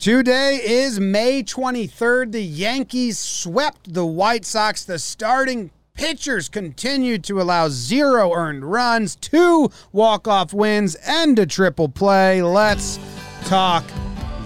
Today 0.00 0.60
is 0.62 1.00
May 1.00 1.42
23rd. 1.42 2.30
The 2.30 2.40
Yankees 2.40 3.18
swept 3.18 3.94
the 3.94 4.06
White 4.06 4.44
Sox. 4.44 4.84
The 4.84 4.96
starting 4.96 5.72
pitchers 5.94 6.48
continued 6.48 7.24
to 7.24 7.40
allow 7.40 7.68
zero 7.68 8.32
earned 8.32 8.64
runs, 8.64 9.16
two 9.16 9.72
walk-off 9.90 10.54
wins, 10.54 10.94
and 11.04 11.36
a 11.40 11.46
triple 11.46 11.88
play. 11.88 12.40
Let's 12.42 13.00
talk 13.46 13.82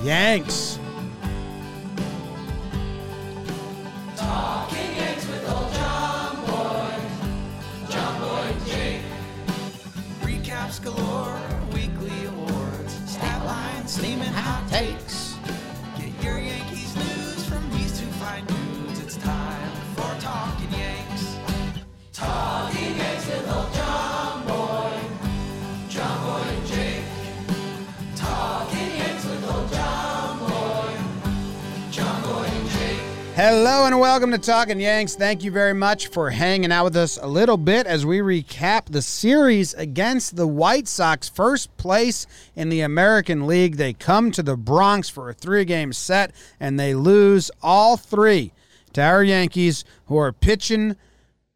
Yanks. 0.02 0.78
Talking 4.16 4.61
Hello 33.34 33.86
and 33.86 33.98
welcome 33.98 34.30
to 34.30 34.36
Talking 34.36 34.78
Yanks. 34.78 35.14
Thank 35.14 35.42
you 35.42 35.50
very 35.50 35.72
much 35.72 36.08
for 36.08 36.28
hanging 36.28 36.70
out 36.70 36.84
with 36.84 36.96
us 36.96 37.16
a 37.16 37.26
little 37.26 37.56
bit 37.56 37.86
as 37.86 38.04
we 38.04 38.18
recap 38.18 38.84
the 38.90 39.00
series 39.00 39.72
against 39.72 40.36
the 40.36 40.46
White 40.46 40.86
Sox, 40.86 41.30
first 41.30 41.74
place 41.78 42.26
in 42.54 42.68
the 42.68 42.82
American 42.82 43.46
League. 43.46 43.76
They 43.76 43.94
come 43.94 44.32
to 44.32 44.42
the 44.42 44.54
Bronx 44.54 45.08
for 45.08 45.30
a 45.30 45.34
three 45.34 45.64
game 45.64 45.94
set 45.94 46.32
and 46.60 46.78
they 46.78 46.94
lose 46.94 47.50
all 47.62 47.96
three 47.96 48.52
to 48.92 49.00
our 49.00 49.24
Yankees, 49.24 49.86
who 50.08 50.18
are 50.18 50.32
pitching 50.32 50.96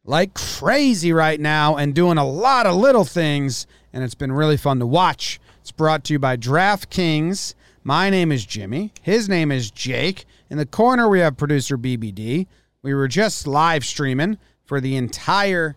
like 0.03 0.33
crazy 0.33 1.12
right 1.12 1.39
now 1.39 1.77
and 1.77 1.95
doing 1.95 2.17
a 2.17 2.27
lot 2.27 2.64
of 2.64 2.75
little 2.75 3.05
things, 3.05 3.67
and 3.92 4.03
it's 4.03 4.14
been 4.14 4.33
really 4.33 4.56
fun 4.56 4.79
to 4.79 4.86
watch. 4.86 5.39
It's 5.61 5.73
brought 5.73 6.05
to 6.05 6.14
you 6.14 6.19
by 6.19 6.39
DraftKings. 6.39 7.53
My 7.84 8.08
name 8.08 8.33
is 8.33 8.47
Jimmy. 8.47 8.95
His 9.03 9.29
name 9.29 9.53
is 9.53 9.70
Jake. 9.70 10.25
In 10.48 10.58
the 10.58 10.66
corner, 10.66 11.08
we 11.08 11.20
have 11.20 11.36
producer 11.36 11.77
BBD. 11.77 12.47
We 12.83 12.94
were 12.94 13.08
just 13.08 13.47
live 13.47 13.84
streaming 13.84 14.39
for 14.64 14.80
the 14.80 14.97
entire 14.97 15.77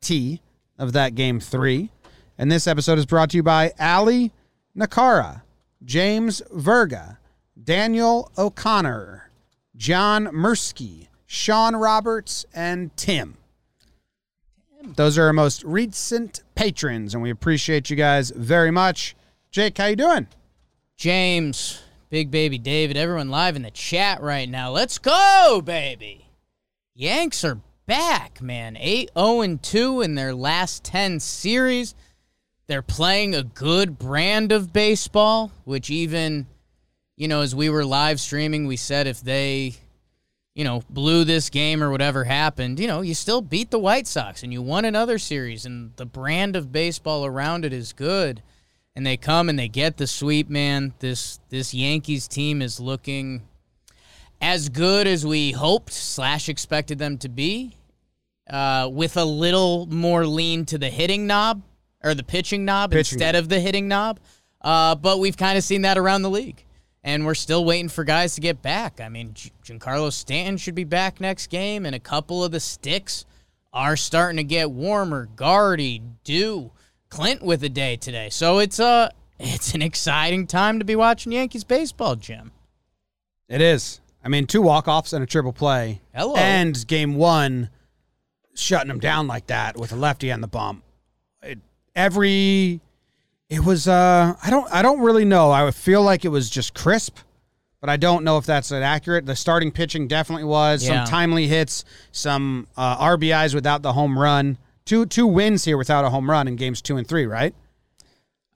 T 0.00 0.40
of 0.78 0.92
that 0.92 1.14
game 1.14 1.40
three. 1.40 1.90
And 2.38 2.50
this 2.50 2.66
episode 2.66 2.98
is 2.98 3.06
brought 3.06 3.30
to 3.30 3.36
you 3.36 3.42
by 3.42 3.72
Ali 3.78 4.32
Nakara, 4.76 5.42
James 5.84 6.42
Verga, 6.52 7.18
Daniel 7.62 8.30
O'Connor, 8.36 9.30
John 9.76 10.26
Mursky, 10.26 11.08
Sean 11.26 11.76
Roberts, 11.76 12.44
and 12.54 12.94
Tim. 12.96 13.36
Those 14.96 15.16
are 15.16 15.26
our 15.26 15.32
most 15.32 15.62
recent 15.64 16.42
patrons, 16.54 17.14
and 17.14 17.22
we 17.22 17.30
appreciate 17.30 17.88
you 17.88 17.96
guys 17.96 18.30
very 18.30 18.70
much. 18.70 19.14
Jake, 19.50 19.78
how 19.78 19.86
you 19.86 19.96
doing? 19.96 20.26
James, 20.96 21.81
Big 22.12 22.30
Baby 22.30 22.58
David, 22.58 22.98
everyone 22.98 23.30
live 23.30 23.56
in 23.56 23.62
the 23.62 23.70
chat 23.70 24.20
right 24.20 24.46
now. 24.46 24.70
Let's 24.70 24.98
go, 24.98 25.62
baby. 25.64 26.26
Yanks 26.94 27.42
are 27.42 27.58
back, 27.86 28.42
man. 28.42 28.76
8 28.78 29.08
0 29.18 29.58
2 29.62 30.02
in 30.02 30.14
their 30.14 30.34
last 30.34 30.84
10 30.84 31.20
series. 31.20 31.94
They're 32.66 32.82
playing 32.82 33.34
a 33.34 33.42
good 33.42 33.98
brand 33.98 34.52
of 34.52 34.74
baseball, 34.74 35.52
which 35.64 35.88
even, 35.88 36.48
you 37.16 37.28
know, 37.28 37.40
as 37.40 37.54
we 37.54 37.70
were 37.70 37.82
live 37.82 38.20
streaming, 38.20 38.66
we 38.66 38.76
said 38.76 39.06
if 39.06 39.22
they, 39.22 39.76
you 40.54 40.64
know, 40.64 40.82
blew 40.90 41.24
this 41.24 41.48
game 41.48 41.82
or 41.82 41.90
whatever 41.90 42.24
happened, 42.24 42.78
you 42.78 42.88
know, 42.88 43.00
you 43.00 43.14
still 43.14 43.40
beat 43.40 43.70
the 43.70 43.78
White 43.78 44.06
Sox 44.06 44.42
and 44.42 44.52
you 44.52 44.60
won 44.60 44.84
another 44.84 45.16
series, 45.16 45.64
and 45.64 45.96
the 45.96 46.04
brand 46.04 46.56
of 46.56 46.72
baseball 46.72 47.24
around 47.24 47.64
it 47.64 47.72
is 47.72 47.94
good 47.94 48.42
and 48.94 49.06
they 49.06 49.16
come 49.16 49.48
and 49.48 49.58
they 49.58 49.68
get 49.68 49.96
the 49.96 50.06
sweep, 50.06 50.48
man. 50.48 50.94
This 50.98 51.40
this 51.48 51.72
Yankees 51.74 52.28
team 52.28 52.60
is 52.62 52.78
looking 52.80 53.42
as 54.40 54.68
good 54.68 55.06
as 55.06 55.24
we 55.24 55.52
hoped 55.52 55.92
slash 55.92 56.48
expected 56.48 56.98
them 56.98 57.16
to 57.18 57.28
be, 57.28 57.76
uh, 58.50 58.88
with 58.92 59.16
a 59.16 59.24
little 59.24 59.86
more 59.86 60.26
lean 60.26 60.64
to 60.66 60.78
the 60.78 60.90
hitting 60.90 61.26
knob 61.26 61.62
or 62.02 62.14
the 62.14 62.24
pitching 62.24 62.64
knob 62.64 62.90
Pitching 62.90 63.16
instead 63.16 63.34
knob. 63.34 63.42
of 63.44 63.48
the 63.48 63.60
hitting 63.60 63.86
knob. 63.88 64.18
Uh, 64.60 64.94
but 64.94 65.18
we've 65.20 65.36
kind 65.36 65.56
of 65.56 65.64
seen 65.64 65.82
that 65.82 65.96
around 65.98 66.22
the 66.22 66.30
league. 66.30 66.64
And 67.04 67.26
we're 67.26 67.34
still 67.34 67.64
waiting 67.64 67.88
for 67.88 68.04
guys 68.04 68.36
to 68.36 68.40
get 68.40 68.62
back. 68.62 69.00
I 69.00 69.08
mean, 69.08 69.34
Gi- 69.34 69.50
Giancarlo 69.64 70.12
Stanton 70.12 70.56
should 70.56 70.76
be 70.76 70.84
back 70.84 71.20
next 71.20 71.48
game, 71.48 71.84
and 71.84 71.96
a 71.96 72.00
couple 72.00 72.44
of 72.44 72.52
the 72.52 72.60
sticks 72.60 73.24
are 73.72 73.96
starting 73.96 74.36
to 74.36 74.44
get 74.44 74.70
warmer. 74.70 75.28
Gardy, 75.34 76.00
Dew, 76.22 76.70
Clint 77.12 77.42
with 77.42 77.62
a 77.62 77.68
day 77.68 77.96
today. 77.96 78.30
So 78.30 78.58
it's 78.58 78.80
uh 78.80 79.10
it's 79.38 79.74
an 79.74 79.82
exciting 79.82 80.46
time 80.46 80.78
to 80.78 80.84
be 80.84 80.96
watching 80.96 81.30
Yankees 81.32 81.62
baseball, 81.62 82.16
Jim. 82.16 82.52
It 83.50 83.60
is. 83.60 84.00
I 84.24 84.28
mean, 84.28 84.46
two 84.46 84.62
walk 84.62 84.88
offs 84.88 85.12
and 85.12 85.22
a 85.22 85.26
triple 85.26 85.52
play. 85.52 86.00
Hello. 86.14 86.34
And 86.36 86.86
game 86.86 87.16
one, 87.16 87.68
shutting 88.54 88.88
them 88.88 88.98
down 88.98 89.26
like 89.26 89.48
that 89.48 89.76
with 89.76 89.92
a 89.92 89.96
lefty 89.96 90.32
on 90.32 90.40
the 90.40 90.46
bump. 90.46 90.84
It, 91.42 91.58
every, 91.94 92.80
it 93.50 93.62
was. 93.62 93.86
Uh, 93.86 94.34
I 94.42 94.48
don't. 94.48 94.72
I 94.72 94.80
don't 94.80 95.00
really 95.00 95.26
know. 95.26 95.50
I 95.50 95.64
would 95.64 95.74
feel 95.74 96.02
like 96.02 96.24
it 96.24 96.28
was 96.28 96.48
just 96.48 96.72
crisp, 96.72 97.18
but 97.82 97.90
I 97.90 97.98
don't 97.98 98.24
know 98.24 98.38
if 98.38 98.46
that's 98.46 98.72
accurate. 98.72 99.26
The 99.26 99.36
starting 99.36 99.70
pitching 99.70 100.08
definitely 100.08 100.44
was 100.44 100.82
Yeah. 100.82 101.04
some 101.04 101.10
timely 101.10 101.46
hits, 101.46 101.84
some 102.10 102.68
uh, 102.74 102.96
RBIs 103.04 103.54
without 103.54 103.82
the 103.82 103.92
home 103.92 104.18
run. 104.18 104.56
Two 104.84 105.06
two 105.06 105.26
wins 105.26 105.64
here 105.64 105.76
without 105.76 106.04
a 106.04 106.10
home 106.10 106.30
run 106.30 106.48
in 106.48 106.56
games 106.56 106.82
two 106.82 106.96
and 106.96 107.06
three, 107.06 107.26
right? 107.26 107.54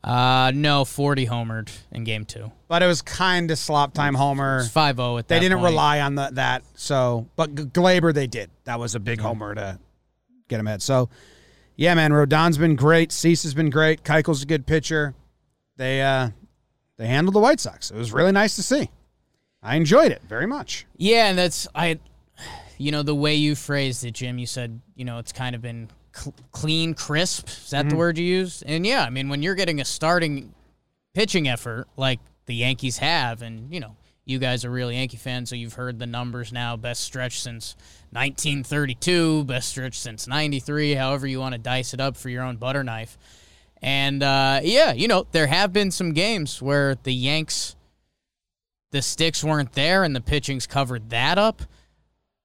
Uh 0.04 0.52
no, 0.54 0.84
40 0.84 1.26
homered 1.26 1.68
in 1.90 2.04
game 2.04 2.24
2. 2.24 2.52
But 2.68 2.80
it 2.82 2.86
was 2.86 3.02
kind 3.02 3.50
of 3.50 3.58
slop 3.58 3.92
time 3.92 4.14
homer. 4.14 4.58
It's 4.60 4.68
5-0 4.68 5.18
at 5.18 5.26
that 5.28 5.34
They 5.34 5.40
didn't 5.40 5.58
point. 5.58 5.70
rely 5.72 6.00
on 6.00 6.14
the, 6.14 6.28
that. 6.34 6.62
So, 6.74 7.28
but 7.34 7.52
G- 7.56 7.64
Gleyber 7.64 8.14
they 8.14 8.28
did. 8.28 8.50
That 8.64 8.78
was 8.78 8.94
a 8.94 9.00
big 9.00 9.20
homer 9.20 9.54
to 9.56 9.80
get 10.48 10.60
him 10.60 10.68
ahead. 10.68 10.80
So, 10.82 11.08
yeah, 11.74 11.94
man, 11.94 12.12
Rodon's 12.12 12.56
been 12.56 12.76
great. 12.76 13.10
Cease 13.10 13.42
has 13.42 13.52
been 13.52 13.68
great. 13.70 14.04
Keuchel's 14.04 14.44
a 14.44 14.46
good 14.46 14.64
pitcher. 14.64 15.14
They 15.76 16.02
uh, 16.02 16.30
they 16.98 17.08
handled 17.08 17.34
the 17.34 17.40
White 17.40 17.58
Sox. 17.58 17.90
It 17.90 17.96
was 17.96 18.12
really 18.12 18.32
nice 18.32 18.54
to 18.56 18.62
see. 18.62 18.90
I 19.60 19.74
enjoyed 19.74 20.12
it 20.12 20.22
very 20.28 20.46
much. 20.46 20.86
Yeah, 20.96 21.26
and 21.30 21.36
that's 21.36 21.66
I 21.74 21.98
you 22.78 22.92
know 22.92 23.02
the 23.02 23.14
way 23.14 23.34
you 23.34 23.56
phrased 23.56 24.04
it, 24.04 24.12
Jim, 24.12 24.38
you 24.38 24.46
said, 24.46 24.80
you 24.94 25.04
know, 25.04 25.18
it's 25.18 25.32
kind 25.32 25.56
of 25.56 25.62
been 25.62 25.88
cl- 26.16 26.34
clean, 26.52 26.94
crisp. 26.94 27.48
Is 27.48 27.70
that 27.70 27.88
the 27.88 27.96
word 27.96 28.18
you 28.18 28.24
use? 28.24 28.62
And 28.62 28.86
yeah, 28.86 29.04
I 29.04 29.10
mean, 29.10 29.28
when 29.28 29.42
you're 29.42 29.54
getting 29.54 29.80
a 29.80 29.84
starting 29.84 30.54
pitching 31.14 31.48
effort 31.48 31.86
like 31.96 32.20
the 32.46 32.54
Yankees 32.54 32.98
have 32.98 33.42
and, 33.42 33.72
you 33.72 33.80
know, 33.80 33.96
you 34.24 34.40
guys 34.40 34.64
are 34.64 34.70
real 34.70 34.90
Yankee 34.90 35.16
fans, 35.16 35.50
so 35.50 35.54
you've 35.54 35.74
heard 35.74 36.00
the 36.00 36.06
numbers 36.06 36.52
now. 36.52 36.76
Best 36.76 37.04
stretch 37.04 37.40
since 37.40 37.76
1932, 38.10 39.44
best 39.44 39.68
stretch 39.68 39.98
since 39.98 40.26
93, 40.26 40.94
however 40.94 41.28
you 41.28 41.38
want 41.38 41.52
to 41.52 41.58
dice 41.58 41.94
it 41.94 42.00
up 42.00 42.16
for 42.16 42.28
your 42.28 42.42
own 42.42 42.56
butter 42.56 42.82
knife. 42.82 43.16
And 43.80 44.22
uh, 44.22 44.60
yeah, 44.64 44.92
you 44.92 45.06
know, 45.06 45.26
there 45.30 45.46
have 45.46 45.72
been 45.72 45.92
some 45.92 46.12
games 46.12 46.60
where 46.60 46.96
the 46.96 47.12
Yanks, 47.12 47.76
the 48.90 49.00
sticks 49.00 49.44
weren't 49.44 49.72
there 49.74 50.02
and 50.02 50.16
the 50.16 50.20
pitching's 50.20 50.66
covered 50.66 51.10
that 51.10 51.38
up. 51.38 51.62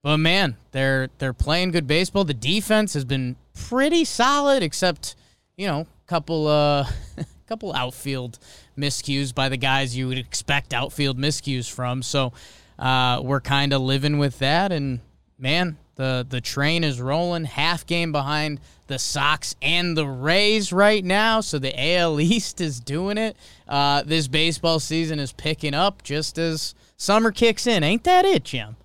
But 0.04 0.18
man, 0.18 0.58
they're 0.72 1.10
they're 1.18 1.34
playing 1.34 1.72
good 1.72 1.88
baseball. 1.88 2.26
The 2.26 2.34
defense 2.34 2.94
has 2.94 3.06
been 3.06 3.36
pretty 3.54 4.06
solid, 4.06 4.64
except 4.64 5.16
you 5.58 5.68
know, 5.68 5.88
couple 6.08 6.48
uh, 6.48 6.86
couple 7.48 7.74
outfield 7.74 8.40
miscues 8.78 9.34
by 9.34 9.50
the 9.50 9.58
guys 9.58 9.96
you 9.96 10.08
would 10.08 10.18
expect 10.18 10.74
outfield 10.74 11.18
miscues 11.18 11.70
from. 11.72 12.02
So 12.04 12.34
uh, 12.80 13.22
we're 13.24 13.42
kind 13.42 13.74
of 13.74 13.82
living 13.82 14.18
with 14.18 14.40
that, 14.40 14.72
and 14.72 15.00
man, 15.38 15.78
the 15.96 16.26
the 16.28 16.42
train 16.42 16.84
is 16.84 17.00
rolling. 17.00 17.46
Half 17.46 17.86
game 17.86 18.12
behind 18.12 18.60
the 18.88 19.00
Sox 19.00 19.56
and 19.62 19.96
the 19.96 20.08
Rays 20.08 20.74
right 20.74 21.04
now, 21.04 21.42
so 21.42 21.60
the 21.60 21.74
AL 21.96 22.20
East 22.20 22.60
is 22.60 22.80
doing 22.80 23.18
it. 23.18 23.38
Uh, 23.68 24.04
this 24.04 24.28
baseball 24.28 24.80
season 24.80 25.20
is 25.20 25.32
picking 25.32 25.74
up 25.74 26.04
just 26.04 26.38
as 26.38 26.76
summer 26.98 27.32
kicks 27.32 27.68
in. 27.68 27.84
Ain't 27.84 28.04
that 28.04 28.26
it, 28.26 28.44
Jim? 28.44 28.76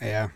Yeah, 0.00 0.28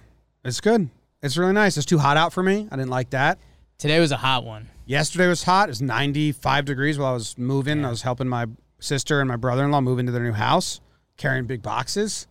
it's 0.45 0.61
good. 0.61 0.89
It's 1.23 1.37
really 1.37 1.53
nice. 1.53 1.77
It's 1.77 1.87
too 1.87 1.99
hot 1.99 2.17
out 2.17 2.33
for 2.33 2.43
me. 2.43 2.67
I 2.71 2.77
didn't 2.77 2.91
like 2.91 3.11
that. 3.11 3.39
Today 3.79 4.01
was 4.01 4.13
a 4.13 4.17
hot 4.17 4.45
one. 4.45 4.69
Yesterday 4.87 5.29
was 5.29 5.45
hot. 5.45 5.69
It 5.69 5.71
was 5.71 5.83
95 5.83 6.65
degrees 6.65 6.99
while 6.99 7.11
I 7.11 7.15
was 7.15 7.39
moving. 7.39 7.85
I 7.85 7.91
was 7.91 8.03
helping 8.03 8.29
my 8.29 8.47
sister 8.81 9.21
and 9.21 9.29
my 9.29 9.37
brother 9.37 9.65
in 9.65 9.71
law 9.71 9.81
move 9.81 9.99
into 9.99 10.11
their 10.13 10.23
new 10.23 10.33
house, 10.33 10.81
carrying 11.17 11.47
big 11.47 11.63
boxes. 11.63 12.27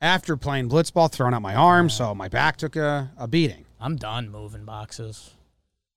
After 0.00 0.36
playing 0.36 0.68
blitzball, 0.68 1.10
throwing 1.10 1.34
out 1.34 1.42
my 1.42 1.54
arm, 1.54 1.90
so 1.90 2.14
my 2.14 2.28
back 2.28 2.56
took 2.56 2.76
a, 2.76 3.10
a 3.16 3.26
beating. 3.26 3.64
I'm 3.80 3.96
done 3.96 4.28
moving 4.28 4.64
boxes. 4.64 5.34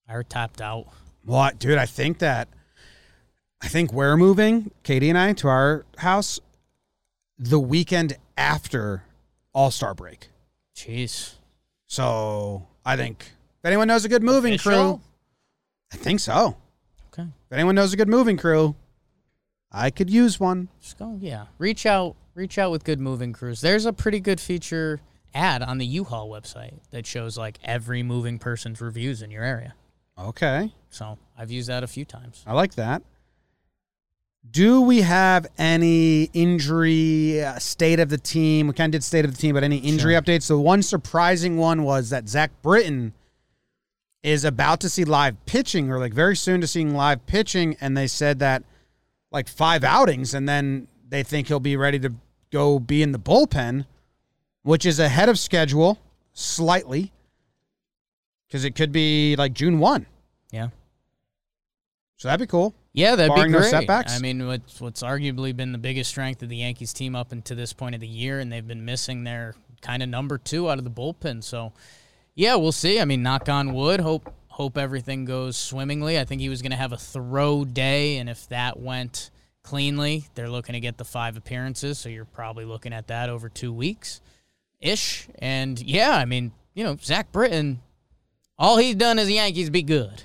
I 0.08 0.22
tapped 0.24 0.62
out. 0.62 0.88
What, 1.24 1.60
dude? 1.60 1.78
I 1.78 1.86
think 1.86 2.20
that 2.20 2.48
I 3.62 3.68
think 3.68 3.92
we're 3.92 4.18
moving, 4.18 4.72
Katie 4.84 5.10
and 5.10 5.18
I, 5.18 5.34
to 5.34 5.48
our 5.48 5.86
house 5.98 6.40
the 7.38 7.60
weekend 7.60 8.18
after 8.38 9.04
All 9.54 9.72
Star 9.72 9.94
break. 9.94 10.30
Jeez. 10.76 11.37
So 11.88 12.68
I 12.86 12.96
think 12.96 13.22
if 13.22 13.66
anyone 13.66 13.88
knows 13.88 14.06
a 14.06 14.10
good 14.10 14.24
moving 14.24 14.54
Official? 14.56 14.98
crew, 14.98 15.02
I 15.92 15.98
think 15.98 16.20
so. 16.20 16.58
Okay. 17.14 17.24
If 17.24 17.52
anyone 17.52 17.76
knows 17.76 17.94
a 17.94 17.98
good 17.98 18.10
moving 18.10 18.38
crew, 18.38 18.76
I 19.72 19.90
could 19.90 20.10
use 20.10 20.40
one. 20.40 20.70
Just 20.82 21.00
go, 21.00 21.18
yeah. 21.20 21.46
Reach 21.58 21.86
out, 21.86 22.16
reach 22.36 22.58
out 22.58 22.72
with 22.72 22.84
good 22.84 23.00
moving 23.00 23.34
crews. 23.34 23.62
There's 23.62 23.86
a 23.86 23.94
pretty 23.94 24.20
good 24.20 24.40
feature 24.40 25.02
ad 25.34 25.62
on 25.62 25.78
the 25.78 25.86
U-Haul 25.86 26.30
website 26.30 26.80
that 26.92 27.06
shows 27.06 27.38
like 27.38 27.58
every 27.64 28.04
moving 28.04 28.40
person's 28.40 28.82
reviews 28.82 29.22
in 29.22 29.32
your 29.32 29.44
area. 29.44 29.74
Okay. 30.20 30.74
So 30.90 31.18
I've 31.38 31.52
used 31.52 31.70
that 31.70 31.84
a 31.84 31.88
few 31.88 32.06
times. 32.06 32.44
I 32.48 32.54
like 32.54 32.76
that. 32.76 33.04
Do 34.52 34.82
we 34.82 35.02
have 35.02 35.48
any 35.58 36.24
injury 36.34 37.44
uh, 37.44 37.60
state 37.60 38.00
of 38.00 38.10
the 38.10 38.18
team? 38.18 38.68
We 38.68 38.74
kind 38.74 38.94
of 38.94 39.00
did 39.00 39.04
state 39.06 39.26
of 39.26 39.32
the 39.32 39.38
team, 39.38 39.54
but 39.54 39.64
any 39.64 39.78
injury 39.78 40.14
Sure. 40.14 40.22
updates? 40.22 40.48
The 40.48 40.58
one 40.58 40.82
surprising 40.84 41.58
one 41.58 41.84
was 41.84 42.10
that 42.12 42.30
Zach 42.30 42.52
Britton 42.62 43.14
is 44.24 44.44
about 44.46 44.80
to 44.82 44.90
see 44.90 45.04
live 45.06 45.36
pitching, 45.46 45.92
or 45.92 46.00
like 46.00 46.14
very 46.14 46.36
soon 46.36 46.62
to 46.62 46.68
seeing 46.68 46.94
live 46.96 47.26
pitching, 47.26 47.76
and 47.82 47.96
they 47.96 48.08
said 48.08 48.40
that 48.40 48.64
like 49.32 49.48
five 49.48 49.84
outings, 49.84 50.34
and 50.34 50.48
then 50.48 50.88
they 51.08 51.24
think 51.24 51.48
he'll 51.48 51.60
be 51.60 51.76
ready 51.78 52.00
to 52.00 52.14
go 52.52 52.80
be 52.80 53.02
in 53.04 53.12
the 53.12 53.20
bullpen, 53.20 53.86
which 54.64 54.86
is 54.86 55.00
ahead 55.00 55.30
of 55.30 55.38
schedule 55.38 56.00
slightly, 56.34 57.12
because 58.48 58.64
it 58.66 58.76
could 58.76 58.92
be 58.92 59.36
like 59.36 59.54
June 59.54 59.80
one. 59.80 60.06
Yeah. 60.52 60.70
So 62.18 62.28
that'd 62.28 62.40
be 62.48 62.50
cool. 62.50 62.74
Yeah, 62.94 63.16
that'd 63.16 63.34
Barring 63.36 63.52
be 63.52 63.54
no 63.54 63.60
great. 63.60 63.70
setbacks? 63.70 64.16
I 64.16 64.20
mean, 64.20 64.48
what's 64.48 64.82
what's 64.82 65.04
arguably 65.04 65.56
been 65.56 65.72
the 65.72 65.78
biggest 65.78 66.10
strength 66.10 66.42
of 66.42 66.50
the 66.50 66.58
Yankees 66.58 66.94
team 66.94 67.16
up 67.16 67.32
until 67.32 67.56
this 67.56 67.74
point 67.74 67.96
of 67.96 68.02
the 68.02 68.08
year, 68.08 68.40
and 68.40 68.52
they've 68.52 68.68
been 68.68 68.86
missing 68.86 69.24
their 69.24 69.56
kind 69.82 70.02
of 70.02 70.10
number 70.10 70.38
two 70.38 70.70
out 70.70 70.80
of 70.80 70.84
the 70.84 70.90
bullpen. 70.90 71.44
So, 71.44 71.74
yeah, 72.34 72.56
we'll 72.56 72.72
see. 72.72 73.00
I 73.00 73.06
mean, 73.06 73.22
knock 73.22 73.50
on 73.50 73.74
wood. 73.74 74.00
Hope 74.00 74.34
hope 74.48 74.78
everything 74.78 75.26
goes 75.26 75.56
swimmingly. 75.56 76.20
I 76.20 76.26
think 76.26 76.42
he 76.42 76.50
was 76.50 76.64
going 76.64 76.72
to 76.72 76.78
have 76.78 76.92
a 76.92 76.98
throw 76.98 77.64
day, 77.64 78.18
and 78.18 78.28
if 78.28 78.50
that 78.50 78.80
went 78.80 79.30
cleanly, 79.62 80.26
they're 80.34 80.50
looking 80.50 80.74
to 80.74 80.80
get 80.80 80.98
the 80.98 81.06
five 81.06 81.38
appearances. 81.38 82.00
So 82.00 82.10
you're 82.10 82.26
probably 82.26 82.66
looking 82.66 82.94
at 82.94 83.08
that 83.08 83.30
over 83.30 83.50
two 83.50 83.72
weeks, 83.72 84.22
ish. 84.80 85.28
And 85.38 85.80
yeah, 85.80 86.16
I 86.16 86.26
mean, 86.26 86.54
you 86.74 86.84
know, 86.84 86.98
Zach 87.00 87.32
Britton, 87.32 87.82
all 88.58 88.78
he's 88.78 88.96
done 88.96 89.20
as 89.20 89.28
a 89.28 89.34
Yankees 89.34 89.70
be 89.70 89.84
good. 89.84 90.24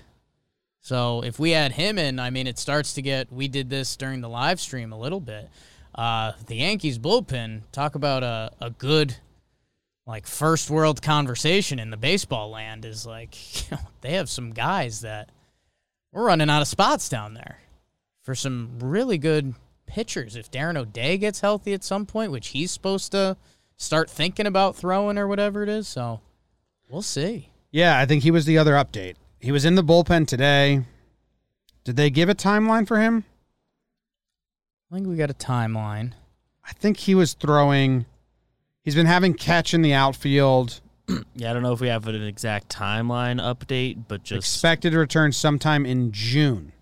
So 0.82 1.22
if 1.22 1.38
we 1.38 1.54
add 1.54 1.72
him 1.72 1.96
in, 1.96 2.18
I 2.18 2.30
mean, 2.30 2.48
it 2.48 2.58
starts 2.58 2.94
to 2.94 3.02
get. 3.02 3.32
We 3.32 3.46
did 3.46 3.70
this 3.70 3.96
during 3.96 4.20
the 4.20 4.28
live 4.28 4.60
stream 4.60 4.92
a 4.92 4.98
little 4.98 5.20
bit. 5.20 5.48
Uh, 5.94 6.32
the 6.46 6.56
Yankees 6.56 6.98
bullpen 6.98 7.62
talk 7.70 7.94
about 7.94 8.24
a, 8.24 8.50
a 8.60 8.70
good, 8.70 9.16
like 10.06 10.26
first 10.26 10.70
world 10.70 11.00
conversation 11.00 11.78
in 11.78 11.90
the 11.90 11.96
baseball 11.96 12.50
land 12.50 12.84
is 12.84 13.06
like 13.06 13.70
you 13.70 13.76
know, 13.76 13.82
they 14.00 14.14
have 14.14 14.28
some 14.28 14.50
guys 14.50 15.02
that 15.02 15.30
we're 16.10 16.26
running 16.26 16.50
out 16.50 16.62
of 16.62 16.68
spots 16.68 17.08
down 17.08 17.34
there 17.34 17.58
for 18.22 18.34
some 18.34 18.78
really 18.80 19.18
good 19.18 19.54
pitchers. 19.86 20.34
If 20.34 20.50
Darren 20.50 20.76
O'Day 20.76 21.16
gets 21.16 21.40
healthy 21.40 21.74
at 21.74 21.84
some 21.84 22.06
point, 22.06 22.32
which 22.32 22.48
he's 22.48 22.72
supposed 22.72 23.12
to 23.12 23.36
start 23.76 24.10
thinking 24.10 24.46
about 24.46 24.74
throwing 24.74 25.16
or 25.16 25.28
whatever 25.28 25.62
it 25.62 25.68
is, 25.68 25.86
so 25.86 26.20
we'll 26.88 27.02
see. 27.02 27.50
Yeah, 27.70 27.98
I 27.98 28.04
think 28.04 28.24
he 28.24 28.32
was 28.32 28.46
the 28.46 28.58
other 28.58 28.72
update. 28.72 29.14
He 29.42 29.52
was 29.52 29.64
in 29.64 29.74
the 29.74 29.82
bullpen 29.84 30.26
today. 30.26 30.84
Did 31.84 31.96
they 31.96 32.10
give 32.10 32.28
a 32.28 32.34
timeline 32.34 32.86
for 32.86 33.00
him? 33.00 33.24
I 34.90 34.94
think 34.94 35.08
we 35.08 35.16
got 35.16 35.30
a 35.30 35.34
timeline. 35.34 36.12
I 36.64 36.72
think 36.74 36.96
he 36.98 37.14
was 37.14 37.34
throwing. 37.34 38.06
He's 38.84 38.94
been 38.94 39.06
having 39.06 39.34
catch 39.34 39.74
in 39.74 39.82
the 39.82 39.92
outfield. 39.94 40.80
Yeah, 41.34 41.50
I 41.50 41.52
don't 41.52 41.62
know 41.64 41.72
if 41.72 41.80
we 41.80 41.88
have 41.88 42.06
an 42.06 42.22
exact 42.22 42.68
timeline 42.68 43.40
update, 43.40 44.04
but 44.06 44.22
just 44.22 44.38
Expected 44.38 44.92
to 44.92 44.98
return 44.98 45.32
sometime 45.32 45.84
in 45.84 46.12
June. 46.12 46.72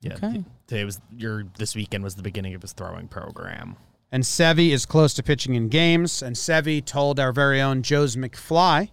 yeah, 0.00 0.14
Okay. 0.14 0.44
today 0.68 0.84
was 0.84 1.00
your 1.14 1.44
this 1.58 1.74
weekend 1.74 2.04
was 2.04 2.14
the 2.14 2.22
beginning 2.22 2.54
of 2.54 2.62
his 2.62 2.72
throwing 2.72 3.08
program. 3.08 3.76
And 4.12 4.22
Sevy 4.22 4.70
is 4.70 4.86
close 4.86 5.12
to 5.14 5.22
pitching 5.24 5.54
in 5.54 5.68
games. 5.68 6.22
And 6.22 6.36
Sevy 6.36 6.82
told 6.82 7.18
our 7.18 7.32
very 7.32 7.60
own 7.60 7.82
Joe's 7.82 8.14
McFly 8.16 8.90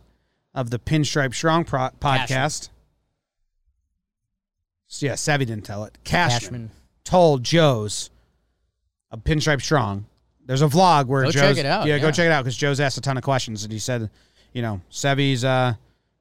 of 0.55 0.71
the 0.71 0.79
Pinstripe 0.79 1.35
Strong 1.35 1.65
pro- 1.65 1.91
podcast. 2.01 2.69
So, 4.95 5.05
yeah, 5.07 5.13
Sevy 5.13 5.39
didn't 5.39 5.63
tell 5.63 5.83
it. 5.83 5.97
Cashman, 6.05 6.39
Cashman. 6.39 6.71
told 7.03 7.43
Joe's 7.43 8.09
of 9.11 9.25
Pinstripe 9.25 9.61
Strong. 9.61 10.05
There's 10.45 10.61
a 10.61 10.67
vlog 10.67 11.07
where 11.07 11.23
Go 11.23 11.31
Joe's, 11.31 11.41
check 11.41 11.57
it 11.57 11.65
out, 11.65 11.85
Yeah, 11.85 11.97
go 11.99 12.05
yeah. 12.07 12.11
check 12.11 12.25
it 12.27 12.31
out 12.31 12.43
because 12.45 12.55
Joe's 12.55 12.79
asked 12.79 12.97
a 12.97 13.01
ton 13.01 13.17
of 13.17 13.23
questions 13.23 13.63
and 13.63 13.73
he 13.73 13.79
said, 13.79 14.09
you 14.53 14.61
know, 14.61 14.79
Sevy's 14.89 15.43
uh, 15.43 15.73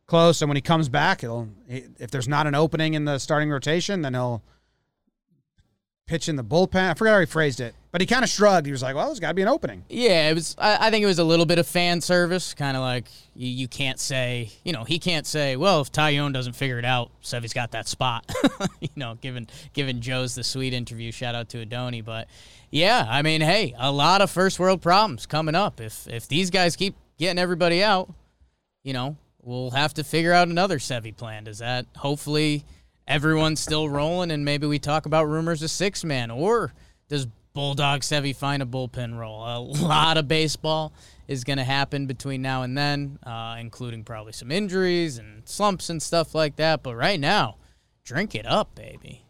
close, 0.07 0.43
and 0.43 0.49
when 0.49 0.57
he 0.57 0.61
comes 0.61 0.89
back, 0.89 1.23
it'll 1.23 1.49
if 1.69 2.11
there's 2.11 2.27
not 2.27 2.49
an 2.49 2.57
opening 2.57 2.95
in 2.95 3.05
the 3.05 3.19
starting 3.19 3.49
rotation, 3.49 4.03
then 4.03 4.15
he'll 4.15 4.43
pitch 6.09 6.29
in 6.29 6.35
the 6.35 6.43
bullpen. 6.45 6.91
I 6.91 6.95
forgot 6.95 7.13
how 7.13 7.21
he 7.21 7.27
phrased 7.27 7.61
it, 7.61 7.77
but 7.95 8.01
he 8.01 8.09
kind 8.09 8.25
of 8.25 8.29
shrugged. 8.29 8.67
He 8.67 8.73
was 8.73 8.83
like, 8.83 8.97
"Well, 8.97 9.07
there's 9.07 9.21
got 9.21 9.29
to 9.29 9.35
be 9.35 9.43
an 9.43 9.47
opening." 9.47 9.85
Yeah, 9.89 10.29
it 10.29 10.35
was. 10.35 10.57
I, 10.59 10.89
I 10.89 10.91
think 10.91 11.05
it 11.05 11.07
was 11.07 11.21
a 11.21 11.25
little 11.25 11.47
bit 11.47 11.61
of 11.61 11.67
fan 11.69 12.01
service, 12.01 12.53
kind 12.53 12.77
of 12.77 12.83
like 12.83 13.07
you, 13.37 13.47
you 13.47 13.69
can't 13.69 14.01
say, 14.01 14.51
you 14.65 14.73
know, 14.73 14.83
he 14.83 14.99
can't 14.99 15.25
say, 15.25 15.55
well, 15.55 15.81
if 15.81 15.93
Taillon 15.93 16.33
doesn't 16.33 16.55
figure 16.55 16.81
it 16.81 16.85
out, 16.85 17.13
Sevy's 17.23 17.53
got 17.53 17.71
that 17.71 17.87
spot. 17.87 18.29
you 18.81 18.89
know, 18.97 19.15
given 19.21 19.47
given 19.75 20.01
Joe's 20.01 20.35
the 20.35 20.43
sweet 20.43 20.75
interview. 20.75 21.13
Shout 21.13 21.37
out 21.37 21.49
to 21.51 21.65
Adoni, 21.65 22.05
but 22.05 22.27
yeah, 22.69 23.07
I 23.09 23.23
mean, 23.23 23.41
hey, 23.41 23.77
a 23.79 23.93
lot 23.93 24.23
of 24.23 24.29
first 24.29 24.59
world 24.59 24.83
problems 24.83 25.25
coming 25.25 25.55
up. 25.55 25.81
If 25.81 26.09
if 26.09 26.27
these 26.27 26.51
guys 26.51 26.75
keep 26.75 26.97
getting 27.17 27.39
everybody 27.39 27.85
out, 27.85 28.13
you 28.83 28.93
know, 28.93 29.17
we'll 29.41 29.71
have 29.71 29.95
to 29.95 30.03
figure 30.03 30.33
out 30.33 30.49
another 30.49 30.81
Sevy 30.81 31.17
plan. 31.17 31.45
Does 31.45 31.59
that 31.59 31.87
hopefully 31.97 32.65
everyone's 33.07 33.61
still 33.61 33.89
rolling 33.89 34.33
and 34.33 34.45
maybe 34.45 34.67
we 34.67 34.81
talk 34.81 35.07
about 35.07 35.29
rumors 35.29 35.63
of 35.63 35.71
six 35.71 36.03
man 36.03 36.33
or 36.33 36.73
does 37.09 37.29
Bulldog 37.55 38.01
Sevy 38.01 38.35
find 38.35 38.65
a 38.65 38.67
bullpen 38.67 39.17
role? 39.17 39.45
A 39.45 39.61
lot 39.61 40.17
of 40.17 40.27
baseball 40.27 40.93
is 41.29 41.45
going 41.45 41.59
to 41.59 41.65
happen 41.65 42.07
between 42.07 42.43
now 42.43 42.63
and 42.63 42.77
then, 42.77 43.17
uh, 43.25 43.57
including 43.61 44.03
probably 44.03 44.33
some 44.33 44.51
injuries 44.51 45.19
and 45.19 45.49
slumps 45.49 45.89
and 45.89 46.03
stuff 46.03 46.35
like 46.35 46.57
that. 46.57 46.83
But 46.83 46.97
right 46.97 47.21
now, 47.21 47.59
drink 48.05 48.35
it 48.35 48.45
up, 48.45 48.75
baby. 48.75 49.25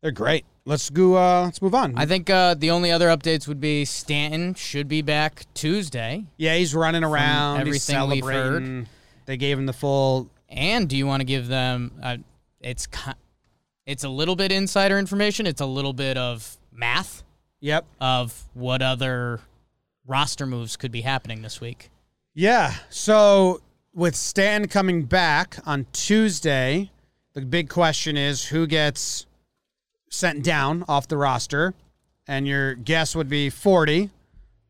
They're 0.00 0.10
great. 0.10 0.46
Let's 0.64 0.88
go. 0.88 1.18
Uh, 1.18 1.42
let's 1.44 1.60
move 1.60 1.74
on. 1.74 1.92
I 1.98 2.06
think 2.06 2.30
uh, 2.30 2.54
the 2.54 2.70
only 2.70 2.90
other 2.90 3.08
updates 3.08 3.46
would 3.46 3.60
be 3.60 3.84
Stanton 3.84 4.54
should 4.54 4.88
be 4.88 5.02
back 5.02 5.44
Tuesday. 5.52 6.24
yeah, 6.38 6.54
he's 6.54 6.74
running 6.74 7.04
around. 7.04 7.60
everything 7.60 8.08
we've 8.08 8.24
celebrating. 8.24 8.88
They 9.26 9.36
gave 9.36 9.58
him 9.58 9.66
the 9.66 9.74
full. 9.74 10.30
And 10.48 10.88
do 10.88 10.96
you 10.96 11.06
want 11.06 11.20
to 11.20 11.24
give 11.24 11.48
them? 11.48 11.92
Uh, 12.02 12.16
it's 12.62 12.88
it's 13.84 14.04
a 14.04 14.08
little 14.08 14.34
bit 14.34 14.50
insider 14.50 14.98
information. 14.98 15.46
It's 15.46 15.60
a 15.60 15.66
little 15.66 15.92
bit 15.92 16.16
of 16.16 16.56
math 16.72 17.22
Yep. 17.64 17.86
of 17.98 18.42
what 18.52 18.82
other 18.82 19.40
roster 20.06 20.44
moves 20.44 20.76
could 20.76 20.92
be 20.92 21.00
happening 21.00 21.40
this 21.40 21.62
week. 21.62 21.88
Yeah. 22.34 22.74
So 22.90 23.62
with 23.94 24.14
Stan 24.14 24.68
coming 24.68 25.04
back 25.04 25.56
on 25.64 25.86
Tuesday, 25.94 26.90
the 27.32 27.40
big 27.40 27.70
question 27.70 28.18
is 28.18 28.44
who 28.48 28.66
gets 28.66 29.24
sent 30.10 30.44
down 30.44 30.84
off 30.88 31.08
the 31.08 31.16
roster, 31.16 31.72
and 32.26 32.46
your 32.46 32.74
guess 32.74 33.16
would 33.16 33.30
be 33.30 33.48
forty, 33.48 34.10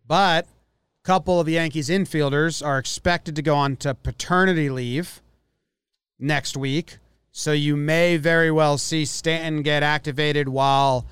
but 0.07 0.45
a 0.45 1.05
couple 1.05 1.41
of 1.41 1.47
the 1.47 1.55
Yankees 1.55 1.89
infielders 1.89 2.65
are 2.65 2.79
expected 2.79 3.35
to 3.35 3.43
go 3.43 3.57
on 3.57 3.75
to 3.79 3.93
paternity 3.95 4.71
leave 4.71 5.21
next 6.21 6.57
week. 6.57 6.99
So 7.33 7.51
you 7.51 7.77
may 7.77 8.19
very 8.19 8.53
well 8.53 8.79
see 8.79 9.05
Stanton 9.05 9.63
get 9.63 9.83
activated 9.83 10.49
while 10.49 11.05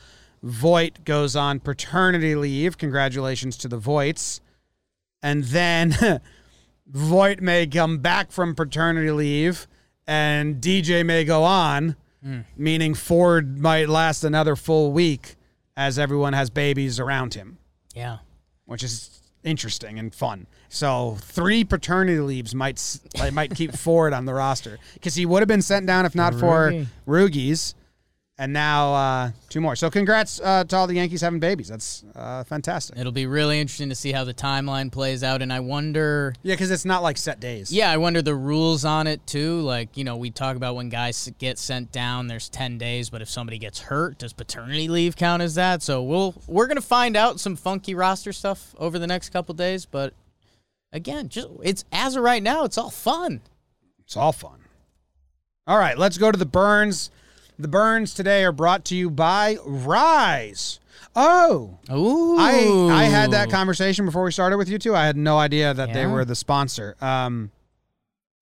Voit 0.43 1.05
goes 1.05 1.37
on 1.37 1.61
paternity 1.61 2.35
leave. 2.35 2.77
Congratulations 2.79 3.57
to 3.59 3.69
the 3.69 3.79
Voits. 3.79 4.41
And 5.23 5.45
then 5.45 6.21
Voit 6.87 7.41
may 7.41 7.67
come 7.67 7.99
back 7.99 8.33
from 8.33 8.55
paternity 8.55 9.11
leave 9.11 9.67
and 10.07 10.57
DJ 10.61 11.07
may 11.07 11.25
go 11.25 11.45
on, 11.45 11.97
hmm. 12.23 12.41
meaning 12.57 12.95
Ford 12.95 13.59
might 13.59 13.89
last 13.89 14.25
another 14.25 14.57
full 14.57 14.93
week 14.93 15.37
as 15.77 15.99
everyone 15.99 16.33
has 16.33 16.51
babies 16.51 16.99
around 16.99 17.35
him, 17.35 17.59
Yeah. 17.95 18.19
which 18.65 18.83
is 18.83 19.21
interesting 19.45 19.99
and 19.99 20.15
fun. 20.15 20.47
So 20.69 21.19
three 21.21 21.65
paternity 21.65 22.21
leaves 22.21 22.55
might 22.55 22.99
might 23.33 23.55
keep 23.55 23.73
Ford 23.77 24.13
on 24.13 24.25
the 24.25 24.35
roster 24.35 24.79
because 24.95 25.15
he 25.15 25.25
would 25.27 25.41
have 25.41 25.49
been 25.49 25.63
sent 25.63 25.87
down 25.87 26.05
if 26.05 26.15
not 26.15 26.35
for 26.35 26.73
Rugi. 26.73 26.87
Rugies. 27.07 27.75
And 28.39 28.53
now 28.53 28.95
uh, 28.95 29.31
two 29.51 29.61
more. 29.61 29.77
So 29.77 29.91
congrats 29.91 30.41
uh, 30.41 30.65
to 30.65 30.77
all 30.77 30.87
the 30.87 30.95
Yankees 30.95 31.21
having 31.21 31.39
babies. 31.39 31.69
That's 31.69 32.05
uh, 32.15 32.45
fantastic. 32.45 32.99
It'll 32.99 33.13
be 33.13 33.27
really 33.27 33.61
interesting 33.61 33.91
to 33.91 33.95
see 33.95 34.13
how 34.13 34.25
the 34.25 34.35
timeline 34.35 34.91
plays 34.91 35.23
out, 35.23 35.43
and 35.43 35.53
I 35.53 35.61
wonder. 35.61 36.35
Yeah, 36.43 36.55
because 36.55 36.71
it's 36.71 36.85
not 36.85 37.03
like 37.03 37.19
set 37.19 37.41
days. 37.41 37.73
Yeah, 37.73 37.91
I 37.91 37.99
wonder 37.99 38.23
the 38.23 38.35
rules 38.35 38.85
on 38.85 39.07
it 39.07 39.27
too. 39.27 39.61
Like, 39.61 39.97
you 39.97 40.05
know, 40.05 40.17
we 40.17 40.31
talk 40.31 40.57
about 40.57 40.75
when 40.75 40.89
guys 40.89 41.31
get 41.39 41.59
sent 41.59 41.93
down, 41.93 42.27
there's 42.27 42.49
10 42.49 42.79
days, 42.79 43.11
but 43.11 43.23
if 43.23 43.29
somebody 43.29 43.59
gets 43.59 43.81
hurt, 43.81 44.19
does 44.19 44.33
paternity 44.33 44.89
leave 44.89 45.15
count 45.15 45.43
as 45.43 45.55
that? 45.57 45.83
So 45.83 46.03
we'll 46.03 46.35
we're 46.47 46.67
gonna 46.67 46.81
find 46.81 47.17
out 47.17 47.39
some 47.39 47.57
funky 47.57 47.95
roster 47.95 48.33
stuff 48.33 48.75
over 48.79 48.99
the 48.99 49.07
next 49.07 49.29
couple 49.29 49.55
days. 49.55 49.85
But 49.85 50.15
again, 50.93 51.29
just 51.29 51.49
it's 51.63 51.85
as 51.93 52.17
of 52.17 52.23
right 52.23 52.43
now, 52.43 52.65
it's 52.65 52.79
all 52.79 52.91
fun. 52.91 53.43
It's 54.01 54.17
all 54.17 54.33
fun. 54.33 54.59
All 55.67 55.79
right, 55.79 55.97
let's 55.97 56.19
go 56.19 56.33
to 56.33 56.39
the 56.39 56.47
burns. 56.47 57.11
The 57.63 57.69
burns 57.69 58.13
today 58.13 58.43
are 58.45 58.51
brought 58.51 58.85
to 58.87 58.97
you 58.97 59.09
by 59.09 59.57
Rise. 59.65 60.81
Oh, 61.15 61.79
Ooh, 61.93 62.37
I 62.37 62.89
I 62.91 63.05
had 63.05 63.31
that 63.31 63.51
conversation 63.51 64.05
before 64.05 64.25
we 64.25 64.33
started 64.33 64.57
with 64.57 64.69
you 64.69 64.81
two. 64.81 64.97
I 64.97 65.07
had 65.07 65.17
no 65.17 65.39
idea 65.39 65.73
that 65.73 65.93
they 65.93 66.01
Yeah. 66.01 66.11
were 66.11 66.25
the 66.25 66.35
sponsor. 66.35 66.97
Um, 67.01 67.53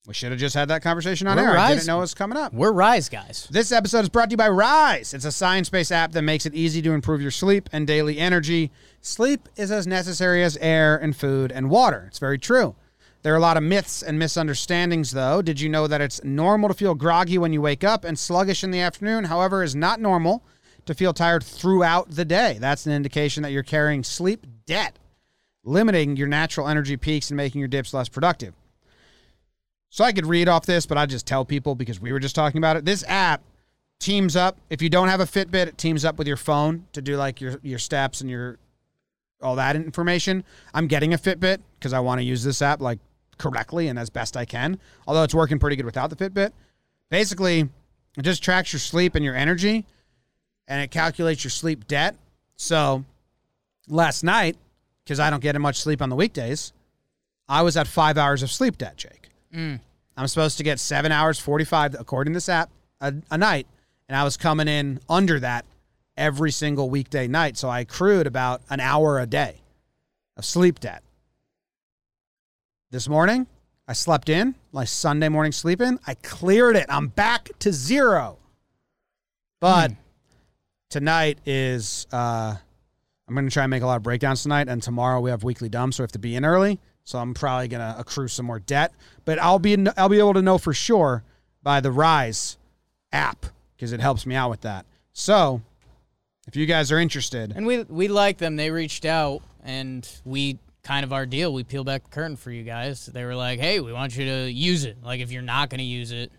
we 0.06 0.14
should 0.14 0.30
have 0.30 0.40
just 0.40 0.54
had 0.54 0.68
that 0.68 0.80
conversation 0.82 1.26
on 1.26 1.36
We're 1.36 1.42
air. 1.42 1.50
I 1.50 1.54
Rise. 1.54 1.76
didn't 1.76 1.88
know 1.88 1.98
it 1.98 2.00
was 2.00 2.14
coming 2.14 2.38
up. 2.38 2.54
We're 2.54 2.72
Rise 2.72 3.10
guys. 3.10 3.46
This 3.50 3.72
episode 3.72 4.00
is 4.04 4.08
brought 4.08 4.30
to 4.30 4.32
you 4.32 4.36
by 4.38 4.48
Rise. 4.48 5.12
It's 5.12 5.26
a 5.26 5.32
science-based 5.32 5.92
app 5.92 6.12
that 6.12 6.22
makes 6.22 6.46
it 6.46 6.54
easy 6.54 6.80
to 6.80 6.92
improve 6.92 7.20
your 7.20 7.30
sleep 7.30 7.68
and 7.72 7.86
daily 7.86 8.16
energy. 8.18 8.70
Sleep 9.02 9.50
is 9.54 9.70
as 9.70 9.86
necessary 9.86 10.42
as 10.42 10.56
air 10.62 10.96
and 10.96 11.14
food 11.14 11.52
and 11.52 11.68
water. 11.68 12.06
It's 12.08 12.18
very 12.18 12.38
true. 12.38 12.74
There 13.22 13.34
are 13.34 13.36
a 13.36 13.40
lot 13.40 13.56
of 13.56 13.62
myths 13.62 14.02
and 14.02 14.18
misunderstandings, 14.18 15.10
though. 15.10 15.42
Did 15.42 15.60
you 15.60 15.68
know 15.68 15.86
that 15.86 16.00
it's 16.00 16.24
normal 16.24 16.68
to 16.68 16.74
feel 16.74 16.94
groggy 16.94 17.36
when 17.36 17.52
you 17.52 17.60
wake 17.60 17.84
up 17.84 18.04
and 18.04 18.18
sluggish 18.18 18.64
in 18.64 18.70
the 18.70 18.80
afternoon? 18.80 19.24
However, 19.24 19.62
is 19.62 19.76
not 19.76 20.00
normal 20.00 20.42
to 20.86 20.94
feel 20.94 21.12
tired 21.12 21.44
throughout 21.44 22.10
the 22.10 22.24
day. 22.24 22.56
That's 22.60 22.86
an 22.86 22.92
indication 22.92 23.42
that 23.42 23.52
you're 23.52 23.62
carrying 23.62 24.02
sleep 24.02 24.46
debt, 24.64 24.98
limiting 25.64 26.16
your 26.16 26.28
natural 26.28 26.66
energy 26.66 26.96
peaks 26.96 27.30
and 27.30 27.36
making 27.36 27.58
your 27.58 27.68
dips 27.68 27.92
less 27.92 28.08
productive. 28.08 28.54
So 29.90 30.04
I 30.04 30.12
could 30.12 30.26
read 30.26 30.48
off 30.48 30.64
this, 30.64 30.86
but 30.86 30.96
I 30.96 31.04
just 31.04 31.26
tell 31.26 31.44
people 31.44 31.74
because 31.74 32.00
we 32.00 32.12
were 32.12 32.20
just 32.20 32.34
talking 32.34 32.58
about 32.58 32.76
it. 32.76 32.84
This 32.84 33.04
app 33.06 33.42
teams 33.98 34.34
up. 34.34 34.56
If 34.70 34.80
you 34.80 34.88
don't 34.88 35.08
have 35.08 35.20
a 35.20 35.26
Fitbit, 35.26 35.66
it 35.66 35.76
teams 35.76 36.04
up 36.04 36.16
with 36.16 36.26
your 36.26 36.36
phone 36.36 36.86
to 36.92 37.02
do 37.02 37.16
like 37.16 37.40
your 37.40 37.58
your 37.62 37.78
steps 37.78 38.20
and 38.20 38.30
your 38.30 38.58
all 39.42 39.56
that 39.56 39.76
information. 39.76 40.44
I'm 40.72 40.86
getting 40.86 41.12
a 41.12 41.18
Fitbit 41.18 41.58
because 41.78 41.92
I 41.92 42.00
want 42.00 42.20
to 42.20 42.24
use 42.24 42.42
this 42.42 42.62
app 42.62 42.80
like 42.80 42.98
correctly 43.40 43.88
and 43.88 43.98
as 43.98 44.10
best 44.10 44.36
I 44.36 44.44
can. 44.44 44.78
Although 45.08 45.24
it's 45.24 45.34
working 45.34 45.58
pretty 45.58 45.74
good 45.74 45.86
without 45.86 46.10
the 46.10 46.16
Fitbit. 46.16 46.52
Basically, 47.10 47.68
it 48.16 48.22
just 48.22 48.42
tracks 48.42 48.72
your 48.72 48.80
sleep 48.80 49.16
and 49.16 49.24
your 49.24 49.34
energy 49.34 49.86
and 50.68 50.80
it 50.80 50.92
calculates 50.92 51.42
your 51.42 51.50
sleep 51.50 51.88
debt. 51.88 52.14
So 52.56 53.04
last 53.88 54.22
night, 54.22 54.56
because 55.02 55.18
I 55.18 55.30
don't 55.30 55.42
get 55.42 55.58
much 55.60 55.80
sleep 55.80 56.00
on 56.00 56.08
the 56.08 56.16
weekdays, 56.16 56.72
I 57.48 57.62
was 57.62 57.76
at 57.76 57.88
five 57.88 58.16
hours 58.16 58.44
of 58.44 58.50
sleep 58.52 58.78
debt, 58.78 58.96
Jake. 58.96 59.30
Mm. 59.52 59.80
I'm 60.16 60.28
supposed 60.28 60.58
to 60.58 60.62
get 60.62 60.78
seven 60.78 61.10
hours, 61.10 61.40
45, 61.40 61.96
according 61.98 62.32
to 62.32 62.36
this 62.36 62.48
app, 62.48 62.70
a, 63.00 63.14
a 63.30 63.38
night. 63.38 63.66
And 64.08 64.16
I 64.16 64.22
was 64.22 64.36
coming 64.36 64.68
in 64.68 65.00
under 65.08 65.40
that 65.40 65.64
every 66.16 66.52
single 66.52 66.90
weekday 66.90 67.26
night. 67.26 67.56
So 67.56 67.68
I 67.68 67.80
accrued 67.80 68.26
about 68.26 68.62
an 68.70 68.78
hour 68.78 69.18
a 69.18 69.26
day 69.26 69.56
of 70.36 70.44
sleep 70.44 70.78
debt. 70.78 71.02
This 72.92 73.08
morning, 73.08 73.46
I 73.86 73.92
slept 73.92 74.28
in, 74.28 74.56
my 74.72 74.84
Sunday 74.84 75.28
morning 75.28 75.52
sleep 75.52 75.80
in. 75.80 76.00
I 76.08 76.14
cleared 76.14 76.74
it. 76.74 76.86
I'm 76.88 77.06
back 77.06 77.48
to 77.60 77.72
zero. 77.72 78.38
But 79.60 79.92
tonight 80.88 81.38
is, 81.46 82.08
uh, 82.12 82.56
I'm 83.28 83.34
going 83.34 83.46
to 83.46 83.52
try 83.52 83.62
and 83.62 83.70
make 83.70 83.84
a 83.84 83.86
lot 83.86 83.98
of 83.98 84.02
breakdowns 84.02 84.42
tonight. 84.42 84.68
And 84.68 84.82
tomorrow 84.82 85.20
we 85.20 85.30
have 85.30 85.44
weekly 85.44 85.68
dumb. 85.68 85.92
So 85.92 86.02
we 86.02 86.04
have 86.04 86.12
to 86.12 86.18
be 86.18 86.34
in 86.34 86.44
early. 86.44 86.80
So 87.04 87.20
I'm 87.20 87.32
probably 87.32 87.68
going 87.68 87.80
to 87.80 87.96
accrue 87.96 88.26
some 88.26 88.46
more 88.46 88.58
debt. 88.58 88.92
But 89.24 89.38
I'll 89.38 89.60
be, 89.60 89.86
I'll 89.96 90.08
be 90.08 90.18
able 90.18 90.34
to 90.34 90.42
know 90.42 90.58
for 90.58 90.74
sure 90.74 91.22
by 91.62 91.80
the 91.80 91.92
Rise 91.92 92.58
app 93.12 93.46
because 93.76 93.92
it 93.92 94.00
helps 94.00 94.26
me 94.26 94.34
out 94.34 94.50
with 94.50 94.62
that. 94.62 94.84
So 95.12 95.62
if 96.48 96.56
you 96.56 96.66
guys 96.66 96.90
are 96.90 96.98
interested, 96.98 97.52
And 97.54 97.66
we 97.66 97.84
we 97.84 98.08
like 98.08 98.38
them. 98.38 98.56
They 98.56 98.72
reached 98.72 99.04
out 99.04 99.42
and 99.62 100.08
we 100.24 100.58
kind 100.82 101.04
of 101.04 101.12
our 101.12 101.26
deal. 101.26 101.52
We 101.52 101.64
peel 101.64 101.84
back 101.84 102.04
the 102.04 102.10
curtain 102.10 102.36
for 102.36 102.50
you 102.50 102.62
guys. 102.62 103.06
They 103.06 103.24
were 103.24 103.34
like, 103.34 103.60
"Hey, 103.60 103.80
we 103.80 103.92
want 103.92 104.16
you 104.16 104.24
to 104.26 104.50
use 104.50 104.84
it. 104.84 104.98
Like 105.02 105.20
if 105.20 105.30
you're 105.30 105.42
not 105.42 105.70
going 105.70 105.78
to 105.78 105.84
use 105.84 106.12
it, 106.12 106.32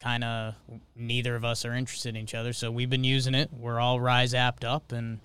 kind 0.00 0.24
of 0.24 0.54
neither 0.94 1.34
of 1.34 1.44
us 1.44 1.64
are 1.64 1.74
interested 1.74 2.10
in 2.10 2.16
each 2.16 2.34
other. 2.34 2.52
So 2.52 2.70
we've 2.70 2.90
been 2.90 3.04
using 3.04 3.34
it. 3.34 3.50
We're 3.52 3.80
all 3.80 4.00
Rise 4.00 4.32
apped 4.32 4.64
up 4.64 4.92
and 4.92 5.20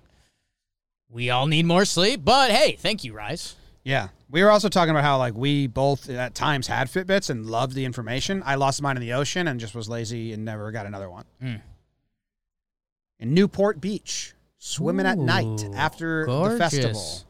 we 1.09 1.29
all 1.29 1.47
need 1.47 1.65
more 1.65 1.85
sleep. 1.85 2.21
But 2.23 2.51
hey, 2.51 2.77
thank 2.79 3.03
you, 3.03 3.13
Rise. 3.13 3.55
Yeah. 3.83 4.09
We 4.29 4.41
were 4.41 4.49
also 4.49 4.69
talking 4.69 4.91
about 4.91 5.03
how 5.03 5.17
like 5.17 5.35
we 5.35 5.67
both 5.67 6.09
at 6.09 6.33
times 6.33 6.67
had 6.67 6.87
Fitbits 6.87 7.29
and 7.29 7.45
loved 7.45 7.75
the 7.75 7.85
information. 7.85 8.41
I 8.45 8.55
lost 8.55 8.81
mine 8.81 8.97
in 8.97 9.01
the 9.01 9.13
ocean 9.13 9.47
and 9.47 9.59
just 9.59 9.75
was 9.75 9.87
lazy 9.87 10.33
and 10.33 10.43
never 10.43 10.71
got 10.71 10.85
another 10.85 11.09
one. 11.09 11.25
Mm. 11.41 11.61
In 13.19 13.33
Newport 13.33 13.79
Beach, 13.79 14.33
swimming 14.57 15.05
at 15.05 15.17
night 15.17 15.63
Ooh, 15.63 15.73
after 15.75 16.25
the 16.25 16.57
festival 16.57 17.25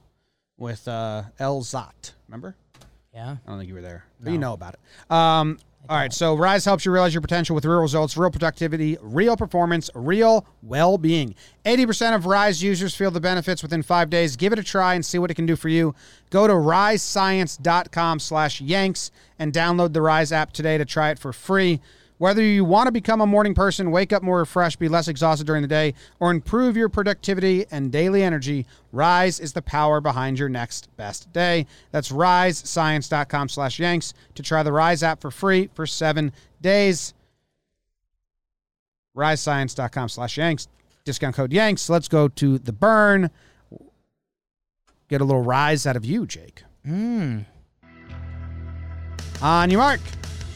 with 0.63 0.87
uh, 0.87 1.23
El 1.37 1.61
Zot. 1.61 2.13
Remember? 2.27 2.55
Yeah. 3.13 3.35
I 3.45 3.49
don't 3.49 3.59
think 3.59 3.67
you 3.67 3.75
were 3.75 3.81
there, 3.81 4.05
but 4.19 4.31
you 4.31 4.39
know 4.39 4.53
about 4.53 4.73
it. 4.73 5.11
Um, 5.11 5.59
all 5.89 5.97
right, 5.97 6.13
so 6.13 6.33
Rise 6.33 6.63
helps 6.63 6.85
you 6.85 6.93
realize 6.93 7.13
your 7.13 7.21
potential 7.21 7.53
with 7.53 7.65
real 7.65 7.81
results, 7.81 8.15
real 8.15 8.31
productivity, 8.31 8.97
real 9.01 9.35
performance, 9.35 9.89
real 9.93 10.47
well-being. 10.61 11.35
80% 11.65 12.15
of 12.15 12.25
Rise 12.25 12.63
users 12.63 12.95
feel 12.95 13.11
the 13.11 13.19
benefits 13.19 13.61
within 13.61 13.83
five 13.83 14.09
days. 14.09 14.37
Give 14.37 14.53
it 14.53 14.59
a 14.59 14.63
try 14.63 14.93
and 14.93 15.05
see 15.05 15.19
what 15.19 15.29
it 15.29 15.33
can 15.33 15.45
do 15.45 15.57
for 15.57 15.67
you. 15.67 15.93
Go 16.29 16.47
to 16.47 16.53
risescience.com 16.53 18.19
slash 18.19 18.61
yanks 18.61 19.11
and 19.37 19.51
download 19.51 19.91
the 19.91 20.01
Rise 20.01 20.31
app 20.31 20.53
today 20.53 20.77
to 20.77 20.85
try 20.85 21.09
it 21.09 21.19
for 21.19 21.33
free. 21.33 21.81
Whether 22.23 22.41
you 22.41 22.63
want 22.63 22.87
to 22.87 22.93
become 22.93 23.19
a 23.19 23.27
morning 23.27 23.53
person, 23.53 23.91
wake 23.91 24.13
up 24.13 24.23
more 24.23 24.37
refreshed, 24.37 24.79
be 24.79 24.87
less 24.87 25.09
exhausted 25.09 25.45
during 25.45 25.61
the 25.61 25.67
day, 25.67 25.93
or 26.21 26.31
improve 26.31 26.77
your 26.77 26.87
productivity 26.87 27.65
and 27.69 27.91
daily 27.91 28.23
energy, 28.23 28.65
Rise 28.93 29.41
is 29.41 29.51
the 29.51 29.61
power 29.61 29.99
behind 29.99 30.39
your 30.39 30.47
next 30.47 30.87
best 30.95 31.33
day. 31.33 31.67
That's 31.91 32.13
risescience.com 32.13 33.49
slash 33.49 33.77
yanks 33.77 34.13
to 34.35 34.41
try 34.41 34.63
the 34.63 34.71
Rise 34.71 35.03
app 35.03 35.19
for 35.19 35.31
free 35.31 35.69
for 35.73 35.85
seven 35.85 36.31
days. 36.61 37.13
Risescience.com 39.17 40.07
slash 40.07 40.37
yanks. 40.37 40.69
Discount 41.03 41.35
code 41.35 41.51
yanks. 41.51 41.89
Let's 41.89 42.07
go 42.07 42.29
to 42.29 42.57
the 42.57 42.71
burn. 42.71 43.31
Get 45.09 45.19
a 45.19 45.25
little 45.25 45.43
rise 45.43 45.85
out 45.85 45.97
of 45.97 46.05
you, 46.05 46.25
Jake. 46.25 46.63
Mm. 46.87 47.43
On 49.41 49.69
your 49.69 49.81
mark. 49.81 49.99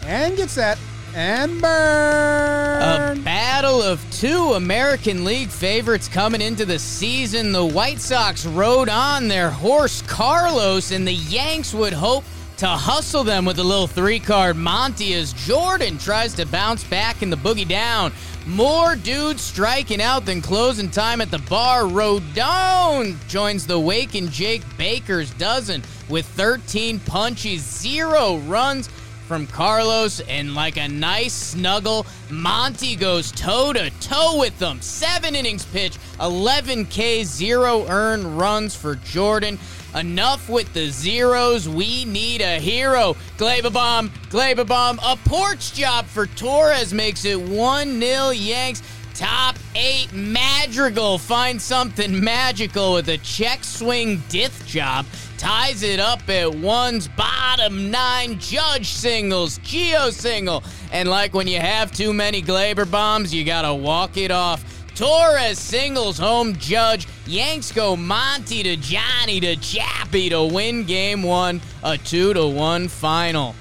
And 0.05 0.37
get 0.37 0.49
set. 0.49 0.79
And 1.17 1.59
burn. 1.59 3.17
A 3.17 3.21
battle 3.23 3.81
of 3.81 4.05
two 4.11 4.53
American 4.53 5.25
League 5.25 5.49
favorites 5.49 6.07
coming 6.07 6.41
into 6.41 6.63
the 6.63 6.77
season. 6.77 7.51
The 7.51 7.65
White 7.65 7.99
Sox 7.99 8.45
rode 8.45 8.87
on 8.87 9.27
their 9.27 9.49
horse 9.49 10.03
Carlos, 10.03 10.91
and 10.91 11.07
the 11.07 11.13
Yanks 11.13 11.73
would 11.73 11.93
hope 11.93 12.23
to 12.57 12.67
hustle 12.67 13.23
them 13.23 13.45
with 13.45 13.57
a 13.57 13.63
little 13.63 13.87
three 13.87 14.19
card 14.19 14.57
Monty 14.57 15.15
as 15.15 15.33
Jordan 15.33 15.97
tries 15.97 16.35
to 16.35 16.45
bounce 16.45 16.83
back 16.83 17.23
in 17.23 17.31
the 17.31 17.35
boogie 17.35 17.67
down. 17.67 18.11
More 18.45 18.95
dudes 18.95 19.41
striking 19.41 20.03
out 20.03 20.23
than 20.23 20.39
closing 20.39 20.91
time 20.91 21.19
at 21.19 21.31
the 21.31 21.39
bar. 21.39 21.81
Rodon 21.81 23.15
joins 23.27 23.65
the 23.65 23.79
wake 23.79 24.13
in 24.13 24.29
Jake 24.29 24.61
Baker's 24.77 25.31
dozen 25.31 25.81
with 26.09 26.27
13 26.27 26.99
punches, 26.99 27.63
zero 27.63 28.37
runs 28.45 28.87
from 29.27 29.45
Carlos, 29.47 30.21
and 30.21 30.55
like 30.55 30.77
a 30.77 30.87
nice 30.87 31.33
snuggle, 31.33 32.05
Monty 32.29 32.95
goes 32.95 33.31
toe 33.33 33.73
to 33.73 33.89
toe 33.99 34.39
with 34.39 34.57
them. 34.57 34.81
Seven 34.81 35.35
innings 35.35 35.65
pitch, 35.65 35.97
11 36.21 36.85
K, 36.85 37.23
zero 37.25 37.85
earned 37.89 38.37
runs 38.37 38.73
for 38.73 38.95
Jordan. 38.95 39.59
Enough 39.95 40.49
with 40.49 40.71
the 40.73 40.89
zeros. 40.89 41.67
We 41.67 42.05
need 42.05 42.41
a 42.41 42.59
hero. 42.59 43.15
Glababomb, 43.37 44.09
Glababomb. 44.29 44.99
A 45.03 45.17
porch 45.29 45.73
job 45.73 46.05
for 46.05 46.27
Torres 46.27 46.93
makes 46.93 47.25
it 47.25 47.39
1 47.39 47.99
0 47.99 48.29
Yanks. 48.29 48.81
Top 49.13 49.57
eight 49.75 50.13
Madrigal 50.13 51.17
finds 51.17 51.63
something 51.63 52.23
magical 52.23 52.93
with 52.93 53.09
a 53.09 53.17
check 53.17 53.63
swing 53.63 54.19
dith 54.29 54.63
job. 54.67 55.07
Ties 55.37 55.83
it 55.83 55.99
up 55.99 56.27
at 56.29 56.53
one's 56.55 57.07
bottom 57.07 57.91
nine. 57.91 58.39
Judge 58.39 58.87
singles, 58.87 59.59
Gio 59.59 60.11
single. 60.11 60.63
And 60.91 61.07
like 61.07 61.33
when 61.33 61.47
you 61.47 61.59
have 61.59 61.91
too 61.91 62.11
many 62.11 62.41
Gleyber 62.41 62.89
bombs, 62.89 63.33
you 63.33 63.43
gotta 63.43 63.73
walk 63.73 64.17
it 64.17 64.31
off. 64.31 64.65
Torres 64.95 65.59
singles 65.59 66.17
home 66.17 66.55
Judge. 66.55 67.07
Yanks 67.27 67.71
go 67.71 67.95
Monty 67.95 68.63
to 68.63 68.75
Johnny 68.77 69.39
to 69.41 69.55
Chappie 69.57 70.29
to 70.29 70.43
win 70.43 70.85
game 70.85 71.21
one, 71.21 71.61
a 71.83 71.99
two 71.99 72.33
to 72.33 72.47
one 72.47 72.87
final. 72.87 73.53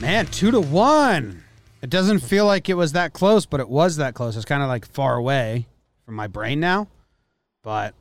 Man, 0.00 0.24
two 0.26 0.50
to 0.50 0.60
one. 0.60 1.44
It 1.82 1.90
doesn't 1.90 2.20
feel 2.20 2.46
like 2.46 2.68
it 2.70 2.74
was 2.74 2.92
that 2.92 3.12
close, 3.12 3.44
but 3.44 3.60
it 3.60 3.68
was 3.68 3.96
that 3.96 4.14
close. 4.14 4.36
It's 4.36 4.46
kind 4.46 4.62
of 4.62 4.68
like 4.68 4.86
far 4.86 5.16
away 5.16 5.66
from 6.06 6.14
my 6.14 6.28
brain 6.28 6.58
now. 6.58 6.88
But 7.62 7.94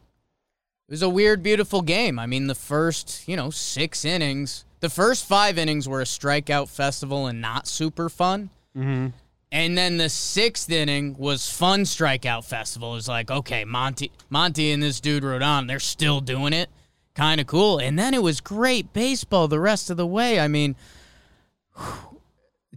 It 0.91 0.95
was 0.95 1.03
a 1.03 1.09
weird, 1.09 1.41
beautiful 1.41 1.81
game. 1.81 2.19
I 2.19 2.25
mean, 2.25 2.47
the 2.47 2.53
first, 2.53 3.25
you 3.25 3.37
know, 3.37 3.49
six 3.49 4.03
innings, 4.03 4.65
the 4.81 4.89
first 4.89 5.25
five 5.25 5.57
innings 5.57 5.87
were 5.87 6.01
a 6.01 6.03
strikeout 6.03 6.67
festival 6.67 7.27
and 7.27 7.39
not 7.39 7.65
super 7.65 8.09
fun. 8.09 8.49
Mm-hmm. 8.75 9.07
And 9.53 9.77
then 9.77 9.95
the 9.95 10.09
sixth 10.09 10.69
inning 10.69 11.15
was 11.17 11.49
fun 11.49 11.83
strikeout 11.83 12.43
festival. 12.43 12.91
It 12.91 12.95
was 12.95 13.07
like, 13.07 13.31
okay, 13.31 13.63
Monty, 13.63 14.11
Monty 14.29 14.73
and 14.73 14.83
this 14.83 14.99
dude 14.99 15.23
Rodon, 15.23 15.69
they're 15.69 15.79
still 15.79 16.19
doing 16.19 16.51
it. 16.51 16.69
Kind 17.15 17.39
of 17.39 17.47
cool. 17.47 17.77
And 17.77 17.97
then 17.97 18.13
it 18.13 18.21
was 18.21 18.41
great 18.41 18.91
baseball 18.91 19.47
the 19.47 19.61
rest 19.61 19.89
of 19.89 19.95
the 19.95 20.05
way. 20.05 20.41
I 20.41 20.49
mean, 20.49 20.75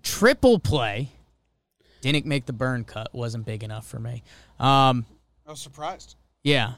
triple 0.02 0.60
play. 0.60 1.08
Didn't 2.00 2.26
make 2.26 2.46
the 2.46 2.52
burn 2.52 2.84
cut. 2.84 3.12
Wasn't 3.12 3.44
big 3.44 3.64
enough 3.64 3.88
for 3.88 3.98
me. 3.98 4.22
Um, 4.60 5.04
I 5.44 5.50
was 5.50 5.60
surprised. 5.60 6.14
yeah. 6.44 6.74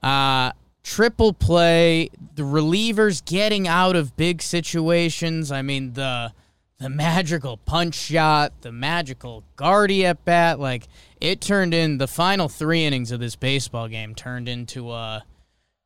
Uh 0.00 0.52
triple 0.88 1.34
play, 1.34 2.08
the 2.34 2.42
relievers 2.42 3.22
getting 3.22 3.68
out 3.68 3.94
of 3.94 4.16
big 4.16 4.40
situations. 4.40 5.52
I 5.52 5.60
mean 5.60 5.92
the 5.92 6.32
the 6.78 6.88
magical 6.88 7.58
punch 7.58 7.94
shot, 7.94 8.62
the 8.62 8.72
magical 8.72 9.44
Gardy 9.56 10.06
at 10.06 10.24
bat, 10.24 10.58
like 10.58 10.88
it 11.20 11.42
turned 11.42 11.74
in 11.74 11.98
the 11.98 12.08
final 12.08 12.48
3 12.48 12.86
innings 12.86 13.12
of 13.12 13.20
this 13.20 13.36
baseball 13.36 13.88
game 13.88 14.14
turned 14.14 14.48
into 14.48 14.90
a 14.92 15.24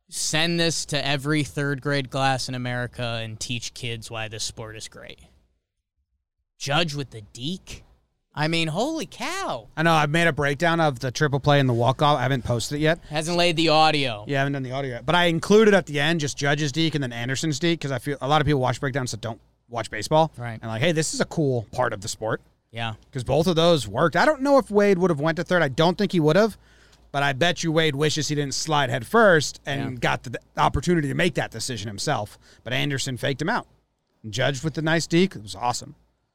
send 0.09 0.57
this 0.57 0.85
to 0.85 1.05
every 1.05 1.43
third 1.43 1.81
grade 1.81 2.09
class 2.09 2.47
in 2.47 2.55
America 2.55 3.19
and 3.21 3.39
teach 3.39 3.73
kids 3.73 4.09
why 4.09 4.29
this 4.29 4.43
sport 4.43 4.77
is 4.77 4.87
great. 4.87 5.19
Judge 6.57 6.95
with 6.95 7.09
the 7.09 7.23
deke. 7.33 7.83
I 8.35 8.47
mean, 8.47 8.67
holy 8.69 9.05
cow. 9.05 9.67
I 9.77 9.83
know 9.83 9.93
I've 9.93 10.09
made 10.09 10.25
a 10.27 10.33
breakdown 10.33 10.79
of 10.79 10.99
the 10.99 11.11
triple 11.11 11.39
play 11.39 11.59
and 11.59 11.69
the 11.69 11.73
walk 11.73 12.01
off. 12.01 12.17
I 12.17 12.23
haven't 12.23 12.43
posted 12.43 12.79
it 12.79 12.81
yet. 12.81 12.99
Hasn't 13.09 13.37
laid 13.37 13.55
the 13.57 13.69
audio. 13.69 14.25
Yeah, 14.27 14.37
I 14.37 14.39
haven't 14.39 14.53
done 14.53 14.63
the 14.63 14.71
audio 14.71 14.91
yet. 14.95 15.05
But 15.05 15.13
I 15.13 15.25
included 15.25 15.75
at 15.75 15.85
the 15.85 15.99
end 15.99 16.19
just 16.19 16.35
Judge's 16.37 16.71
Deke 16.71 16.95
and 16.95 17.03
then 17.03 17.13
Anderson's 17.13 17.59
Deke 17.59 17.79
because 17.79 17.91
I 17.91 17.99
feel 17.99 18.17
a 18.21 18.27
lot 18.27 18.41
of 18.41 18.47
people 18.47 18.59
watch 18.61 18.79
breakdowns 18.79 19.11
that 19.11 19.21
don't 19.21 19.39
watch 19.69 19.91
baseball. 19.91 20.31
Right. 20.35 20.57
And 20.61 20.63
like, 20.71 20.81
hey, 20.81 20.93
this 20.93 21.13
is 21.13 21.21
a 21.21 21.25
cool 21.25 21.67
part 21.73 21.93
of 21.93 22.01
the 22.01 22.07
sport 22.07 22.41
Yeah. 22.71 22.95
because 23.05 23.23
both 23.23 23.45
of 23.45 23.55
those 23.55 23.87
worked. 23.87 24.15
I 24.15 24.25
don't 24.25 24.41
know 24.41 24.57
if 24.57 24.71
Wade 24.71 24.97
would 24.97 25.11
have 25.11 25.19
went 25.19 25.35
to 25.35 25.43
third. 25.43 25.61
I 25.61 25.67
don't 25.67 25.95
think 25.97 26.11
he 26.11 26.19
would 26.19 26.35
have. 26.35 26.57
But 27.11 27.21
I 27.21 27.33
bet 27.33 27.63
you 27.63 27.71
Wade 27.71 27.95
wishes 27.95 28.29
he 28.29 28.33
didn't 28.33 28.55
slide 28.55 28.89
head 28.89 29.05
first 29.05 29.61
and 29.67 29.91
Yeah. 29.93 29.97
got 29.99 30.23
the, 30.23 30.39
opportunity 30.57 31.07
to 31.07 31.13
make 31.13 31.35
that 31.35 31.51
decision 31.51 31.87
himself. 31.87 32.39
But 32.63 32.73
Anderson 32.73 33.17
faked 33.17 33.39
him 33.43 33.49
out. 33.49 33.67
And 34.23 34.33
judged 34.33 34.63
with 34.63 34.73
the 34.73 34.81
nice 34.81 35.05
Deke. 35.05 35.35
It 35.35 35.43
was 35.43 35.53
awesome. 35.53 35.93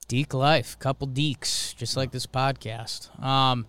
Deke 0.08 0.32
life, 0.32 0.78
couple 0.78 1.06
deeks, 1.06 1.76
just 1.76 1.96
like 1.96 2.12
this 2.12 2.26
podcast. 2.26 3.22
Um, 3.22 3.66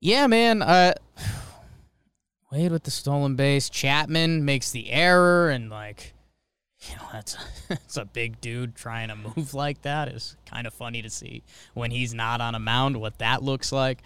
yeah, 0.00 0.26
man. 0.26 0.62
Uh, 0.62 0.94
Wade 2.50 2.72
with 2.72 2.84
the 2.84 2.90
stolen 2.90 3.36
base. 3.36 3.68
Chapman 3.68 4.44
makes 4.44 4.70
the 4.70 4.90
error, 4.90 5.50
and 5.50 5.68
like, 5.68 6.14
you 6.88 6.96
know, 6.96 7.08
that's 7.12 7.36
that's 7.68 7.96
a 7.98 8.06
big 8.06 8.40
dude 8.40 8.74
trying 8.74 9.08
to 9.08 9.16
move 9.16 9.52
like 9.52 9.82
that 9.82 10.08
is 10.08 10.36
kind 10.46 10.66
of 10.66 10.72
funny 10.72 11.02
to 11.02 11.10
see 11.10 11.42
when 11.74 11.90
he's 11.90 12.14
not 12.14 12.40
on 12.40 12.54
a 12.54 12.58
mound. 12.58 12.96
What 12.96 13.18
that 13.18 13.42
looks 13.42 13.70
like. 13.70 14.02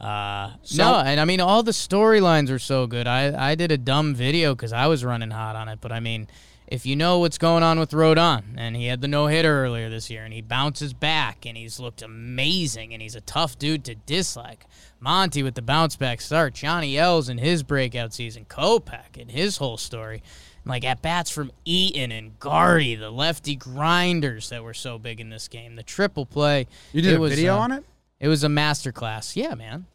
Uh, 0.00 0.52
no, 0.74 0.96
and 0.96 1.20
I 1.20 1.24
mean 1.24 1.40
all 1.40 1.62
the 1.62 1.72
storylines 1.72 2.50
are 2.50 2.58
so 2.58 2.86
good. 2.86 3.06
I 3.06 3.50
I 3.50 3.54
did 3.54 3.70
a 3.70 3.78
dumb 3.78 4.14
video 4.14 4.54
because 4.54 4.72
I 4.72 4.86
was 4.86 5.04
running 5.04 5.30
hot 5.30 5.56
on 5.56 5.68
it, 5.68 5.78
but 5.80 5.92
I 5.92 6.00
mean 6.00 6.26
if 6.70 6.86
you 6.86 6.94
know 6.94 7.18
what's 7.18 7.36
going 7.36 7.64
on 7.64 7.80
with 7.80 7.90
Rodon, 7.90 8.44
and 8.56 8.76
he 8.76 8.86
had 8.86 9.00
the 9.00 9.08
no 9.08 9.26
hitter 9.26 9.64
earlier 9.64 9.90
this 9.90 10.08
year, 10.08 10.24
and 10.24 10.32
he 10.32 10.40
bounces 10.40 10.92
back, 10.92 11.44
and 11.44 11.56
he's 11.56 11.80
looked 11.80 12.00
amazing, 12.00 12.92
and 12.92 13.02
he's 13.02 13.16
a 13.16 13.20
tough 13.20 13.58
dude 13.58 13.84
to 13.84 13.96
dislike. 13.96 14.66
Monty 15.00 15.42
with 15.42 15.54
the 15.54 15.62
bounce 15.62 15.96
back 15.96 16.20
start, 16.20 16.54
Johnny 16.54 16.96
Ells 16.96 17.28
in 17.28 17.38
his 17.38 17.64
breakout 17.64 18.14
season, 18.14 18.44
Kopech 18.44 19.16
in 19.16 19.28
his 19.28 19.56
whole 19.56 19.78
story, 19.78 20.22
like 20.64 20.84
at 20.84 21.02
bats 21.02 21.30
from 21.30 21.50
Eaton 21.64 22.12
and 22.12 22.38
Gardy, 22.38 22.94
the 22.94 23.10
lefty 23.10 23.56
grinders 23.56 24.50
that 24.50 24.62
were 24.62 24.74
so 24.74 24.96
big 24.96 25.18
in 25.18 25.28
this 25.28 25.48
game, 25.48 25.74
the 25.74 25.82
triple 25.82 26.24
play. 26.24 26.68
You 26.92 27.02
did 27.02 27.14
it 27.14 27.16
a 27.16 27.20
was, 27.20 27.30
video 27.30 27.56
uh, 27.56 27.60
on 27.60 27.72
it? 27.72 27.84
It 28.20 28.28
was 28.28 28.44
a 28.44 28.48
masterclass. 28.48 29.34
Yeah, 29.34 29.54
man, 29.54 29.86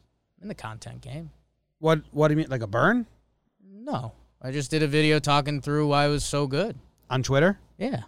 in 0.41 0.49
the 0.49 0.55
content 0.55 0.99
game. 0.99 1.29
What 1.79 2.01
What 2.11 2.27
do 2.27 2.33
you 2.33 2.37
mean? 2.37 2.47
Like 2.49 2.63
a 2.63 2.67
burn 2.67 3.05
No, 3.63 4.11
I 4.45 4.51
just 4.51 4.69
did 4.69 4.83
a 4.83 4.87
video 4.87 5.17
talking 5.17 5.59
through 5.59 5.87
why 5.87 6.05
it 6.05 6.09
was 6.09 6.23
so 6.23 6.45
good. 6.45 6.77
on 7.09 7.23
Twitter 7.23 7.57
Yeah. 7.79 8.03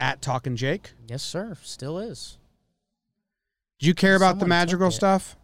at 0.00 0.20
Talking 0.20 0.56
Jake? 0.56 0.94
Yes, 1.06 1.22
sir. 1.22 1.56
Still 1.62 1.96
is. 1.98 2.38
Do 3.78 3.86
you 3.86 3.94
care 3.94 4.16
about 4.16 4.40
the 4.40 4.46
magical 4.48 4.90
stuff? 4.90 5.36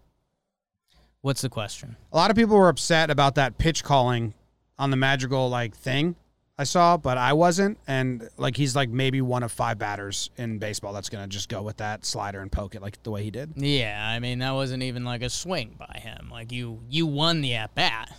What's 1.21 1.43
the 1.43 1.49
question? 1.49 1.95
A 2.13 2.17
lot 2.17 2.29
of 2.31 2.37
people 2.37 2.57
were 2.57 2.69
upset 2.69 3.09
about 3.09 3.37
that 3.37 3.57
pitch 3.59 3.85
calling 3.85 4.35
on 4.81 4.91
the 4.91 4.97
magical 4.97 5.49
like 5.49 5.77
thing 5.77 6.17
I 6.59 6.65
saw, 6.65 6.97
but 6.97 7.17
I 7.17 7.33
wasn't. 7.33 7.79
And 7.87 8.29
like 8.37 8.57
he's 8.57 8.75
like 8.75 8.89
maybe 8.91 9.21
one 9.21 9.45
of 9.45 9.53
five 9.53 9.79
batters 9.79 10.31
in 10.37 10.59
baseball 10.59 10.93
that's 10.93 11.09
gonna 11.09 11.29
just 11.29 11.49
go 11.49 11.63
with 11.63 11.77
that 11.77 12.05
slider 12.05 12.41
and 12.41 12.51
poke 12.51 12.75
it 12.75 12.83
like 12.83 13.01
the 13.05 13.13
way 13.13 13.23
he 13.23 13.31
did. 13.31 13.53
Yeah, 13.55 14.05
I 14.05 14.19
mean 14.19 14.41
that 14.41 14.55
wasn't 14.55 14.83
even 14.83 15.05
like 15.05 15.23
a 15.23 15.31
swing 15.31 15.77
by 15.79 16.01
him. 16.01 16.31
Like 16.33 16.51
you, 16.51 16.81
you 16.89 17.07
won 17.07 17.43
the 17.43 17.55
at 17.55 17.77
bat. 17.77 18.13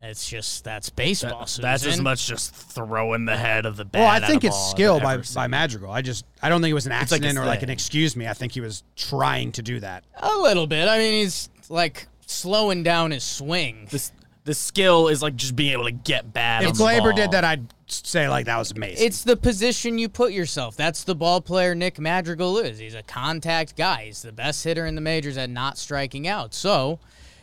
It's 0.00 0.28
just 0.28 0.62
that's 0.62 0.90
baseball. 0.90 1.40
That- 1.46 1.58
that's 1.60 1.84
as 1.84 2.00
much 2.00 2.26
just 2.28 2.54
throwing 2.54 3.24
the 3.24 3.36
head 3.36 3.66
of 3.66 3.76
the 3.76 3.84
bat. 3.84 4.00
Well, 4.00 4.08
I 4.08 4.20
think 4.24 4.44
it's 4.44 4.70
skill 4.70 5.00
by 5.00 5.14
ever 5.14 5.24
by. 5.34 5.48
Madrigal. 5.48 5.90
I 5.90 6.02
just 6.02 6.24
I 6.40 6.48
don't 6.48 6.60
think 6.62 6.70
it 6.70 6.74
was 6.74 6.86
an 6.86 6.92
It's 6.92 7.10
like 7.10 7.18
accident 7.20 7.36
his 7.36 7.44
or 7.44 7.46
like 7.46 7.62
an 7.64 7.70
excuse 7.70 8.14
me. 8.14 8.28
I 8.28 8.34
think 8.34 8.52
he 8.52 8.60
was 8.60 8.84
trying 8.94 9.50
to 9.52 9.62
do 9.62 9.80
that. 9.80 10.04
a 10.16 10.36
little 10.36 10.68
bit. 10.68 10.86
I 10.88 10.98
mean, 10.98 11.22
he's 11.24 11.48
like 11.68 12.06
slowing 12.26 12.84
down 12.84 13.10
his 13.10 13.24
swing. 13.24 13.88
The, 13.90 14.10
the 14.44 14.54
skill 14.54 15.08
is 15.08 15.20
like 15.20 15.34
just 15.34 15.56
being 15.56 15.72
able 15.72 15.84
to 15.86 15.90
get 15.92 16.32
bad. 16.32 16.62
If 16.62 16.68
on 16.70 16.74
Gleyber 16.76 17.14
did 17.16 17.32
that, 17.32 17.42
I'd 17.42 17.66
say 17.88 18.28
like 18.28 18.46
that 18.46 18.56
was 18.56 18.70
amazing. 18.70 19.04
It's 19.04 19.24
the 19.24 19.36
position 19.36 19.98
you 19.98 20.08
put 20.08 20.30
yourself. 20.32 20.76
That's 20.76 21.02
the 21.02 21.16
ball 21.16 21.40
player 21.40 21.74
Nick 21.74 21.98
Madrigal 21.98 22.58
is. 22.58 22.78
He's 22.78 22.94
a 22.94 23.02
contact 23.02 23.76
guy. 23.76 24.04
He's 24.04 24.22
the 24.22 24.30
best 24.32 24.62
hitter 24.62 24.86
in 24.86 24.94
the 24.94 25.00
majors 25.00 25.36
at 25.36 25.50
not 25.50 25.76
striking 25.76 26.28
out. 26.28 26.54
So, 26.54 27.00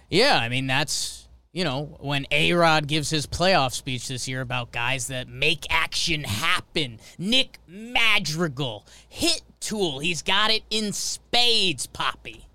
yeah, 0.10 0.38
I 0.42 0.48
mean 0.48 0.68
that's 0.68 1.25
you 1.56 1.64
know 1.64 1.98
when 2.02 2.28
A 2.32 2.52
Rod 2.54 2.86
gives 2.86 3.10
his 3.10 3.26
playoff 3.26 3.72
speech 3.72 4.08
this 4.10 4.28
year 4.28 4.42
about 4.42 4.72
guys 4.72 5.08
that 5.08 5.28
make 5.28 5.66
action 5.72 6.24
happen. 6.26 7.00
Nick 7.18 7.58
Madrigal, 7.68 8.86
hit 9.10 9.42
tool. 9.60 10.00
He's 10.00 10.22
got 10.22 10.52
it 10.52 10.62
in 10.70 10.92
spades, 10.94 11.88
Poppy. 11.88 12.46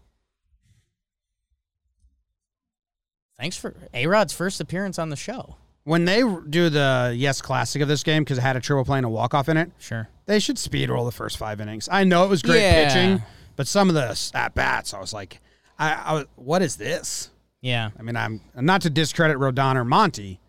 Thanks 3.38 3.56
for 3.56 3.74
A 3.94 4.06
Rod's 4.06 4.32
first 4.32 4.60
appearance 4.60 4.98
on 4.98 5.08
the 5.08 5.16
show. 5.16 5.56
when 5.84 6.04
they 6.04 6.22
do 6.50 6.68
the 6.68 7.12
yes 7.16 7.40
classic 7.40 7.80
of 7.80 7.88
this 7.88 8.02
game 8.02 8.22
because 8.22 8.36
it 8.36 8.42
had 8.42 8.54
a 8.54 8.60
triple 8.60 8.84
play 8.84 8.98
and 8.98 9.06
a 9.06 9.08
walk 9.08 9.32
off 9.32 9.48
in 9.48 9.56
it. 9.56 9.70
Sure. 9.78 10.08
They 10.26 10.38
should 10.38 10.58
speed 10.58 10.90
roll 10.90 11.06
the 11.06 11.10
first 11.10 11.38
five 11.38 11.58
innings. 11.60 11.88
I 11.90 12.04
know 12.04 12.24
it 12.24 12.28
was 12.28 12.42
great 12.42 12.60
Yeah. 12.60 12.88
pitching, 12.88 13.22
but 13.56 13.66
some 13.66 13.88
of 13.88 13.94
the 13.94 14.30
at 14.34 14.54
bats, 14.54 14.92
I 14.92 15.00
was 15.00 15.14
like, 15.14 15.40
I, 15.78 15.88
I 15.92 16.24
what 16.36 16.60
is 16.60 16.76
this? 16.76 17.30
Yeah. 17.60 17.90
I 17.98 18.02
mean, 18.02 18.16
I'm 18.16 18.40
not 18.54 18.82
to 18.82 18.90
discredit 18.90 19.36
Rodon 19.38 19.76
or 19.76 19.84
Monty. 19.84 20.40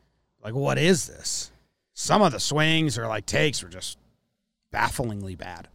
Like, 0.43 0.53
what 0.55 0.77
is 0.77 1.07
this? 1.07 1.51
Some 1.93 2.21
of 2.21 2.31
the 2.31 2.39
swings 2.39 2.97
or 2.97 3.07
like 3.07 3.25
takes 3.25 3.61
were 3.61 3.69
just 3.69 3.97
bafflingly 4.71 5.35
bad. 5.35 5.67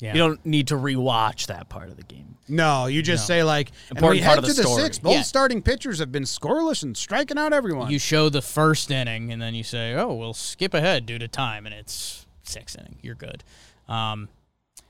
Yeah. 0.00 0.12
You 0.14 0.18
don't 0.18 0.44
need 0.44 0.66
to 0.68 0.74
rewatch 0.74 1.46
that 1.46 1.68
part 1.68 1.88
of 1.88 1.96
the 1.96 2.02
game. 2.02 2.34
No, 2.48 2.86
you 2.86 3.02
just 3.02 3.24
say 3.26 3.44
like, 3.44 3.70
and 3.88 3.96
Important 3.98 4.20
we 4.20 4.26
part 4.26 4.34
head 4.34 4.44
of 4.44 4.44
to 4.50 4.52
the 4.56 4.62
the 4.62 4.68
story. 4.68 4.82
sixth. 4.82 5.02
Both 5.02 5.12
Yeah. 5.14 5.22
starting 5.22 5.62
pitchers 5.62 6.00
have 6.00 6.10
been 6.10 6.24
scoreless 6.24 6.82
and 6.82 6.96
striking 6.96 7.38
out 7.38 7.52
everyone. 7.52 7.90
You 7.90 8.00
show 8.00 8.28
the 8.28 8.42
first 8.42 8.90
inning, 8.90 9.30
and 9.32 9.40
then 9.40 9.54
you 9.54 9.62
say, 9.62 9.94
"Oh, 9.94 10.12
we'll 10.12 10.34
skip 10.34 10.74
ahead 10.74 11.06
due 11.06 11.18
to 11.20 11.28
time," 11.28 11.66
and 11.66 11.74
it's 11.74 12.26
sixth 12.42 12.76
inning. 12.76 12.98
You're 13.00 13.14
good. 13.14 13.44
Um, 13.88 14.28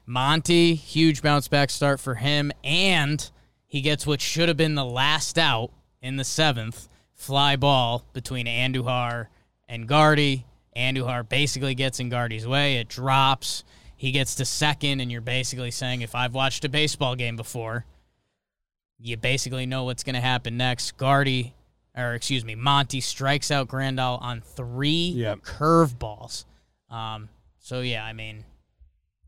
Monty, 0.06 0.74
huge 0.74 1.20
bounce 1.22 1.46
back 1.46 1.68
start 1.70 2.00
for 2.00 2.14
him, 2.16 2.50
and 2.64 3.30
he 3.66 3.82
gets 3.82 4.06
what 4.06 4.20
should 4.22 4.48
have 4.48 4.56
been 4.56 4.74
the 4.74 4.84
last 4.84 5.38
out 5.38 5.70
in 6.02 6.16
the 6.16 6.24
seventh 6.24 6.88
fly 7.14 7.56
ball 7.56 8.04
between 8.12 8.46
Andujar 8.46 9.28
and 9.68 9.86
Gardy. 9.86 10.44
Andujar 10.76 11.28
basically 11.28 11.74
gets 11.74 12.00
in 12.00 12.08
Gardy's 12.08 12.46
way. 12.46 12.76
It 12.76 12.88
drops. 12.88 13.62
He 13.96 14.10
gets 14.10 14.34
to 14.36 14.44
second, 14.44 15.00
and 15.00 15.12
you're 15.12 15.20
basically 15.20 15.70
saying, 15.70 16.00
if 16.02 16.14
I've 16.14 16.34
watched 16.34 16.64
a 16.64 16.68
baseball 16.68 17.14
game 17.14 17.36
before, 17.36 17.84
you 18.98 19.16
basically 19.16 19.66
know 19.66 19.84
what's 19.84 20.02
going 20.02 20.14
to 20.14 20.20
happen 20.20 20.56
next. 20.56 20.96
Gardy, 20.96 21.54
or 21.96 22.14
excuse 22.14 22.44
me, 22.44 22.54
Monty 22.54 23.00
strikes 23.00 23.50
out 23.50 23.68
Grandal 23.68 24.20
on 24.20 24.40
three 24.40 25.12
Yep. 25.14 25.40
curveballs. 25.40 26.44
Um, 26.90 27.28
so 27.60 27.80
yeah, 27.80 28.04
I 28.04 28.12
mean, 28.12 28.44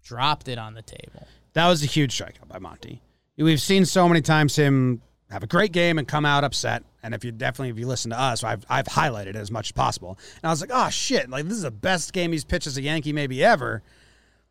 dropped 0.02 0.48
it 0.48 0.58
on 0.58 0.74
the 0.74 0.82
table. 0.82 1.26
That 1.52 1.68
was 1.68 1.82
a 1.84 1.86
huge 1.86 2.16
strikeout 2.18 2.48
by 2.48 2.58
Monty. 2.58 3.00
We've 3.36 3.60
seen 3.60 3.84
so 3.84 4.08
many 4.08 4.22
times 4.22 4.56
him 4.56 5.02
have 5.30 5.42
a 5.42 5.46
great 5.46 5.72
game 5.72 5.98
and 5.98 6.06
come 6.06 6.24
out 6.24 6.44
upset. 6.44 6.84
And 7.02 7.14
if 7.14 7.24
you 7.24 7.32
definitely 7.32 7.70
if 7.70 7.78
you 7.78 7.86
listen 7.86 8.10
to 8.10 8.20
us, 8.20 8.44
I've 8.44 8.64
I've 8.68 8.86
highlighted 8.86 9.28
it 9.28 9.36
as 9.36 9.50
much 9.50 9.68
as 9.68 9.72
possible. 9.72 10.18
And 10.36 10.44
I 10.44 10.50
was 10.50 10.60
like, 10.60 10.70
oh 10.72 10.90
shit, 10.90 11.28
like 11.28 11.44
this 11.44 11.54
is 11.54 11.62
the 11.62 11.70
best 11.70 12.12
game 12.12 12.32
he's 12.32 12.44
pitched 12.44 12.66
as 12.66 12.76
a 12.76 12.82
Yankee 12.82 13.12
maybe 13.12 13.42
ever. 13.44 13.82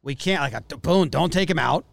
We 0.01 0.15
can't 0.15 0.41
like 0.41 0.81
boom, 0.81 1.09
don't 1.09 1.31
take 1.31 1.49
him 1.49 1.59
out. 1.59 1.86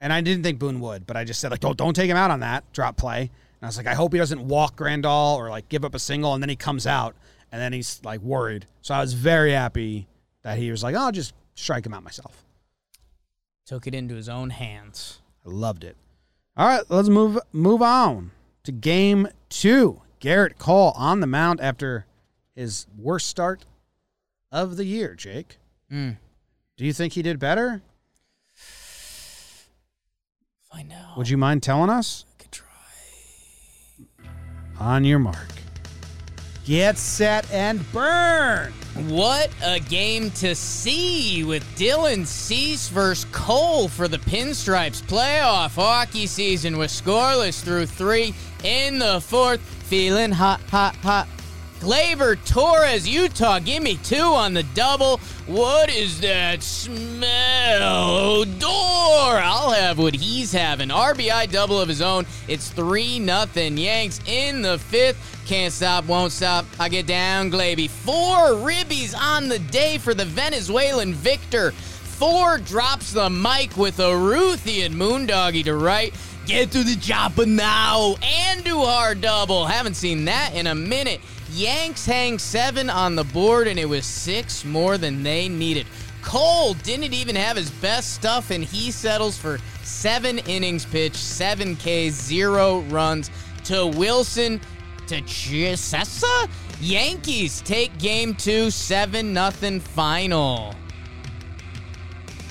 And 0.00 0.12
I 0.12 0.20
didn't 0.20 0.44
think 0.44 0.60
Boone 0.60 0.80
would, 0.80 1.06
but 1.06 1.16
I 1.16 1.24
just 1.24 1.40
said 1.40 1.50
like, 1.50 1.60
don't 1.60 1.76
don't 1.76 1.94
take 1.94 2.08
him 2.08 2.16
out 2.16 2.30
on 2.30 2.40
that 2.40 2.70
drop 2.72 2.96
play. 2.96 3.20
And 3.22 3.62
I 3.62 3.66
was 3.66 3.76
like, 3.76 3.88
I 3.88 3.94
hope 3.94 4.12
he 4.12 4.18
doesn't 4.18 4.46
walk 4.46 4.76
Grandal 4.76 5.36
or 5.36 5.50
like 5.50 5.68
give 5.68 5.84
up 5.84 5.94
a 5.94 5.98
single, 5.98 6.34
and 6.34 6.42
then 6.42 6.48
he 6.48 6.56
comes 6.56 6.86
out, 6.86 7.16
and 7.50 7.60
then 7.60 7.72
he's 7.72 8.00
like 8.04 8.20
worried. 8.20 8.66
So 8.82 8.94
I 8.94 9.00
was 9.00 9.14
very 9.14 9.52
happy 9.52 10.06
that 10.42 10.58
he 10.58 10.70
was 10.70 10.84
like, 10.84 10.94
I'll 10.94 11.10
just 11.10 11.34
strike 11.56 11.84
him 11.84 11.92
out 11.92 12.04
myself. 12.04 12.44
Took 13.66 13.88
it 13.88 13.94
into 13.94 14.14
his 14.14 14.28
own 14.28 14.50
hands. 14.50 15.20
I 15.44 15.50
loved 15.50 15.82
it. 15.82 15.96
All 16.58 16.66
right, 16.66 16.82
let's 16.88 17.08
move 17.08 17.38
move 17.52 17.80
on 17.82 18.32
to 18.64 18.72
game 18.72 19.28
two. 19.48 20.02
Garrett 20.20 20.58
Cole 20.58 20.92
on 20.96 21.20
the 21.20 21.26
mound 21.28 21.60
after 21.60 22.04
his 22.56 22.86
worst 22.98 23.28
start 23.28 23.64
of 24.50 24.76
the 24.76 24.84
year. 24.84 25.14
Jake, 25.14 25.58
Mm. 25.92 26.16
do 26.76 26.84
you 26.84 26.92
think 26.92 27.12
he 27.12 27.22
did 27.22 27.38
better? 27.38 27.82
Find 30.70 30.92
out. 30.92 31.16
Would 31.16 31.28
you 31.28 31.38
mind 31.38 31.62
telling 31.62 31.88
us? 31.90 32.24
I 32.28 32.42
could 32.42 32.50
try. 32.52 32.66
On 34.80 35.04
your 35.04 35.20
mark, 35.20 35.48
get 36.68 36.98
set 36.98 37.50
and 37.50 37.80
burn. 37.92 38.70
What 39.06 39.50
a 39.64 39.80
game 39.80 40.30
to 40.32 40.54
see 40.54 41.42
with 41.42 41.64
Dylan 41.76 42.26
Cease 42.26 42.90
versus 42.90 43.24
Cole 43.32 43.88
for 43.88 44.06
the 44.06 44.18
Pinstripes 44.18 45.00
playoff 45.02 45.76
hockey 45.76 46.26
season 46.26 46.76
was 46.76 46.90
scoreless 46.92 47.62
through 47.62 47.86
three 47.86 48.34
in 48.64 48.98
the 48.98 49.18
fourth. 49.18 49.60
Feeling 49.60 50.30
hot, 50.30 50.60
hot, 50.68 50.94
hot. 50.96 51.26
Gleyber 51.80 52.36
Torres, 52.44 53.08
Utah, 53.08 53.60
give 53.60 53.82
me 53.82 53.98
two 54.02 54.16
on 54.16 54.52
the 54.52 54.64
double. 54.74 55.18
What 55.46 55.88
is 55.88 56.20
that 56.20 56.62
smell? 56.62 58.44
Door! 58.44 59.38
I'll 59.40 59.70
have 59.70 59.96
what 59.98 60.14
he's 60.14 60.52
having. 60.52 60.88
RBI 60.88 61.50
double 61.50 61.80
of 61.80 61.88
his 61.88 62.02
own. 62.02 62.26
It's 62.48 62.68
3 62.70 63.20
nothing. 63.20 63.78
Yanks 63.78 64.20
in 64.26 64.60
the 64.60 64.78
fifth. 64.78 65.37
Can't 65.48 65.72
stop, 65.72 66.04
won't 66.04 66.30
stop. 66.30 66.66
I 66.78 66.90
get 66.90 67.06
down, 67.06 67.48
Glaby. 67.48 67.88
Four 67.88 68.50
ribbies 68.60 69.18
on 69.18 69.48
the 69.48 69.58
day 69.58 69.96
for 69.96 70.12
the 70.12 70.26
Venezuelan 70.26 71.14
Victor. 71.14 71.70
Four 71.70 72.58
drops 72.58 73.12
the 73.12 73.30
mic 73.30 73.74
with 73.74 73.98
a 73.98 74.12
Ruthian 74.12 74.92
Moondoggy 74.92 75.64
to 75.64 75.74
right. 75.74 76.14
Get 76.44 76.70
to 76.72 76.84
the 76.84 76.96
chopper 76.96 77.46
now. 77.46 78.16
Andujar 78.16 79.18
double. 79.18 79.64
Haven't 79.64 79.94
seen 79.94 80.26
that 80.26 80.54
in 80.54 80.66
a 80.66 80.74
minute. 80.74 81.22
Yanks 81.52 82.04
hang 82.04 82.38
seven 82.38 82.90
on 82.90 83.14
the 83.14 83.24
board, 83.24 83.68
and 83.68 83.78
it 83.78 83.88
was 83.88 84.04
six 84.04 84.66
more 84.66 84.98
than 84.98 85.22
they 85.22 85.48
needed. 85.48 85.86
Cole 86.20 86.74
didn't 86.74 87.14
even 87.14 87.34
have 87.34 87.56
his 87.56 87.70
best 87.70 88.12
stuff, 88.12 88.50
and 88.50 88.62
he 88.62 88.90
settles 88.90 89.38
for 89.38 89.60
seven 89.82 90.40
innings 90.40 90.84
pitched, 90.84 91.16
seven 91.16 91.74
Ks, 91.74 92.12
zero 92.12 92.80
runs 92.90 93.30
to 93.64 93.86
Wilson 93.86 94.60
to 95.08 95.20
Chisessa. 95.22 96.48
Yankees 96.80 97.60
take 97.62 97.96
game 97.98 98.34
two, 98.34 98.70
seven 98.70 99.32
nothing 99.32 99.80
final. 99.80 100.74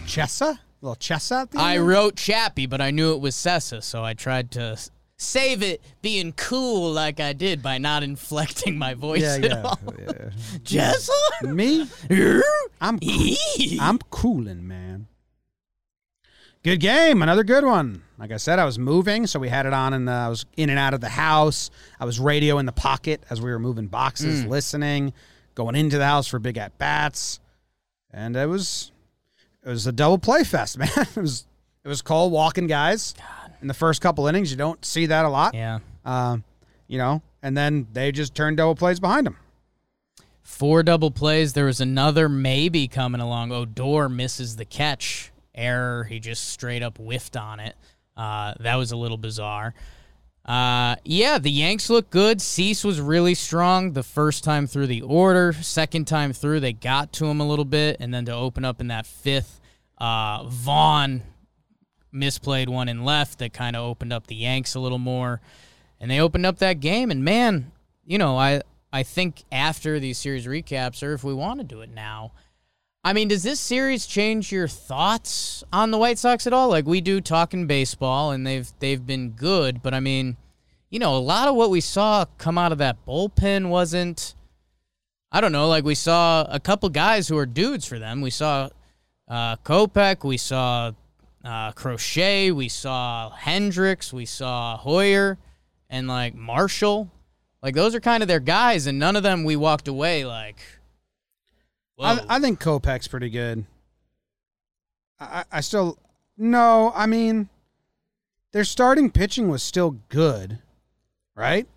Chessa, 0.06 0.58
little 0.82 0.96
Chessa. 0.96 1.44
At 1.44 1.52
the 1.52 1.60
I 1.60 1.76
end? 1.78 1.88
wrote 1.88 2.16
Chappie, 2.16 2.66
but 2.66 2.82
I 2.82 2.92
knew 2.92 3.14
it 3.14 3.22
was 3.22 3.36
Cessa, 3.36 3.84
so 3.84 4.04
I 4.04 4.14
tried 4.14 4.52
to 4.52 4.78
save 5.18 5.64
it 5.64 5.82
being 6.02 6.32
cool 6.34 6.92
like 6.92 7.20
I 7.20 7.34
did 7.34 7.62
by 7.64 7.78
not 7.78 8.04
inflecting 8.04 8.78
my 8.78 8.94
voice 8.94 9.22
Yeah, 9.22 9.36
at 9.36 9.44
yeah, 9.44 9.62
all. 9.64 9.80
yeah. 10.00 10.14
Jessa? 10.64 11.10
Me, 11.44 11.88
I'm 12.82 13.00
cool. 13.00 13.38
I'm 13.82 13.98
cooling, 14.10 14.68
man. 14.68 15.08
Good 16.64 16.80
game, 16.80 17.22
another 17.22 17.44
good 17.44 17.66
one. 17.66 18.04
Like 18.20 18.32
I 18.32 18.38
said, 18.38 18.58
I 18.58 18.66
was 18.66 18.80
moving, 18.80 19.28
so 19.28 19.40
we 19.40 19.48
had 19.50 19.66
it 19.68 19.74
on, 19.74 19.94
and 19.94 20.10
uh, 20.10 20.12
I 20.12 20.28
was 20.30 20.46
in 20.56 20.70
and 20.72 20.80
out 20.80 20.94
of 20.96 21.02
the 21.02 21.10
house. 21.10 21.70
I 22.00 22.06
was 22.06 22.20
radio 22.20 22.58
in 22.58 22.66
the 22.66 22.72
pocket 22.72 23.22
as 23.30 23.40
we 23.42 23.52
were 23.52 23.60
moving 23.60 23.88
boxes, 23.88 24.44
listening, 24.46 25.14
going 25.54 25.76
into 25.76 25.98
the 26.00 26.06
house 26.06 26.28
for 26.28 26.40
big 26.40 26.58
at 26.58 26.76
bats, 26.80 27.40
and 28.12 28.36
it 28.36 28.48
was 28.48 28.92
it 29.64 29.70
was 29.70 29.86
a 29.86 29.92
double 29.92 30.18
play 30.18 30.44
fest, 30.44 30.78
man. 30.80 30.90
It 30.98 31.16
was 31.16 31.46
it 31.84 31.88
was 31.88 32.02
Cole 32.02 32.32
walking 32.32 32.66
guys 32.66 33.14
in 33.62 33.68
the 33.68 33.74
first 33.76 34.02
couple 34.02 34.26
innings. 34.28 34.50
You 34.50 34.58
don't 34.58 34.84
see 34.84 35.06
that 35.06 35.24
a 35.26 35.30
lot, 35.30 35.54
Yeah. 35.54 35.80
um, 36.06 36.44
you 36.88 36.98
know. 36.98 37.22
And 37.44 37.56
then 37.56 37.86
they 37.94 38.12
just 38.12 38.34
turned 38.34 38.58
double 38.58 38.74
plays 38.76 39.00
behind 39.00 39.28
them. 39.28 39.38
Four 40.42 40.82
double 40.82 41.12
plays. 41.12 41.54
There 41.54 41.66
was 41.66 41.80
another 41.82 42.28
maybe 42.28 42.88
coming 42.88 43.22
along. 43.22 43.52
Odor 43.52 44.10
misses 44.10 44.56
the 44.56 44.66
catch. 44.66 45.32
Error. 45.54 46.04
He 46.06 46.20
just 46.20 46.50
straight 46.50 46.82
up 46.84 46.98
whiffed 46.98 47.36
on 47.38 47.60
it. 47.60 47.76
Uh, 48.18 48.56
that 48.60 48.76
was 48.76 48.92
a 48.92 48.98
little 48.98 49.18
bizarre. 49.18 49.74
Uh, 50.44 50.96
yeah, 51.04 51.38
the 51.38 51.52
Yanks 51.52 51.90
look 51.90 52.10
good. 52.10 52.42
Cease 52.42 52.84
was 52.84 53.00
really 53.00 53.36
strong 53.36 53.92
the 53.94 54.04
first 54.04 54.44
time 54.44 54.66
through 54.66 54.88
the 54.88 55.02
order. 55.02 55.54
Second 55.54 56.08
time 56.08 56.34
through, 56.34 56.62
they 56.62 56.74
got 56.74 57.12
to 57.14 57.26
him 57.26 57.42
a 57.42 57.48
little 57.48 57.66
bit, 57.66 57.98
and 58.00 58.14
then 58.14 58.26
to 58.26 58.34
open 58.34 58.64
up 58.64 58.80
in 58.80 58.88
that 58.88 59.06
fifth, 59.06 59.60
uh, 59.98 60.46
Vaughn 60.46 61.22
misplayed 62.14 62.70
one 62.70 62.88
in 62.88 63.04
left 63.04 63.40
that 63.40 63.54
kind 63.54 63.76
of 63.76 63.84
opened 63.84 64.14
up 64.14 64.28
the 64.28 64.36
Yanks 64.36 64.74
a 64.74 64.80
little 64.80 65.00
more, 65.00 65.42
and 66.00 66.10
they 66.10 66.20
opened 66.20 66.46
up 66.46 66.60
that 66.60 66.80
game. 66.80 67.12
And 67.12 67.24
man, 67.26 67.72
you 68.06 68.18
know, 68.18 68.38
I 68.38 68.62
I 68.92 69.04
think 69.04 69.44
after 69.52 70.00
these 70.00 70.18
series 70.18 70.46
recaps, 70.46 71.04
or 71.04 71.14
if 71.14 71.26
we 71.26 71.34
want 71.34 71.60
to 71.60 71.66
do 71.66 71.82
it 71.82 71.90
now, 71.90 72.32
I 73.08 73.14
mean, 73.14 73.30
does 73.30 73.42
this 73.42 73.62
series 73.62 74.06
change 74.06 74.52
your 74.52 74.68
thoughts 74.68 75.64
on 75.72 75.92
the 75.92 75.98
White 75.98 76.18
Sox 76.18 76.46
at 76.46 76.52
all? 76.52 76.68
Like 76.68 76.86
we 76.86 77.00
do 77.00 77.22
talking 77.22 77.66
baseball, 77.66 78.32
and 78.32 78.46
they've 78.46 78.70
they've 78.80 79.08
been 79.08 79.30
good, 79.30 79.82
but 79.82 79.94
I 79.94 80.02
mean, 80.02 80.36
you 80.90 81.00
know, 81.00 81.16
a 81.16 81.18
lot 81.18 81.48
of 81.48 81.56
what 81.56 81.70
we 81.70 81.80
saw 81.80 82.26
come 82.38 82.58
out 82.58 82.74
of 82.74 82.80
that 82.80 82.98
bullpen 83.08 83.70
wasn't. 83.70 84.36
I 85.32 85.40
don't 85.40 85.54
know. 85.54 85.70
Like 85.70 85.86
we 85.86 85.96
saw 85.96 86.48
a 86.50 86.60
couple 86.60 86.90
guys 86.90 87.30
who 87.30 87.38
are 87.38 87.46
dudes 87.46 87.86
for 87.86 87.98
them. 87.98 88.20
We 88.20 88.30
saw 88.30 88.68
uh, 89.30 89.56
Kopech, 89.56 90.26
we 90.26 90.36
saw 90.36 90.92
uh, 91.46 91.72
Crochet, 91.72 92.52
we 92.52 92.68
saw 92.68 93.32
Hendriks, 93.40 94.12
we 94.12 94.26
saw 94.26 94.78
Heuer, 94.84 95.38
and 95.90 96.10
like 96.10 96.36
Marshall. 96.36 97.10
Like 97.64 97.74
those 97.74 97.96
are 97.96 98.02
kind 98.02 98.22
of 98.22 98.28
their 98.28 98.42
guys, 98.42 98.86
and 98.86 99.00
none 99.00 99.16
of 99.16 99.24
them 99.24 99.46
we 99.46 99.56
walked 99.56 99.88
away 99.88 100.26
like. 100.26 100.58
I, 102.06 102.20
I 102.30 102.40
think 102.40 102.60
Kopech's 102.60 103.08
pretty 103.08 103.30
good. 103.30 103.66
I, 105.20 105.44
I 105.52 105.62
still 105.62 105.98
no. 106.38 106.92
I 106.96 107.06
mean, 107.08 107.50
their 108.52 108.64
starting 108.64 109.10
pitching 109.10 109.50
was 109.50 109.64
still 109.64 109.98
good, 110.10 110.60
right? 111.36 111.68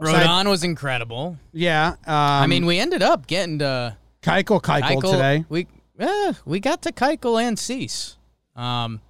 Rodon 0.00 0.48
was 0.48 0.62
incredible. 0.64 1.38
Yeah. 1.52 1.88
Um, 1.88 1.96
I 2.06 2.46
mean, 2.46 2.66
we 2.66 2.78
ended 2.78 3.02
up 3.02 3.26
getting 3.26 3.60
to 3.60 3.96
Keuchel, 4.22 4.60
Keuchel, 4.60 4.82
Keuchel 5.00 5.10
today. 5.12 5.44
We 5.48 5.66
eh, 5.98 6.32
we 6.44 6.60
got 6.60 6.82
to 6.82 6.92
Keuchel 6.92 7.40
and 7.40 7.58
Cease. 7.58 8.16
Um, 8.54 9.00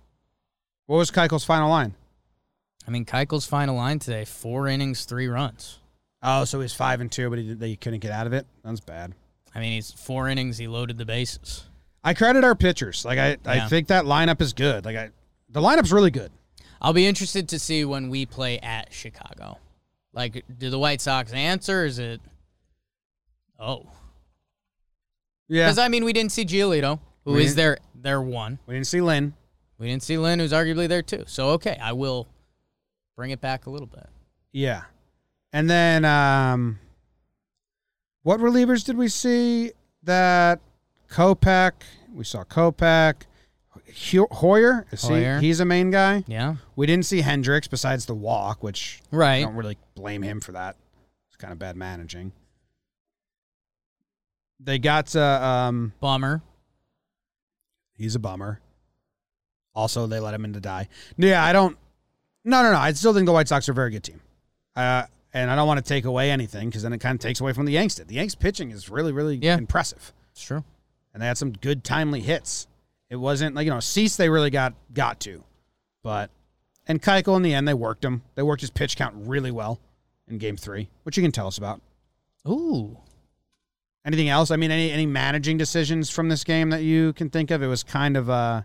What 0.87 0.99
was 0.99 1.11
Keuchel's 1.11 1.45
final 1.45 1.71
line? 1.71 1.95
I 2.87 2.91
mean, 2.91 3.05
Keuchel's 3.05 3.47
final 3.47 3.75
line 3.77 3.99
today: 3.99 4.25
four 4.25 4.69
innings, 4.69 5.07
three 5.07 5.27
runs. 5.27 5.81
Oh, 6.23 6.45
so 6.45 6.61
he's 6.61 6.73
five 6.73 7.01
and 7.01 7.11
two, 7.11 7.31
but 7.31 7.39
he, 7.39 7.55
they 7.55 7.77
couldn't 7.77 8.01
get 8.01 8.13
out 8.13 8.27
of 8.27 8.33
it. 8.33 8.47
That's 8.63 8.81
bad. 8.81 9.15
I 9.57 9.61
mean, 9.61 9.73
he's 9.73 9.91
four 9.91 10.29
innings. 10.29 10.59
He 10.59 10.69
loaded 10.69 10.99
the 10.99 11.07
bases. 11.07 11.65
I 12.05 12.13
credit 12.15 12.45
our 12.45 12.55
pitchers. 12.55 13.05
Like 13.05 13.19
I, 13.19 13.37
I 13.47 13.69
think 13.69 13.89
that 13.89 14.05
lineup 14.05 14.41
is 14.41 14.53
good. 14.53 14.85
Like 14.85 14.97
I, 14.97 15.11
the 15.49 15.61
lineup's 15.61 15.93
really 15.93 16.11
good. 16.11 16.31
I'll 16.81 16.93
be 16.93 17.07
interested 17.07 17.49
to 17.49 17.59
see 17.59 17.85
when 17.85 18.11
we 18.11 18.27
play 18.27 18.59
at 18.59 18.93
Chicago. 18.93 19.59
Like, 20.13 20.45
do 20.59 20.69
the 20.71 20.79
White 20.79 21.01
Sox 21.01 21.33
answer? 21.33 21.85
Is 21.87 21.99
it? 21.99 22.21
Oh, 23.59 23.87
Yeah. 25.49 25.65
because 25.67 25.79
I 25.79 25.89
mean, 25.89 26.05
we 26.05 26.13
didn't 26.13 26.33
see 26.33 26.45
Giolito, 26.45 27.01
who 27.25 27.33
We 27.33 27.45
is 27.45 27.55
their 27.55 27.79
their 27.95 28.21
one. 28.21 28.59
we 28.67 28.75
didn't 28.75 28.87
see 28.87 29.01
Lynn. 29.01 29.35
We 29.79 29.89
didn't 29.89 30.03
see 30.03 30.19
Lynn, 30.19 30.39
who's 30.39 30.53
arguably 30.53 30.89
there 30.89 31.03
too. 31.03 31.25
So 31.27 31.51
okay, 31.51 31.79
I 31.83 31.93
will 31.93 32.29
bring 33.17 33.31
it 33.31 33.41
back 33.41 33.67
a 33.67 33.71
little 33.71 33.87
bit. 33.87 34.07
Yeah. 34.53 34.83
And 35.53 35.69
then 35.71 36.05
um 36.05 36.79
what 38.27 38.41
relievers 38.41 38.85
did 38.85 38.97
we 38.97 39.07
see 39.07 39.71
that 40.03 40.59
Kopech, 41.09 41.75
we 42.13 42.25
saw 42.25 42.43
Kopech, 42.43 43.15
Heuer, 43.89 44.85
is 44.93 45.07
he- 45.07 45.47
he's 45.47 45.61
a 45.61 45.65
main 45.65 45.93
guy. 45.93 46.25
Yeah, 46.27 46.57
We 46.75 46.87
didn't 46.89 47.07
see 47.07 47.23
Hendriks 47.23 47.71
besides 47.71 48.07
the 48.07 48.17
walk, 48.17 48.65
which 48.65 49.01
I 49.13 49.17
right. 49.17 49.41
don't 49.43 49.55
really 49.55 49.79
blame 49.95 50.23
him 50.23 50.41
for 50.41 50.51
that. 50.53 50.75
It's 51.29 51.37
kind 51.37 51.53
of 51.53 51.61
bad 51.61 51.77
managing. 51.77 52.33
They 54.59 54.81
got 54.81 55.15
uh, 55.15 55.21
um 55.21 55.93
Bummer. 56.01 56.43
he's 57.97 58.17
a 58.17 58.19
bummer. 58.19 58.61
Also, 59.73 60.09
they 60.09 60.19
let 60.19 60.35
him 60.35 60.45
in 60.45 60.53
to 60.55 60.61
die. 60.61 60.89
Yeah, 61.17 61.45
I 61.45 61.53
don't. 61.53 61.77
No, 62.45 62.63
no, 62.65 62.73
no. 62.73 62.79
I 62.79 62.93
still 62.93 63.15
think 63.15 63.27
the 63.27 63.33
White 63.33 63.47
Sox 63.47 63.69
are 63.69 63.73
a 63.73 63.75
very 63.75 63.91
good 63.93 64.03
team. 64.03 64.21
Uh, 64.75 65.05
and 65.37 65.51
I 65.51 65.55
don't 65.57 65.67
want 65.67 65.77
to 65.79 65.87
take 65.87 66.07
away 66.07 66.31
anything 66.31 66.69
because 66.71 66.83
then 66.83 66.93
it 66.95 66.99
kind 66.99 67.15
of 67.15 67.21
takes 67.21 67.41
away 67.41 67.53
from 67.53 67.67
the 67.67 67.73
Yanks. 67.73 67.95
Did 67.97 68.09
the 68.09 68.15
Yanks 68.15 68.35
pitching 68.35 68.71
is 68.71 68.89
really, 68.89 69.13
really 69.13 69.37
Yeah. 69.37 69.59
impressive, 69.59 70.13
It's 70.33 70.41
true. 70.43 70.65
and 71.13 71.23
they 71.23 71.27
had 71.27 71.37
some 71.37 71.53
good 71.53 71.85
timely 71.85 72.21
hits. 72.23 72.67
It 73.11 73.17
wasn't 73.17 73.55
like 73.55 73.67
you 73.67 73.71
know 73.71 73.81
Cease 73.81 74.17
they 74.17 74.29
really 74.31 74.51
got 74.51 74.75
got 74.95 75.21
to, 75.21 75.45
but 76.03 76.31
and 76.87 77.03
Keuchel 77.03 77.37
in 77.37 77.43
the 77.43 77.53
end 77.55 77.69
they 77.69 77.75
worked 77.75 78.05
him. 78.05 78.23
They 78.35 78.43
worked 78.43 78.63
his 78.63 78.71
pitch 78.71 78.97
count 78.97 79.15
really 79.17 79.51
well 79.51 79.79
in 80.27 80.39
Game 80.39 80.57
Three, 80.57 80.89
which 81.05 81.17
you 81.17 81.23
can 81.23 81.33
tell 81.33 81.47
us 81.47 81.59
about. 81.59 81.81
Ooh. 82.49 82.97
Anything 84.05 84.29
else? 84.29 84.51
I 84.51 84.57
mean, 84.57 84.71
any 84.71 84.91
any 84.91 85.05
managing 85.07 85.57
decisions 85.59 86.09
from 86.11 86.29
this 86.31 86.45
game 86.45 86.71
that 86.71 86.83
you 86.83 87.13
can 87.13 87.29
think 87.29 87.51
of? 87.51 87.63
It 87.63 87.67
was 87.67 87.83
kind 87.83 88.17
of 88.17 88.29
a 88.29 88.65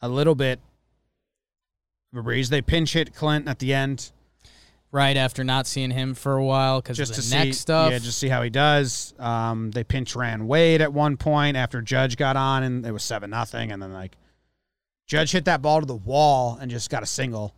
a 0.00 0.08
little 0.08 0.34
bit 0.34 0.60
of 2.12 2.18
a 2.18 2.22
breeze. 2.22 2.48
They 2.50 2.60
pinch 2.60 2.92
hit 2.92 3.14
Clint 3.14 3.48
at 3.48 3.58
the 3.60 3.72
end 3.72 4.12
Right 4.94 5.16
after 5.16 5.42
not 5.42 5.66
seeing 5.66 5.90
him 5.90 6.12
for 6.14 6.36
a 6.36 6.44
while 6.44 6.82
because 6.82 7.00
of 7.00 7.06
just 7.06 7.16
the 7.16 7.22
to 7.22 7.34
neck 7.34 7.46
see, 7.46 7.52
stuff. 7.54 7.90
yeah, 7.92 7.98
just 7.98 8.18
see 8.18 8.28
how 8.28 8.42
he 8.42 8.50
does. 8.50 9.14
Um, 9.18 9.70
they 9.70 9.84
pinch 9.84 10.14
ran 10.14 10.46
Wade 10.46 10.82
at 10.82 10.92
one 10.92 11.16
point 11.16 11.56
after 11.56 11.80
Judge 11.80 12.18
got 12.18 12.36
on, 12.36 12.62
and 12.62 12.84
it 12.84 12.92
was 12.92 13.02
seven 13.02 13.30
nothing, 13.30 13.72
and 13.72 13.82
then 13.82 13.94
like 13.94 14.18
Judge 15.06 15.32
hit 15.32 15.46
that 15.46 15.62
ball 15.62 15.80
to 15.80 15.86
the 15.86 15.94
wall 15.94 16.58
and 16.60 16.70
just 16.70 16.90
got 16.90 17.02
a 17.02 17.06
single. 17.06 17.54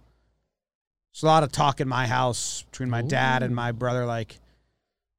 There's 1.13 1.25
a 1.25 1.27
lot 1.27 1.43
of 1.43 1.51
talk 1.51 1.81
in 1.81 1.89
my 1.89 2.07
house 2.07 2.63
between 2.71 2.89
my 2.89 3.03
dad 3.03 3.43
and 3.43 3.53
my 3.53 3.73
brother, 3.73 4.07
like 4.07 4.39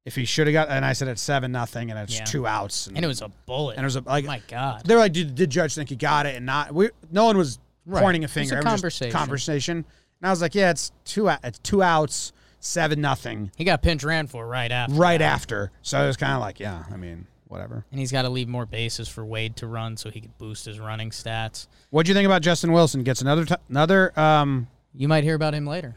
if 0.06 0.14
he 0.14 0.24
should 0.24 0.46
have 0.46 0.54
got, 0.54 0.68
and 0.70 0.86
I 0.86 0.94
said 0.94 1.08
it's 1.08 1.20
seven 1.20 1.52
nothing, 1.52 1.90
and 1.90 2.00
it's 2.00 2.16
Yeah. 2.16 2.24
two 2.24 2.46
outs, 2.46 2.86
and 2.86 2.96
it 2.96 3.06
was 3.06 3.20
a 3.20 3.28
bullet. 3.44 3.76
and 3.76 3.84
it 3.84 3.86
was 3.86 3.96
a, 3.96 4.00
like 4.00 4.24
oh 4.24 4.28
my 4.28 4.40
God. 4.48 4.82
they're 4.86 4.98
like, 4.98 5.12
did, 5.12 5.34
did 5.34 5.50
Judge 5.50 5.74
think 5.74 5.90
he 5.90 5.96
got 5.96 6.24
it? 6.24 6.36
And 6.36 6.46
not 6.46 6.72
we. 6.72 6.88
No 7.10 7.26
one 7.26 7.36
was 7.36 7.58
Right. 7.84 8.02
pointing 8.02 8.22
a 8.22 8.24
It 8.24 8.28
was 8.28 8.32
finger. 8.32 8.54
a 8.54 8.58
It 8.60 8.64
was 8.64 8.80
just 8.98 9.12
conversation. 9.12 9.84
And 10.20 10.28
I 10.28 10.30
was 10.30 10.40
like, 10.40 10.54
yeah, 10.54 10.70
it's 10.70 10.92
two. 11.04 11.28
It's 11.28 11.58
two 11.58 11.82
outs, 11.82 12.32
seven 12.60 13.00
nothing, 13.00 13.50
He 13.56 13.64
got 13.64 13.82
pinch 13.82 14.02
ran 14.04 14.26
for 14.26 14.46
right 14.46 14.70
after. 14.72 14.94
right 14.94 15.20
after. 15.22 15.70
So 15.82 16.02
it 16.02 16.06
was 16.06 16.16
kind 16.16 16.32
of 16.32 16.40
like, 16.40 16.58
yeah, 16.58 16.84
I 16.90 16.96
mean, 16.96 17.26
whatever. 17.48 17.84
And 17.90 18.00
he's 18.00 18.10
got 18.12 18.22
to 18.22 18.28
leave 18.30 18.48
more 18.48 18.66
bases 18.66 19.08
for 19.08 19.24
Wade 19.24 19.56
to 19.56 19.66
run 19.66 19.96
so 19.96 20.10
he 20.10 20.20
could 20.20 20.36
boost 20.38 20.64
his 20.64 20.80
running 20.80 21.10
stats. 21.10 21.66
What 21.90 22.06
do 22.06 22.10
you 22.10 22.14
think 22.14 22.26
about 22.26 22.42
Justin 22.42 22.72
Wilson? 22.72 23.02
Gets 23.04 23.20
another 23.20 23.44
t- 23.44 23.54
another. 23.68 24.18
Um, 24.18 24.68
You 24.94 25.06
might 25.08 25.22
hear 25.24 25.34
about 25.34 25.54
him 25.54 25.66
later, 25.66 25.96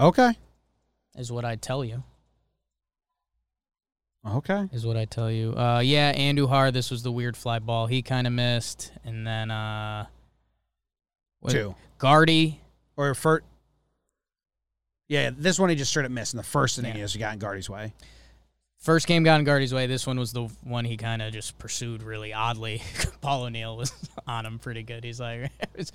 okay, 0.00 0.32
is 1.16 1.30
what 1.30 1.44
I'd 1.44 1.60
tell 1.62 1.84
you. 1.84 2.02
okay. 4.26 4.68
Is 4.72 4.84
what 4.86 4.96
I 4.96 5.04
tell 5.04 5.30
you. 5.30 5.52
Uh, 5.56 5.80
yeah, 5.84 6.12
Andujar, 6.14 6.72
this 6.72 6.90
was 6.90 7.02
the 7.02 7.12
weird 7.12 7.36
fly 7.36 7.58
ball. 7.58 7.86
He 7.86 8.02
kind 8.02 8.26
of 8.26 8.32
missed. 8.32 8.90
And 9.04 9.26
then 9.26 9.50
uh, 9.50 10.06
what- 11.40 11.52
Two 11.52 11.74
Gardy. 11.98 12.60
Or 12.96 13.14
first. 13.14 13.44
Yeah, 15.08 15.30
this 15.36 15.58
one 15.58 15.70
he 15.70 15.76
just 15.76 15.90
straight 15.90 16.06
up 16.06 16.10
missed 16.10 16.34
in 16.34 16.38
the 16.38 16.42
first 16.42 16.78
inning. 16.78 16.92
Yeah. 16.92 16.96
He 16.98 17.04
just 17.04 17.18
got 17.18 17.32
in 17.34 17.38
Gardy's 17.38 17.70
way. 17.70 17.92
First 18.78 19.06
game 19.06 19.22
got 19.22 19.38
in 19.38 19.44
Gardy's 19.44 19.72
way. 19.72 19.86
This 19.86 20.06
one 20.06 20.18
was 20.18 20.32
the 20.32 20.48
one 20.62 20.84
he 20.84 20.96
kind 20.96 21.22
of 21.22 21.32
just 21.32 21.58
pursued 21.58 22.02
really 22.02 22.32
oddly. 22.32 22.82
Paul 23.20 23.44
O'Neill 23.44 23.76
was 23.76 23.92
on 24.26 24.46
him 24.46 24.58
pretty 24.58 24.82
good. 24.82 25.04
He's 25.04 25.20
like, 25.20 25.50
it, 25.60 25.70
was, 25.76 25.92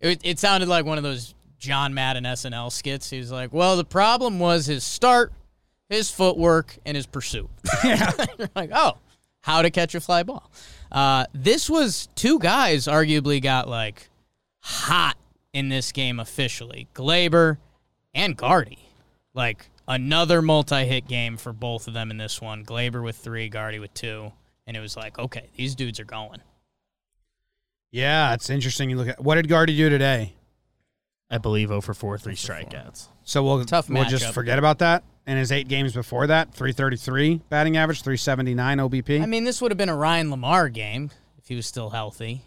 it, 0.00 0.20
it 0.24 0.38
sounded 0.38 0.68
like 0.68 0.84
one 0.84 0.98
of 0.98 1.04
those 1.04 1.34
John 1.58 1.94
Madden 1.94 2.24
SNL 2.24 2.70
skits. 2.70 3.10
He 3.10 3.18
was 3.18 3.32
like, 3.32 3.52
well, 3.52 3.76
the 3.76 3.84
problem 3.84 4.38
was 4.38 4.66
his 4.66 4.84
start, 4.84 5.32
his 5.88 6.10
footwork, 6.10 6.76
and 6.84 6.96
his 6.96 7.06
pursuit. 7.06 7.48
Yeah. 7.82 8.12
You're 8.38 8.50
like, 8.54 8.70
oh, 8.72 8.98
how 9.40 9.62
to 9.62 9.70
catch 9.70 9.94
a 9.94 10.00
fly 10.00 10.22
ball. 10.22 10.50
Uh, 10.90 11.26
this 11.34 11.68
was 11.68 12.08
two 12.14 12.38
guys 12.38 12.86
arguably 12.86 13.42
got 13.42 13.68
like 13.68 14.08
hot 14.60 15.16
in 15.54 15.70
this 15.70 15.92
game 15.92 16.20
officially. 16.20 16.88
Gleyber 16.94 17.56
and 18.12 18.36
Gardy. 18.36 18.90
Like 19.32 19.70
another 19.88 20.42
multi-hit 20.42 21.08
game 21.08 21.38
for 21.38 21.54
both 21.54 21.88
of 21.88 21.94
them 21.94 22.10
in 22.10 22.18
this 22.18 22.42
one. 22.42 22.64
Gleyber 22.66 23.02
with 23.02 23.16
three, 23.16 23.48
Gardy 23.48 23.78
with 23.78 23.94
two. 23.94 24.32
And 24.66 24.76
it 24.76 24.80
was 24.80 24.96
like, 24.96 25.18
okay, 25.18 25.48
these 25.56 25.74
dudes 25.74 25.98
are 26.00 26.04
going. 26.04 26.40
yeah, 27.90 28.34
it's 28.34 28.50
interesting. 28.50 28.90
You 28.90 28.96
look 28.96 29.08
at 29.08 29.20
what 29.22 29.36
did 29.36 29.48
Gardy 29.48 29.76
do 29.76 29.88
today? 29.88 30.34
I 31.30 31.38
believe 31.38 31.68
0 31.68 31.80
for 31.80 31.94
4, 31.94 32.18
three 32.18 32.32
oh 32.32 32.36
strikeouts. 32.36 33.08
So 33.24 33.42
we'll 33.42 33.64
Tough 33.64 33.88
we'll 33.88 34.04
just 34.04 34.26
matchup. 34.26 34.32
forget 34.34 34.58
about 34.58 34.78
that. 34.80 35.04
And 35.26 35.38
his 35.38 35.50
eight 35.50 35.68
games 35.68 35.94
before 35.94 36.26
that, 36.26 36.52
333 36.52 37.40
batting 37.48 37.76
average, 37.78 38.02
379 38.02 38.78
OBP. 38.78 39.22
I 39.22 39.26
mean, 39.26 39.44
this 39.44 39.62
would 39.62 39.70
have 39.70 39.78
been 39.78 39.88
a 39.88 39.96
Ryan 39.96 40.28
LaMarre 40.28 40.72
game 40.72 41.10
if 41.38 41.48
he 41.48 41.54
was 41.54 41.66
still 41.66 41.90
healthy. 41.90 42.42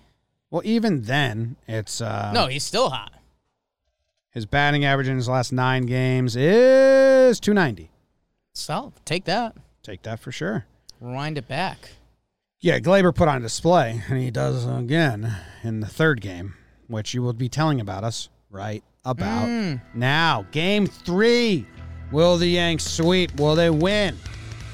Well, 0.49 0.61
even 0.65 1.01
then, 1.03 1.57
it's 1.67 1.99
uh, 2.01 2.31
no, 2.33 2.47
he's 2.47 2.63
still 2.63 2.89
hot. 2.89 3.11
his 4.31 4.45
batting 4.45 4.85
average 4.85 5.07
in 5.07 5.15
his 5.17 5.27
last 5.27 5.51
nine 5.51 5.85
games 5.85 6.35
is 6.35 7.39
290. 7.39 7.89
So 8.53 8.93
take 9.05 9.25
that. 9.25 9.55
Take 9.83 10.03
that 10.03 10.19
for 10.19 10.31
sure. 10.31 10.65
Rewind 11.01 11.37
it 11.37 11.47
back. 11.47 11.89
Yeah, 12.59 12.79
Gleyber 12.79 13.13
put 13.13 13.27
on 13.27 13.41
display, 13.41 14.01
and 14.09 14.17
he 14.17 14.31
does 14.31 14.65
again 14.65 15.35
in 15.63 15.79
the 15.79 15.85
third 15.87 16.21
game, 16.21 16.55
which 16.87 17.13
you 17.13 17.21
will 17.21 17.33
be 17.33 17.49
telling 17.49 17.79
about 17.79 18.03
us 18.03 18.29
right 18.49 18.83
about 19.05 19.47
Mm. 19.47 19.81
now. 19.93 20.45
Game 20.51 20.87
three. 20.87 21.65
Will 22.11 22.37
the 22.37 22.47
Yanks 22.47 22.85
sweep? 22.85 23.37
Will 23.39 23.53
they 23.55 23.69
win? 23.69 24.17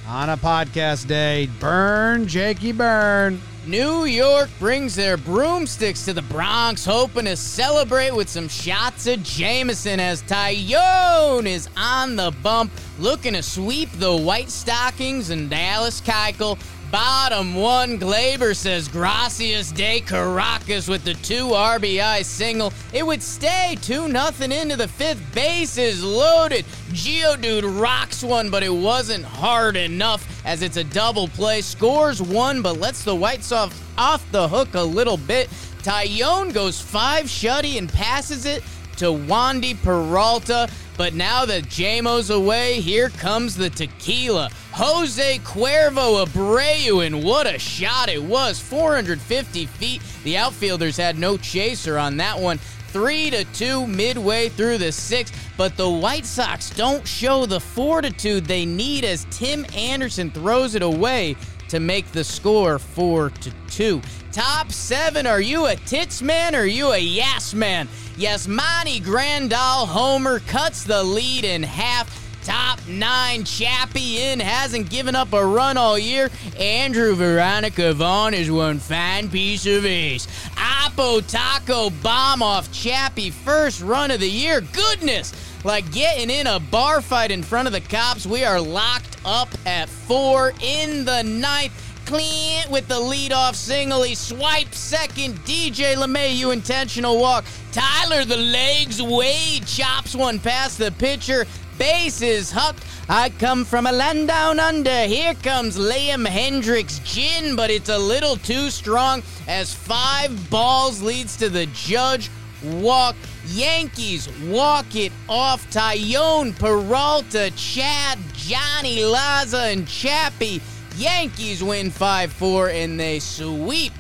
On 0.08 0.30
a 0.30 0.36
podcast 0.36 1.08
day, 1.08 1.50
burn, 1.62 2.28
Jakey, 2.28 2.74
burn. 2.74 3.39
New 3.66 4.04
York 4.04 4.50
brings 4.60 4.96
their 4.96 5.16
broomsticks 5.16 6.04
to 6.04 6.12
the 6.12 6.22
Bronx, 6.24 6.84
hoping 6.84 7.24
to 7.24 7.38
celebrate 7.38 8.13
with 8.13 8.28
some 8.28 8.50
shots 8.50 9.08
of 9.08 9.24
Jameson 9.24 10.02
as 10.02 10.22
Taillon 10.24 11.46
is 11.46 11.70
on 11.78 12.18
the 12.18 12.32
bump, 12.44 12.70
looking 13.00 13.34
to 13.34 13.42
sweep 13.42 13.89
the 13.94 14.13
White 14.13 14.50
Stockings 14.50 15.30
and 15.30 15.50
Dallas 15.50 16.02
Keuchel. 16.02 16.60
Bottom 16.93 17.56
one, 17.56 17.97
Gleyber 17.97 18.56
says 18.56 18.88
Gracias 18.88 19.71
de 19.71 19.99
Caracas 20.01 20.88
with 20.88 21.03
the 21.03 21.15
two 21.15 21.47
RBI 21.47 22.23
single. 22.23 22.71
It 22.93 23.03
would 23.03 23.23
stay 23.23 23.75
2 23.82 24.10
nothing 24.10 24.51
into 24.51 24.75
the 24.75 24.88
fifth. 24.88 25.19
Bases 25.34 26.03
loaded. 26.03 26.65
Geodude 26.91 27.82
rocks 27.82 28.23
one, 28.23 28.51
but 28.51 28.62
it 28.62 28.69
wasn't 28.69 29.25
hard 29.25 29.75
enough 29.75 30.23
as 30.45 30.62
it's 30.62 30.77
a 30.77 30.84
double 30.84 31.27
play. 31.29 31.62
Scores 31.62 32.21
one, 32.21 32.62
but 32.62 32.79
lets 32.79 33.03
the 33.03 33.15
White 33.15 33.43
Sox 33.43 33.82
off 33.97 34.23
the 34.32 34.47
hook 34.47 34.75
a 34.75 34.84
little 34.84 35.17
bit. 35.17 35.49
Taillon 35.82 36.53
goes 36.53 36.79
five 36.79 37.25
shutty 37.25 37.79
and 37.79 37.91
passes 37.91 38.45
it 38.45 38.62
to 38.97 39.06
Wandy 39.06 39.82
Peralta. 39.82 40.69
But 40.97 41.13
now 41.13 41.45
that 41.45 41.63
JMO's 41.63 42.29
away, 42.29 42.79
here 42.79 43.10
comes 43.10 43.56
the 43.56 43.69
tequila. 43.69 44.49
Jose 44.73 45.39
Cuervo 45.39 46.25
Abreu, 46.25 47.06
and 47.06 47.23
what 47.23 47.47
a 47.47 47.58
shot 47.58 48.10
it 48.10 48.21
was. 48.21 48.60
450 48.60 49.65
feet. 49.65 50.01
The 50.23 50.38
outfielders 50.38 50.97
had 50.97 51.17
no 51.17 51.38
chaser 51.38 51.97
on 51.97 52.17
that 52.17 52.39
one. 52.39 52.60
Three 52.93 53.32
to 53.32 53.43
two 53.45 53.88
midway 53.88 54.49
through 54.49 54.77
the 54.77 54.91
sixth, 54.91 55.34
but 55.58 55.75
the 55.77 55.89
White 55.89 56.27
Sox 56.27 56.69
don't 56.69 57.08
show 57.08 57.47
the 57.47 57.60
fortitude 57.60 58.45
they 58.45 58.67
need 58.67 59.03
as 59.03 59.25
Tim 59.32 59.65
Anderson 59.75 60.29
throws 60.29 60.75
it 60.75 60.84
away 60.84 61.36
to 61.69 61.80
make 61.80 62.12
the 62.12 62.23
score 62.23 62.80
four 62.80 63.30
to 63.30 63.52
two. 63.67 64.02
Top 64.32 64.71
seven, 64.71 65.28
are 65.28 65.41
you 65.41 65.67
a 65.67 65.76
tits 65.76 66.21
man 66.21 66.56
or 66.56 66.62
are 66.62 66.65
you 66.65 66.91
a 66.91 66.97
yes 66.97 67.54
man? 67.54 67.88
Yasmani 68.17 69.02
Grandal 69.02 69.88
Homer 69.88 70.39
cuts 70.39 70.84
the 70.84 71.04
lead 71.04 71.45
in 71.45 71.63
half. 71.63 72.19
Top 72.43 72.80
nine, 72.89 73.45
Chappie 73.45 74.19
in 74.19 74.39
hasn't 74.39 74.89
given 74.89 75.15
up 75.15 75.32
a 75.32 75.45
run 75.45 75.78
all 75.78 75.97
year. 75.97 76.30
Andrew 76.60 77.15
Veronica 77.15 77.93
Vaughn 77.93 78.34
is 78.34 78.52
one 78.52 78.80
fine 78.80 79.30
piece 79.30 79.65
of 79.65 79.86
ace. 79.86 80.28
Oppo 80.56 81.26
Taco 81.26 81.89
bomb 82.02 82.43
off 82.43 82.69
Chappie 82.73 83.30
first 83.30 83.82
run 83.82 84.12
of 84.12 84.19
the 84.19 84.30
year. 84.30 84.60
Goodness! 84.60 85.32
Like 85.63 85.89
getting 85.93 86.30
in 86.30 86.47
a 86.47 86.60
bar 86.60 87.02
fight 87.02 87.32
in 87.32 87.41
front 87.41 87.67
of 87.67 87.73
the 87.73 87.80
cops. 87.80 88.26
We 88.26 88.43
are 88.43 88.60
locked 88.60 89.17
up 89.23 89.47
at 89.65 89.88
four 89.88 90.54
in 90.62 91.06
the 91.06 91.23
ninth. 91.23 91.71
Clint 92.06 92.69
with 92.69 92.86
the 92.89 92.99
leadoff 92.99 93.56
single. 93.56 94.04
He 94.04 94.13
swipes 94.13 94.78
second. 94.78 95.36
DJ 95.45 95.95
LeMahieu 95.95 96.52
intentional 96.52 97.17
walk. 97.17 97.45
Tyler 97.71 98.26
the 98.26 98.36
legs. 98.36 99.02
Wade 99.02 99.65
chops 99.65 100.13
one 100.13 100.38
past 100.38 100.80
the 100.80 100.91
pitcher. 100.91 101.45
Bases 101.78 102.52
hucked. 102.52 102.84
I 103.08 103.30
come 103.30 103.63
from 103.63 103.88
a 103.88 103.91
land 103.93 104.28
down 104.28 104.60
under. 104.60 105.06
Here 105.06 105.34
comes 105.34 105.78
Liam 105.78 106.28
Hendriks 106.28 107.02
gin, 107.06 107.56
but 107.56 107.69
it's 107.69 107.89
a 107.89 107.97
little 107.97 108.36
too 108.36 108.69
strong 108.69 109.23
as 109.47 109.73
five 109.73 110.49
balls 110.49 111.02
leads 111.02 111.38
to 111.38 111.47
the 111.47 111.67
judge 111.67 112.30
walk. 112.63 113.15
Yankees 113.47 114.29
walk 114.43 114.95
it 114.95 115.12
off. 115.27 115.69
Taillon, 115.71 116.58
Peralta, 116.58 117.51
Chad, 117.56 118.19
Johnny 118.34 118.99
Laza, 118.99 119.71
and 119.71 119.88
Chappie. 119.88 120.62
Yankees 120.97 121.63
win 121.63 121.89
5 121.89 122.32
4 122.32 122.69
and 122.69 122.99
they 122.99 123.19
sweep 123.19 123.93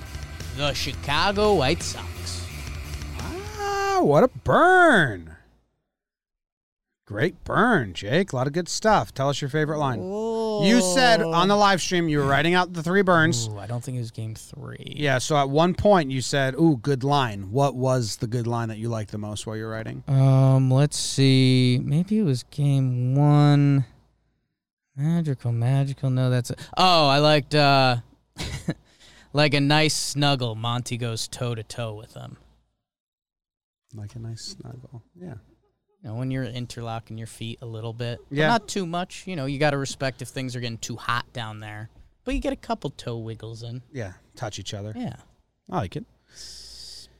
the 0.55 0.73
Chicago 0.73 1.55
White 1.55 1.81
Sox. 1.81 2.45
Ah, 3.19 3.99
what 4.01 4.23
a 4.23 4.27
burn. 4.27 5.32
Great 7.13 7.43
burn, 7.43 7.93
Jake. 7.93 8.33
A 8.33 8.35
lot 8.35 8.47
of 8.47 8.53
good 8.53 8.67
stuff. 8.67 9.13
Tell 9.13 9.29
us 9.29 9.39
your 9.39 9.49
favorite 9.49 9.77
line. 9.77 9.99
Oh, 10.01 10.65
You 10.65 10.81
said 10.81 11.21
on 11.21 11.47
the 11.47 11.55
live 11.55 11.79
stream 11.79 12.09
you 12.09 12.17
were 12.17 12.25
writing 12.25 12.55
out 12.55 12.73
the 12.73 12.81
three 12.81 13.03
burns. 13.03 13.47
Ooh, 13.47 13.59
I 13.59 13.67
don't 13.67 13.83
think 13.83 13.97
it 13.97 14.01
was 14.01 14.09
game 14.09 14.33
three. 14.33 14.93
Yeah, 14.97 15.19
so 15.19 15.37
at 15.37 15.47
one 15.47 15.75
point 15.75 16.09
you 16.09 16.21
said, 16.21 16.55
"Ooh, 16.55 16.77
good 16.77 17.03
line." 17.03 17.51
What 17.51 17.75
was 17.75 18.17
the 18.17 18.25
good 18.25 18.47
line 18.47 18.69
that 18.69 18.79
you 18.79 18.89
liked 18.89 19.11
the 19.11 19.19
most 19.19 19.45
while 19.45 19.55
you 19.55 19.63
were 19.65 19.69
writing? 19.69 20.03
Um, 20.07 20.71
let's 20.71 20.97
see. 20.97 21.79
Maybe 21.83 22.17
it 22.17 22.23
was 22.23 22.43
game 22.49 23.13
one. 23.15 23.85
Magical, 24.95 25.51
magical. 25.51 26.09
No, 26.09 26.29
that's 26.31 26.49
it. 26.49 26.59
Oh, 26.77 27.07
I 27.07 27.19
liked 27.19 27.53
uh 27.53 27.97
like 29.33 29.53
a 29.53 29.61
nice 29.61 29.93
snuggle. 29.95 30.55
Monty 30.55 30.97
goes 30.97 31.27
toe 31.27 31.53
to 31.55 31.63
toe 31.63 31.93
with 31.93 32.13
them. 32.13 32.37
Like 33.93 34.15
a 34.15 34.19
nice 34.19 34.41
snuggle. 34.59 35.03
Yeah. 35.15 35.35
You 36.03 36.09
know, 36.09 36.15
when 36.15 36.31
you're 36.31 36.43
interlocking 36.43 37.17
your 37.17 37.27
feet 37.27 37.59
a 37.61 37.65
little 37.65 37.93
bit. 37.93 38.19
Yeah. 38.29 38.47
not 38.47 38.67
too 38.67 38.85
much. 38.85 39.25
You 39.25 39.37
know, 39.37 39.45
you 39.45 39.57
got 39.57 39.71
to 39.71 39.77
respect 39.77 40.21
if 40.21 40.27
things 40.27 40.55
are 40.55 40.59
getting 40.59 40.77
too 40.77 40.97
hot 40.97 41.31
down 41.31 41.61
there. 41.61 41.89
But 42.25 42.35
you 42.35 42.41
get 42.41 42.53
a 42.53 42.57
couple 42.57 42.89
toe 42.89 43.17
wiggles 43.17 43.63
in. 43.63 43.81
Yeah. 43.91 44.13
Touch 44.35 44.59
each 44.59 44.73
other. 44.73 44.93
Yeah. 44.95 45.15
I 45.71 45.77
like 45.77 45.95
it. 45.95 46.05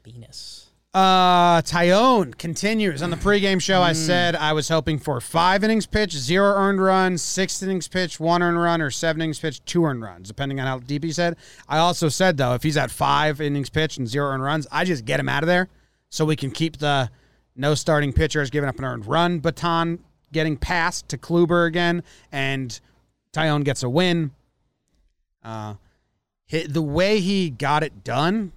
Venus. 0.04 0.70
Uh, 0.94 1.62
Taillon 1.64 2.38
continues 2.38 3.02
on 3.02 3.10
the 3.10 3.16
pregame 3.16 3.60
show. 3.60 3.82
I 3.82 3.94
said 3.94 4.36
I 4.36 4.54
was 4.54 4.70
hoping 4.70 5.00
for 5.00 5.20
five 5.20 5.64
innings 5.64 5.88
pitch, 5.88 6.12
zero 6.12 6.54
earned 6.54 6.84
runs, 6.84 7.24
six 7.24 7.64
innings 7.64 7.88
pitch, 7.88 8.20
one 8.20 8.44
earned 8.44 8.62
run, 8.62 8.80
or 8.80 8.92
seven 8.92 9.22
innings 9.22 9.40
pitch, 9.40 9.66
two 9.66 9.84
earned 9.86 10.04
runs, 10.04 10.28
depending 10.28 10.60
on 10.60 10.68
how 10.68 10.78
deep 10.80 11.04
he 11.04 11.12
said. 11.12 11.36
I 11.68 11.80
also 11.80 12.10
said 12.10 12.38
though, 12.38 12.54
if 12.54 12.62
he's 12.62 12.78
at 12.78 12.92
five 12.92 13.42
innings 13.42 13.72
pitch 13.72 13.98
and 13.98 14.08
zero 14.08 14.28
earned 14.34 14.44
runs, 14.44 14.68
I 14.72 14.86
just 14.86 15.04
get 15.04 15.20
him 15.20 15.30
out 15.30 15.42
of 15.42 15.48
there 15.48 15.68
so 16.10 16.26
we 16.26 16.36
can 16.36 16.52
keep 16.52 16.78
the 16.78 17.10
no 17.56 17.76
starting 17.76 18.14
pitcher 18.14 18.40
has 18.40 18.50
given 18.50 18.70
up 18.70 18.80
an 18.80 18.86
earned 18.86 19.06
run 19.06 19.40
baton 19.40 20.00
getting 20.32 20.58
passed 20.58 21.08
to 21.10 21.18
Kluber 21.18 21.68
again, 21.68 22.04
and 22.32 22.80
Taillon 23.34 23.64
gets 23.64 23.84
a 23.84 23.90
win. 23.90 24.32
Uh, 25.44 25.76
the 26.68 26.82
way 26.82 27.20
he 27.20 27.50
got 27.50 27.84
it 27.84 28.04
done 28.04 28.52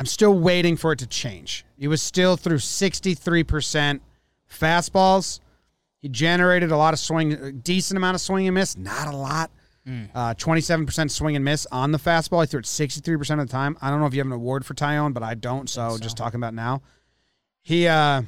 I'm 0.00 0.06
still 0.06 0.32
waiting 0.32 0.78
for 0.78 0.92
it 0.92 0.98
to 1.00 1.06
change. 1.06 1.66
He 1.76 1.86
was 1.86 2.00
still 2.00 2.38
through 2.38 2.56
63% 2.56 4.00
fastballs. 4.50 5.40
He 6.00 6.08
generated 6.08 6.70
a 6.70 6.76
lot 6.78 6.94
of 6.94 7.00
swing, 7.00 7.34
a 7.34 7.52
decent 7.52 7.98
amount 7.98 8.14
of 8.14 8.22
swing 8.22 8.48
and 8.48 8.54
miss, 8.54 8.78
not 8.78 9.08
a 9.08 9.14
lot. 9.14 9.50
Uh, 10.14 10.34
27% 10.34 11.10
swing 11.10 11.36
and 11.36 11.44
miss 11.44 11.66
on 11.72 11.90
the 11.90 11.98
fastball. 11.98 12.42
He 12.42 12.46
threw 12.46 12.60
it 12.60 12.66
63% 12.66 13.40
of 13.40 13.48
the 13.48 13.52
time. 13.52 13.76
I 13.80 13.90
don't 13.90 14.00
know 14.00 14.06
if 14.06 14.14
you 14.14 14.20
have 14.20 14.26
an 14.26 14.32
award 14.32 14.64
for 14.64 14.74
Taillon, 14.74 15.14
but 15.14 15.22
I 15.22 15.34
don't, 15.34 15.68
so, 15.68 15.98
just 15.98 16.16
talking 16.16 16.38
about 16.38 16.54
now. 16.54 16.82
He 17.62 17.86
uh 17.86 18.22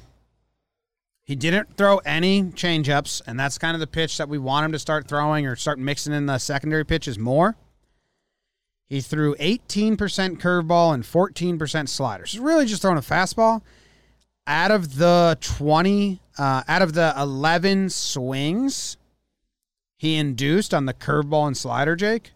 he 1.24 1.36
didn't 1.36 1.76
throw 1.76 1.98
any 1.98 2.42
changeups, 2.42 3.22
and 3.26 3.38
that's 3.38 3.56
kind 3.56 3.74
of 3.74 3.80
the 3.80 3.86
pitch 3.86 4.18
that 4.18 4.28
we 4.28 4.38
want 4.38 4.66
him 4.66 4.72
to 4.72 4.78
start 4.78 5.06
throwing 5.06 5.46
or 5.46 5.54
start 5.54 5.78
mixing 5.78 6.12
in 6.12 6.26
the 6.26 6.38
secondary 6.38 6.84
pitches 6.84 7.18
more. 7.18 7.56
He 8.88 9.00
threw 9.00 9.34
18% 9.36 9.96
curveball 9.96 10.92
and 10.92 11.04
14% 11.04 11.88
sliders. 11.88 12.32
He's 12.32 12.40
really 12.40 12.66
just 12.66 12.82
throwing 12.82 12.98
a 12.98 13.02
fastball. 13.02 13.62
Out 14.46 14.72
of 14.72 14.96
the 14.96 15.38
20, 15.40 16.20
uh, 16.36 16.64
out 16.66 16.82
of 16.82 16.92
the 16.92 17.14
11 17.16 17.88
swings 17.88 18.96
he 20.02 20.16
induced 20.16 20.74
on 20.74 20.86
the 20.86 20.92
curveball 20.92 21.46
and 21.46 21.56
slider, 21.56 21.94
Jake, 21.94 22.32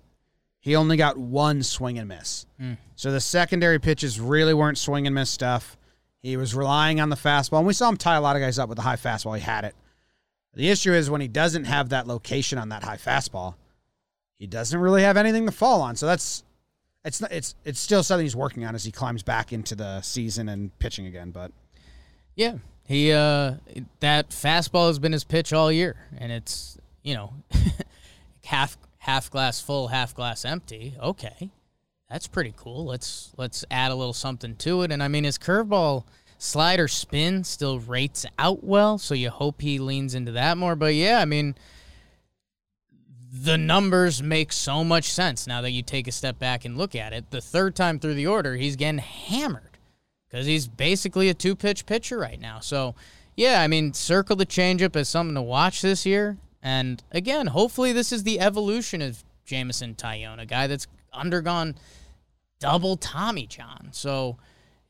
he 0.61 0.77
only 0.77 0.97
got 0.97 1.19
one 1.19 1.65
swing 1.65 1.99
and 1.99 2.07
miss. 2.07 2.47
So 2.95 3.11
the 3.11 3.21
secondary 3.21 3.81
pitches 3.81 4.21
really 4.21 4.55
weren't 4.55 4.79
swing 4.79 5.05
and 5.05 5.13
miss 5.17 5.31
stuff. 5.31 5.77
He 6.23 6.37
was 6.37 6.55
relying 6.55 7.01
on 7.01 7.09
the 7.09 7.17
fastball, 7.17 7.59
and 7.59 7.67
we 7.67 7.73
saw 7.73 7.89
him 7.89 7.97
tie 7.97 8.15
a 8.15 8.21
lot 8.21 8.37
of 8.37 8.41
guys 8.41 8.61
up 8.61 8.69
with 8.69 8.77
the 8.77 8.83
high 8.83 8.95
fastball. 8.95 9.35
He 9.35 9.43
had 9.43 9.65
it. 9.65 9.75
The 10.55 10.71
issue 10.71 10.93
is 10.93 11.11
when 11.11 11.21
he 11.21 11.27
doesn't 11.27 11.65
have 11.65 11.89
that 11.89 12.07
location 12.07 12.57
on 12.57 12.69
that 12.69 12.85
high 12.85 12.99
fastball, 12.99 13.57
he 14.39 14.47
doesn't 14.47 14.79
really 14.79 15.03
have 15.03 15.17
anything 15.17 15.45
to 15.47 15.51
fall 15.53 15.83
on. 15.83 15.97
So 15.97 16.07
that's 16.07 16.45
it's 17.05 17.21
not, 17.21 17.33
it's 17.33 17.57
it's 17.65 17.81
still 17.81 18.05
something 18.05 18.25
he's 18.25 18.37
working 18.37 18.65
on 18.65 18.77
as 18.77 18.85
he 18.85 18.93
climbs 18.93 19.25
back 19.25 19.53
into 19.53 19.75
the 19.75 20.03
season 20.03 20.49
and 20.49 20.77
pitching 20.79 21.07
again. 21.07 21.33
But 21.33 21.51
Yeah, 22.37 22.59
he 22.87 23.11
uh 23.11 23.55
that 23.99 24.31
fastball 24.31 24.87
has 24.87 25.01
been 25.01 25.11
his 25.13 25.25
pitch 25.25 25.53
all 25.53 25.73
year, 25.73 25.97
and 26.17 26.31
it's 26.31 26.79
you 27.07 27.15
know 27.15 27.33
half 28.45 28.77
half 28.99 29.31
glass 29.31 29.61
full, 29.61 29.89
half 29.89 30.15
glass 30.15 30.45
empty. 30.45 30.95
Okay, 31.01 31.51
that's 32.11 32.27
pretty 32.27 32.53
cool. 32.57 32.85
Let's 32.85 33.33
let's 33.37 33.65
add 33.71 33.93
a 33.93 33.95
little 33.95 34.13
something 34.13 34.57
to 34.57 34.83
it. 34.83 34.91
And 34.91 35.03
I 35.03 35.09
mean, 35.09 35.25
his 35.25 35.39
curveball 35.39 36.05
slider 36.37 36.89
spin 36.89 37.45
still 37.45 37.79
rates 37.79 38.27
out 38.39 38.65
well, 38.65 38.99
so 38.99 39.15
you 39.15 39.31
hope 39.31 39.63
he 39.63 39.79
leans 39.79 40.15
into 40.15 40.33
that 40.33 40.59
more. 40.59 40.77
But 40.77 40.95
yeah, 40.95 41.21
I 41.21 41.25
mean. 41.25 41.55
The 43.39 43.59
numbers 43.59 44.23
make 44.23 44.51
so 44.51 44.83
much 44.83 45.13
sense 45.13 45.47
now 45.47 45.61
that 45.61 45.73
you 45.73 45.83
take 45.83 46.09
a 46.09 46.13
step 46.13 46.39
back 46.39 46.65
and 46.65 46.79
look 46.79 46.95
at 46.95 47.13
it. 47.13 47.31
The 47.31 47.43
third 47.43 47.75
time 47.75 47.99
through 47.99 48.15
the 48.15 48.29
order, 48.29 48.57
he's 48.57 48.77
getting 48.77 48.99
hammered 48.99 49.77
because 50.31 50.47
he's 50.47 50.67
basically 50.69 51.29
a 51.29 51.35
two 51.35 51.55
pitch 51.55 51.85
pitcher 51.85 52.17
right 52.17 52.41
now. 52.41 52.61
So, 52.61 52.95
yeah, 53.37 53.61
I 53.61 53.67
mean, 53.67 53.93
circle 53.93 54.37
the 54.37 54.47
changeup 54.47 54.97
as 54.97 55.11
something 55.11 55.35
to 55.35 55.43
watch 55.43 55.83
this 55.83 56.07
year. 56.07 56.39
And 56.67 57.01
again, 57.13 57.47
hopefully, 57.47 57.93
this 57.93 58.11
is 58.11 58.25
the 58.25 58.41
evolution 58.41 59.01
of 59.01 59.23
Jameson 59.45 59.95
Taillon, 59.95 60.41
a 60.41 60.47
guy 60.47 60.67
that's 60.67 60.89
undergone 61.13 61.77
double 62.59 62.97
Tommy 62.97 63.47
John. 63.47 63.91
So, 63.93 64.37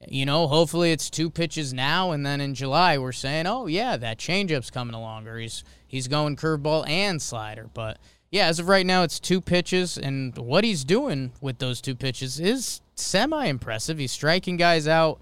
you 0.08 0.24
know, 0.24 0.46
hopefully 0.46 0.90
it's 0.90 1.10
two 1.10 1.28
pitches 1.28 1.74
now, 1.74 2.12
and 2.12 2.24
then 2.24 2.40
in 2.40 2.54
July 2.54 2.96
we're 2.96 3.12
saying, 3.12 3.46
oh 3.46 3.66
yeah, 3.66 3.98
that 3.98 4.16
changeup's 4.16 4.70
coming 4.70 4.94
along, 4.94 5.28
or 5.28 5.36
he's 5.36 5.64
he's 5.86 6.08
going 6.08 6.36
curveball 6.36 6.88
and 6.88 7.20
slider. 7.20 7.68
But 7.74 7.98
yeah, 8.30 8.46
as 8.46 8.58
of 8.58 8.68
right 8.68 8.86
now, 8.86 9.02
it's 9.02 9.20
two 9.20 9.42
pitches, 9.42 9.98
and 9.98 10.34
what 10.38 10.64
he's 10.64 10.82
doing 10.82 11.32
with 11.42 11.58
those 11.58 11.82
two 11.82 11.94
pitches 11.94 12.40
is 12.40 12.80
semi 12.94 13.44
impressive. 13.44 13.98
He's 13.98 14.12
striking 14.12 14.56
guys 14.56 14.88
out. 14.88 15.20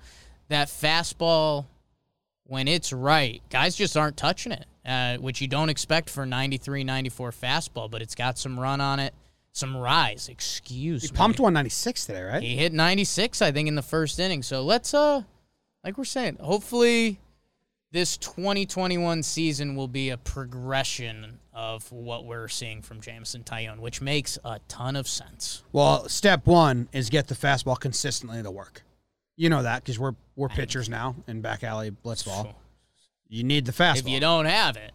That 0.50 0.68
fastball, 0.68 1.66
when 2.44 2.68
it's 2.68 2.92
right, 2.92 3.42
guys 3.50 3.74
just 3.74 3.96
aren't 3.96 4.16
touching 4.16 4.52
it, 4.52 4.66
uh, 4.86 5.16
which 5.18 5.40
you 5.40 5.48
don't 5.48 5.68
expect 5.68 6.10
for 6.10 6.26
93, 6.26 6.84
94 6.84 7.32
fastball, 7.32 7.90
but 7.90 8.02
it's 8.02 8.14
got 8.14 8.38
some 8.38 8.58
run 8.58 8.80
on 8.80 9.00
it, 9.00 9.14
some 9.52 9.76
rise. 9.76 10.28
Excuse 10.28 11.02
he 11.02 11.08
me. 11.08 11.12
He 11.12 11.16
pumped 11.16 11.40
196 11.40 12.06
today, 12.06 12.22
right? 12.22 12.42
He 12.42 12.56
hit 12.56 12.72
96, 12.72 13.42
I 13.42 13.52
think, 13.52 13.68
in 13.68 13.74
the 13.74 13.82
first 13.82 14.18
inning. 14.18 14.42
So 14.42 14.62
let's, 14.62 14.92
uh, 14.94 15.22
like 15.82 15.96
we're 15.96 16.04
saying, 16.04 16.38
hopefully 16.40 17.18
this 17.92 18.16
2021 18.16 19.22
season 19.22 19.76
will 19.76 19.88
be 19.88 20.10
a 20.10 20.16
progression 20.16 21.38
of 21.54 21.90
what 21.92 22.24
we're 22.24 22.48
seeing 22.48 22.82
from 22.82 23.00
Jameson 23.00 23.44
Taillon, 23.44 23.78
which 23.78 24.00
makes 24.00 24.36
a 24.44 24.58
ton 24.66 24.96
of 24.96 25.06
sense. 25.06 25.62
Well, 25.72 26.08
step 26.08 26.46
one 26.46 26.88
is 26.92 27.08
get 27.08 27.28
the 27.28 27.36
fastball 27.36 27.78
consistently 27.78 28.42
to 28.42 28.50
work. 28.50 28.82
You 29.36 29.48
know 29.48 29.62
that 29.62 29.82
because 29.82 29.98
we're 29.98 30.14
we're 30.36 30.48
pitchers 30.48 30.88
now 30.88 31.14
in 31.26 31.40
back 31.40 31.62
alley 31.62 31.92
blitzball. 32.04 32.54
You 33.28 33.44
need 33.44 33.64
the 33.66 33.72
fastball. 33.72 33.98
If 33.98 34.08
you 34.08 34.20
don't 34.20 34.44
have 34.44 34.76
it, 34.76 34.92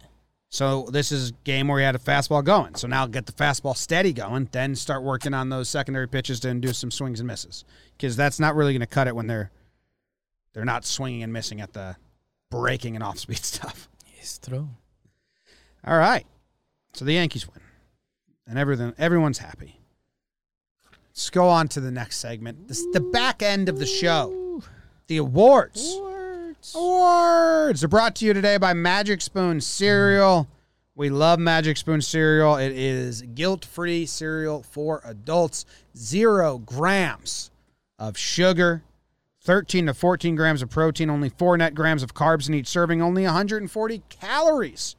So 0.48 0.88
this 0.90 1.12
is 1.12 1.30
a 1.30 1.32
game 1.44 1.68
where 1.68 1.78
he 1.78 1.84
had 1.84 1.94
a 1.94 1.98
fastball 1.98 2.44
going. 2.44 2.74
So 2.74 2.88
now 2.88 3.06
get 3.06 3.26
the 3.26 3.32
fastball 3.32 3.76
steady 3.76 4.12
going, 4.12 4.48
then 4.52 4.74
start 4.74 5.02
working 5.02 5.34
on 5.34 5.48
those 5.48 5.68
secondary 5.68 6.08
pitches 6.08 6.40
to 6.40 6.48
induce 6.48 6.78
some 6.78 6.90
swings 6.90 7.20
and 7.20 7.26
misses. 7.26 7.64
Because 7.96 8.16
that's 8.16 8.40
not 8.40 8.54
really 8.54 8.72
going 8.72 8.80
to 8.80 8.86
cut 8.86 9.06
it 9.08 9.14
when 9.14 9.26
they're 9.26 9.50
they're 10.52 10.64
not 10.64 10.84
swinging 10.84 11.22
and 11.22 11.32
missing 11.32 11.60
at 11.60 11.72
the 11.72 11.96
breaking 12.50 12.94
and 12.96 13.04
off 13.04 13.18
speed 13.18 13.38
stuff. 13.44 13.88
it's 14.18 14.38
throw. 14.38 14.68
All 15.84 15.98
right. 15.98 16.26
So 16.94 17.04
the 17.04 17.12
Yankees 17.14 17.46
win. 17.46 17.60
And 18.46 18.58
everything 18.58 18.92
everyone's 18.98 19.38
happy. 19.38 19.80
Let's 21.10 21.30
go 21.30 21.48
on 21.48 21.68
to 21.68 21.80
the 21.80 21.90
next 21.90 22.18
segment. 22.18 22.66
This 22.68 22.84
the 22.92 23.00
back 23.00 23.42
end 23.42 23.68
of 23.68 23.78
the 23.78 23.86
show. 23.86 24.62
The 25.06 25.18
awards. 25.18 25.96
Awards 26.74 27.82
are 27.82 27.88
brought 27.88 28.14
to 28.16 28.26
you 28.26 28.34
today 28.34 28.58
by 28.58 28.74
Magic 28.74 29.22
Spoon 29.22 29.62
cereal. 29.62 30.46
We 30.94 31.08
love 31.08 31.38
Magic 31.38 31.78
Spoon 31.78 32.02
cereal. 32.02 32.56
It 32.56 32.72
is 32.72 33.22
guilt-free 33.22 34.04
cereal 34.04 34.62
for 34.62 35.00
adults. 35.04 35.64
Zero 35.96 36.58
grams 36.58 37.50
of 37.98 38.18
sugar, 38.18 38.82
13 39.40 39.86
to 39.86 39.94
14 39.94 40.36
grams 40.36 40.60
of 40.60 40.68
protein, 40.68 41.08
only 41.08 41.30
four 41.30 41.56
net 41.56 41.74
grams 41.74 42.02
of 42.02 42.12
carbs 42.12 42.46
in 42.46 42.54
each 42.54 42.68
serving, 42.68 43.00
only 43.00 43.24
140 43.24 44.02
calories 44.10 44.96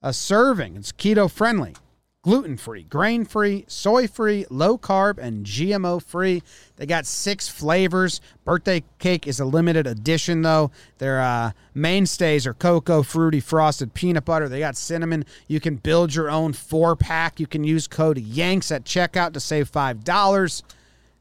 a 0.00 0.14
serving. 0.14 0.74
It's 0.74 0.92
keto 0.92 1.30
friendly, 1.30 1.74
gluten 2.22 2.56
free, 2.56 2.82
grain 2.82 3.24
free, 3.24 3.64
soy 3.68 4.06
free, 4.06 4.44
low 4.50 4.76
carb, 4.76 5.18
and 5.18 5.46
GMO 5.46 6.02
free. 6.02 6.42
They 6.76 6.86
got 6.86 7.06
six 7.06 7.48
flavors. 7.48 8.20
Birthday 8.44 8.82
cake 8.98 9.26
is 9.26 9.40
a 9.40 9.44
limited 9.44 9.86
edition, 9.86 10.42
though. 10.42 10.70
Their 10.98 11.20
uh, 11.20 11.52
mainstays 11.74 12.46
are 12.46 12.54
cocoa, 12.54 13.02
fruity, 13.02 13.40
frosted, 13.40 13.94
peanut 13.94 14.24
butter. 14.24 14.48
They 14.48 14.58
got 14.60 14.76
cinnamon. 14.76 15.24
You 15.46 15.60
can 15.60 15.76
build 15.76 16.14
your 16.14 16.30
own 16.30 16.52
four 16.52 16.96
pack. 16.96 17.38
You 17.40 17.46
can 17.46 17.64
use 17.64 17.86
code 17.86 18.18
YANKS 18.18 18.74
at 18.74 18.84
checkout 18.84 19.32
to 19.34 19.40
save 19.40 19.70
$5. 19.70 20.62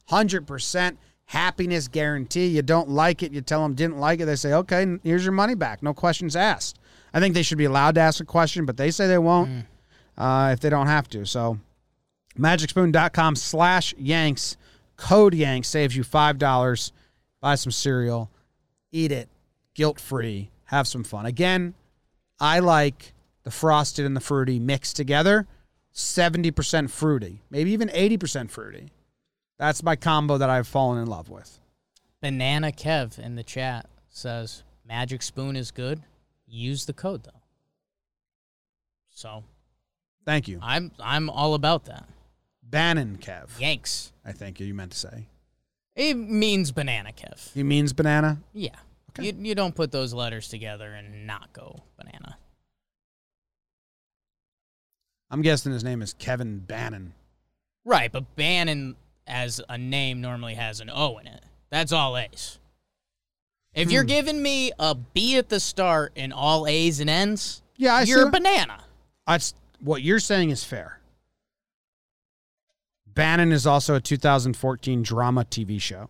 100% 0.10 0.98
happiness 1.26 1.88
guarantee. 1.88 2.48
You 2.48 2.62
don't 2.62 2.90
like 2.90 3.22
it, 3.22 3.34
you 3.34 3.42
tell 3.42 3.62
them 3.62 3.76
didn't 3.76 4.00
like 4.00 4.20
it. 4.22 4.26
They 4.26 4.36
say, 4.36 4.54
okay, 4.54 4.98
here's 5.04 5.24
your 5.24 5.34
money 5.34 5.56
back. 5.56 5.84
No 5.84 5.94
questions 5.94 6.36
asked. 6.36 6.80
I 7.14 7.20
think 7.20 7.34
they 7.34 7.44
should 7.44 7.58
be 7.58 7.66
allowed 7.66 7.96
to 7.96 8.02
ask 8.02 8.22
a 8.22 8.26
question, 8.26 8.66
but 8.66 8.78
they 8.78 8.92
say 8.92 9.08
they 9.08 9.18
won't 9.18 9.66
uh, 10.18 10.52
if 10.54 10.60
they 10.60 10.70
don't 10.70 10.88
have 10.88 11.08
to. 11.10 11.26
So 11.26 11.60
magicspoon.com 12.38 13.36
slash 13.36 13.94
Yanks. 13.98 14.58
Code 14.96 15.34
Yanks 15.34 15.68
saves 15.68 15.96
you 15.96 16.04
$5. 16.04 16.92
Buy 17.40 17.56
some 17.56 17.72
cereal, 17.72 18.32
eat 18.92 19.12
it, 19.12 19.30
guilt 19.76 20.00
free, 20.00 20.50
have 20.66 20.88
some 20.88 21.04
fun. 21.04 21.26
Again, 21.26 21.76
I 22.40 22.60
like 22.60 23.14
the 23.44 23.52
frosted 23.52 24.06
and 24.06 24.16
the 24.16 24.22
fruity 24.22 24.60
mixed 24.60 24.96
together. 24.96 25.48
70% 25.94 26.90
fruity, 26.90 27.42
maybe 27.50 27.72
even 27.72 27.90
80% 27.90 28.50
fruity. 28.50 28.92
That's 29.58 29.82
my 29.82 29.96
combo 29.96 30.38
that 30.38 30.50
I've 30.50 30.68
fallen 30.68 31.02
in 31.02 31.08
love 31.08 31.30
with. 31.30 31.60
Banana 32.22 32.72
Kev 32.72 33.18
in 33.18 33.36
the 33.36 33.44
chat 33.44 33.88
says 34.10 34.64
Magic 34.88 35.22
Spoon 35.22 35.56
is 35.56 35.72
good. 35.72 36.02
Use 36.48 36.86
the 36.86 36.94
code 36.94 37.24
though. 37.24 37.42
So 39.10 39.44
Thank 40.28 40.48
you. 40.50 40.60
I'm 40.62 40.92
I'm 41.00 41.30
all 41.30 41.54
about 41.54 41.86
that. 41.86 42.06
Bannon 42.62 43.18
Kev, 43.22 43.48
Yanks. 43.60 44.12
I 44.26 44.34
think 44.34 44.60
you 44.60 44.74
meant 44.74 44.92
to 44.92 44.98
say. 45.00 45.26
It 45.96 46.16
means 46.16 46.72
banana 46.74 47.12
Kev. 47.14 47.54
He 47.54 47.64
means 47.64 47.94
banana. 47.94 48.40
Yeah. 48.54 48.76
Okay. 49.12 49.28
You 49.28 49.34
you 49.40 49.56
don't 49.56 49.74
put 49.74 49.92
those 49.94 50.14
letters 50.14 50.50
together 50.50 50.94
and 50.94 51.26
not 51.26 51.54
go 51.54 51.82
banana. 51.98 52.38
I'm 55.32 55.42
guessing 55.42 55.72
his 55.72 55.84
name 55.84 56.02
is 56.02 56.14
Kevin 56.14 56.60
Bannon. 56.60 57.14
Right, 57.86 58.12
but 58.12 58.36
Bannon 58.36 58.98
as 59.26 59.62
a 59.70 59.78
name 59.78 60.20
normally 60.22 60.56
has 60.56 60.82
an 60.82 60.90
O 60.94 61.18
in 61.20 61.28
it. 61.28 61.42
That's 61.70 61.94
all 61.94 62.18
A's. 62.18 62.60
If 63.74 63.92
you're 63.92 64.04
Hmm. 64.04 64.08
giving 64.08 64.42
me 64.42 64.72
a 64.78 64.94
B 64.94 65.38
at 65.38 65.48
the 65.50 65.60
start 65.62 66.12
and 66.18 66.34
all 66.34 66.68
A's 66.68 67.00
and 67.00 67.10
N's, 67.10 67.62
Yeah, 67.78 67.96
I 67.96 68.02
you're 68.04 68.28
a 68.28 68.32
banana. 68.32 68.84
That's 69.26 69.54
what 69.80 70.02
you're 70.02 70.20
saying 70.20 70.50
is 70.50 70.64
fair. 70.64 71.00
Bannon 73.06 73.52
is 73.52 73.66
also 73.66 73.96
a 73.96 74.00
2014 74.00 75.02
drama 75.02 75.44
TV 75.46 75.82
show. 75.82 76.10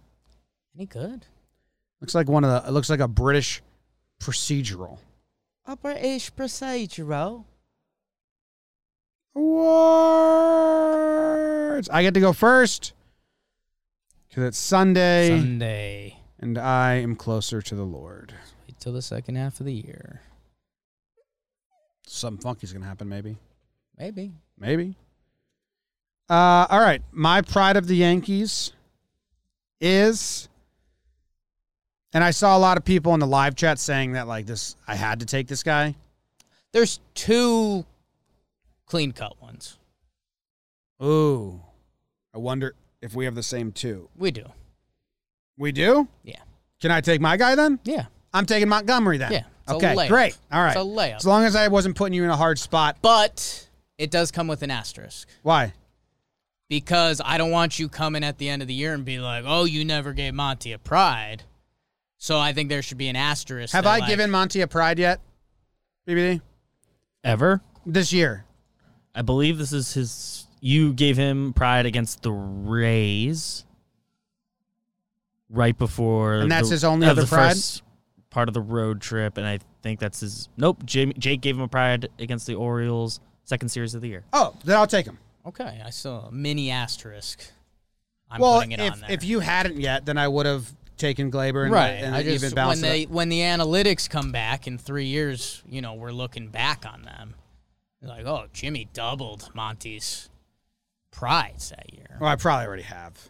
Any 0.76 0.86
good? 0.86 1.26
Looks 2.02 2.14
like 2.14 2.28
one 2.30 2.44
of 2.44 2.52
the. 2.52 2.68
It 2.68 2.72
looks 2.72 2.90
like 2.90 3.00
a 3.00 3.08
British 3.08 3.62
procedural. 4.22 4.98
A 5.66 5.76
British 5.76 6.32
procedural. 6.34 7.46
Awards. 10.58 11.90
I 11.90 12.02
get 12.02 12.14
to 12.16 12.20
go 12.20 12.34
first 12.34 12.94
because 14.28 14.44
it's 14.44 14.58
Sunday, 14.58 15.30
Sunday. 15.30 16.20
and 16.40 16.58
I 16.58 16.96
am 16.96 17.16
closer 17.16 17.62
to 17.62 17.76
the 17.76 17.84
Lord. 17.86 18.34
Wait 18.68 18.80
till 18.80 18.94
the 18.94 19.02
second 19.02 19.36
half 19.36 19.60
of 19.60 19.66
the 19.66 19.74
year. 19.74 20.22
Something 22.06 22.42
funky's 22.42 22.74
gonna 22.74 22.86
happen. 22.86 23.08
Maybe. 23.10 23.38
Maybe. 23.98 24.32
Maybe. 24.58 24.96
Uh, 26.30 26.68
all 26.70 26.80
right. 26.80 27.02
My 27.12 27.42
pride 27.42 27.78
of 27.78 27.88
the 27.88 27.96
Yankees 27.96 28.74
is, 29.80 30.50
and 32.14 32.24
I 32.24 32.32
saw 32.32 32.58
a 32.58 32.60
lot 32.60 32.78
of 32.78 32.86
people 32.86 33.14
in 33.14 33.20
the 33.20 33.28
live 33.28 33.56
chat 33.56 33.80
saying 33.80 34.14
that 34.14 34.28
like 34.28 34.46
this, 34.46 34.76
I 34.88 34.96
had 34.96 35.20
to 35.22 35.26
take 35.26 35.48
this 35.48 35.64
guy. 35.64 35.96
There's 36.74 37.00
two 37.14 37.86
clean 38.86 39.12
cut 39.14 39.42
ones. 39.42 39.78
Ooh, 41.04 41.62
I 42.34 42.40
wonder 42.40 42.76
if 43.02 43.14
we 43.16 43.26
have 43.26 43.36
the 43.36 43.44
same 43.44 43.72
two. 43.72 44.10
We 44.18 44.32
do. 44.32 44.46
We 45.58 45.72
do. 45.72 46.08
Yeah. 46.24 46.40
Can 46.82 46.92
I 46.92 47.02
take 47.02 47.22
my 47.22 47.38
guy 47.38 47.56
then? 47.56 47.80
Yeah. 47.84 48.06
I'm 48.34 48.46
taking 48.46 48.68
Montgomery 48.70 49.18
then. 49.18 49.32
Yeah, 49.32 49.44
Okay. 49.70 50.08
Great. 50.08 50.38
All 50.52 50.62
right. 50.62 50.76
It's 50.76 50.78
a 50.78 50.80
layup. 50.80 51.16
As 51.16 51.26
long 51.26 51.44
as 51.46 51.56
I 51.56 51.68
wasn't 51.70 51.96
putting 51.96 52.14
you 52.14 52.24
in 52.24 52.30
a 52.30 52.36
hard 52.36 52.60
spot. 52.60 52.98
But 53.02 53.67
it 53.98 54.12
does 54.12 54.32
come 54.32 54.48
with 54.48 54.62
an 54.64 54.72
asterisk. 54.72 55.28
Why? 55.44 55.74
because 56.70 57.22
I 57.24 57.38
don't 57.38 57.52
want 57.52 57.80
you 57.80 57.88
coming 57.88 58.26
at 58.26 58.40
the 58.40 58.50
end 58.50 58.62
of 58.62 58.68
the 58.68 58.74
year 58.74 58.94
and 58.94 59.06
be 59.06 59.20
like, 59.20 59.46
"Oh, 59.48 59.64
you 59.64 59.86
never 59.86 60.12
gave 60.12 60.34
Monty 60.34 60.74
a 60.74 60.78
pride." 60.78 61.44
So 62.18 62.38
I 62.40 62.52
think 62.52 62.68
there 62.68 62.82
should 62.82 62.98
be 62.98 63.08
an 63.08 63.16
asterisk. 63.16 63.72
Have 63.72 63.86
I 63.86 64.00
like- 64.00 64.10
given 64.10 64.30
Monty 64.30 64.60
a 64.60 64.68
pride 64.68 65.00
yet? 65.00 65.22
BBD 66.06 66.42
Ever? 67.24 67.62
this 67.86 68.12
year. 68.12 68.44
I 69.16 69.22
believe 69.22 69.58
this 69.58 69.72
is 69.72 69.94
his. 69.94 70.48
You 70.60 70.92
gave 70.92 71.16
him 71.16 71.54
pride 71.54 71.86
against 71.86 72.22
the 72.22 72.34
Rays 72.34 73.64
right 75.50 75.78
before, 75.78 76.36
And 76.36 76.52
that's 76.52 76.68
the- 76.68 76.76
his 76.76 76.84
only 76.84 77.08
uh, 77.08 77.12
other 77.12 77.22
the 77.22 77.28
pride? 77.28 77.52
first 77.54 77.84
part 78.30 78.48
of 78.50 78.54
the 78.54 78.62
road 78.62 79.00
trip, 79.00 79.38
and 79.38 79.48
I 79.48 79.60
think 79.84 80.00
that's 80.02 80.20
his. 80.20 80.50
Nope, 80.58 80.86
Jake, 80.86 81.18
Jake 81.18 81.40
gave 81.42 81.56
him 81.56 81.62
a 81.62 81.68
pride 81.70 82.10
against 82.20 82.46
the 82.48 82.56
Orioles, 82.56 83.20
second 83.48 83.70
series 83.70 83.96
of 83.96 84.02
the 84.02 84.10
year. 84.10 84.24
Oh, 84.34 84.54
then 84.64 84.78
I'll 84.78 84.88
take 84.88 85.06
him. 85.06 85.18
Okay, 85.46 85.82
I 85.84 85.90
saw 85.90 86.28
a 86.28 86.32
mini 86.32 86.70
asterisk. 86.70 87.42
I'm 88.30 88.42
well, 88.42 88.58
putting 88.58 88.74
it 88.74 88.82
if 88.82 88.94
on 88.94 89.00
there. 89.00 89.12
if 89.12 89.24
you 89.24 89.40
hadn't 89.40 89.80
yet, 89.80 90.06
then 90.06 90.18
I 90.18 90.28
would 90.28 90.46
have 90.46 90.72
taken 90.98 91.32
Gleyber 91.32 91.64
and, 91.64 91.72
right, 91.72 91.92
and 91.92 92.14
I 92.14 92.22
even 92.22 92.40
just 92.40 92.56
when 92.56 92.82
they 92.82 93.06
up. 93.06 93.12
when 93.12 93.30
the 93.30 93.40
analytics 93.40 94.10
come 94.10 94.32
back 94.32 94.68
in 94.68 94.78
three 94.78 95.06
years, 95.06 95.64
you 95.70 95.82
know, 95.82 95.94
we're 95.94 96.12
looking 96.12 96.50
back 96.50 96.86
on 96.86 97.04
them. 97.04 97.36
They're 98.02 98.10
like, 98.10 98.26
oh, 98.26 98.48
Jimmy 98.52 98.90
doubled 98.94 99.50
Monty's 99.56 100.30
prides 101.12 101.70
that 101.70 101.94
year. 101.94 102.18
Well, 102.20 102.30
I 102.30 102.36
probably 102.36 102.68
already 102.68 102.84
have. 102.84 103.30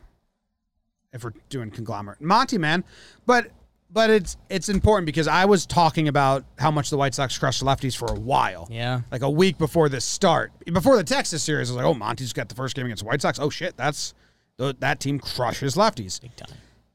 If 1.14 1.24
we're 1.24 1.34
doing 1.50 1.70
conglomerate, 1.72 2.20
Monty, 2.20 2.58
man, 2.58 2.84
but 3.26 3.52
but 3.90 4.10
it's 4.10 4.38
it's 4.50 4.70
important 4.70 5.06
because 5.06 5.28
I 5.28 5.46
was 5.46 5.66
talking 5.66 6.08
about 6.08 6.44
how 6.60 6.72
much 6.72 6.90
the 6.90 6.98
White 6.98 7.14
Sox 7.16 7.38
crushed 7.38 7.64
lefties 7.64 7.96
for 7.96 8.08
a 8.08 8.20
while. 8.20 8.68
Yeah, 8.70 9.02
Like 9.12 9.22
a 9.22 9.30
week 9.30 9.58
before 9.58 9.90
this 9.90 10.06
start, 10.06 10.52
before 10.66 10.98
the 10.98 11.04
Texas 11.04 11.44
series, 11.44 11.70
I 11.70 11.74
was 11.74 11.78
like, 11.78 11.86
"Oh, 11.86 11.94
Monty's 11.94 12.34
got 12.34 12.50
the 12.50 12.56
first 12.56 12.76
game 12.76 12.86
against 12.86 13.04
the 13.04 13.08
White 13.08 13.22
Sox. 13.22 13.40
Oh 13.40 13.50
shit, 13.50 13.78
that's 13.78 14.14
that 14.58 15.00
team 15.00 15.20
crushes 15.20 15.76
lefties." 15.76 16.22
big 16.22 16.36
time. 16.36 16.50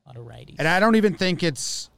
A 0.06 0.08
lot 0.10 0.16
of 0.16 0.26
righties. 0.26 0.56
And 0.58 0.68
I 0.68 0.80
don't 0.80 0.96
even 0.96 1.14
think 1.14 1.42
it's 1.42 1.88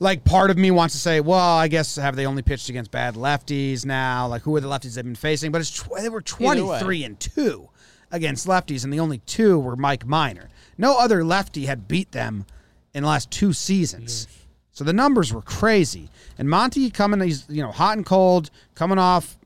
like 0.00 0.24
part 0.24 0.50
of 0.50 0.56
me 0.56 0.70
wants 0.70 0.94
to 0.94 1.00
say, 1.00 1.20
well, 1.20 1.56
I 1.56 1.68
guess 1.68 1.96
have 1.96 2.16
they 2.16 2.26
only 2.26 2.42
pitched 2.42 2.68
against 2.68 2.90
bad 2.90 3.14
lefties 3.14 3.84
now? 3.84 4.26
Like 4.28 4.42
who 4.42 4.54
are 4.56 4.60
the 4.60 4.68
lefties 4.68 4.94
they've 4.94 5.04
been 5.04 5.14
facing? 5.14 5.50
But 5.52 5.60
it's 5.60 5.70
tw- 5.70 5.96
they 6.00 6.08
were 6.08 6.20
23 6.22 7.04
and 7.04 7.18
2 7.18 7.68
against 8.10 8.46
lefties 8.46 8.84
and 8.84 8.92
the 8.92 9.00
only 9.00 9.18
two 9.18 9.58
were 9.58 9.76
Mike 9.76 10.06
Minor. 10.06 10.48
No 10.76 10.98
other 10.98 11.24
lefty 11.24 11.66
had 11.66 11.88
beat 11.88 12.12
them 12.12 12.46
in 12.94 13.02
the 13.02 13.08
last 13.08 13.30
two 13.30 13.52
seasons. 13.52 14.26
So 14.72 14.84
the 14.84 14.92
numbers 14.92 15.32
were 15.32 15.42
crazy. 15.42 16.08
And 16.38 16.48
Monty 16.48 16.90
coming 16.90 17.20
he's 17.20 17.44
you 17.48 17.62
know 17.62 17.72
hot 17.72 17.96
and 17.96 18.06
cold, 18.06 18.50
coming 18.74 18.98
off 18.98 19.36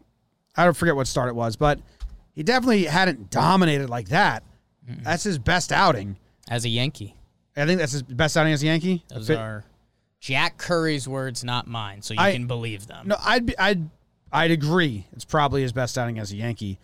I 0.57 0.65
don't 0.65 0.77
forget 0.77 0.95
what 0.95 1.07
start 1.07 1.29
it 1.29 1.35
was, 1.35 1.57
but 1.57 1.81
he 2.35 2.43
definitely 2.43 2.85
hadn't 2.85 3.31
dominated 3.31 3.89
like 3.89 4.09
that. 4.09 4.43
That's 4.87 5.23
his 5.25 5.39
best 5.39 5.73
outing. 5.73 6.19
As 6.51 6.65
a 6.65 6.69
Yankee, 6.69 7.15
I 7.57 7.65
think 7.67 7.79
that's 7.79 7.93
his 7.93 8.03
best 8.03 8.37
outing 8.37 8.53
as 8.53 8.63
a 8.63 8.67
Yankee. 8.67 9.05
those 9.09 9.31
are 9.31 9.65
Jack 10.21 10.59
Curry's 10.59 11.09
words, 11.09 11.43
not 11.45 11.67
mine. 11.67 12.03
So 12.03 12.15
you 12.15 12.21
I- 12.21 12.33
can 12.33 12.47
believe 12.47 12.87
them. 12.87 13.09
no, 13.09 13.17
I'd 13.23 13.47
be, 13.47 13.57
I'd 13.59 13.89
I'd 14.33 14.51
agree. 14.51 15.07
It's 15.13 15.25
probably 15.25 15.63
his 15.63 15.73
best 15.73 15.97
outing 15.97 16.19
as 16.19 16.33
a 16.33 16.37
Yankee. 16.37 16.79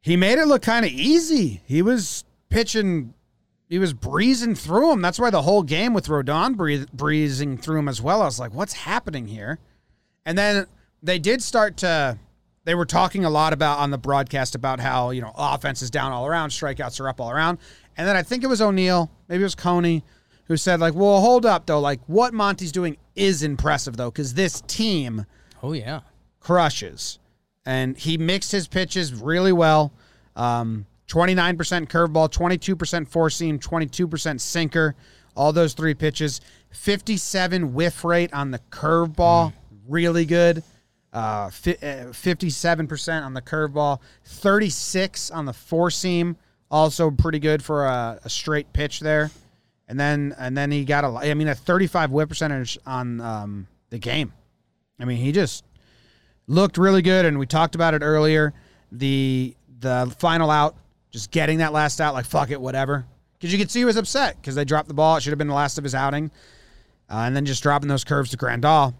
He 0.00 0.16
made 0.16 0.38
it 0.38 0.46
look 0.46 0.62
kind 0.62 0.84
of 0.86 0.90
easy. 0.92 1.60
He 1.66 1.82
was 1.82 2.24
pitching, 2.48 3.12
he 3.70 3.78
was 3.78 3.94
breezing 3.94 4.54
through 4.54 4.92
him. 4.92 5.00
That's 5.00 5.18
why 5.18 5.30
the 5.30 5.42
whole 5.42 5.62
game 5.62 5.94
with 5.94 6.08
Rodon 6.08 6.56
breezing 6.92 7.56
through 7.56 7.78
him 7.78 7.88
as 7.88 8.02
well. 8.02 8.20
I 8.20 8.26
was 8.26 8.38
like, 8.38 8.52
what's 8.52 8.74
happening 8.74 9.28
here? 9.28 9.58
And 10.26 10.36
then 10.36 10.66
they 11.02 11.18
did 11.18 11.42
start 11.42 11.78
to. 11.78 12.18
They 12.64 12.74
were 12.74 12.84
talking 12.84 13.24
a 13.24 13.30
lot 13.30 13.54
about 13.54 13.78
on 13.78 13.90
the 13.90 13.96
broadcast 13.96 14.54
about 14.54 14.80
how 14.80 15.10
you 15.10 15.22
know 15.22 15.32
offense 15.34 15.80
is 15.80 15.90
down 15.90 16.12
all 16.12 16.26
around, 16.26 16.50
strikeouts 16.50 17.00
are 17.00 17.08
up 17.08 17.18
all 17.18 17.30
around, 17.30 17.56
and 17.96 18.06
then 18.06 18.16
I 18.16 18.22
think 18.22 18.44
it 18.44 18.48
was 18.48 18.60
O'Neill, 18.60 19.10
maybe 19.28 19.40
it 19.40 19.44
was 19.44 19.54
Coney, 19.54 20.04
who 20.44 20.58
said 20.58 20.78
like, 20.78 20.94
"Well, 20.94 21.20
hold 21.20 21.46
up 21.46 21.64
though, 21.64 21.80
like 21.80 22.00
what 22.06 22.34
Monty's 22.34 22.70
doing 22.70 22.98
is 23.16 23.42
impressive 23.42 23.96
though, 23.96 24.10
because 24.10 24.34
this 24.34 24.60
team 24.66 25.24
Oh 25.62 25.72
yeah, 25.72 26.00
crushes. 26.40 27.18
And 27.66 27.96
he 27.96 28.16
mixed 28.18 28.52
his 28.52 28.66
pitches 28.66 29.14
really 29.14 29.52
well. 29.52 29.92
Um, 30.34 30.86
29% 31.10 31.88
curveball, 31.88 32.30
22% 32.30 33.08
four 33.08 33.30
seam, 33.30 33.58
22% 33.58 34.40
sinker. 34.40 34.94
All 35.36 35.52
those 35.52 35.74
three 35.74 35.94
pitches. 35.94 36.40
57 36.70 37.74
whiff 37.74 38.04
rate 38.04 38.32
on 38.32 38.50
the 38.50 38.60
curveball, 38.70 39.52
really 39.88 40.24
good. 40.24 40.62
Uh, 41.12 41.50
fi- 41.50 41.76
uh, 41.82 42.12
57% 42.12 43.22
on 43.24 43.34
the 43.34 43.42
curveball, 43.42 43.98
36 44.24 45.30
on 45.32 45.44
the 45.44 45.52
four 45.52 45.90
seam, 45.90 46.36
also 46.70 47.10
pretty 47.10 47.40
good 47.40 47.64
for 47.64 47.86
a, 47.86 48.20
a 48.24 48.30
straight 48.30 48.72
pitch 48.72 49.00
there. 49.00 49.30
And 49.88 49.98
then 49.98 50.36
and 50.38 50.56
then 50.56 50.70
he 50.70 50.84
got 50.84 51.02
a 51.02 51.08
I 51.08 51.34
mean 51.34 51.48
a 51.48 51.54
35 51.56 52.12
whip 52.12 52.28
percentage 52.28 52.78
on 52.86 53.20
um, 53.20 53.66
the 53.88 53.98
game. 53.98 54.32
I 55.00 55.04
mean, 55.04 55.16
he 55.16 55.32
just 55.32 55.64
looked 56.46 56.78
really 56.78 57.02
good, 57.02 57.24
and 57.24 57.40
we 57.40 57.46
talked 57.46 57.74
about 57.74 57.94
it 57.94 58.02
earlier. 58.02 58.54
The 58.92 59.56
the 59.80 60.14
final 60.18 60.48
out, 60.48 60.76
just 61.10 61.30
getting 61.30 61.58
that 61.58 61.72
last 61.72 62.00
out, 62.00 62.14
like 62.14 62.26
fuck 62.26 62.50
it, 62.50 62.60
whatever. 62.60 63.06
Because 63.38 63.52
you 63.52 63.58
could 63.58 63.70
see 63.70 63.80
he 63.80 63.84
was 63.84 63.96
upset 63.96 64.36
because 64.40 64.54
they 64.54 64.64
dropped 64.64 64.88
the 64.88 64.94
ball. 64.94 65.16
It 65.16 65.22
should 65.22 65.30
have 65.30 65.38
been 65.38 65.48
the 65.48 65.54
last 65.54 65.78
of 65.78 65.84
his 65.84 65.94
outing, 65.94 66.30
uh, 67.10 67.22
and 67.26 67.34
then 67.34 67.46
just 67.46 67.62
dropping 67.62 67.88
those 67.88 68.04
curves 68.04 68.30
to 68.30 68.36
Grandal. 68.36 68.94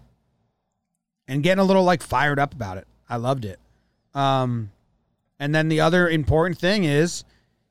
and 1.27 1.43
getting 1.43 1.61
a 1.61 1.63
little 1.65 1.83
like 1.83 2.01
fired 2.01 2.39
up 2.39 2.53
about 2.53 2.77
it. 2.77 2.87
I 3.09 3.17
loved 3.17 3.45
it. 3.45 3.59
Um, 4.13 4.71
and 5.39 5.53
then 5.55 5.69
the 5.69 5.79
other 5.79 6.09
important 6.09 6.59
thing 6.59 6.83
is 6.83 7.23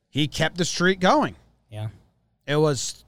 he 0.09 0.26
kept 0.28 0.57
the 0.59 0.64
streak 0.64 1.01
going. 1.01 1.34
Yeah. 1.70 1.88
It 2.47 2.57
was 2.57 3.05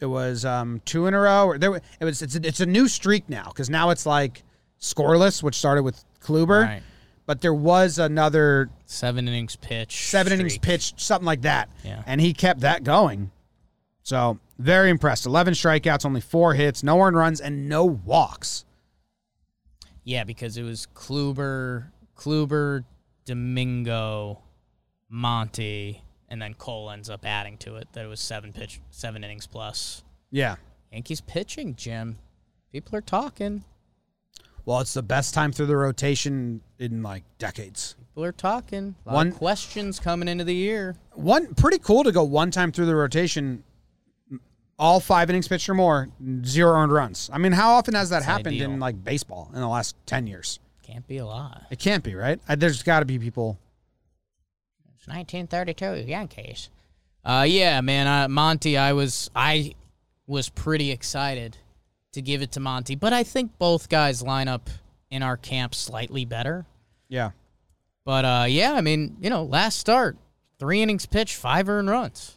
it 0.00 0.06
was 0.06 0.44
um, 0.44 0.80
two 0.84 1.06
in 1.06 1.14
a 1.14 1.20
row. 1.20 1.46
Or 1.46 1.58
there, 1.58 1.74
it 1.76 2.04
was 2.04 2.22
it's 2.22 2.36
a, 2.36 2.46
it's 2.46 2.60
a 2.60 2.66
new 2.66 2.88
streak 2.88 3.28
now 3.28 3.44
because 3.46 3.70
now 3.70 3.90
it's 3.90 4.06
like 4.06 4.42
scoreless, 4.80 5.42
which 5.42 5.54
started 5.54 5.82
with 5.82 6.04
Kluber. 6.20 6.64
Right. 6.64 6.82
But 7.26 7.40
there 7.40 7.54
was 7.54 7.98
another 7.98 8.68
Seven 8.84 9.26
innings 9.26 9.56
pitch. 9.56 10.08
seven 10.08 10.32
innings 10.32 10.52
streak. 10.54 10.62
pitched, 10.62 11.00
something 11.00 11.24
like 11.26 11.42
that. 11.42 11.70
Yeah. 11.82 12.02
And 12.06 12.20
he 12.20 12.34
kept 12.34 12.60
that 12.60 12.84
going. 12.84 13.30
So 14.02 14.38
very 14.58 14.90
impressed. 14.90 15.24
Eleven 15.24 15.54
strikeouts, 15.54 16.04
only 16.04 16.20
four 16.20 16.52
hits, 16.54 16.82
no 16.82 17.00
earned 17.00 17.16
runs, 17.16 17.40
and 17.40 17.68
no 17.68 17.84
walks. 17.84 18.66
Yeah, 20.02 20.24
because 20.24 20.58
it 20.58 20.62
was 20.64 20.86
Kluber, 20.94 21.86
Kluber, 22.14 22.84
Domingo, 23.24 24.42
Monty, 25.08 26.02
and 26.28 26.42
then 26.42 26.52
Cole 26.52 26.90
ends 26.90 27.08
up 27.08 27.24
adding 27.24 27.56
to 27.58 27.76
it. 27.76 27.88
That 27.94 28.04
it 28.04 28.08
was 28.08 28.20
seven 28.20 28.52
pitch, 28.52 28.80
seven 28.90 29.24
innings 29.24 29.46
plus. 29.46 30.04
Yeah. 30.30 30.56
Yankees 30.92 31.22
pitching, 31.22 31.74
Jim. 31.74 32.18
People 32.70 32.96
are 32.96 33.00
talking. 33.00 33.64
Well, 34.66 34.80
it's 34.80 34.94
the 34.94 35.02
best 35.02 35.34
time 35.34 35.52
through 35.52 35.66
the 35.66 35.76
rotation 35.76 36.62
in 36.78 37.02
like 37.02 37.22
decades. 37.38 37.96
People 38.10 38.24
are 38.24 38.32
talking. 38.32 38.94
A 39.04 39.08
lot 39.10 39.14
One- 39.14 39.28
of 39.28 39.34
questions 39.36 39.98
coming 40.00 40.28
into 40.28 40.44
the 40.44 40.54
year. 40.54 40.96
One 41.12 41.54
pretty 41.54 41.78
cool 41.78 42.04
to 42.04 42.12
go 42.12 42.22
one 42.24 42.50
time 42.50 42.72
through 42.72 42.86
the 42.86 42.96
rotation, 42.96 43.62
all 44.78 45.00
five 45.00 45.28
innings 45.28 45.48
pitched 45.48 45.68
or 45.68 45.74
more, 45.74 46.08
zero 46.44 46.78
earned 46.80 46.92
runs. 46.92 47.28
I 47.32 47.38
mean, 47.38 47.52
how 47.52 47.72
often 47.74 47.94
has 47.94 48.10
that 48.10 48.18
It's 48.18 48.26
happened 48.26 48.48
ideal. 48.56 48.70
in 48.70 48.80
like 48.80 49.02
baseball 49.04 49.50
in 49.54 49.60
the 49.60 49.68
last 49.68 49.96
ten 50.06 50.26
years? 50.26 50.60
Can't 50.82 51.06
be 51.06 51.18
a 51.18 51.26
lot. 51.26 51.62
It 51.70 51.78
can't 51.78 52.02
be, 52.04 52.14
right? 52.14 52.38
There's 52.48 52.82
got 52.82 53.00
to 53.00 53.06
be 53.06 53.18
people. 53.18 53.58
It's 54.96 55.06
1932 55.08 56.08
Yankees. 56.08 56.70
Uh, 57.24 57.44
yeah, 57.48 57.80
man. 57.80 58.06
Uh, 58.06 58.28
Monty, 58.28 58.76
I 58.78 58.92
was 58.92 59.30
I 59.34 59.74
was 60.26 60.48
pretty 60.50 60.90
excited 60.90 61.56
to 62.14 62.22
give 62.22 62.42
it 62.42 62.52
to 62.52 62.60
Monty, 62.60 62.94
but 62.94 63.12
I 63.12 63.22
think 63.22 63.58
both 63.58 63.88
guys 63.88 64.22
line 64.22 64.48
up 64.48 64.70
in 65.10 65.22
our 65.22 65.36
camp 65.36 65.74
slightly 65.74 66.24
better. 66.24 66.66
Yeah. 67.08 67.30
But 68.04 68.24
uh, 68.24 68.46
yeah, 68.48 68.72
I 68.72 68.80
mean, 68.80 69.16
you 69.20 69.30
know, 69.30 69.44
last 69.44 69.78
start, 69.78 70.16
three 70.58 70.82
innings 70.82 71.06
pitched, 71.06 71.36
five 71.36 71.68
earned 71.68 71.88
runs. 71.88 72.36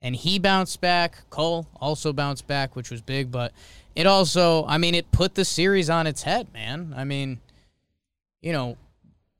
And 0.00 0.14
he 0.14 0.38
bounced 0.38 0.80
back. 0.80 1.28
Cole 1.30 1.66
also 1.80 2.12
bounced 2.12 2.46
back, 2.46 2.76
which 2.76 2.90
was 2.90 3.00
big. 3.00 3.32
But 3.32 3.52
it 3.94 4.06
also, 4.06 4.66
I 4.66 4.76
mean, 4.76 4.94
it 4.94 5.10
put 5.12 5.34
the 5.34 5.44
series 5.44 5.88
on 5.88 6.06
its 6.06 6.22
head, 6.22 6.52
man. 6.52 6.92
I 6.94 7.04
mean, 7.04 7.40
you 8.42 8.52
know, 8.52 8.76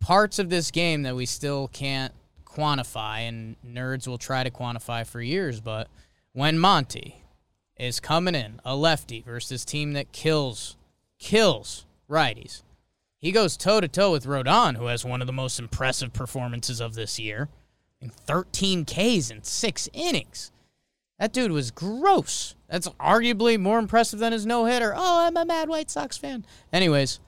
parts 0.00 0.38
of 0.38 0.48
this 0.48 0.70
game 0.70 1.02
that 1.02 1.14
we 1.14 1.26
still 1.26 1.68
can't 1.68 2.14
quantify, 2.46 3.28
and 3.28 3.56
nerds 3.66 4.06
will 4.06 4.16
try 4.16 4.42
to 4.42 4.50
quantify 4.50 5.06
for 5.06 5.20
years. 5.20 5.60
But 5.60 5.88
when 6.32 6.58
Monty 6.58 7.23
is 7.76 8.00
coming 8.00 8.34
in, 8.34 8.60
a 8.64 8.76
lefty 8.76 9.22
versus 9.22 9.64
team 9.64 9.92
that 9.94 10.12
kills, 10.12 10.76
kills 11.18 11.86
righties, 12.08 12.62
he 13.24 13.32
goes 13.32 13.56
toe 13.56 13.80
to 13.80 13.88
toe 13.88 14.12
with 14.12 14.26
Rodon, 14.26 14.76
who 14.76 14.84
has 14.84 15.02
one 15.02 15.22
of 15.22 15.26
the 15.26 15.32
most 15.32 15.58
impressive 15.58 16.12
performances 16.12 16.78
of 16.78 16.94
this 16.94 17.18
year, 17.18 17.48
in 17.98 18.10
13 18.10 18.84
Ks 18.84 19.30
in 19.30 19.42
six 19.42 19.88
innings. 19.94 20.52
That 21.18 21.32
dude 21.32 21.50
was 21.50 21.70
gross. 21.70 22.54
That's 22.68 22.86
arguably 23.00 23.58
more 23.58 23.78
impressive 23.78 24.18
than 24.18 24.34
his 24.34 24.44
no 24.44 24.66
hitter. 24.66 24.92
Oh, 24.94 25.26
I'm 25.26 25.38
a 25.38 25.44
mad 25.46 25.70
White 25.70 25.90
Sox 25.90 26.18
fan. 26.18 26.44
Anyways, 26.70 27.18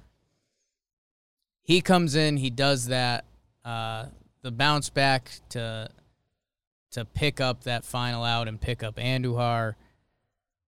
he 1.62 1.80
comes 1.80 2.14
in, 2.14 2.36
he 2.36 2.50
does 2.50 2.88
that, 2.88 3.24
uh, 3.64 4.06
the 4.42 4.50
bounce 4.50 4.90
back 4.90 5.30
to 5.48 5.88
to 6.90 7.04
pick 7.06 7.40
up 7.40 7.64
that 7.64 7.84
final 7.86 8.22
out 8.22 8.48
and 8.48 8.60
pick 8.60 8.82
up 8.82 8.96
Andujar. 8.96 9.76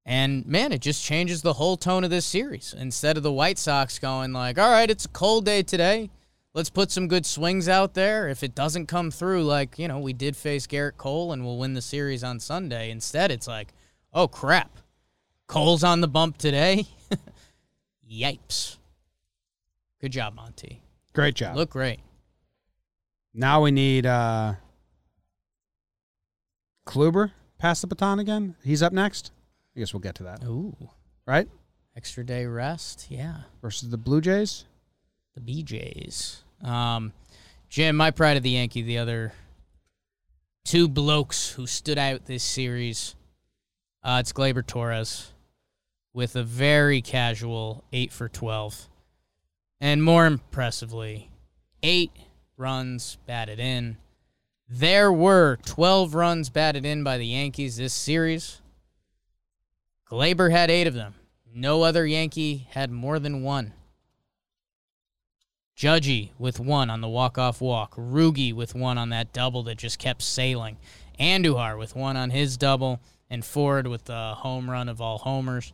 And 0.09 0.47
man, 0.47 0.73
it 0.73 0.81
just 0.81 1.05
changes 1.05 1.43
the 1.43 1.53
whole 1.53 1.77
tone 1.77 2.03
of 2.03 2.09
this 2.09 2.25
series. 2.25 2.75
Instead 2.77 3.19
of 3.19 3.23
the 3.23 3.31
White 3.31 3.59
Sox 3.59 3.99
going 3.99 4.33
like, 4.33 4.59
"All 4.59 4.71
right, 4.71 4.91
it's 4.91 5.05
a 5.05 5.09
cold 5.09 5.45
day 5.45 5.63
today. 5.63 6.09
Let's 6.55 6.71
put 6.71 6.91
some 6.91 7.09
good 7.09 7.27
swings 7.27 7.69
out 7.69 7.93
there. 7.93 8.27
If 8.27 8.43
it 8.43 8.55
doesn't 8.55 8.87
come 8.87 9.11
through 9.11 9.45
like, 9.45 9.79
you 9.79 9.87
know, 9.87 9.99
we 9.99 10.15
did 10.15 10.35
face 10.35 10.67
Gerrit 10.67 10.97
Cole 10.97 11.31
and 11.31 11.45
we'll 11.45 11.59
win 11.59 11.75
the 11.75 11.83
series 11.83 12.25
on 12.25 12.41
Sunday." 12.41 12.91
Instead, 12.91 13.31
it's 13.31 13.47
like, 13.47 13.75
"Oh 14.15 14.29
crap. 14.29 14.79
Cole's 15.47 15.85
on 15.85 16.01
the 16.01 16.09
bump 16.09 16.39
today." 16.39 16.87
Yipes. 18.11 18.79
Good 20.01 20.13
job, 20.13 20.35
Monty. 20.35 20.81
Great 21.13 21.35
job. 21.35 21.55
Look 21.55 21.69
great. 21.69 22.01
Now 23.35 23.61
we 23.61 23.73
need 23.73 24.07
uh 24.07 24.55
Kluber 26.87 27.33
pass 27.59 27.83
the 27.83 27.87
baton 27.87 28.19
again. 28.19 28.55
He's 28.65 28.83
up 28.83 28.95
next. 28.95 29.33
I 29.79 29.81
guess 29.81 29.95
we'll 29.95 30.01
get 30.01 30.17
to 30.17 30.25
that. 30.25 30.43
Ooh. 30.43 30.75
Right? 31.25 31.47
Extra 31.97 32.27
day 32.27 32.47
rest. 32.47 33.07
Yeah. 33.11 33.43
Versus 33.63 33.91
the 33.91 33.97
Blue 33.97 34.21
Jays. 34.21 34.65
The 35.37 35.41
BJs. 35.41 36.67
Um, 36.67 37.13
Jim, 37.69 37.95
my 37.95 38.11
pride 38.11 38.37
of 38.37 38.43
the 38.43 38.51
Yankee, 38.51 38.83
the 38.83 38.99
other 38.99 39.35
two 40.65 40.89
blokes 40.89 41.51
who 41.51 41.69
stood 41.69 41.97
out 41.97 42.27
this 42.27 42.43
series. 42.43 43.15
Uh, 44.03 44.17
it's 44.19 44.33
Gleyber 44.33 44.67
Torres 44.67 45.31
with 46.13 46.35
a 46.35 46.43
very 46.43 47.01
casual 47.01 47.85
8 47.93 48.11
for 48.11 48.29
12. 48.29 48.89
And 49.81 50.03
more 50.03 50.27
impressively, 50.27 51.31
eight 51.85 52.11
runs 52.57 53.17
batted 53.27 53.61
in. 53.61 53.97
There 54.69 55.13
were 55.13 55.57
12 55.65 56.17
runs 56.17 56.51
batted 56.51 56.85
in 56.85 57.05
by 57.05 57.17
the 57.17 57.27
Yankees 57.27 57.77
this 57.77 57.95
series. 57.95 58.61
Gleyber 60.11 60.51
had 60.51 60.71
eight 60.71 60.87
of 60.87 60.95
them. 60.95 61.15
No 61.55 61.83
other 61.83 62.07
Yankee 62.07 62.67
had 62.71 62.91
more 62.91 63.19
than 63.19 63.43
one. 63.43 63.73
Judgy 65.77 66.31
with 66.39 66.59
one 66.59 66.91
on 66.91 67.01
the 67.01 67.09
walk-off 67.09 67.61
walk. 67.61 67.95
Rugi 67.95 68.53
with 68.53 68.75
one 68.75 68.99
on 68.99 69.11
that 69.11 69.33
double 69.33 69.63
that 69.65 69.79
just 69.79 69.99
kept 69.99 70.23
sailing. 70.23 70.77
Andujar 71.21 71.79
with 71.79 71.95
one 71.95 72.17
on 72.17 72.31
his 72.31 72.57
double. 72.57 73.01
And 73.31 73.45
Ford 73.45 73.87
with 73.87 74.05
the 74.05 74.35
home 74.39 74.71
run 74.71 74.89
of 74.89 75.01
all 75.01 75.19
homers. 75.19 75.73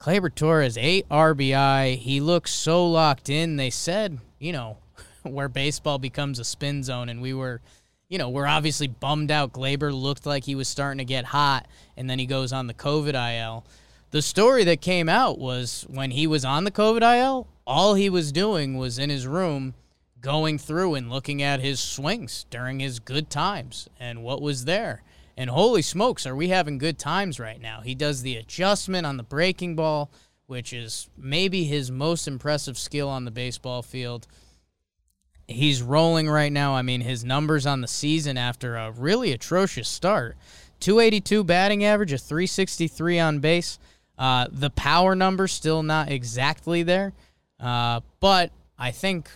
Gleyber 0.00 0.34
Torres, 0.34 0.76
eight 0.76 1.08
RBI. 1.08 1.96
He 1.96 2.20
looks 2.20 2.52
so 2.52 2.86
locked 2.86 3.30
in. 3.30 3.56
They 3.56 3.70
said, 3.70 4.18
you 4.38 4.52
know, 4.52 4.78
where 5.22 5.48
baseball 5.48 5.98
becomes 5.98 6.38
a 6.38 6.44
spin 6.44 6.82
zone, 6.82 7.08
and 7.08 7.22
we 7.22 7.32
were, 7.32 7.60
you 8.08 8.18
know, 8.18 8.28
we're 8.28 8.46
obviously 8.46 8.86
bummed 8.86 9.30
out. 9.30 9.52
Gleyber 9.52 9.92
looked 9.92 10.26
like 10.26 10.44
he 10.44 10.54
was 10.54 10.68
starting 10.68 10.98
to 10.98 11.04
get 11.04 11.26
hot, 11.26 11.66
and 11.96 12.08
then 12.08 12.18
he 12.18 12.26
goes 12.26 12.52
on 12.52 12.66
the 12.66 12.74
COVID 12.74 13.14
IL. 13.14 13.64
The 14.12 14.22
story 14.22 14.64
that 14.64 14.80
came 14.80 15.08
out 15.08 15.38
was 15.38 15.84
when 15.88 16.12
he 16.12 16.26
was 16.26 16.44
on 16.44 16.64
the 16.64 16.70
COVID 16.70 17.02
IL, 17.02 17.48
all 17.66 17.94
he 17.94 18.08
was 18.08 18.30
doing 18.30 18.78
was 18.78 18.98
in 18.98 19.10
his 19.10 19.26
room 19.26 19.74
going 20.20 20.58
through 20.58 20.94
and 20.94 21.10
looking 21.10 21.42
at 21.42 21.60
his 21.60 21.80
swings 21.80 22.46
during 22.50 22.80
his 22.80 23.00
good 23.00 23.28
times 23.28 23.88
and 23.98 24.22
what 24.22 24.40
was 24.40 24.64
there. 24.64 25.02
And 25.36 25.50
holy 25.50 25.82
smokes, 25.82 26.26
are 26.26 26.36
we 26.36 26.48
having 26.48 26.78
good 26.78 26.98
times 26.98 27.38
right 27.38 27.60
now? 27.60 27.80
He 27.82 27.94
does 27.94 28.22
the 28.22 28.36
adjustment 28.36 29.06
on 29.06 29.16
the 29.16 29.22
breaking 29.22 29.76
ball, 29.76 30.10
which 30.46 30.72
is 30.72 31.10
maybe 31.16 31.64
his 31.64 31.90
most 31.90 32.26
impressive 32.26 32.78
skill 32.78 33.08
on 33.08 33.24
the 33.24 33.30
baseball 33.30 33.82
field. 33.82 34.26
He's 35.48 35.80
rolling 35.80 36.28
right 36.28 36.52
now. 36.52 36.74
I 36.74 36.82
mean, 36.82 37.00
his 37.00 37.24
numbers 37.24 37.66
on 37.66 37.80
the 37.80 37.88
season 37.88 38.36
after 38.36 38.76
a 38.76 38.90
really 38.90 39.32
atrocious 39.32 39.88
start 39.88 40.36
282 40.80 41.44
batting 41.44 41.84
average, 41.84 42.12
a 42.12 42.18
363 42.18 43.18
on 43.18 43.38
base. 43.38 43.78
Uh, 44.18 44.46
the 44.50 44.70
power 44.70 45.14
number 45.14 45.46
still 45.46 45.82
not 45.82 46.10
exactly 46.10 46.82
there, 46.82 47.12
uh, 47.60 48.00
but 48.20 48.50
I 48.78 48.90
think, 48.90 49.30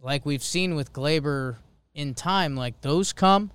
like 0.00 0.24
we've 0.24 0.42
seen 0.42 0.76
with 0.76 0.92
Gleyber 0.92 1.56
in 1.94 2.14
time, 2.14 2.56
like 2.56 2.80
those 2.80 3.12
come. 3.12 3.50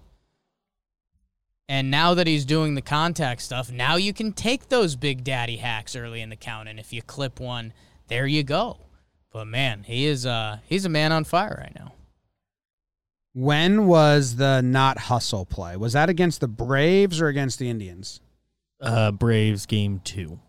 And 1.68 1.90
now 1.90 2.14
that 2.14 2.28
he's 2.28 2.46
doing 2.46 2.76
the 2.76 2.82
contact 2.82 3.42
stuff, 3.42 3.72
now 3.72 3.96
you 3.96 4.14
can 4.14 4.34
take 4.34 4.70
those 4.70 4.96
big 4.96 5.24
daddy 5.24 5.58
hacks 5.58 5.96
early 5.96 6.22
in 6.22 6.30
the 6.30 6.36
count, 6.36 6.70
and 6.70 6.80
if 6.80 6.94
you 6.94 7.02
clip 7.02 7.40
one, 7.40 7.74
there 8.08 8.28
you 8.28 8.44
go. 8.44 8.78
But 9.32 9.48
man, 9.48 9.84
he 9.84 10.06
is 10.06 10.26
uh 10.26 10.60
he's 10.66 10.86
a 10.86 10.90
man 10.90 11.12
on 11.12 11.24
fire 11.24 11.58
right 11.60 11.76
now. 11.76 11.95
When 13.38 13.86
was 13.86 14.38
the 14.38 14.62
not 14.62 14.98
hustle 14.98 15.46
play? 15.46 15.76
Was 15.76 15.92
that 15.92 16.08
against 16.10 16.40
the 16.40 16.48
Braves 16.48 17.20
or 17.20 17.28
against 17.28 17.60
the 17.60 17.70
Indians? 17.70 18.22
Uh, 18.80 19.12
Braves 19.12 19.66
game 19.66 20.00
two. 20.06 20.40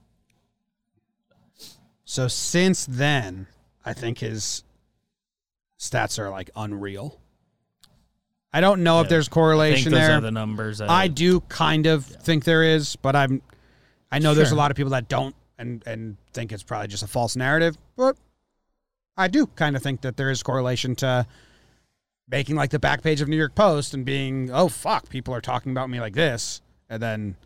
So 2.05 2.29
since 2.29 2.87
then, 2.87 3.49
I 3.85 3.93
think 3.93 4.19
his 4.19 4.63
stats 5.81 6.19
are 6.21 6.31
like 6.31 6.51
unreal. 6.55 7.19
I 8.53 8.61
don't 8.61 8.85
know 8.85 9.01
if 9.01 9.07
Yeah, 9.07 9.11
there's 9.11 9.25
I 9.25 9.27
think 9.27 9.33
correlation 9.35 9.93
there. 9.93 10.21
the 10.21 10.31
numbers. 10.31 10.79
that- 10.79 10.89
I 10.89 11.09
do 11.09 11.41
kind 11.41 11.87
of 11.87 12.07
think 12.07 12.45
there 12.45 12.63
is, 12.63 12.95
but 12.97 13.17
I'm 13.17 13.43
I 14.13 14.21
know 14.21 14.35
there's 14.35 14.53
a 14.53 14.57
lot 14.57 14.71
of 14.71 14.77
people 14.77 14.93
that 14.93 15.09
don't 15.09 15.35
and 15.59 15.83
and 15.87 16.17
think 16.33 16.53
it's 16.53 16.63
probably 16.63 16.87
just 16.87 17.03
a 17.03 17.09
false 17.09 17.35
narrative, 17.35 17.77
but 17.97 18.17
I 19.17 19.27
do 19.27 19.47
kind 19.49 19.75
of 19.75 19.83
think 19.83 20.03
that 20.03 20.17
there 20.17 20.31
is 20.31 20.45
correlation 20.45 20.95
to 20.97 21.27
making 22.29 22.57
like 22.57 22.71
the 22.71 22.79
back 22.79 23.03
page 23.03 23.21
of 23.21 23.29
New 23.29 23.37
York 23.37 23.55
Post 23.55 23.95
and 23.95 24.05
being, 24.05 24.51
oh 24.53 24.69
fuck, 24.69 25.09
people 25.09 25.35
are 25.35 25.41
talking 25.41 25.73
about 25.73 25.91
me 25.91 26.01
like 26.01 26.15
this, 26.15 26.61
and 26.89 27.03
then, 27.03 27.37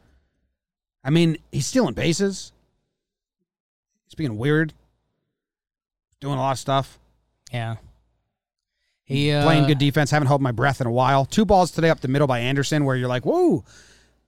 I 1.04 1.10
mean, 1.10 1.38
he's 1.52 1.66
stealing 1.66 1.94
bases. 1.94 2.52
He's 4.06 4.14
being 4.14 4.36
weird, 4.38 4.74
doing 6.20 6.34
a 6.38 6.40
lot 6.40 6.52
of 6.52 6.58
stuff, 6.58 6.98
Yeah. 7.52 7.76
He 9.04 9.32
uh, 9.32 9.42
playing 9.42 9.66
good 9.66 9.78
defense. 9.78 10.12
Haven't 10.12 10.28
held 10.28 10.40
my 10.40 10.52
breath 10.52 10.80
in 10.80 10.86
a 10.86 10.92
while. 10.92 11.24
Two 11.24 11.44
balls 11.44 11.72
today 11.72 11.90
up 11.90 11.98
the 11.98 12.06
middle 12.06 12.28
by 12.28 12.38
Anderson, 12.38 12.84
where 12.84 12.94
you're 12.94 13.08
like, 13.08 13.26
whoa. 13.26 13.64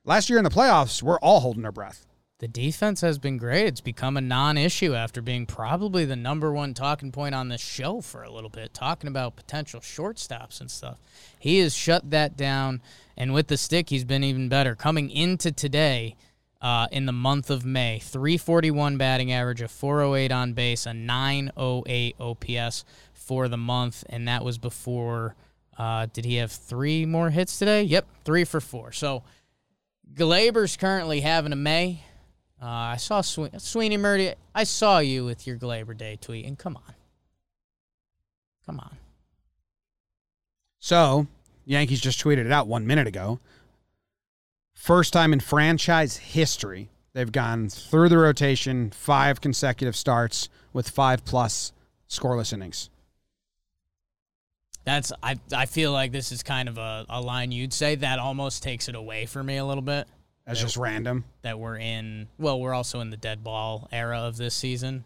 Last 0.05 0.29
year 0.29 0.39
in 0.39 0.45
the 0.45 0.51
playoffs, 0.51 1.05
we're 1.05 1.21
all 1.21 1.39
holding 1.39 1.65
our 1.65 1.71
breath. 1.71 2.05
The 2.43 2.49
defense 2.49 3.03
has 3.03 3.21
been 3.21 3.37
great. 3.37 3.69
It's 3.69 3.81
become 3.81 4.17
a 4.17 4.21
non-issue 4.21 4.97
after 4.97 5.23
being 5.23 5.47
probably 5.47 6.05
the 6.05 6.17
number 6.17 6.53
one 6.53 6.75
talking 6.75 7.13
point 7.13 7.37
on 7.37 7.47
this 7.47 7.61
show 7.61 8.01
for 8.01 8.25
a 8.25 8.33
little 8.33 8.51
bit, 8.51 8.75
talking 8.75 9.07
about 9.07 9.37
potential 9.37 9.79
shortstops 9.79 10.61
and 10.61 10.69
stuff. 10.69 10.99
He 11.39 11.61
has 11.61 11.73
shut 11.73 12.11
that 12.11 12.37
down, 12.37 12.83
and 13.17 13.33
with 13.33 13.47
the 13.47 13.57
stick, 13.57 13.91
he's 13.91 14.03
been 14.05 14.25
even 14.25 14.49
better. 14.49 14.75
Coming 14.75 15.09
into 15.09 15.53
today, 15.53 16.17
uh, 16.61 16.89
in 16.91 17.07
the 17.07 17.13
month 17.13 17.49
of 17.49 17.65
May, 17.65 18.01
341 18.01 18.97
batting 18.97 19.31
average, 19.31 19.63
a 19.63 19.69
408 19.69 20.33
on 20.33 20.53
base, 20.53 20.85
a 20.85 20.93
908 20.93 22.17
OPS 22.19 22.85
for 23.13 23.47
the 23.47 23.57
month, 23.57 24.03
and 24.09 24.27
that 24.27 24.45
was 24.45 24.59
before. 24.59 25.37
Uh, 25.79 26.09
did 26.13 26.25
he 26.25 26.35
have 26.37 26.51
three 26.51 27.07
more 27.07 27.31
hits 27.31 27.61
today? 27.61 27.85
Yep, 27.85 28.09
three 28.25 28.43
for 28.43 28.61
four. 28.61 28.91
So 28.91 29.23
Gleyber's 30.13 30.77
currently 30.77 31.21
having 31.21 31.53
a 31.53 31.57
May. 31.57 32.03
Uh, 32.63 32.67
I 32.67 32.97
saw 32.97 33.23
Swe- 33.23 33.51
Sweeny 33.59 33.99
Murti. 33.99 34.35
I 34.55 34.63
saw 34.63 35.01
you 35.01 35.25
with 35.25 35.49
your 35.49 35.59
Gleyber 35.59 35.97
Day 35.97 36.17
tweet, 36.21 36.47
and 36.47 36.57
come 36.57 36.77
on, 36.77 36.95
come 38.65 38.79
on. 38.79 38.97
So, 40.79 41.27
Yankees 41.65 42.01
just 42.01 42.23
tweeted 42.23 42.47
it 42.47 42.53
out 42.53 42.69
one 42.69 42.87
minute 42.87 43.09
ago. 43.09 43.41
First 44.75 45.13
time 45.13 45.33
in 45.33 45.41
franchise 45.41 46.19
history, 46.19 46.89
they've 47.15 47.33
gone 47.33 47.69
through 47.69 48.09
the 48.09 48.19
rotation, 48.19 48.91
five 48.91 49.41
consecutive 49.41 49.97
starts 49.97 50.49
with 50.73 50.89
five 50.89 51.25
plus 51.25 51.73
scoreless 52.09 52.53
innings. 52.53 52.91
That's 54.85 55.13
I. 55.23 55.37
I 55.53 55.67
feel 55.67 55.93
like 55.93 56.13
this 56.13 56.33
is 56.33 56.43
kind 56.43 56.69
of 56.69 56.79
a, 56.79 57.07
a 57.09 57.21
line 57.21 57.53
you'd 57.53 57.73
say 57.73 57.95
that 57.97 58.19
almost 58.19 58.63
takes 58.63 58.89
it 58.89 58.95
away 58.95 59.27
for 59.27 59.43
me 59.43 59.57
a 59.57 59.65
little 59.65 59.83
bit. 59.83 60.09
That's 60.47 60.61
just 60.61 60.77
random. 60.77 61.25
That 61.43 61.59
we're 61.59 61.79
in. 61.79 62.29
Well, 62.39 62.61
we're 62.61 62.75
also 62.75 63.01
in 63.01 63.11
the 63.11 63.17
dead 63.17 63.45
ball 63.45 63.89
era 63.93 64.19
of 64.21 64.37
this 64.37 64.55
season. 64.55 65.05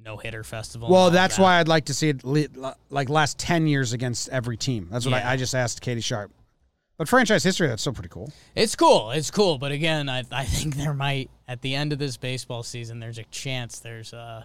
No 0.00 0.16
hitter 0.16 0.42
festival. 0.44 0.88
Well, 0.90 1.10
that's 1.10 1.36
that. 1.36 1.42
why 1.42 1.60
I'd 1.60 1.68
like 1.68 1.86
to 1.86 1.94
see 1.94 2.08
it 2.10 2.24
le- 2.24 2.76
like 2.90 3.08
last 3.08 3.38
10 3.38 3.66
years 3.66 3.92
against 3.92 4.28
every 4.28 4.56
team. 4.56 4.88
That's 4.90 5.06
what 5.06 5.12
Yeah. 5.12 5.28
I, 5.28 5.32
I 5.32 5.36
just 5.36 5.54
asked 5.54 5.80
Katie 5.80 6.00
Sharp. 6.00 6.30
But 6.96 7.08
franchise 7.08 7.42
history, 7.42 7.66
that's 7.68 7.80
still 7.82 7.92
pretty 7.92 8.08
cool. 8.10 8.32
It's 8.54 8.76
cool. 8.76 9.10
It's 9.12 9.30
cool. 9.30 9.58
But 9.58 9.72
again, 9.72 10.08
I, 10.08 10.24
I 10.30 10.44
think 10.44 10.76
there 10.76 10.92
might, 10.94 11.30
at 11.48 11.62
the 11.62 11.74
end 11.74 11.92
of 11.92 11.98
this 11.98 12.16
baseball 12.16 12.62
season, 12.62 13.00
there's 13.00 13.18
a 13.18 13.24
chance 13.24 13.78
there's 13.80 14.12
uh 14.12 14.42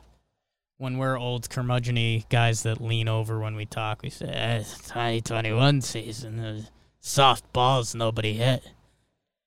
when 0.78 0.98
we're 0.98 1.18
old 1.20 1.50
curmudgeon 1.50 2.24
guys 2.30 2.64
that 2.64 2.80
lean 2.80 3.10
over 3.10 3.40
when 3.40 3.56
we 3.58 3.66
talk, 3.66 4.02
we 4.02 4.10
say, 4.10 4.28
eh, 4.28 4.60
2021 4.60 5.82
season, 5.82 6.40
uh, 6.40 6.62
soft 7.02 7.52
balls 7.52 7.94
nobody 7.94 8.34
hit. 8.34 8.64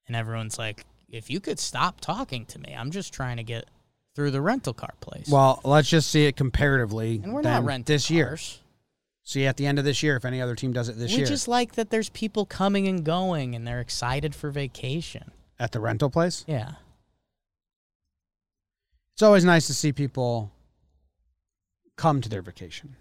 And 0.07 0.17
everyone's 0.17 0.59
like, 0.59 0.85
if 1.09 1.31
you 1.31 1.41
could 1.41 1.59
stop 1.59 2.01
talking 2.01 2.47
to 2.47 2.59
me, 2.59 2.75
I'm 2.77 2.91
just 2.91 3.13
trying 3.13 3.37
to 3.37 3.43
get 3.43 3.67
through 4.15 4.31
the 4.31 4.41
rental 4.41 4.75
car 4.75 4.95
place. 5.01 5.29
Well, 5.29 5.61
let's 5.65 5.89
just 5.89 6.11
see 6.11 6.27
it 6.27 6.37
comparatively. 6.37 7.21
and 7.23 7.33
we're 7.33 7.43
not 7.43 7.65
renting 7.65 7.93
this 7.95 8.11
year. 8.11 8.29
cars. 8.29 8.59
See 9.25 9.47
at 9.47 9.57
the 9.57 9.67
end 9.67 9.79
of 9.79 9.85
this 9.85 10.03
year 10.03 10.17
if 10.17 10.25
any 10.25 10.41
other 10.43 10.57
team 10.57 10.73
does 10.73 10.89
it 10.89 10.99
this 10.99 11.11
We 11.13 11.19
year 11.19 11.25
We 11.27 11.29
just 11.29 11.47
like 11.47 11.75
that 11.77 11.91
there's 11.91 12.09
people 12.11 12.45
coming 12.45 12.89
and 12.89 13.05
going 13.05 13.55
and 13.55 13.67
they're 13.67 13.81
excited 13.81 14.35
for 14.35 14.51
vacation. 14.51 15.31
at 15.61 15.71
the 15.73 15.79
rental 15.81 16.11
place. 16.11 16.45
Yeah. 16.49 16.73
It's 19.15 19.23
always 19.23 19.45
nice 19.45 19.67
to 19.69 19.75
see 19.75 19.93
people 19.93 20.51
come 21.97 22.21
to 22.21 22.29
their 22.29 22.43
vacation. 22.43 22.97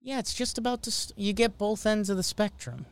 Yeah, 0.00 0.18
it's 0.18 0.32
just 0.34 0.58
about 0.58 0.82
to. 0.84 0.90
St- 0.90 1.18
you 1.18 1.32
get 1.32 1.58
both 1.58 1.84
ends 1.86 2.08
of 2.10 2.16
the 2.16 2.22
spectrum. 2.22 2.86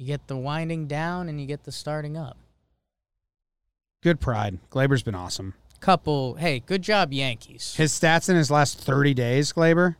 You 0.00 0.06
get 0.06 0.28
the 0.28 0.36
winding 0.36 0.86
down 0.86 1.28
and 1.28 1.38
you 1.38 1.46
get 1.46 1.64
the 1.64 1.72
starting 1.72 2.16
up. 2.16 2.38
Good 4.02 4.18
pride. 4.18 4.58
Gleyber's 4.70 5.02
been 5.02 5.14
awesome. 5.14 5.52
Couple. 5.80 6.36
Hey, 6.36 6.60
good 6.60 6.80
job, 6.80 7.12
Yankees. 7.12 7.74
His 7.76 7.92
stats 7.92 8.30
in 8.30 8.34
his 8.36 8.50
last 8.50 8.78
30 8.80 9.12
days, 9.12 9.52
Gleyber. 9.52 9.96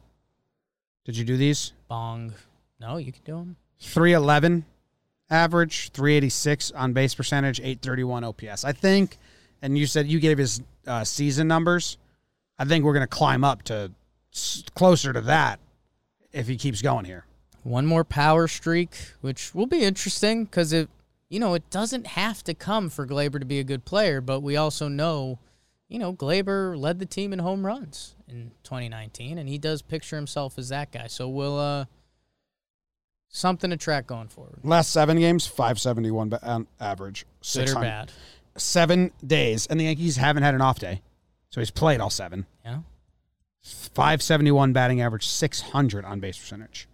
Did 1.05 1.19
you 1.19 1.25
do 1.27 1.37
these? 1.37 1.75
Bong. 1.87 2.33
No, 2.81 2.97
you 2.97 3.13
can 3.13 3.21
do 3.27 3.33
them. 3.35 3.57
311 3.81 4.65
average, 5.29 5.91
386 5.91 6.71
on 6.71 6.95
base 6.95 7.15
percentage, 7.15 7.61
831 7.61 8.25
OPS. 8.25 8.65
I 8.65 8.73
think, 8.73 9.19
and 9.61 9.77
you 9.77 9.85
said 9.87 10.07
you 10.07 10.19
gave 10.19 10.39
his 10.39 10.63
uh, 10.87 11.05
season 11.05 11.47
numbers. 11.47 11.99
I 12.59 12.65
think 12.65 12.87
we're 12.87 12.95
going 12.95 13.03
to 13.03 13.07
climb 13.07 13.45
up 13.45 13.65
to 13.65 13.93
s- 14.33 14.65
closer 14.75 15.13
to 15.13 15.21
that 15.21 15.61
if 16.33 16.49
he 16.49 16.57
keeps 16.57 16.81
going 16.81 17.05
here. 17.05 17.27
One 17.63 17.87
more 17.87 18.05
power 18.05 18.49
streak, 18.49 18.91
which 19.21 19.55
will 19.55 19.67
be 19.67 19.83
interesting 19.83 20.45
because 20.45 20.73
it, 20.73 20.89
you 21.29 21.39
know, 21.39 21.55
it 21.55 21.69
doesn't 21.71 22.07
have 22.09 22.43
to 22.45 22.55
come 22.55 22.89
for 22.89 23.07
Gleyber 23.07 23.39
to 23.39 23.45
be 23.45 23.59
a 23.59 23.65
good 23.65 23.85
player, 23.85 24.21
but 24.21 24.41
we 24.41 24.57
also 24.57 24.89
know, 24.89 25.39
you 25.89 25.99
know, 25.99 26.13
Gleyber 26.13 26.77
led 26.79 26.99
the 26.99 27.07
team 27.07 27.33
in 27.33 27.39
home 27.39 27.67
runs 27.67 28.15
in 28.29 28.53
2019, 28.65 29.37
and 29.39 29.49
he 29.49 29.59
does 29.59 29.83
picture 29.83 30.17
himself 30.17 30.59
as 30.59 30.71
that 30.71 30.91
guy. 30.91 31.07
So 31.07 31.29
we'll 31.29 31.59
uh, 31.59 31.85
something 33.29 33.71
to 33.71 33.77
track 33.77 34.07
going 34.07 34.29
forward. 34.29 34.61
Last 34.65 34.91
seven 34.91 35.19
games, 35.19 35.47
571 35.47 36.29
ba- 36.31 36.41
on 36.43 36.67
average. 36.81 37.27
Good 37.53 37.71
or 37.71 37.75
bad? 37.75 38.13
Seven 38.57 39.13
days, 39.25 39.67
and 39.67 39.79
the 39.79 39.85
Yankees 39.85 40.17
haven't 40.17 40.43
had 40.43 40.55
an 40.55 40.61
off 40.61 40.79
day, 40.79 41.03
so 41.51 41.61
he's 41.61 41.71
played 41.71 42.01
all 42.01 42.11
seven. 42.11 42.47
Yeah. 42.65 42.81
571 43.63 44.73
batting 44.73 45.01
average, 45.01 45.27
600 45.27 46.05
on 46.05 46.21
base 46.21 46.39
percentage. 46.39 46.89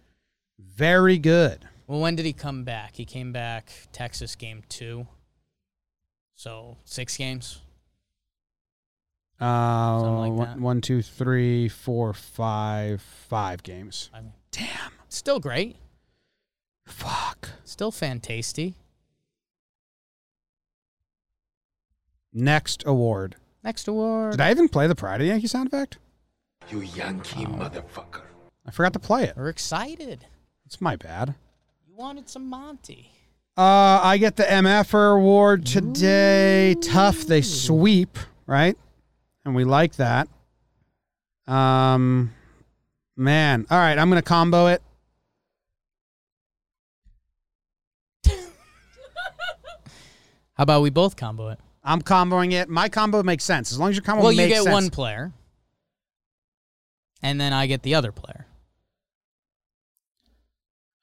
Very 0.77 1.17
good. 1.17 1.65
Well, 1.87 1.99
when 2.01 2.15
did 2.15 2.27
he 2.27 2.33
come 2.33 2.63
back? 2.63 2.95
He 2.97 3.03
came 3.03 3.31
back 3.31 3.71
Texas 3.91 4.35
game 4.35 4.61
two. 4.69 5.07
So 6.35 6.77
six 6.85 7.17
games. 7.17 7.61
Uh, 9.41 10.01
like 10.19 10.31
one- 10.31 10.47
that. 10.47 10.59
one, 10.59 10.81
two, 10.81 11.01
three, 11.01 11.67
four, 11.67 12.13
five, 12.13 13.01
five 13.01 13.63
games. 13.63 14.11
I 14.13 14.21
mean, 14.21 14.33
Damn. 14.51 14.91
still 15.09 15.39
great. 15.39 15.77
Fuck. 16.85 17.49
Still 17.63 17.91
fantasty. 17.91 18.75
Next 22.31 22.83
award. 22.85 23.35
Next 23.63 23.87
award. 23.87 24.33
Did 24.33 24.41
I 24.41 24.51
even 24.51 24.69
play 24.69 24.85
the 24.85 24.93
Pride 24.95 25.15
of 25.15 25.19
the 25.21 25.25
Yankee 25.27 25.47
sound 25.47 25.67
effect? 25.69 25.97
You 26.69 26.81
Yankee 26.81 27.45
motherfucker. 27.45 28.21
I 28.65 28.69
forgot 28.71 28.93
to 28.93 28.99
play 28.99 29.23
it. 29.23 29.35
We're 29.35 29.49
excited. 29.49 30.25
It's 30.67 30.81
my 30.81 30.97
bad. 30.97 31.33
You 31.87 31.95
wanted 31.95 32.27
some 32.27 32.49
Monty. 32.49 33.09
Uh, 33.55 34.01
I 34.03 34.17
get 34.17 34.35
the 34.35 34.43
MFR 34.43 35.15
award 35.15 35.65
today. 35.65 36.75
Tough. 36.81 37.21
They 37.21 37.41
sweep, 37.41 38.19
right? 38.47 38.77
And 39.45 39.55
we 39.55 39.63
like 39.63 39.95
that. 39.95 40.27
Um, 41.47 42.33
man. 43.15 43.65
All 43.71 43.77
right, 43.77 43.97
I'm 43.97 44.09
gonna 44.09 44.21
combo 44.21 44.67
it. 44.67 44.81
How 48.25 48.33
about 50.63 50.81
we 50.81 50.89
both 50.89 51.15
combo 51.15 51.47
it? 51.47 51.59
I'm 51.81 52.01
comboing 52.01 52.51
it. 52.51 52.67
My 52.67 52.89
combo 52.89 53.23
makes 53.23 53.45
sense 53.45 53.71
as 53.71 53.79
long 53.79 53.91
as 53.91 53.95
your 53.95 54.03
combo 54.03 54.23
makes 54.23 54.35
sense. 54.35 54.37
well, 54.37 54.47
you 54.47 54.53
get 54.53 54.63
sense. 54.63 54.73
one 54.73 54.89
player, 54.89 55.31
and 57.21 57.39
then 57.39 57.53
I 57.53 57.67
get 57.67 57.83
the 57.83 57.95
other 57.95 58.11
player. 58.11 58.46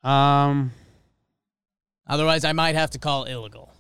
Um, 0.04 0.72
Otherwise, 2.06 2.44
I 2.44 2.52
might 2.52 2.74
have 2.74 2.90
to 2.90 2.98
call 2.98 3.24
illegal 3.24 3.72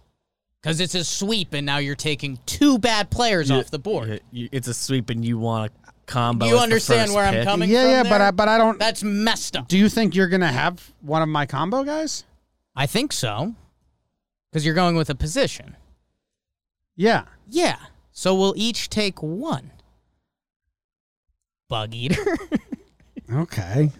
because 0.62 0.80
it's 0.80 0.94
a 0.94 1.04
sweep, 1.04 1.52
and 1.52 1.66
now 1.66 1.76
you're 1.78 1.94
taking 1.94 2.38
two 2.46 2.78
bad 2.78 3.10
players 3.10 3.50
off 3.50 3.70
the 3.70 3.78
board. 3.78 4.08
You- 4.08 4.44
you- 4.44 4.48
It's 4.50 4.66
a 4.66 4.72
sweep, 4.74 5.10
and 5.10 5.22
you 5.24 5.36
want 5.38 5.70
a 5.86 5.92
combo. 6.06 6.46
You 6.46 6.54
as 6.54 6.58
the 6.58 6.62
understand 6.62 7.00
first 7.08 7.14
where 7.14 7.26
I'm 7.26 7.44
coming 7.44 7.68
yeah, 7.68 7.82
from? 7.82 7.90
yeah, 7.90 8.02
but? 8.10 8.20
I, 8.22 8.30
but 8.30 8.48
I 8.48 8.56
don't. 8.56 8.78
that's 8.78 9.02
messed 9.02 9.56
up. 9.56 9.68
do 9.68 9.76
you 9.76 9.90
think 9.90 10.14
you're 10.14 10.28
gonna 10.28 10.50
have 10.50 10.92
one 11.02 11.20
of 11.20 11.28
my 11.28 11.44
combo 11.44 11.84
guys? 11.84 12.24
I 12.74 12.86
think 12.86 13.12
so, 13.12 13.54
because 14.50 14.64
you're 14.64 14.74
going 14.74 14.96
with 14.96 15.10
a 15.10 15.14
position. 15.14 15.76
Yeah. 16.96 17.24
Yeah. 17.48 17.76
So 18.12 18.34
we'll 18.34 18.54
each 18.56 18.88
take 18.88 19.22
one. 19.22 19.70
Bug 21.68 21.94
eater. 21.94 22.24
Okay. 23.32 23.90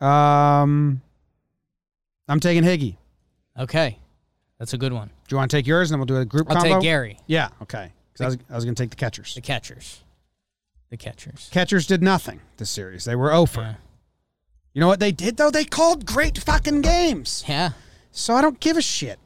Um, 0.00 1.02
I'm 2.30 2.40
taking 2.40 2.62
Higgy. 2.64 2.96
okay. 3.58 3.98
That's 4.58 4.74
a 4.74 4.78
good 4.78 4.92
one. 4.92 5.08
Do 5.08 5.34
you 5.34 5.36
want 5.38 5.50
to 5.50 5.56
take 5.56 5.66
yours, 5.66 5.90
and 5.90 5.94
then 5.94 6.00
we'll 6.06 6.18
do 6.18 6.20
a 6.20 6.24
group 6.26 6.46
I'll 6.50 6.56
combo? 6.56 6.74
take 6.74 6.82
Gary, 6.82 7.18
Yeah. 7.26 7.48
Okay. 7.62 7.92
'Cause 8.14 8.20
I 8.20 8.26
was, 8.26 8.36
I 8.50 8.54
was 8.56 8.64
gonna 8.64 8.74
take 8.74 8.90
the 8.90 8.96
catchers. 8.96 9.34
the 9.34 9.40
catchers. 9.40 10.00
The 10.90 10.96
catchers. 10.98 11.48
Catchers 11.50 11.86
did 11.86 12.02
nothing 12.02 12.40
this 12.58 12.68
series. 12.68 13.04
They 13.04 13.16
were 13.16 13.32
over. 13.32 13.60
Yeah. 13.62 13.74
You 14.74 14.80
know 14.80 14.86
what 14.88 15.00
they 15.00 15.12
did 15.12 15.36
though? 15.38 15.50
They 15.50 15.64
called 15.64 16.04
great 16.04 16.36
fucking 16.38 16.82
games. 16.82 17.42
Yeah. 17.48 17.70
So 18.12 18.34
I 18.34 18.42
don't 18.42 18.60
give 18.60 18.76
a 18.76 18.82
shit. 18.82 19.18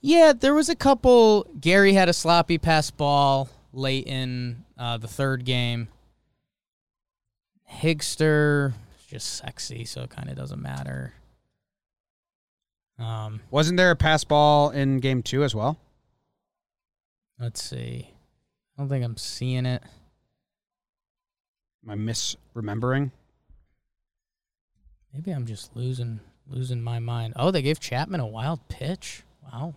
Yeah, 0.00 0.32
there 0.32 0.54
was 0.54 0.68
a 0.70 0.74
couple. 0.76 1.46
Gary 1.60 1.92
had 1.92 2.08
a 2.08 2.12
sloppy 2.14 2.56
pass 2.58 2.90
ball 2.90 3.48
late 3.72 4.06
in 4.06 4.64
uh, 4.78 4.96
the 4.96 5.08
third 5.08 5.44
game. 5.44 5.88
Higster 7.70 8.68
is 8.98 9.06
just 9.08 9.34
sexy, 9.34 9.84
so 9.84 10.02
it 10.02 10.10
kind 10.10 10.28
of 10.30 10.36
doesn't 10.36 10.62
matter. 10.62 11.12
Um, 12.98 13.40
Wasn't 13.50 13.76
there 13.76 13.90
a 13.90 13.96
pass 13.96 14.24
ball 14.24 14.70
in 14.70 15.00
game 15.00 15.22
two 15.22 15.44
as 15.44 15.54
well? 15.54 15.78
let's 17.38 17.62
see. 17.62 18.08
I 18.76 18.80
don't 18.82 18.88
think 18.88 19.04
I'm 19.04 19.16
seeing 19.18 19.66
it. 19.66 19.82
Am 21.84 21.90
I 21.90 21.94
misremembering? 21.94 23.10
Maybe 25.12 25.30
I'm 25.30 25.46
just 25.46 25.74
losing 25.76 26.20
losing 26.48 26.80
my 26.82 26.98
mind. 26.98 27.34
Oh, 27.36 27.50
they 27.50 27.62
gave 27.62 27.78
Chapman 27.80 28.20
a 28.20 28.26
wild 28.26 28.66
pitch. 28.68 29.22
Wow, 29.42 29.74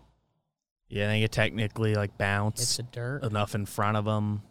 Yeah, 0.88 1.06
I 1.06 1.12
think 1.12 1.26
it 1.26 1.32
technically 1.32 1.96
like 1.96 2.10
it's 2.12 2.18
bounced 2.18 2.80
a 2.80 2.84
dirt. 2.84 3.24
enough 3.24 3.54
in 3.56 3.66
front 3.66 3.98
of 3.98 4.06
him, 4.08 4.42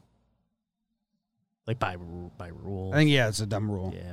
like 1.66 1.79
by 1.79 1.97
by 1.97 2.49
rule. 2.49 2.93
I 2.93 2.99
think 2.99 3.11
yeah, 3.11 3.29
it's 3.29 3.41
a 3.41 3.47
dumb 3.47 3.71
rule. 3.71 3.93
yeah, 3.97 4.12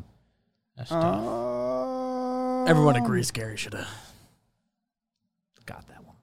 That's 0.78 0.89
tough. 0.89 1.26
Uh, 1.26 2.64
everyone 2.66 2.95
agrees 2.95 3.32
Gary 3.32 3.58
should 3.58 3.74
have 3.74 3.88
got 5.66 5.88
that 5.88 6.05
one. 6.05 6.16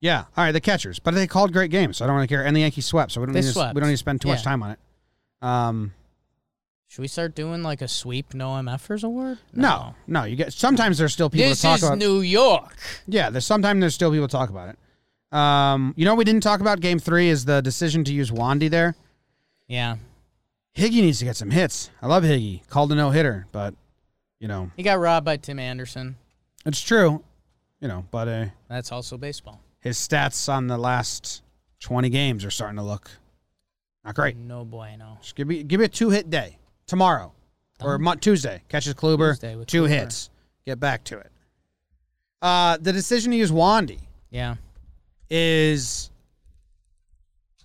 Yeah. 0.00 0.24
All 0.36 0.44
right, 0.44 0.52
the 0.52 0.60
catchers, 0.60 0.98
but 0.98 1.14
they 1.14 1.26
called 1.26 1.52
great 1.52 1.70
games, 1.70 1.98
so 1.98 2.04
I 2.04 2.08
don't 2.08 2.16
really 2.16 2.26
care. 2.26 2.44
And 2.44 2.56
the 2.56 2.60
Yankees 2.60 2.86
swept, 2.86 3.12
so 3.12 3.20
we 3.20 3.26
don't 3.26 3.34
They 3.34 3.40
need 3.40 3.46
to, 3.46 3.52
swept. 3.52 3.74
we 3.74 3.80
don't 3.80 3.88
need 3.88 3.94
to 3.94 3.98
spend 3.98 4.20
too 4.20 4.28
much 4.28 4.38
Yeah. 4.40 4.44
time 4.44 4.62
on 4.62 4.70
it. 4.72 4.78
Um, 5.42 5.92
Should 6.88 7.02
we 7.02 7.08
start 7.08 7.34
doing 7.34 7.62
like 7.62 7.80
a 7.82 7.88
sweep 7.88 8.34
no 8.34 8.50
MFers 8.50 9.02
award? 9.04 9.38
no, 9.52 9.94
no, 10.06 10.24
you 10.24 10.36
get. 10.36 10.52
Sometimes 10.52 10.98
there's 10.98 11.12
still 11.12 11.30
people 11.30 11.48
This 11.50 11.60
to 11.60 11.66
talk 11.68 11.76
is 11.78 11.82
about. 11.84 11.98
New 11.98 12.20
York. 12.20 12.76
Yeah, 13.06 13.30
there's 13.30 13.46
sometimes 13.46 13.80
there's 13.80 13.94
still 13.94 14.10
people 14.10 14.28
to 14.28 14.32
talk 14.32 14.50
about 14.50 14.68
it. 14.70 15.36
Um, 15.36 15.94
you 15.96 16.04
know, 16.04 16.12
what 16.12 16.18
we 16.18 16.24
didn't 16.24 16.42
talk 16.42 16.60
about 16.60 16.80
game 16.80 16.98
three 16.98 17.28
is 17.28 17.44
the 17.46 17.62
decision 17.62 18.04
to 18.04 18.12
use 18.12 18.30
Wandy 18.30 18.68
there. 18.68 18.94
Yeah, 19.68 19.96
Higgy 20.76 21.00
needs 21.00 21.18
to 21.20 21.24
get 21.24 21.36
some 21.36 21.50
hits. 21.50 21.90
I 22.02 22.06
love 22.08 22.24
Higgy. 22.24 22.66
Called 22.68 22.92
a 22.92 22.94
no 22.94 23.10
hitter, 23.10 23.46
but 23.52 23.74
you 24.40 24.48
know 24.48 24.70
he 24.76 24.82
got 24.82 24.98
robbed 24.98 25.24
by 25.24 25.36
Tim 25.38 25.58
Anderson. 25.58 26.16
it's 26.66 26.80
true. 26.82 27.22
You 27.82 27.88
know, 27.88 28.06
but 28.10 28.28
uh, 28.28 28.44
That's 28.68 28.90
also 28.92 29.18
baseball. 29.18 29.60
his 29.80 29.98
stats 29.98 30.48
on 30.50 30.68
the 30.68 30.78
last 30.78 31.42
20 31.80 32.08
games 32.10 32.44
are 32.44 32.50
starting 32.50 32.76
to 32.76 32.82
look 32.82 33.10
not 34.04 34.14
great. 34.14 34.36
No 34.36 34.64
bueno. 34.64 35.18
Just 35.20 35.34
give 35.36 35.46
me 35.46 35.62
give 35.62 35.78
me 35.80 35.86
a 35.86 35.88
two 35.88 36.10
hit 36.10 36.30
day 36.30 36.58
tomorrow 36.86 37.32
or. 37.82 37.98
Tuesday. 38.16 38.62
Catches 38.68 38.94
Kluber, 38.94 39.32
Tuesday 39.32 39.56
two 39.66 39.82
Kluber. 39.82 39.88
hits. 39.88 40.30
Get 40.64 40.78
back 40.80 41.04
to 41.04 41.18
it. 41.18 41.30
Uh, 42.40 42.78
the 42.80 42.92
decision 42.92 43.30
to 43.32 43.36
use 43.36 43.50
Wandy 43.52 43.98
Yeah. 44.30 44.56
is 45.30 46.10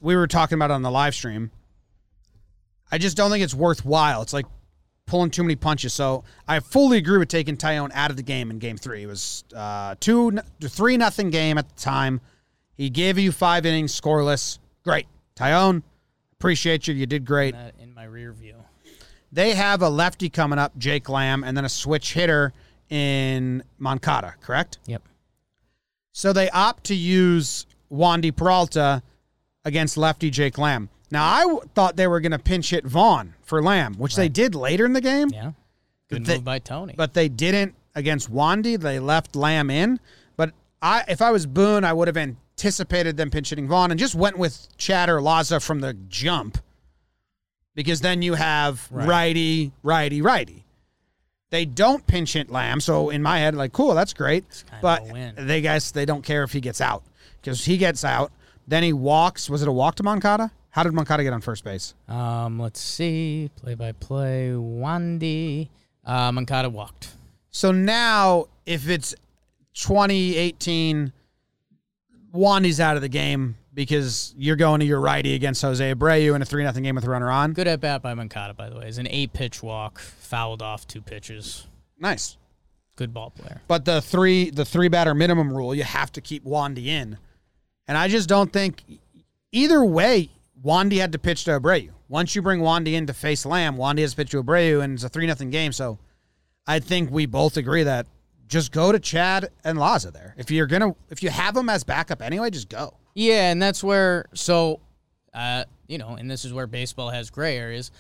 we 0.02 0.16
were 0.16 0.28
talking 0.28 0.56
about 0.58 0.70
it 0.72 0.74
on 0.74 0.82
the 0.84 0.92
live 0.92 1.14
stream. 1.16 1.52
I 2.92 2.98
just 2.98 3.18
don't 3.18 3.30
think 3.32 3.44
it's 3.44 3.54
worthwhile. 3.56 4.22
It's 4.24 4.34
like 4.34 4.46
pulling 5.08 5.32
too 5.32 5.42
many 5.42 5.56
punches. 5.56 5.94
So 5.94 6.24
I 6.48 6.60
fully 6.60 7.00
agree 7.00 7.18
with 7.18 7.30
taking 7.30 7.58
Taillon 7.58 7.90
out 7.94 8.12
of 8.12 8.18
the 8.18 8.24
game 8.24 8.52
in 8.52 8.60
game 8.60 8.78
three. 8.78 9.04
It 9.04 9.08
was 9.08 9.44
uh, 9.56 9.96
two, 10.00 10.38
three 10.62 10.98
nothing 10.98 11.32
game 11.32 11.58
at 11.58 11.68
the 11.68 11.82
time. 11.82 12.22
He 12.76 12.92
gave 12.92 13.18
you 13.18 13.32
five 13.32 13.66
innings, 13.66 14.00
scoreless. 14.00 14.60
Great, 14.84 15.08
Taillon. 15.36 15.82
Appreciate 16.34 16.88
you. 16.88 16.94
You 16.94 17.08
did 17.08 17.26
great. 17.26 17.56
In 17.80 17.94
my 17.96 18.04
rear 18.04 18.32
view. 18.32 18.54
They 19.32 19.56
have 19.56 19.82
a 19.82 19.90
lefty 19.90 20.30
coming 20.30 20.60
up, 20.60 20.78
Jake 20.78 21.10
Lamb, 21.10 21.44
and 21.44 21.58
then 21.58 21.66
a 21.66 21.70
switch 21.70 22.14
hitter 22.14 22.54
in 22.90 23.64
Moncada. 23.80 24.36
Correct. 24.42 24.78
Yep. 24.86 25.02
So 26.14 26.34
they 26.34 26.50
opt 26.52 26.86
to 26.86 26.96
use 26.96 27.66
Wandy 27.92 28.36
Peralta 28.36 29.02
against 29.66 29.98
lefty 29.98 30.30
Jake 30.30 30.58
Lamb. 30.58 30.90
Now 31.12 31.26
I 31.26 31.42
w- 31.42 31.62
thought 31.76 31.96
they 31.96 32.08
were 32.08 32.20
going 32.20 32.32
to 32.34 32.40
pinch 32.40 32.70
hit 32.72 32.86
Vaughn 32.86 33.34
for 33.44 33.62
Lamb, 33.64 33.94
which 33.96 34.16
they 34.16 34.28
did 34.30 34.56
later 34.56 34.86
in 34.86 34.94
the 34.94 35.02
game, 35.02 35.30
Yeah. 35.32 35.52
Good 36.10 36.26
They- 36.26 36.36
move 36.36 36.44
by 36.46 36.60
Tony. 36.60 36.94
but 36.98 37.14
they 37.14 37.28
didn't 37.30 37.76
against 37.96 38.32
Wandy. 38.32 38.80
They 38.80 39.00
left 39.00 39.36
Lamb 39.36 39.70
in. 39.70 40.00
But 40.36 40.54
I, 40.82 41.04
if 41.08 41.22
I 41.22 41.32
was 41.32 41.46
Boone, 41.46 41.84
I 41.84 41.94
would 41.94 42.08
have 42.08 42.18
anticipated 42.18 43.18
them 43.18 43.30
pinch 43.32 43.50
hitting 43.50 43.68
Vaughn 43.68 43.92
and 43.92 44.00
just 44.00 44.16
went 44.16 44.38
with 44.38 44.68
Chad 44.78 45.10
or 45.10 45.20
Laza 45.20 45.62
from 45.64 45.80
the 45.82 45.94
jump, 45.94 46.58
because 47.76 48.02
then 48.02 48.22
you 48.22 48.34
have 48.36 48.88
Right. 48.92 49.08
righty, 49.08 49.72
righty, 49.84 50.22
righty. 50.22 50.66
They 51.50 51.64
don't 51.66 52.06
pinch 52.08 52.34
hit 52.34 52.50
Lamb, 52.52 52.82
so 52.82 53.10
in 53.10 53.22
my 53.24 53.40
head, 53.40 53.56
like, 53.56 53.72
cool, 53.72 53.94
that's 53.96 54.14
great. 54.14 54.44
kind 54.70 54.82
But 54.82 55.10
a 55.10 55.14
win. 55.14 55.36
they 55.48 55.62
guess 55.62 55.92
they 55.92 56.06
don't 56.06 56.22
care 56.24 56.44
if 56.44 56.52
he 56.52 56.60
gets 56.60 56.82
out 56.82 57.04
because 57.42 57.64
he 57.66 57.78
gets 57.78 58.04
out. 58.04 58.32
Then 58.68 58.84
he 58.84 58.92
walks. 58.92 59.50
Was 59.50 59.62
it 59.62 59.68
a 59.70 59.72
walk 59.72 59.96
to 59.96 60.04
Moncada? 60.04 60.52
How 60.78 60.84
did 60.84 60.94
Moncada 60.94 61.24
get 61.24 61.34
on 61.34 61.42
first 61.42 61.64
base? 61.64 61.96
um, 62.08 62.60
let's 62.60 62.80
see. 62.80 63.50
Play 63.56 63.74
by 63.74 63.94
play. 63.94 64.52
Wandy. 64.52 65.70
Uh, 66.06 66.32
Moncada 66.32 66.70
walked. 66.70 67.16
So 67.50 67.72
now, 67.72 68.46
if 68.68 68.88
it's 68.88 69.16
2018, 69.74 71.12
Wandy's 72.32 72.80
out 72.80 72.96
of 72.96 73.02
the 73.02 73.10
game 73.10 73.58
because 73.74 74.36
you're 74.38 74.56
going 74.56 74.80
to 74.82 74.86
your 74.86 75.02
righty 75.02 75.34
against 75.34 75.64
Jose 75.64 75.96
Abreu 75.96 76.36
in 76.36 76.44
a 76.44 76.46
3 76.46 76.62
0 76.62 76.72
game 76.74 76.94
with 76.94 77.06
a 77.06 77.10
runner 77.10 77.32
on. 77.32 77.54
Good 77.54 77.68
at 77.68 77.82
bat 77.82 78.04
by 78.04 78.14
Moncada, 78.14 78.54
by 78.54 78.70
the 78.70 78.78
way. 78.78 78.88
It's 78.88 79.00
an 79.00 79.08
eight 79.10 79.34
pitch 79.34 79.64
walk. 79.64 79.98
Fouled 79.98 80.62
off 80.62 80.86
two 80.86 81.02
pitches. 81.02 81.66
Nice. 81.98 82.38
Good 82.98 83.16
ball 83.16 83.32
player. 83.32 83.64
But 83.68 83.86
the 83.86 84.00
three 84.00 84.52
the 84.52 84.64
three 84.64 84.90
batter 84.90 85.16
minimum 85.16 85.52
rule, 85.52 85.74
you 85.74 85.86
have 85.86 86.12
to 86.12 86.22
keep 86.22 86.46
Wandy 86.46 86.86
in. 86.86 87.18
And 87.88 87.98
I 87.98 88.08
just 88.08 88.30
don't 88.30 88.54
think 88.54 88.84
either 89.52 89.84
way, 89.84 90.30
Wandy 90.64 91.00
had 91.00 91.12
to 91.12 91.20
pitch 91.20 91.44
to 91.46 91.60
Abreu. 91.60 91.92
Once 92.10 92.36
you 92.36 92.42
bring 92.42 92.62
Wandy 92.62 92.94
in 92.94 93.06
to 93.08 93.14
face 93.14 93.46
Lamb, 93.46 93.78
Wandy 93.78 94.00
has 94.00 94.12
to 94.12 94.18
pitch 94.18 94.32
to 94.32 94.44
Abreu, 94.44 94.82
and 94.82 94.94
it's 94.94 95.04
a 95.04 95.10
3 95.10 95.32
0 95.32 95.50
game. 95.52 95.72
So 95.72 96.00
I 96.66 96.80
think 96.80 97.12
we 97.12 97.26
both 97.26 97.58
agree 97.58 97.84
that 97.84 98.08
just 98.48 98.72
go 98.72 98.92
to 98.92 99.00
Chad 99.00 99.50
and 99.64 99.78
Laza 99.78 100.12
there. 100.12 100.34
If 100.38 100.52
you're 100.52 100.68
gonna 100.68 100.96
if 101.10 101.22
you 101.22 101.30
have 101.30 101.54
them 101.54 101.70
as 101.70 101.84
backup 101.84 102.22
anyway, 102.22 102.50
just 102.50 102.70
go. 102.70 102.96
Yeah, 103.14 103.52
and 103.52 103.62
that's 103.62 103.84
where 103.84 104.26
so 104.34 104.80
uh, 105.34 105.66
you 105.88 105.98
know, 105.98 106.16
and 106.16 106.30
this 106.30 106.46
is 106.46 106.54
where 106.54 106.68
baseball 106.68 107.10
has 107.10 107.30
gray 107.30 107.58
areas. 107.58 107.92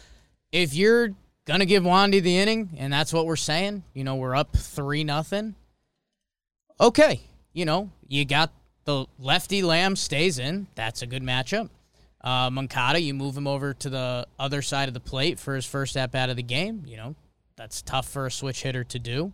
If 0.52 0.74
you're 0.74 1.10
gonna 1.46 1.66
give 1.66 1.84
Wandy 1.84 2.22
the 2.22 2.38
inning, 2.38 2.70
and 2.78 2.92
that's 2.92 3.14
what 3.14 3.26
we're 3.26 3.36
saying, 3.36 3.84
you 3.94 4.04
know, 4.04 4.16
we're 4.16 4.36
up 4.36 4.56
three 4.56 5.04
nothing. 5.04 5.56
Okay, 6.80 7.22
you 7.54 7.66
know, 7.66 7.92
you 8.08 8.24
got 8.26 8.52
the 8.86 9.06
lefty 9.20 9.62
Lamb 9.62 9.96
stays 9.96 10.40
in. 10.40 10.68
That's 10.76 11.02
a 11.02 11.08
good 11.08 11.24
matchup. 11.24 11.70
Uh, 12.28 12.50
Moncada, 12.50 13.00
you 13.00 13.14
move 13.14 13.38
him 13.38 13.48
over 13.48 13.74
to 13.74 13.90
the 13.90 14.28
other 14.38 14.62
side 14.62 14.90
of 14.90 14.94
the 14.94 15.00
plate 15.00 15.40
for 15.40 15.56
his 15.56 15.66
first 15.66 15.96
at 15.96 16.12
bat 16.12 16.30
of 16.30 16.36
the 16.36 16.44
game. 16.44 16.84
You 16.86 16.98
know, 16.98 17.16
that's 17.56 17.82
tough 17.82 18.06
for 18.06 18.26
a 18.26 18.32
switch 18.32 18.64
hitter 18.64 18.84
to 18.84 19.00
do. 19.00 19.32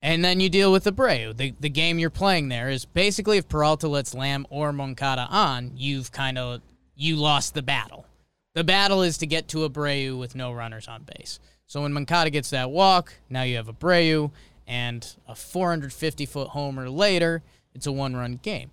And 0.00 0.24
then 0.24 0.40
you 0.40 0.48
deal 0.48 0.72
with 0.72 0.84
Abreu. 0.84 1.36
The 1.36 1.52
the 1.60 1.68
game 1.68 1.98
you're 1.98 2.08
playing 2.08 2.48
there 2.48 2.70
is 2.70 2.86
basically 2.86 3.36
if 3.36 3.46
Peralta 3.46 3.88
lets 3.88 4.14
Lamb 4.14 4.46
or 4.48 4.72
Moncada 4.72 5.26
on, 5.28 5.72
you've 5.76 6.10
kind 6.10 6.38
of 6.38 6.62
you 6.96 7.16
lost 7.16 7.52
the 7.52 7.60
battle. 7.60 8.06
The 8.54 8.64
battle 8.64 9.02
is 9.02 9.18
to 9.18 9.26
get 9.26 9.46
to 9.48 9.68
Abreu 9.68 10.18
with 10.18 10.34
no 10.34 10.50
runners 10.50 10.88
on 10.88 11.02
base. 11.02 11.38
So 11.66 11.82
when 11.82 11.92
Moncada 11.92 12.30
gets 12.30 12.48
that 12.50 12.70
walk, 12.70 13.12
now 13.28 13.42
you 13.42 13.56
have 13.56 13.66
Abreu 13.66 14.30
and 14.66 15.06
a 15.26 15.34
450 15.34 16.24
foot 16.24 16.48
homer 16.48 16.88
later, 16.88 17.42
it's 17.74 17.86
a 17.86 17.92
one 17.92 18.16
run 18.16 18.40
game. 18.42 18.70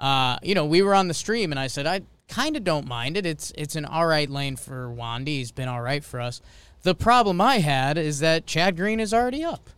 Uh, 0.00 0.38
you 0.42 0.54
know, 0.54 0.64
we 0.64 0.80
were 0.80 0.94
on 0.94 1.08
the 1.08 1.14
stream 1.14 1.52
and 1.52 1.60
I 1.60 1.66
said 1.66 1.86
I 1.86 2.00
kind 2.30 2.56
of 2.56 2.64
don't 2.64 2.86
mind 2.86 3.16
it. 3.16 3.26
It's 3.26 3.52
it's 3.56 3.76
an 3.76 3.84
all 3.84 4.06
right 4.06 4.30
lane 4.30 4.56
for 4.56 4.88
Wandy. 4.88 5.26
He's 5.26 5.52
been 5.52 5.68
all 5.68 5.82
right 5.82 6.02
for 6.02 6.20
us. 6.20 6.40
The 6.82 6.94
problem 6.94 7.40
I 7.40 7.58
had 7.58 7.98
is 7.98 8.20
that 8.20 8.46
Chad 8.46 8.76
Green 8.76 9.00
is 9.00 9.12
already 9.12 9.44
up. 9.44 9.68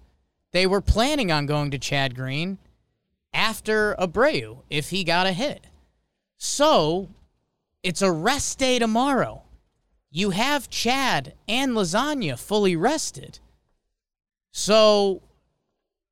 They 0.52 0.66
were 0.66 0.80
planning 0.80 1.32
on 1.32 1.46
going 1.46 1.70
to 1.72 1.78
Chad 1.78 2.14
Green 2.14 2.58
after 3.32 3.96
Abreu 3.98 4.58
if 4.70 4.90
he 4.90 5.02
got 5.02 5.26
a 5.26 5.32
hit. 5.32 5.66
So 6.36 7.08
it's 7.82 8.02
a 8.02 8.12
rest 8.12 8.58
day 8.58 8.78
tomorrow. 8.78 9.42
You 10.10 10.30
have 10.30 10.68
Chad 10.68 11.34
and 11.48 11.72
Lasagna 11.72 12.38
fully 12.38 12.76
rested. 12.76 13.40
So 14.52 15.22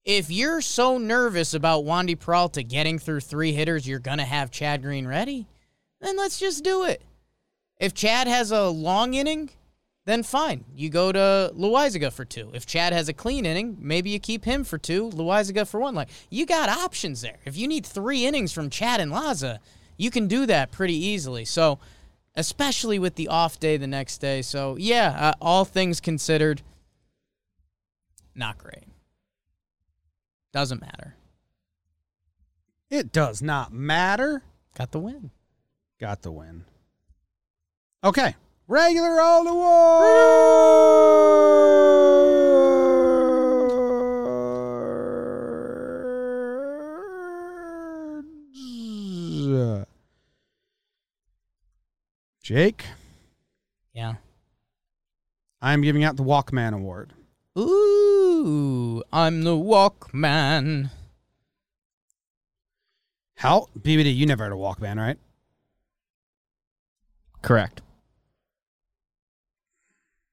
if 0.05 0.31
you're 0.31 0.63
so 0.63 0.97
nervous 0.97 1.53
about 1.53 1.85
Wandy 1.85 2.19
Peralta 2.19 2.63
getting 2.63 2.99
through 2.99 3.21
three 3.21 3.53
hitters, 3.53 3.87
you're 3.87 3.99
going 3.99 4.19
to 4.19 4.25
have 4.25 4.51
Chad 4.51 4.83
Green 4.83 5.07
ready, 5.07 5.47
then 6.01 6.17
let's 6.17 6.39
just 6.39 6.65
do 6.65 6.85
it. 6.85 7.03
If 7.79 7.95
Chad 7.95 8.27
has 8.27 8.51
a 8.51 8.69
long 8.69 9.15
inning, 9.15 9.51
then 10.05 10.23
fine. 10.23 10.65
You 10.75 10.91
go 10.91 11.13
to 11.13 11.53
Loaisiga 11.57 12.13
for 12.13 12.25
two. 12.25 12.51
If 12.53 12.67
Chad 12.67 12.93
has 12.93 13.09
a 13.09 13.13
clean 13.13 13.47
inning, 13.47 13.77
maybe 13.81 14.11
you 14.11 14.19
keep 14.19 14.45
him 14.45 14.65
for 14.65 14.79
two, 14.79 15.11
Loaisiga 15.11 15.67
for 15.67 15.81
one. 15.81 15.95
Like 15.95 16.09
you 16.31 16.47
got 16.47 16.69
options 16.69 17.21
there. 17.21 17.39
If 17.45 17.57
you 17.57 17.69
need 17.69 17.87
three 17.87 18.27
innings 18.27 18.53
from 18.53 18.71
Chad 18.71 19.01
and 19.01 19.13
Laza, 19.13 19.59
you 19.97 20.11
can 20.11 20.27
do 20.27 20.47
that 20.47 20.73
pretty 20.73 20.97
easily. 20.97 21.45
So 21.45 21.79
especially 22.35 22.99
with 22.99 23.17
the 23.17 23.29
off 23.29 23.59
day 23.59 23.77
the 23.77 23.87
next 23.87 24.19
day. 24.19 24.43
So, 24.43 24.77
yeah, 24.79 25.17
uh, 25.19 25.33
all 25.41 25.65
things 25.65 26.01
considered, 26.01 26.63
not 28.35 28.59
great. 28.59 28.85
Doesn't 30.53 30.81
matter. 30.81 31.17
It 32.89 33.13
does 33.13 33.41
not 33.41 33.73
matter. 33.73 34.43
Got 34.77 34.91
the 34.93 34.99
win. 34.99 35.31
Got 36.01 36.23
the 36.23 36.33
win. 36.33 36.65
Okay. 38.03 38.35
Regular 38.67 39.21
old 39.21 39.47
awards. 39.47 40.81
Jake, 52.43 52.85
Yeah. 53.93 54.15
I'm 55.63 55.83
giving 55.83 56.03
out 56.03 56.17
the 56.17 56.25
Walkman 56.25 56.75
Award. 56.75 57.13
Ooh, 57.57 59.03
I'm 59.13 59.45
the 59.45 59.51
Walkman. 59.51 60.91
How? 63.37 63.69
BBD, 63.79 64.17
you 64.17 64.27
never 64.27 64.45
had 64.45 64.53
a 64.53 64.57
Walkman, 64.57 64.97
right? 64.97 65.19
Correct. 67.43 67.83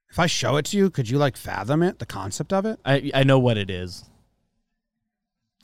If 0.10 0.20
I 0.20 0.26
show 0.26 0.58
it 0.58 0.66
to 0.66 0.78
you, 0.78 0.90
could 0.90 1.10
you 1.10 1.18
like 1.18 1.38
fathom 1.38 1.84
it, 1.84 2.00
the 2.00 2.06
concept 2.06 2.52
of 2.54 2.66
it? 2.66 2.80
I 2.86 3.12
I 3.14 3.24
know 3.24 3.40
what 3.40 3.58
it 3.58 3.70
is. 3.70 4.06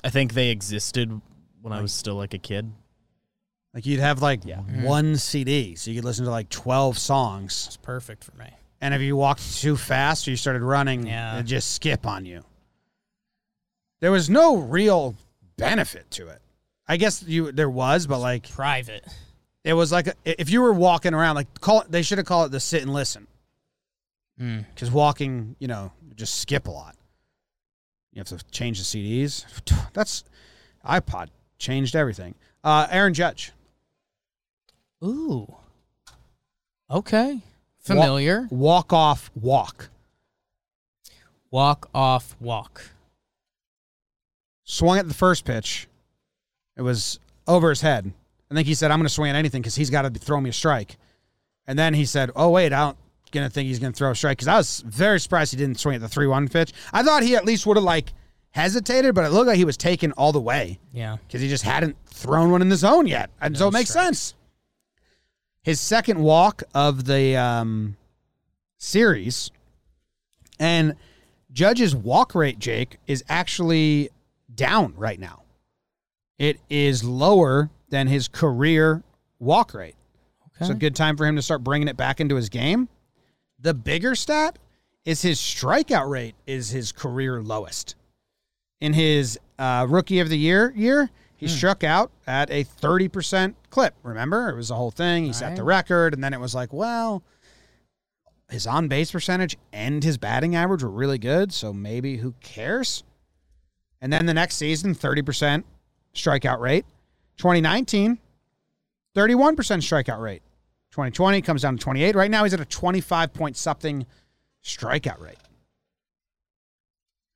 I 0.04 0.10
think 0.10 0.34
they 0.34 0.50
existed 0.50 1.22
when 1.62 1.74
I 1.74 1.82
was 1.82 1.94
still 1.94 2.16
like 2.16 2.34
a 2.34 2.38
kid. 2.38 2.72
Like 3.74 3.86
you'd 3.86 4.00
have 4.02 4.22
like 4.22 4.46
Yeah. 4.46 4.58
Mm-hmm. 4.58 4.84
one 4.84 5.18
CD, 5.18 5.76
so 5.76 5.90
you 5.90 5.98
could 5.98 6.06
listen 6.06 6.26
to 6.26 6.32
like 6.32 6.50
12 6.50 6.98
songs. 6.98 7.64
It's 7.68 7.78
perfect 7.78 8.24
for 8.24 8.36
me. 8.38 8.50
And 8.82 8.94
if 8.94 9.02
you 9.02 9.16
walked 9.16 9.60
too 9.62 9.78
fast 9.78 10.28
or 10.28 10.32
you 10.32 10.38
started 10.38 10.62
running, 10.62 11.08
Yeah. 11.08 11.36
it'd 11.36 11.48
just 11.48 11.72
skip 11.74 12.06
on 12.06 12.26
you. 12.26 12.44
There 14.02 14.12
was 14.12 14.30
no 14.30 14.58
real 14.58 15.16
benefit 15.58 16.12
to 16.12 16.28
it. 16.28 16.42
I 16.88 16.98
guess 16.98 17.24
you 17.24 17.52
there 17.54 17.70
was, 17.70 18.06
but 18.06 18.20
like 18.20 18.50
Private. 18.52 19.06
It 19.64 19.74
was 19.74 19.92
like 19.92 20.08
a, 20.08 20.14
if 20.26 20.50
you 20.50 20.62
were 20.62 20.74
walking 20.74 21.14
around, 21.14 21.36
like 21.36 21.60
call 21.62 21.82
it, 21.82 21.92
they 21.92 22.02
should 22.02 22.18
have 22.18 22.28
called 22.28 22.48
it 22.48 22.52
the 22.52 22.60
sit 22.60 22.82
and 22.82 22.94
listen 22.94 23.28
Mm. 24.42 24.66
because 24.74 24.90
walking, 24.90 25.56
you 25.60 25.68
know, 25.68 25.92
just 26.16 26.40
skip 26.40 26.68
a 26.68 26.72
lot. 26.72 26.96
You 28.14 28.20
have 28.20 28.28
to 28.30 28.44
change 28.52 28.80
the 28.80 28.84
CDs. 28.84 29.46
That's 29.94 30.24
iPod 30.84 31.28
changed 31.60 31.96
everything. 31.96 32.34
Uh, 32.64 32.88
Aaron 32.90 33.14
Judge, 33.14 33.52
Ooh. 35.04 35.54
Okay. 36.90 37.42
Familiar. 37.80 38.48
walk 38.50 38.92
off 38.94 39.30
walk. 39.36 39.90
Walk 41.52 41.90
off 41.94 42.36
walk. 42.40 42.90
swung 44.64 44.98
at 44.98 45.08
the 45.08 45.14
first 45.14 45.46
pitch. 45.46 45.88
It 46.76 46.82
was 46.82 47.20
over 47.48 47.70
his 47.70 47.82
head. 47.82 48.14
I 48.54 48.60
think 48.60 48.68
he 48.68 48.76
said, 48.76 48.92
I'm 48.92 49.00
going 49.00 49.08
to 49.08 49.14
swing 49.14 49.30
at 49.32 49.36
anything 49.36 49.62
because 49.62 49.76
he's 49.76 49.90
got 49.90 50.04
to 50.04 50.10
throw 50.12 50.40
me 50.40 50.50
a 50.50 50.54
strike. 50.54 50.98
And 51.68 51.78
then 51.80 51.94
he 51.94 52.06
said, 52.06 52.32
Oh, 52.36 52.50
wait, 52.50 52.74
I 52.74 52.80
don't 52.86 52.98
going 53.32 53.48
to 53.48 53.52
think 53.52 53.68
he's 53.68 53.80
going 53.80 53.92
to 53.92 53.98
throw 53.98 54.12
a 54.12 54.16
strike 54.16 54.38
because 54.38 54.48
I 54.48 54.58
was 54.58 54.84
very 54.86 55.20
surprised 55.20 55.52
he 55.54 55.58
didn't 55.58 55.80
swing 55.80 55.96
at 55.96 56.02
the 56.02 56.08
3 56.08 56.28
1 56.28 56.50
pitch. 56.50 56.72
I 56.94 57.02
thought 57.02 57.24
he 57.24 57.36
at 57.36 57.46
least 57.46 57.66
would 57.66 57.78
have 57.78 57.84
like 57.84 58.14
hesitated, 58.52 59.16
but 59.16 59.26
it 59.26 59.30
looked 59.32 59.48
like 59.48 59.58
he 59.58 59.66
was 59.66 59.76
taken 59.76 60.12
all 60.12 60.32
the 60.32 60.40
way 60.40 60.78
Yeah. 60.92 61.18
because 61.26 61.42
he 61.42 61.50
just 61.50 61.64
hadn't 61.64 61.96
thrown 62.06 62.52
one 62.52 62.62
in 62.62 62.70
the 62.70 62.76
zone 62.76 63.08
yet. 63.08 63.32
And 63.42 63.58
so 63.58 63.70
it 63.70 63.74
makes 63.74 63.90
strikes. 63.90 64.06
sense. 64.20 64.34
His 65.64 65.82
second 65.82 66.20
walk 66.20 66.62
of 66.76 67.06
the 67.06 67.36
um, 67.38 67.98
series 68.78 69.50
and 70.60 70.96
Judge's 71.52 71.96
walk 71.96 72.36
rate, 72.36 72.60
Jake, 72.60 72.98
is 73.08 73.24
actually 73.30 74.10
down 74.54 74.94
right 74.96 75.20
now. 75.20 75.42
It 76.38 76.60
is 76.70 77.04
lower 77.04 77.70
than 77.94 78.08
his 78.08 78.28
career 78.28 79.04
walk 79.38 79.76
rate. 79.76 79.94
Okay. 80.58 80.66
So 80.66 80.72
a 80.72 80.76
good 80.76 80.96
time 80.96 81.16
for 81.16 81.28
him 81.28 81.36
to 81.36 81.44
start 81.44 81.64
bringing 81.64 81.88
it 81.88 81.96
back 81.96 82.20
into 82.20 82.36
his 82.36 82.50
game. 82.50 82.90
The 83.60 83.76
bigger 83.76 84.16
stat 84.16 84.58
is 85.06 85.22
his 85.22 85.38
strikeout 85.38 86.10
rate 86.10 86.34
is 86.48 86.72
his 86.72 86.92
career 86.92 87.40
lowest. 87.40 87.94
In 88.82 88.94
his 88.94 89.40
uh, 89.60 89.86
rookie 89.88 90.20
of 90.20 90.30
the 90.30 90.40
year 90.40 90.74
year, 90.76 91.12
he 91.36 91.48
struck 91.48 91.84
out 91.84 92.10
at 92.26 92.50
a 92.50 92.64
30% 92.64 93.54
clip. 93.70 93.94
Remember? 94.02 94.50
It 94.50 94.56
was 94.56 94.70
the 94.70 94.76
whole 94.76 94.92
thing. 94.92 95.26
He 95.26 95.34
set 95.34 95.56
the 95.56 95.64
record, 95.64 96.16
and 96.16 96.24
then 96.24 96.34
it 96.34 96.40
was 96.40 96.56
like, 96.56 96.74
well, 96.74 97.22
his 98.50 98.66
on 98.66 98.88
base 98.88 99.12
percentage 99.12 99.56
and 99.72 100.04
his 100.04 100.18
batting 100.18 100.56
average 100.56 100.82
were 100.82 100.90
really 100.90 101.20
good, 101.20 101.54
so 101.54 101.74
maybe 101.74 102.18
who 102.18 102.34
cares? 102.42 103.04
And 104.02 104.12
then 104.12 104.26
the 104.26 104.34
next 104.34 104.56
season, 104.56 104.96
30% 104.96 105.64
strikeout 106.16 106.60
rate. 106.60 106.86
2019, 107.38 108.18
31% 109.16 109.56
strikeout 109.56 110.22
rate. 110.22 110.42
2020 110.92 111.42
comes 111.42 111.62
down 111.64 111.78
to 111.78 111.84
28. 111.84 112.16
Right 112.16 112.30
now, 112.32 112.44
he's 112.44 112.54
at 112.54 112.60
a 112.60 112.66
25 112.66 113.34
point 113.34 113.58
something 113.58 114.06
strikeout 114.64 115.20
rate. 115.20 115.38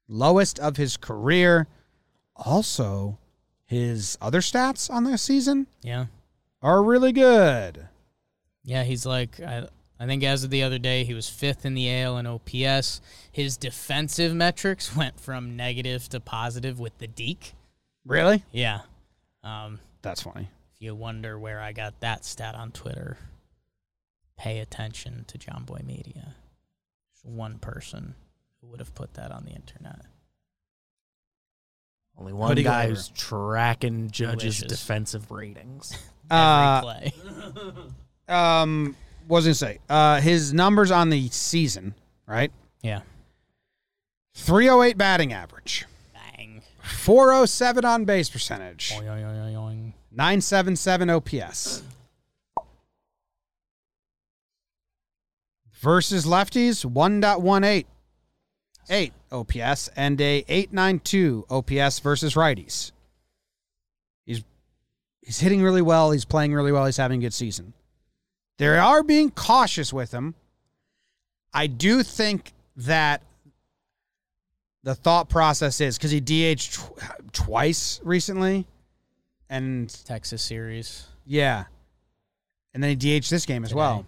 Lowest 0.07 0.59
of 0.59 0.77
his 0.77 0.95
career. 0.97 1.67
Also, 2.35 3.17
his 3.65 4.17
other 4.21 4.39
stats 4.41 4.89
on 4.91 5.03
the 5.03 5.17
season 5.17 5.67
Yeah. 5.81 6.05
are 6.61 6.83
really 6.83 7.11
good. 7.11 7.87
Yeah, 8.63 8.83
he's 8.83 9.05
like 9.05 9.39
I, 9.39 9.67
I 9.99 10.05
think 10.05 10.23
as 10.23 10.43
of 10.43 10.49
the 10.49 10.63
other 10.63 10.77
day 10.77 11.03
he 11.03 11.13
was 11.13 11.27
fifth 11.29 11.65
in 11.65 11.73
the 11.73 11.91
AL 11.91 12.17
in 12.19 12.27
OPS. 12.27 13.01
His 13.31 13.57
defensive 13.57 14.33
metrics 14.35 14.95
went 14.95 15.19
from 15.19 15.55
negative 15.55 16.07
to 16.09 16.19
positive 16.19 16.79
with 16.79 16.97
the 16.99 17.07
Deke. 17.07 17.53
Really? 18.05 18.43
Yeah. 18.51 18.81
Um, 19.43 19.79
That's 20.07 20.21
funny. 20.21 20.49
if 20.75 20.81
you 20.81 20.95
wonder 20.95 21.37
where 21.37 21.59
I 21.59 21.71
got 21.73 21.99
that 22.01 22.23
stat 22.25 22.55
on 22.55 22.71
Twitter, 22.71 23.17
pay 24.37 24.59
attention 24.59 25.25
to 25.27 25.37
Jomboy 25.37 25.83
Media. 25.83 26.35
There's 27.23 27.35
one 27.35 27.59
person 27.59 28.15
who 28.61 28.67
would 28.67 28.79
have 28.79 28.93
put 28.95 29.13
that 29.15 29.31
on 29.31 29.43
the 29.45 29.51
internet. 29.51 30.01
Only 32.17 32.33
one 32.33 32.49
Hoodie 32.49 32.63
guy 32.63 32.87
who's 32.87 33.09
tracking 33.09 34.09
Judge's 34.09 34.57
Delicious. 34.59 34.79
defensive 34.79 35.29
ratings. 35.31 35.91
Every 36.31 36.41
Uh, 36.41 36.81
play. 36.81 37.13
Um, 38.29 38.93
was 39.29 39.45
I 39.45 39.47
gonna 39.47 39.53
say? 39.55 39.79
Uh, 39.87 40.19
his 40.19 40.53
numbers 40.53 40.91
on 40.91 41.09
the 41.09 41.29
season, 41.29 41.93
right? 42.27 42.51
Yeah. 42.81 42.99
308 44.35 44.97
batting 44.97 45.31
average, 45.31 45.85
Bang. 46.13 46.61
407 46.83 47.85
on 47.85 48.03
base 48.03 48.29
percentage, 48.29 48.91
Oing, 48.91 49.03
oing, 49.05 49.23
oing, 49.23 49.53
oing. 49.55 49.93
977 50.17 51.09
OPS. 51.11 51.83
Versus 55.79 56.25
lefties, 56.25 56.83
1.18. 56.83 57.85
8 58.89 59.13
OPS 59.31 59.89
and 59.95 60.19
a 60.21 60.45
892 60.47 61.45
OPS 61.49 61.99
versus 61.99 62.35
righties. 62.35 62.93
He's 64.25 64.43
he's 65.21 65.39
hitting 65.39 65.61
really 65.61 65.81
well, 65.81 66.11
he's 66.11 66.25
playing 66.25 66.53
really 66.53 66.71
well, 66.71 66.85
he's 66.85 66.97
having 66.97 67.19
a 67.19 67.23
good 67.23 67.33
season. 67.33 67.73
They 68.57 68.67
are 68.67 69.03
being 69.03 69.29
cautious 69.29 69.91
with 69.91 70.13
him. 70.13 70.35
I 71.53 71.67
do 71.67 72.01
think 72.01 72.53
that 72.77 73.21
the 74.83 74.95
thought 74.95 75.27
process 75.27 75.81
is 75.81 75.97
because 75.97 76.11
he 76.11 76.21
DH 76.21 76.71
tw- 76.71 77.33
twice 77.33 77.99
recently, 78.03 78.65
and 79.49 79.89
Texas 80.05 80.41
series. 80.41 81.07
yeah, 81.25 81.65
and 82.73 82.83
then 82.83 82.89
he 82.89 83.19
DH 83.19 83.29
this 83.29 83.45
game 83.45 83.63
as 83.63 83.69
Today. 83.69 83.79
well. 83.79 84.05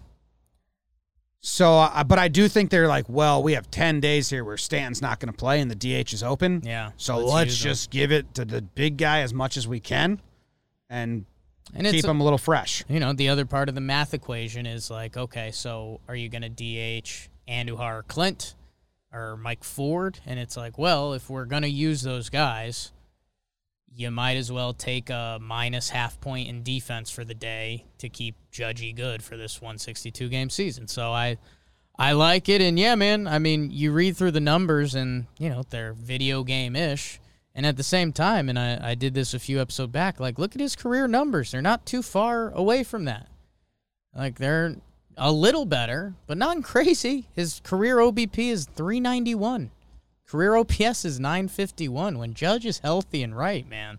So, 1.42 1.78
uh, 1.78 2.04
but 2.04 2.18
I 2.18 2.28
do 2.28 2.48
think 2.48 2.70
they're 2.70 2.86
like, 2.88 3.08
well, 3.08 3.42
we 3.42 3.54
have 3.54 3.70
ten 3.70 4.00
days 4.00 4.28
here 4.28 4.44
where 4.44 4.58
Stanton's 4.58 5.00
not 5.00 5.20
going 5.20 5.32
to 5.32 5.36
play 5.36 5.60
and 5.60 5.70
the 5.70 5.74
DH 5.74 6.12
is 6.12 6.22
open. 6.22 6.62
Yeah. 6.64 6.90
So 6.98 7.16
let's 7.16 7.32
let's, 7.32 7.56
just 7.56 7.90
give 7.90 8.12
it 8.12 8.34
to 8.34 8.44
the 8.44 8.60
big 8.60 8.98
guy 8.98 9.20
as 9.20 9.32
much 9.32 9.56
as 9.56 9.66
we 9.66 9.80
can, 9.80 10.20
and 10.90 11.24
and 11.74 11.86
keep 11.86 11.96
it's 11.96 12.06
him 12.06 12.20
a 12.20 12.24
little 12.24 12.38
fresh. 12.38 12.84
you 12.88 13.00
know, 13.00 13.12
the 13.12 13.28
other 13.30 13.46
part 13.46 13.68
of 13.68 13.74
the 13.74 13.80
math 13.80 14.12
equation 14.12 14.66
is 14.66 14.90
like, 14.90 15.16
okay, 15.16 15.50
so 15.50 16.00
are 16.08 16.16
you 16.16 16.28
going 16.28 16.42
to 16.42 16.48
DH 16.50 17.28
Andujar 17.48 18.06
Clint 18.06 18.54
or 19.12 19.36
Mike 19.36 19.64
Ford? 19.64 20.18
And 20.26 20.38
it's 20.38 20.56
like, 20.56 20.78
well, 20.78 21.14
if 21.14 21.30
we're 21.30 21.44
going 21.46 21.62
to 21.62 21.70
use 21.70 22.02
those 22.02 22.28
guys, 22.28 22.92
you 24.00 24.10
might 24.10 24.36
as 24.36 24.50
well 24.50 24.72
take 24.72 25.10
a 25.10 25.38
minus 25.40 25.90
half 25.90 26.20
point 26.20 26.48
in 26.48 26.62
defense 26.62 27.10
for 27.10 27.24
the 27.24 27.34
day 27.34 27.84
to 27.98 28.08
keep 28.08 28.34
Judgy 28.50 28.96
good 28.96 29.22
for 29.22 29.36
this 29.36 29.60
162 29.60 30.28
game 30.28 30.50
season. 30.50 30.88
So 30.88 31.12
I. 31.12 31.38
I 31.98 32.12
like 32.12 32.48
it, 32.48 32.62
and 32.62 32.78
yeah, 32.78 32.94
man. 32.94 33.26
I 33.26 33.38
mean, 33.38 33.70
you 33.70 33.92
read 33.92 34.16
through 34.16 34.30
the 34.30 34.40
numbers, 34.40 34.94
and 34.94 35.26
you 35.38 35.50
know 35.50 35.64
they're 35.68 35.92
video 35.92 36.44
game 36.44 36.74
ish. 36.74 37.20
And 37.54 37.66
at 37.66 37.76
the 37.76 37.82
same 37.82 38.10
time, 38.14 38.48
and 38.48 38.58
I, 38.58 38.92
I 38.92 38.94
did 38.94 39.12
this 39.12 39.34
a 39.34 39.38
few 39.38 39.60
episodes 39.60 39.92
back, 39.92 40.18
like 40.18 40.38
look 40.38 40.54
at 40.54 40.62
his 40.62 40.76
career 40.76 41.06
numbers. 41.06 41.50
They're 41.50 41.60
not 41.60 41.84
too 41.84 42.00
far 42.00 42.52
away 42.52 42.84
from 42.84 43.04
that. 43.04 43.26
Like 44.16 44.38
they're 44.38 44.76
a 45.18 45.30
little 45.30 45.66
better, 45.66 46.14
but 46.26 46.38
not 46.38 46.62
crazy. 46.64 47.28
His 47.34 47.60
career 47.64 47.98
OBP 47.98 48.50
is 48.50 48.64
391. 48.64 49.70
Career 50.30 50.54
OPS 50.54 51.04
is 51.04 51.18
951. 51.18 52.16
When 52.16 52.34
Judge 52.34 52.64
is 52.64 52.78
healthy 52.78 53.24
and 53.24 53.36
right, 53.36 53.68
man, 53.68 53.98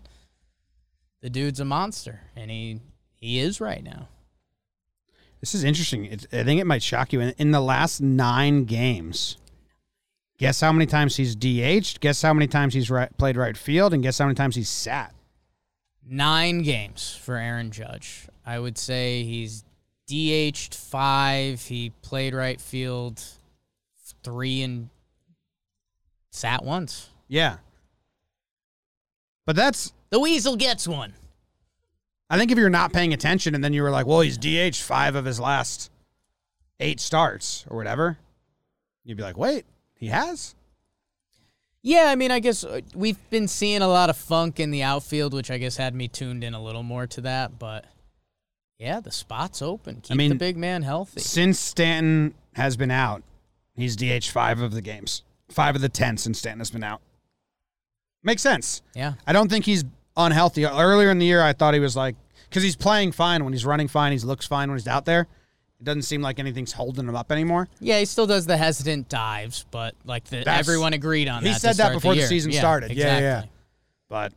the 1.20 1.28
dude's 1.28 1.60
a 1.60 1.64
monster, 1.66 2.22
and 2.34 2.50
he 2.50 2.80
he 3.12 3.38
is 3.38 3.60
right 3.60 3.84
now. 3.84 4.08
This 5.40 5.54
is 5.54 5.62
interesting. 5.62 6.06
I 6.32 6.42
think 6.42 6.58
it 6.58 6.66
might 6.66 6.82
shock 6.82 7.12
you. 7.12 7.20
In, 7.20 7.34
in 7.36 7.50
the 7.50 7.60
last 7.60 8.00
nine 8.00 8.64
games, 8.64 9.36
guess 10.38 10.62
how 10.62 10.72
many 10.72 10.86
times 10.86 11.16
he's 11.16 11.36
DH'd? 11.36 12.00
Guess 12.00 12.22
how 12.22 12.32
many 12.32 12.46
times 12.46 12.72
he's 12.72 12.90
right, 12.90 13.14
played 13.18 13.36
right 13.36 13.56
field? 13.56 13.92
And 13.92 14.02
guess 14.02 14.16
how 14.16 14.24
many 14.24 14.34
times 14.34 14.56
he's 14.56 14.70
sat? 14.70 15.14
Nine 16.02 16.62
games 16.62 17.14
for 17.14 17.36
Aaron 17.36 17.70
Judge. 17.70 18.26
I 18.46 18.58
would 18.58 18.78
say 18.78 19.22
he's 19.24 19.64
DH'd 20.06 20.74
five. 20.74 21.60
He 21.60 21.90
played 22.00 22.32
right 22.32 22.58
field 22.58 23.22
three 24.22 24.62
and 24.62 24.88
sat 26.32 26.64
once. 26.64 27.10
Yeah. 27.28 27.58
But 29.46 29.54
that's, 29.54 29.92
The 30.10 30.18
Weasel 30.18 30.56
gets 30.56 30.88
one. 30.88 31.14
I 32.28 32.38
think 32.38 32.50
if 32.50 32.58
you're 32.58 32.70
not 32.70 32.92
paying 32.92 33.12
attention 33.12 33.54
and 33.54 33.62
then 33.62 33.72
you 33.72 33.82
were 33.82 33.90
like, 33.90 34.06
well, 34.06 34.20
he's 34.20 34.38
DH'd 34.38 34.82
five 34.82 35.14
of 35.14 35.24
his 35.24 35.38
last 35.38 35.90
eight 36.80 36.98
starts 36.98 37.64
or 37.68 37.76
whatever, 37.76 38.18
you'd 39.04 39.18
be 39.18 39.22
like, 39.22 39.36
wait, 39.36 39.66
he 39.94 40.06
has? 40.06 40.54
Yeah, 41.82 42.06
I 42.08 42.14
mean, 42.14 42.30
I 42.30 42.38
guess 42.38 42.64
uh, 42.64 42.80
we've 42.94 43.18
been 43.28 43.48
seeing 43.48 43.82
a 43.82 43.88
lot 43.88 44.08
of 44.08 44.16
funk 44.16 44.60
in 44.60 44.70
the 44.70 44.82
outfield, 44.82 45.34
which 45.34 45.50
I 45.50 45.58
guess 45.58 45.76
had 45.76 45.94
me 45.94 46.08
tuned 46.08 46.44
in 46.44 46.54
a 46.54 46.62
little 46.62 46.84
more 46.84 47.06
to 47.08 47.20
that. 47.22 47.58
But 47.58 47.86
yeah, 48.78 49.00
the 49.00 49.10
spot's 49.10 49.60
open. 49.60 50.00
Keep 50.00 50.16
mean, 50.16 50.30
the 50.30 50.36
big 50.36 50.56
man 50.56 50.82
healthy. 50.82 51.20
Since 51.20 51.58
Stanton 51.58 52.34
has 52.54 52.76
been 52.76 52.92
out, 52.92 53.22
he's 53.74 53.96
DH 53.96 54.26
five 54.30 54.60
of 54.60 54.72
the 54.72 54.80
games, 54.80 55.22
five 55.52 55.74
of 55.76 55.80
the 55.82 55.88
10 55.88 56.16
since 56.16 56.38
Stanton 56.38 56.60
has 56.60 56.70
been 56.70 56.82
out. 56.84 57.00
Makes 58.22 58.42
sense. 58.42 58.82
Yeah, 58.94 59.14
I 59.26 59.32
don't 59.32 59.48
think 59.50 59.64
he's 59.64 59.84
unhealthy. 60.16 60.64
Earlier 60.64 61.10
in 61.10 61.18
the 61.18 61.26
year, 61.26 61.42
I 61.42 61.52
thought 61.52 61.74
he 61.74 61.80
was 61.80 61.96
like 61.96 62.14
because 62.48 62.62
he's 62.62 62.76
playing 62.76 63.12
fine 63.12 63.42
when 63.44 63.52
he's 63.52 63.64
running 63.66 63.88
fine. 63.88 64.12
He 64.12 64.18
looks 64.18 64.46
fine 64.46 64.68
when 64.68 64.78
he's 64.78 64.86
out 64.88 65.04
there. 65.04 65.22
It 65.80 65.84
doesn't 65.84 66.02
seem 66.02 66.22
like 66.22 66.38
anything's 66.38 66.70
holding 66.72 67.08
him 67.08 67.16
up 67.16 67.32
anymore. 67.32 67.68
yeah, 67.80 67.98
he 67.98 68.04
still 68.04 68.26
does 68.28 68.46
the 68.46 68.56
hesitant 68.56 69.08
dives, 69.08 69.64
but 69.72 69.96
like 70.04 70.22
the, 70.26 70.36
That's- 70.36 70.60
everyone 70.60 70.92
agreed 70.92 71.26
on 71.28 71.42
he 71.42 71.48
that. 71.48 71.60
said 71.60 71.76
that 71.78 71.92
before 71.92 72.12
the 72.14 72.20
year. 72.20 72.28
season 72.28 72.52
Yeah, 72.52 72.60
started. 72.60 72.92
Yeah, 72.92 73.06
yeah, 73.14 73.20
yeah. 73.20 73.44
But 74.08 74.32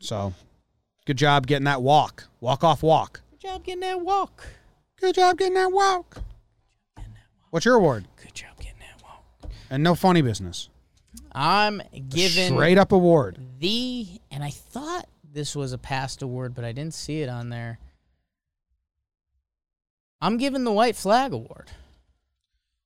so 0.00 0.32
good 1.04 1.18
job 1.18 1.46
getting 1.46 1.64
that 1.66 1.82
walk, 1.82 2.28
walk 2.40 2.64
off 2.64 2.82
walk. 2.82 3.20
Good 3.32 3.40
job 3.40 3.64
getting 3.64 3.80
that 3.80 4.00
walk. 4.00 4.46
Good 4.98 5.14
job 5.16 5.36
getting 5.36 5.54
that 5.54 5.70
walk. 5.72 6.22
What's 7.50 7.66
your 7.66 7.74
award? 7.74 8.06
Good 8.16 8.32
job 8.34 8.34
getting 8.34 8.40
that 8.46 8.53
walk. 8.53 8.53
And 9.74 9.82
no 9.82 9.96
funny 9.96 10.22
business. 10.22 10.68
I'm 11.32 11.82
given 12.08 12.54
Straight 12.54 12.78
up 12.78 12.92
award. 12.92 13.38
the, 13.58 14.06
and 14.30 14.44
I 14.44 14.50
thought 14.50 15.08
this 15.32 15.56
was 15.56 15.72
a 15.72 15.78
past 15.78 16.22
award, 16.22 16.54
but 16.54 16.64
I 16.64 16.70
didn't 16.70 16.94
see 16.94 17.22
it 17.22 17.28
on 17.28 17.48
there. 17.48 17.80
I'm 20.20 20.36
giving 20.36 20.62
the 20.62 20.70
White 20.70 20.94
Flag 20.94 21.32
Award. 21.32 21.72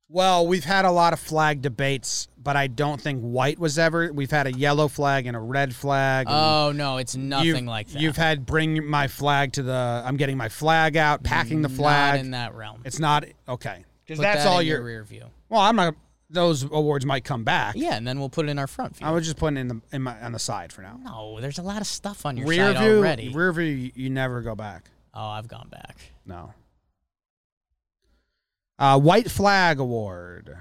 Well, 0.09 0.47
we've 0.47 0.65
had 0.65 0.87
a 0.87 0.91
lot 0.91 1.13
of 1.13 1.21
flag 1.21 1.61
debates, 1.61 2.29
but 2.43 2.57
I 2.57 2.69
don't 2.69 2.99
think 2.99 3.21
white 3.21 3.59
was 3.59 3.79
ever. 3.79 4.11
We've 4.11 4.31
had 4.31 4.47
a 4.47 4.53
yellow 4.53 4.89
flag 4.89 5.27
and 5.27 5.37
a 5.37 5.41
red 5.41 5.75
flag. 5.75 6.27
Oh 6.31 6.73
no, 6.75 6.97
it's 6.97 7.15
nothing 7.15 7.67
like 7.67 7.89
that. 7.89 8.01
You've 8.01 8.17
had 8.17 8.47
bring 8.47 8.87
my 8.89 9.09
flag 9.09 9.53
to 9.53 9.63
the. 9.63 10.03
I'm 10.07 10.17
getting 10.17 10.39
my 10.39 10.49
flag 10.49 10.97
out, 10.97 11.23
packing 11.23 11.61
the 11.61 11.69
flag. 11.69 12.15
Not 12.15 12.25
in 12.25 12.31
that 12.31 12.55
realm. 12.55 12.81
It's 12.87 12.99
not 12.99 13.27
okay 13.47 13.85
because 14.07 14.19
that's 14.19 14.45
that 14.45 14.51
all 14.51 14.63
your 14.63 14.83
rear 14.83 15.05
view. 15.05 15.27
Well, 15.51 15.61
I'm 15.61 15.77
not. 15.77 15.95
Those 16.31 16.63
awards 16.65 17.07
might 17.07 17.25
come 17.25 17.43
back. 17.45 17.75
Yeah, 17.77 17.95
and 17.97 18.07
then 18.07 18.19
we'll 18.21 18.29
put 18.29 18.47
it 18.47 18.51
in 18.51 18.59
our 18.59 18.67
front 18.67 18.97
view. 18.97 19.07
I 19.07 19.11
was 19.13 19.25
just 19.25 19.39
putting 19.39 19.57
it 19.57 19.61
in 19.63 19.69
the 19.69 19.81
in 19.93 20.03
my 20.03 20.21
on 20.21 20.33
the 20.33 20.39
side 20.39 20.73
for 20.73 20.83
now. 20.83 20.99
no, 21.03 21.41
there's 21.41 21.59
a 21.59 21.63
lot 21.63 21.81
of 21.81 21.87
stuff 21.87 22.27
on 22.27 22.37
your 22.37 22.47
Rear 22.47 22.75
side 22.75 22.83
view, 22.83 22.99
already. 22.99 23.29
rear 23.31 23.53
view, 23.53 23.91
you- 23.95 24.11
never 24.11 24.43
go 24.43 24.55
back. 24.55 24.91
oh, 25.15 25.27
I've 25.27 25.49
gone 25.49 25.69
back. 25.71 25.97
No. 26.27 26.53
Uh, 28.79 28.99
White 29.01 29.31
Flag 29.31 29.81
Award. 29.81 30.57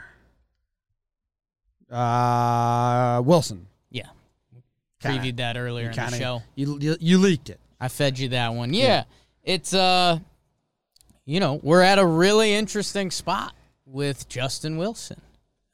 Uh, 1.91 3.21
Wilson. 3.25 3.67
Yeah, 3.91 4.07
Kinda- 5.01 5.19
previewed 5.21 5.37
that 5.37 5.57
earlier 5.57 5.83
You 5.85 5.89
in 5.89 5.95
kinda- 5.95 6.11
the 6.11 6.17
show. 6.17 6.43
You, 6.55 6.79
you 6.79 6.97
you 6.99 7.17
leaked 7.17 7.49
it. 7.49 7.59
I 7.79 7.87
fed 7.89 8.17
you 8.19 8.29
that 8.29 8.53
one. 8.53 8.73
Yeah, 8.73 9.03
it's 9.43 9.73
uh, 9.73 10.19
you 11.25 11.39
know, 11.39 11.59
we're 11.61 11.81
at 11.81 11.99
a 11.99 12.05
really 12.05 12.53
interesting 12.53 13.11
spot 13.11 13.53
with 13.85 14.27
Justin 14.27 14.77
Wilson. 14.77 15.21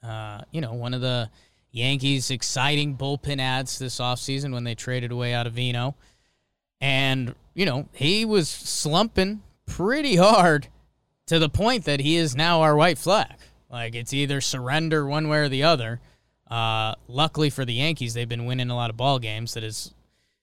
Uh, 0.03 0.41
you 0.51 0.61
know, 0.61 0.73
one 0.73 0.93
of 0.93 1.01
the 1.01 1.29
Yankees' 1.71 2.29
exciting 2.29 2.97
bullpen 2.97 3.39
ads 3.39 3.79
this 3.79 3.99
offseason 3.99 4.53
when 4.53 4.63
they 4.63 4.75
traded 4.75 5.11
away 5.11 5.31
Ottavino. 5.31 5.95
And, 6.81 7.33
you 7.53 7.65
know, 7.65 7.87
he 7.93 8.25
was 8.25 8.49
slumping 8.49 9.41
pretty 9.65 10.17
hard 10.17 10.67
to 11.27 11.39
the 11.39 11.49
point 11.49 11.85
that 11.85 12.01
he 12.01 12.17
is 12.17 12.35
now 12.35 12.61
our 12.61 12.75
white 12.75 12.97
flag. 12.97 13.33
Like 13.69 13.95
it's 13.95 14.13
either 14.13 14.41
surrender 14.41 15.05
one 15.05 15.29
way 15.29 15.39
or 15.39 15.49
the 15.49 15.63
other. 15.63 15.99
Uh, 16.51 16.93
luckily 17.07 17.49
for 17.49 17.65
the 17.65 17.73
Yankees, 17.73 18.13
they've 18.13 18.29
been 18.29 18.45
winning 18.45 18.69
a 18.69 18.75
lot 18.75 18.89
of 18.89 18.97
ball 18.97 19.17
games. 19.17 19.53
That 19.53 19.63
is 19.63 19.93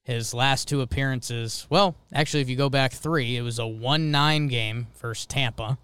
his 0.03 0.35
last 0.35 0.67
two 0.67 0.81
appearances. 0.81 1.67
Well, 1.71 1.95
actually, 2.13 2.41
if 2.41 2.49
you 2.49 2.57
go 2.57 2.71
back 2.71 2.93
three, 2.93 3.37
it 3.37 3.43
was 3.43 3.59
a 3.59 3.67
one-nine 3.67 4.49
game 4.49 4.89
versus 4.99 5.27
Tampa 5.27 5.79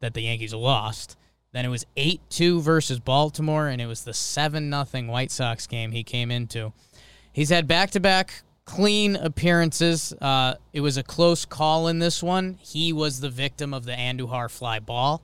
that 0.00 0.14
the 0.14 0.22
Yankees 0.22 0.54
lost. 0.54 1.16
Then 1.52 1.66
it 1.66 1.68
was 1.68 1.84
eight-two 1.96 2.62
versus 2.62 2.98
Baltimore, 2.98 3.68
and 3.68 3.80
it 3.80 3.86
was 3.86 4.04
the 4.04 4.14
seven 4.14 4.70
nothing 4.70 5.06
White 5.08 5.30
Sox 5.30 5.66
game 5.66 5.92
he 5.92 6.02
came 6.02 6.30
into. 6.30 6.72
He's 7.30 7.50
had 7.50 7.66
back-to-back 7.66 8.42
clean 8.64 9.16
appearances. 9.16 10.14
Uh, 10.20 10.54
it 10.72 10.80
was 10.80 10.96
a 10.96 11.02
close 11.02 11.44
call 11.44 11.88
in 11.88 11.98
this 11.98 12.22
one. 12.22 12.58
He 12.60 12.92
was 12.92 13.20
the 13.20 13.28
victim 13.28 13.74
of 13.74 13.84
the 13.84 13.92
Andujar 13.92 14.50
fly 14.50 14.78
ball, 14.78 15.22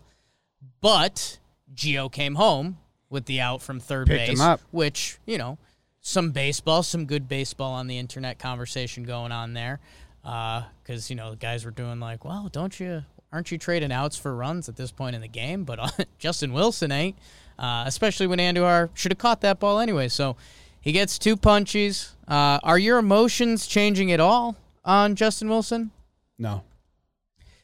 but 0.81 1.39
Gio 1.75 2.13
came 2.13 2.35
home 2.35 2.79
with 3.09 3.25
the 3.25 3.41
out 3.41 3.63
from 3.63 3.81
third 3.81 4.09
Picked 4.09 4.29
him 4.29 4.35
base, 4.35 4.41
up. 4.41 4.61
which 4.71 5.19
you 5.25 5.39
know, 5.39 5.57
some 6.01 6.31
baseball, 6.31 6.83
some 6.83 7.07
good 7.07 7.27
baseball 7.27 7.73
on 7.73 7.87
the 7.87 7.97
internet 7.97 8.39
conversation 8.39 9.05
going 9.05 9.33
on 9.33 9.55
there, 9.55 9.81
because 10.23 11.09
you 11.09 11.17
know 11.17 11.31
the 11.31 11.37
guys 11.37 11.65
were 11.65 11.71
doing 11.71 12.01
like, 12.01 12.25
well, 12.25 12.51
don't 12.53 12.79
you? 12.79 13.05
Aren't 13.33 13.53
you 13.53 13.59
trading 13.59 13.93
outs 13.93 14.17
for 14.17 14.35
runs 14.35 14.69
at 14.69 14.77
this 14.77 14.91
point 14.91 15.15
in 15.15 15.21
the 15.21 15.29
game? 15.29 15.65
But 15.65 15.79
uh, 15.79 15.89
Justin 16.19 16.53
Wilson 16.53 16.91
ain't, 16.91 17.17
uh, 17.59 17.85
especially 17.87 18.27
when 18.27 18.39
Andujar 18.39 18.89
should 18.95 19.13
have 19.13 19.19
caught 19.19 19.43
that 19.43 19.61
ball 19.61 19.79
anyway. 19.81 20.09
So 20.09 20.37
he 20.81 20.93
gets 20.93 21.19
two 21.19 21.37
punches. 21.37 22.15
Uh, 22.27 22.59
are 22.63 22.79
your 22.79 22.99
emotions 22.99 23.67
changing 23.67 24.13
at 24.13 24.21
all 24.21 24.57
on 24.85 25.15
Justin 25.15 25.49
Wilson? 25.49 25.91
No. 26.39 26.63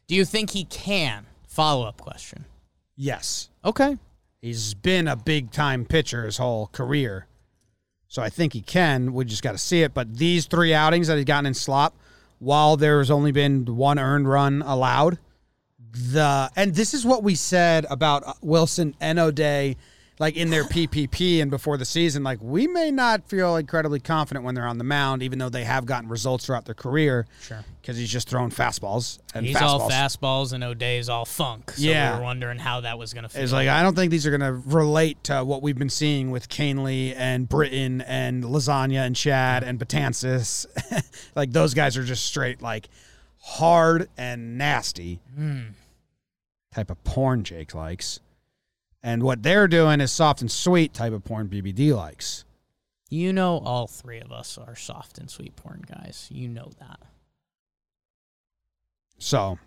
Do 0.06 0.14
you 0.14 0.24
think 0.24 0.50
he 0.50 0.64
can? 0.64 1.26
Follow 1.46 1.86
up 1.86 2.00
question. 2.00 2.44
Yes. 2.96 3.48
Okay. 3.64 3.96
He's 4.42 4.74
been 4.74 5.08
a 5.08 5.16
big 5.16 5.50
time 5.52 5.84
pitcher 5.84 6.24
his 6.24 6.36
whole 6.36 6.66
career. 6.66 7.26
So 8.08 8.22
I 8.22 8.28
think 8.28 8.52
he 8.52 8.60
can. 8.60 9.12
We 9.14 9.24
just 9.24 9.42
got 9.42 9.52
to 9.52 9.58
see 9.58 9.82
it. 9.82 9.94
But 9.94 10.16
these 10.16 10.46
three 10.46 10.74
outings 10.74 11.06
that 11.08 11.16
he's 11.16 11.24
gotten 11.24 11.46
in 11.46 11.54
slop, 11.54 11.96
while 12.38 12.76
there's 12.76 13.10
only 13.10 13.32
been 13.32 13.64
one 13.64 13.98
earned 13.98 14.28
run 14.28 14.62
allowed, 14.62 15.18
the 15.94 16.50
and 16.56 16.74
this 16.74 16.94
is 16.94 17.04
what 17.06 17.22
we 17.22 17.34
said 17.34 17.86
about 17.90 18.26
uh, 18.26 18.32
Wilson 18.42 18.94
and 19.00 19.18
O'Day, 19.18 19.76
like 20.18 20.36
in 20.36 20.50
their 20.50 20.64
PPP 20.64 21.40
and 21.42 21.50
before 21.50 21.76
the 21.76 21.84
season. 21.84 22.22
Like 22.24 22.38
we 22.42 22.66
may 22.66 22.90
not 22.90 23.28
feel 23.28 23.56
incredibly 23.56 24.00
confident 24.00 24.44
when 24.44 24.54
they're 24.54 24.66
on 24.66 24.78
the 24.78 24.84
mound, 24.84 25.22
even 25.22 25.38
though 25.38 25.48
they 25.48 25.64
have 25.64 25.86
gotten 25.86 26.08
results 26.08 26.46
throughout 26.46 26.64
their 26.64 26.74
career. 26.74 27.26
Sure. 27.42 27.64
because 27.80 27.96
he's 27.98 28.10
just 28.10 28.28
throwing 28.28 28.50
fastballs 28.50 29.18
and 29.34 29.44
He's 29.44 29.56
fastballs. 29.56 29.62
all 29.80 29.90
fastballs 29.90 30.52
and 30.52 30.64
O'Day's 30.64 31.08
all 31.08 31.24
funk. 31.26 31.72
So 31.72 31.82
Yeah. 31.82 32.12
we 32.14 32.18
were 32.18 32.24
wondering 32.24 32.58
how 32.58 32.80
that 32.80 32.98
was 32.98 33.12
going 33.12 33.24
to 33.24 33.28
fit. 33.28 33.42
It's 33.42 33.52
like 33.52 33.68
I 33.68 33.82
don't 33.82 33.94
think 33.94 34.10
these 34.10 34.26
are 34.26 34.36
going 34.36 34.40
to 34.40 34.52
relate 34.68 35.22
to 35.24 35.44
what 35.44 35.62
we've 35.62 35.78
been 35.78 35.90
seeing 35.90 36.30
with 36.30 36.48
Kahnle 36.48 37.14
and 37.16 37.48
Britton 37.48 38.00
and 38.00 38.42
Lasagna 38.44 39.04
and 39.06 39.14
Chad 39.14 39.62
and 39.62 39.78
Betances. 39.78 40.66
like 41.36 41.52
those 41.52 41.74
guys 41.74 41.96
are 41.96 42.04
just 42.04 42.24
straight 42.26 42.62
like 42.62 42.88
hard 43.46 44.08
and 44.16 44.56
nasty 44.56 45.20
type 46.74 46.90
of 46.90 47.02
porn 47.04 47.44
Jake 47.44 47.74
likes. 47.74 48.20
And 49.02 49.22
what 49.22 49.42
they're 49.42 49.68
doing 49.68 50.00
is 50.00 50.10
soft 50.12 50.40
and 50.40 50.50
sweet 50.50 50.94
type 50.94 51.12
of 51.12 51.24
porn 51.24 51.48
BBD 51.48 51.94
likes. 51.94 52.44
you 53.10 53.32
know, 53.32 53.58
all 53.58 53.86
three 53.86 54.18
of 54.18 54.32
us 54.32 54.58
are 54.58 54.74
soft 54.74 55.18
and 55.18 55.30
sweet 55.30 55.54
porn 55.56 55.84
guys. 55.86 56.28
You 56.32 56.48
know 56.48 56.70
that. 56.80 56.98
So 59.18 59.58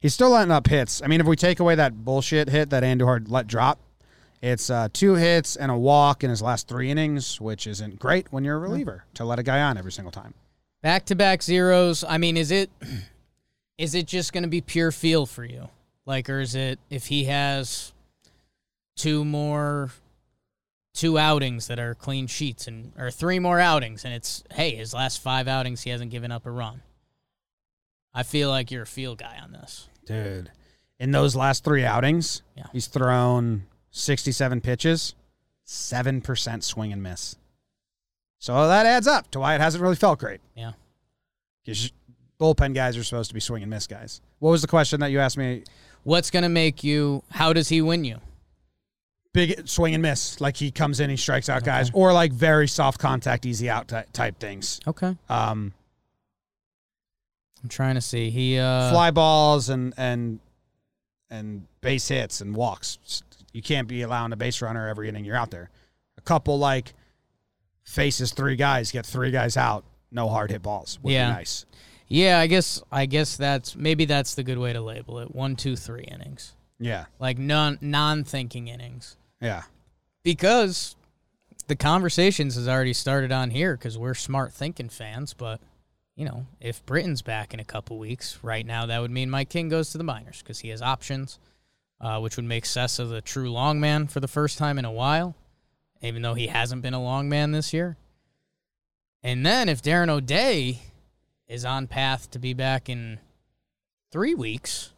he's 0.00 0.14
still 0.14 0.30
letting 0.30 0.52
up 0.52 0.68
hits. 0.68 1.02
I 1.02 1.06
mean, 1.08 1.20
if 1.20 1.26
we 1.26 1.36
take 1.36 1.58
away 1.58 1.74
that 1.74 2.04
bullshit 2.04 2.48
hit 2.48 2.70
that 2.70 2.82
Andujar 2.82 3.24
let 3.28 3.46
drop, 3.46 3.80
it's 4.42 4.70
uh, 4.70 4.88
two 4.92 5.14
hits 5.14 5.56
and 5.56 5.72
a 5.72 5.76
walk 5.76 6.22
in 6.22 6.30
his 6.30 6.42
last 6.42 6.68
three 6.68 6.90
innings, 6.90 7.40
which 7.40 7.66
isn't 7.66 7.98
great 7.98 8.26
when 8.30 8.44
you're 8.44 8.56
a 8.56 8.60
reliever 8.60 9.04
to 9.14 9.24
let 9.24 9.38
a 9.38 9.42
guy 9.42 9.60
on 9.62 9.76
every 9.78 9.90
single 9.90 10.12
time. 10.12 10.34
Back 10.82 11.06
to 11.06 11.14
back 11.16 11.42
zeros. 11.42 12.04
I 12.04 12.18
mean, 12.18 12.36
is 12.36 12.50
it 12.50 12.70
is 13.78 13.94
it 13.94 14.06
just 14.06 14.32
going 14.32 14.44
to 14.44 14.48
be 14.48 14.60
pure 14.60 14.92
feel 14.92 15.26
for 15.26 15.44
you? 15.44 15.68
Like, 16.06 16.30
or 16.30 16.40
is 16.40 16.54
it 16.54 16.78
if 16.88 17.06
he 17.06 17.24
has 17.24 17.92
two 18.96 19.24
more, 19.24 19.90
two 20.94 21.18
outings 21.18 21.66
that 21.66 21.78
are 21.78 21.94
clean 21.94 22.26
sheets 22.26 22.66
and, 22.68 22.92
or 22.96 23.10
three 23.10 23.38
more 23.38 23.60
outings 23.60 24.04
and 24.04 24.14
it's, 24.14 24.42
hey, 24.52 24.74
his 24.76 24.94
last 24.94 25.20
five 25.20 25.48
outings, 25.48 25.82
he 25.82 25.90
hasn't 25.90 26.10
given 26.10 26.30
up 26.32 26.46
a 26.46 26.50
run. 26.50 26.82
I 28.14 28.22
feel 28.22 28.48
like 28.48 28.70
you're 28.70 28.84
a 28.84 28.86
feel 28.86 29.14
guy 29.16 29.36
on 29.42 29.52
this. 29.52 29.88
Dude, 30.06 30.50
in 30.98 31.10
those 31.10 31.36
last 31.36 31.64
three 31.64 31.84
outings, 31.84 32.40
Yeah. 32.56 32.66
he's 32.72 32.86
thrown 32.86 33.66
67 33.90 34.60
pitches, 34.62 35.14
7% 35.66 36.62
swing 36.62 36.92
and 36.92 37.02
miss. 37.02 37.36
So 38.38 38.68
that 38.68 38.86
adds 38.86 39.06
up 39.06 39.30
to 39.32 39.40
why 39.40 39.54
it 39.54 39.60
hasn't 39.60 39.82
really 39.82 39.96
felt 39.96 40.18
great. 40.20 40.40
Yeah. 40.54 40.72
Because 41.64 41.90
bullpen 42.40 42.74
guys 42.74 42.96
are 42.96 43.02
supposed 43.04 43.28
to 43.30 43.34
be 43.34 43.40
swing 43.40 43.62
and 43.62 43.70
miss 43.70 43.86
guys. 43.86 44.20
What 44.38 44.50
was 44.50 44.62
the 44.62 44.68
question 44.68 45.00
that 45.00 45.10
you 45.10 45.18
asked 45.18 45.36
me? 45.38 45.64
What's 46.06 46.30
going 46.30 46.44
to 46.44 46.48
make 46.48 46.84
you, 46.84 47.24
how 47.32 47.52
does 47.52 47.68
he 47.68 47.82
win 47.82 48.04
you? 48.04 48.18
Big 49.32 49.66
swing 49.68 49.92
and 49.92 50.00
miss, 50.02 50.40
like 50.40 50.56
he 50.56 50.70
comes 50.70 51.00
in, 51.00 51.10
he 51.10 51.16
strikes 51.16 51.48
out 51.48 51.64
guys, 51.64 51.90
or 51.92 52.12
like 52.12 52.32
very 52.32 52.68
soft 52.68 53.00
contact, 53.00 53.44
easy 53.44 53.68
out 53.68 53.88
ty- 53.88 54.04
type 54.12 54.38
things. 54.38 54.78
Okay. 54.86 55.16
Um, 55.28 55.74
I'm 57.60 57.68
trying 57.68 57.96
to 57.96 58.00
see. 58.00 58.30
He, 58.30 58.56
uh, 58.56 58.90
fly 58.92 59.10
balls 59.10 59.68
and 59.68 59.92
and 59.96 60.38
and 61.28 61.66
base 61.80 62.06
hits 62.06 62.40
and 62.40 62.54
walks. 62.54 63.24
You 63.52 63.60
can't 63.60 63.88
be 63.88 64.02
allowing 64.02 64.32
a 64.32 64.36
base 64.36 64.62
runner 64.62 64.86
every 64.86 65.08
inning 65.08 65.24
you're 65.24 65.34
out 65.36 65.50
there. 65.50 65.70
A 66.18 66.20
couple 66.20 66.56
like 66.58 66.94
faces 67.82 68.30
three 68.32 68.54
guys, 68.54 68.92
get 68.92 69.04
three 69.04 69.32
guys 69.32 69.56
out, 69.56 69.84
no 70.12 70.28
hard 70.28 70.52
hit 70.52 70.62
balls. 70.62 71.00
Would 71.02 71.12
Yeah. 71.12 71.30
be 71.30 71.34
nice. 71.34 71.66
Yeah, 72.08 72.38
I 72.38 72.46
guess 72.46 72.82
I 72.90 73.06
guess 73.06 73.36
that's 73.36 73.74
maybe 73.74 74.04
that's 74.04 74.34
the 74.34 74.42
good 74.42 74.58
way 74.58 74.72
to 74.72 74.80
label 74.80 75.18
it. 75.18 75.34
One, 75.34 75.56
two, 75.56 75.76
three 75.76 76.04
innings, 76.04 76.54
Yeah, 76.78 77.06
like 77.18 77.38
non 77.38 77.78
non 77.80 78.22
thinking 78.24 78.68
innings, 78.68 79.16
yeah, 79.40 79.62
because 80.22 80.94
the 81.66 81.76
conversations 81.76 82.54
has 82.54 82.68
already 82.68 82.92
started 82.92 83.32
on 83.32 83.50
here 83.50 83.76
because 83.76 83.98
we're 83.98 84.14
smart 84.14 84.52
thinking 84.52 84.88
fans. 84.88 85.34
But 85.34 85.60
you 86.14 86.24
know, 86.24 86.46
if 86.60 86.84
Britton's 86.86 87.22
back 87.22 87.52
in 87.52 87.60
a 87.60 87.64
couple 87.64 87.98
weeks, 87.98 88.38
right 88.42 88.64
now 88.64 88.86
that 88.86 89.00
would 89.00 89.10
mean 89.10 89.28
Mike 89.28 89.48
King 89.48 89.68
goes 89.68 89.90
to 89.90 89.98
the 89.98 90.04
minors 90.04 90.42
because 90.42 90.60
he 90.60 90.68
has 90.68 90.80
options, 90.80 91.40
uh, 92.00 92.20
which 92.20 92.36
would 92.36 92.44
make 92.46 92.64
Cessa 92.64 93.08
the 93.08 93.20
true 93.20 93.50
long 93.50 93.80
man 93.80 94.06
for 94.06 94.20
the 94.20 94.28
first 94.28 94.58
time 94.58 94.78
in 94.78 94.84
a 94.84 94.92
while, 94.92 95.34
even 96.02 96.22
though 96.22 96.34
he 96.34 96.46
hasn't 96.46 96.82
been 96.82 96.94
a 96.94 97.02
long 97.02 97.28
man 97.28 97.50
this 97.50 97.72
year. 97.72 97.96
And 99.24 99.44
then 99.44 99.68
if 99.68 99.82
Darren 99.82 100.08
O'Day 100.08 100.82
is 101.48 101.64
on 101.64 101.86
path 101.86 102.30
to 102.32 102.38
be 102.38 102.54
back 102.54 102.88
in 102.88 103.20
three 104.10 104.34
weeks. 104.34 104.92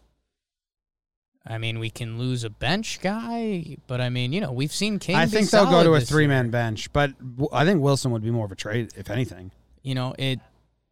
I 1.46 1.56
mean, 1.56 1.78
we 1.78 1.88
can 1.88 2.18
lose 2.18 2.44
a 2.44 2.50
bench 2.50 3.00
guy, 3.00 3.78
but 3.86 4.00
I 4.00 4.10
mean, 4.10 4.32
you 4.32 4.40
know, 4.40 4.52
we've 4.52 4.72
seen 4.72 4.98
King. 4.98 5.16
I 5.16 5.26
think 5.26 5.48
they'll 5.50 5.70
go 5.70 5.82
to 5.82 5.94
a 5.94 6.00
three 6.00 6.26
man 6.26 6.50
bench, 6.50 6.92
but 6.92 7.12
I 7.52 7.64
think 7.64 7.80
Wilson 7.80 8.10
would 8.10 8.22
be 8.22 8.30
more 8.30 8.44
of 8.44 8.52
a 8.52 8.56
trade, 8.56 8.92
if 8.96 9.10
anything. 9.10 9.50
You 9.82 9.94
know, 9.94 10.14
it. 10.18 10.40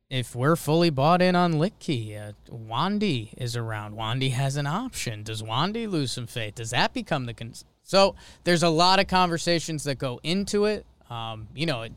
If 0.09 0.36
we're 0.36 0.54
fully 0.54 0.90
bought 0.90 1.20
in 1.20 1.34
on 1.34 1.54
Licky, 1.54 2.16
uh, 2.16 2.30
Wandy 2.48 3.34
is 3.36 3.57
around. 3.57 3.96
Wandy 3.96 4.30
has 4.30 4.57
an 4.57 4.64
option. 4.64 5.24
Does 5.24 5.42
Wandy 5.42 5.90
lose 5.90 6.12
some 6.12 6.28
faith? 6.28 6.54
Does 6.54 6.70
that 6.70 6.94
become 6.94 7.26
the 7.26 7.34
con- 7.34 7.54
so? 7.82 8.14
There's 8.44 8.62
a 8.62 8.68
lot 8.68 9.00
of 9.00 9.09
conversations 9.09 9.82
that 9.82 9.98
go 9.98 10.20
into 10.22 10.66
it. 10.66 10.86
Um, 11.11 11.48
you 11.57 11.66
know, 11.66 11.82
it, 11.82 11.92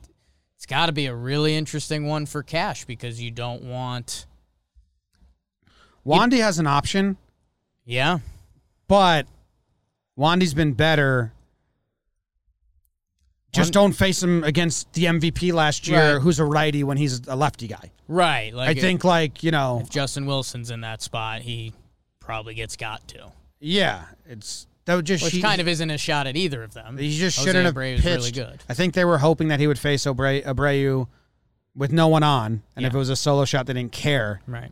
it's 0.60 0.66
got 0.66 0.88
to 0.88 0.92
be 0.92 1.06
a 1.06 1.16
really 1.16 1.56
interesting 1.56 2.06
one 2.06 2.26
for 2.26 2.44
Cash 2.44 2.84
because 2.84 3.22
you 3.22 3.32
don't 3.32 3.64
want. 3.64 4.26
Wandy 6.06 6.40
has 6.42 6.60
an 6.60 6.68
option, 6.68 7.16
Yeah, 7.86 8.20
but 8.90 9.26
Wandy's 10.18 10.54
been 10.54 10.74
better. 10.74 11.32
Just 13.54 13.72
don't 13.72 13.94
face 13.94 14.22
him 14.22 14.44
against 14.44 14.92
the 14.92 15.06
MVP 15.06 15.54
last 15.54 15.88
year, 15.88 16.16
Right. 16.16 16.22
who's 16.22 16.40
a 16.40 16.46
righty 16.46 16.84
when 16.84 16.98
he's 16.98 17.26
a 17.28 17.38
lefty 17.38 17.68
guy. 17.68 17.92
right. 18.10 18.54
Like 18.54 18.78
I 18.78 18.80
think, 18.82 19.06
like 19.06 19.42
you 19.44 19.52
know, 19.52 19.80
if 19.82 19.90
Justin 19.90 20.26
Wilson's 20.26 20.72
in 20.72 20.82
that 20.82 21.02
spot, 21.02 21.42
he 21.42 21.72
probably 22.20 22.54
gets 22.54 22.76
got 22.76 23.08
to. 23.10 23.32
Yeah, 23.62 24.04
it's 24.26 24.68
that 24.90 24.96
would 24.96 25.06
just 25.06 25.24
Which 25.24 25.34
he, 25.34 25.42
kind 25.42 25.62
of 25.62 25.68
isn't 25.68 25.92
a 25.92 26.00
shot 26.00 26.26
at 26.26 26.36
either 26.36 26.64
of 26.64 26.74
them. 26.74 26.98
he 26.98 27.16
just 27.16 27.38
Jose 27.38 27.48
shouldn't 27.48 27.66
have 27.68 27.76
Abreu's 27.76 28.02
pitched. 28.02 28.16
really 28.18 28.32
good. 28.32 28.64
I 28.68 28.74
think 28.74 28.96
they 28.96 29.06
were 29.06 29.20
hoping 29.20 29.50
that 29.50 29.60
he 29.60 29.68
would 29.68 29.78
face 29.78 30.06
Abreu, 30.06 30.44
Abreu 30.44 31.08
with 31.76 31.92
no 31.92 32.08
one 32.08 32.24
on, 32.24 32.64
and 32.76 32.88
if 32.88 32.94
it 32.96 32.98
was 32.98 33.10
a 33.10 33.16
solo 33.16 33.46
shot, 33.46 33.68
they 33.68 33.74
didn't 33.74 33.92
care. 33.92 34.42
Right. 34.48 34.72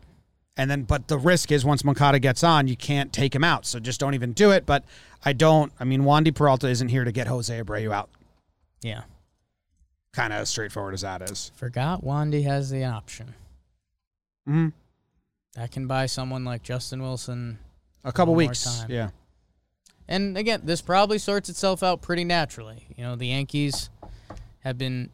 And 0.56 0.68
then, 0.68 0.82
but 0.82 1.06
the 1.06 1.18
risk 1.18 1.52
is 1.52 1.64
once 1.64 1.84
Moncada 1.84 2.18
gets 2.18 2.42
on, 2.42 2.66
you 2.66 2.76
can't 2.76 3.12
take 3.12 3.32
him 3.32 3.44
out. 3.44 3.64
So 3.64 3.78
just 3.78 4.00
don't 4.00 4.14
even 4.14 4.32
do 4.32 4.50
it. 4.50 4.66
But 4.66 4.82
I 5.24 5.32
don't. 5.32 5.70
I 5.78 5.84
mean, 5.84 6.02
Wandy 6.02 6.34
Peralta 6.34 6.66
isn't 6.66 6.88
here 6.88 7.04
to 7.04 7.12
get 7.12 7.28
Jose 7.28 7.56
Abreu 7.56 7.92
out. 7.92 8.10
Yeah. 8.82 9.02
Kind 10.12 10.32
of 10.32 10.48
straightforward 10.48 10.94
as 10.94 11.02
that 11.02 11.22
is. 11.30 11.52
Forgot 11.54 12.02
Wandy 12.02 12.42
has 12.42 12.70
the 12.70 12.84
option. 12.86 13.34
hmm 14.48 14.70
That 15.54 15.70
can 15.70 15.86
buy 15.86 16.06
someone 16.06 16.44
like 16.44 16.64
Justin 16.64 17.02
Wilson. 17.02 17.60
A 18.02 18.10
couple 18.10 18.34
weeks. 18.34 18.64
time. 18.64 18.90
Yeah. 18.90 19.10
And 20.08 20.38
again, 20.38 20.62
this 20.64 20.80
probably 20.80 21.18
sorts 21.18 21.48
itself 21.48 21.82
out 21.82 22.00
pretty 22.00 22.24
naturally. 22.24 22.86
You 22.96 23.04
know, 23.04 23.16
the 23.16 23.26
Yankees 23.26 23.90
have 24.60 24.78
been 24.78 25.10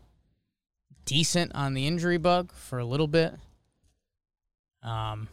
decent 1.05 1.53
on 1.55 1.75
the 1.75 1.87
injury 1.87 2.17
bug 2.19 2.53
for 2.53 2.79
a 2.79 2.85
little 2.85 3.09
bit. 3.09 3.35
Um, 4.83 5.29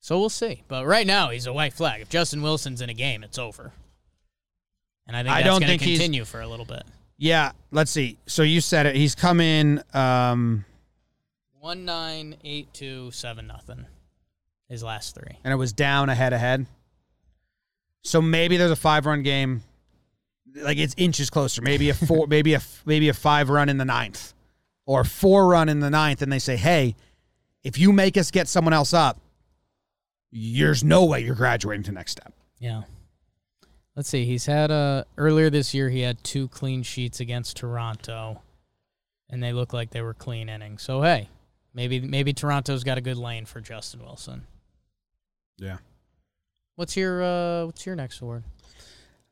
so 0.00 0.18
we'll 0.18 0.28
see. 0.28 0.62
But 0.68 0.86
right 0.86 1.06
now, 1.06 1.30
he's 1.30 1.46
a 1.46 1.52
white 1.52 1.72
flag. 1.72 2.00
If 2.00 2.08
Justin 2.08 2.42
Wilson's 2.42 2.80
in 2.80 2.88
a 2.90 2.94
game, 2.94 3.24
it's 3.24 3.38
over. 3.38 3.72
And 5.06 5.16
I 5.16 5.22
think 5.22 5.34
I 5.34 5.42
don't 5.42 5.60
going 5.60 5.68
think 5.68 5.82
to 5.82 5.88
he's- 5.88 5.98
continue 5.98 6.24
for 6.24 6.40
a 6.40 6.46
little 6.48 6.66
bit. 6.66 6.82
Yeah. 7.18 7.52
Let's 7.70 7.90
see. 7.90 8.18
So 8.26 8.42
you 8.42 8.60
said 8.60 8.86
it. 8.86 8.94
He's 8.94 9.14
come 9.14 9.40
in. 9.40 9.82
Um, 9.94 10.64
One 11.58 11.84
nine 11.84 12.36
eight 12.44 12.72
two 12.74 13.10
seven 13.10 13.46
nothing. 13.46 13.86
His 14.68 14.82
last 14.82 15.14
three. 15.14 15.38
and 15.44 15.52
it 15.52 15.56
was 15.56 15.72
down 15.72 16.08
ahead 16.08 16.32
ahead. 16.32 16.66
So 18.06 18.22
maybe 18.22 18.56
there's 18.56 18.70
a 18.70 18.76
five 18.76 19.04
run 19.04 19.22
game. 19.22 19.62
Like 20.54 20.78
it's 20.78 20.94
inches 20.96 21.28
closer. 21.28 21.60
Maybe 21.60 21.90
a 21.90 21.94
four, 21.94 22.26
maybe 22.28 22.54
a 22.54 22.62
maybe 22.84 23.08
a 23.08 23.14
five 23.14 23.50
run 23.50 23.68
in 23.68 23.78
the 23.78 23.84
ninth, 23.84 24.32
or 24.86 25.00
a 25.00 25.04
four 25.04 25.48
run 25.48 25.68
in 25.68 25.80
the 25.80 25.90
ninth, 25.90 26.22
and 26.22 26.32
they 26.32 26.38
say, 26.38 26.56
"Hey, 26.56 26.94
if 27.64 27.78
you 27.78 27.92
make 27.92 28.16
us 28.16 28.30
get 28.30 28.48
someone 28.48 28.72
else 28.72 28.94
up, 28.94 29.20
there's 30.32 30.84
no 30.84 31.04
way 31.04 31.20
you're 31.20 31.34
graduating 31.34 31.82
to 31.84 31.92
next 31.92 32.12
step." 32.12 32.32
Yeah. 32.58 32.82
Let's 33.96 34.08
see. 34.08 34.24
He's 34.24 34.46
had 34.46 34.70
uh 34.70 35.04
earlier 35.18 35.50
this 35.50 35.74
year 35.74 35.88
he 35.88 36.00
had 36.00 36.22
two 36.22 36.48
clean 36.48 36.82
sheets 36.84 37.18
against 37.18 37.56
Toronto, 37.56 38.40
and 39.28 39.42
they 39.42 39.52
look 39.52 39.72
like 39.72 39.90
they 39.90 40.02
were 40.02 40.14
clean 40.14 40.48
innings. 40.48 40.82
So 40.82 41.02
hey, 41.02 41.28
maybe 41.74 42.00
maybe 42.00 42.32
Toronto's 42.32 42.84
got 42.84 42.98
a 42.98 43.02
good 43.02 43.16
lane 43.16 43.46
for 43.46 43.60
Justin 43.60 44.00
Wilson. 44.04 44.46
Yeah. 45.58 45.78
What's 46.76 46.96
your 46.96 47.22
uh 47.22 47.66
what's 47.66 47.84
your 47.86 47.96
next 47.96 48.20
award? 48.20 48.44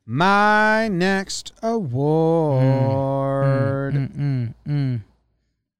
My 0.05 0.87
next 0.87 1.51
award 1.63 3.93
Mm, 3.95 4.53
mm. 4.67 5.01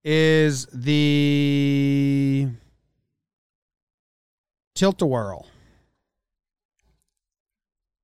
is 0.04 0.66
the 0.68 2.48
Tilt-A-Whirl. 4.76 5.48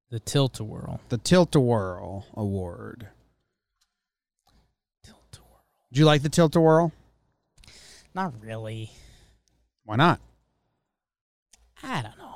The 0.09 0.19
Tilt-A-Whirl. 0.19 0.99
The 1.09 1.17
Tilt-A-Whirl 1.17 2.25
Award. 2.35 3.07
Tilt-A-Whirl. 5.03 5.63
Do 5.91 5.99
you 5.99 6.05
like 6.05 6.21
the 6.21 6.29
Tilt-A-Whirl? 6.29 6.91
Not 8.13 8.33
really. 8.41 8.91
Why 9.85 9.95
not? 9.97 10.19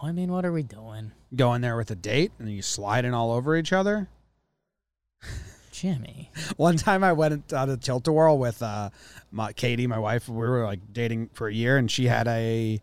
I 0.06 0.10
don't 0.10 0.16
know. 0.16 0.22
I 0.22 0.26
mean, 0.26 0.32
what 0.32 0.46
are 0.46 0.52
we 0.52 0.64
doing? 0.64 1.12
Go 1.36 1.54
in 1.54 1.62
there 1.62 1.76
with 1.76 1.90
a 1.92 1.96
date 1.96 2.32
and 2.40 2.50
you 2.50 2.62
sliding 2.62 3.14
all 3.14 3.32
over 3.32 3.56
each 3.56 3.74
other. 3.74 4.08
Jimmy. 5.72 6.32
One 6.58 6.78
time 6.78 7.04
I 7.04 7.14
went 7.14 7.52
on 7.52 7.70
a 7.70 7.78
tilt 7.78 8.08
a 8.08 8.12
whirl 8.12 8.38
with 8.38 8.62
uh, 8.62 8.92
my 9.32 9.52
Katie, 9.52 9.88
my 9.88 10.00
wife. 10.00 10.30
We 10.30 10.36
were 10.36 10.64
like 10.64 10.80
dating 10.94 11.30
for 11.34 11.48
a 11.48 11.54
year, 11.54 11.78
and 11.78 11.90
she 11.90 12.06
had 12.06 12.28
a, 12.28 12.80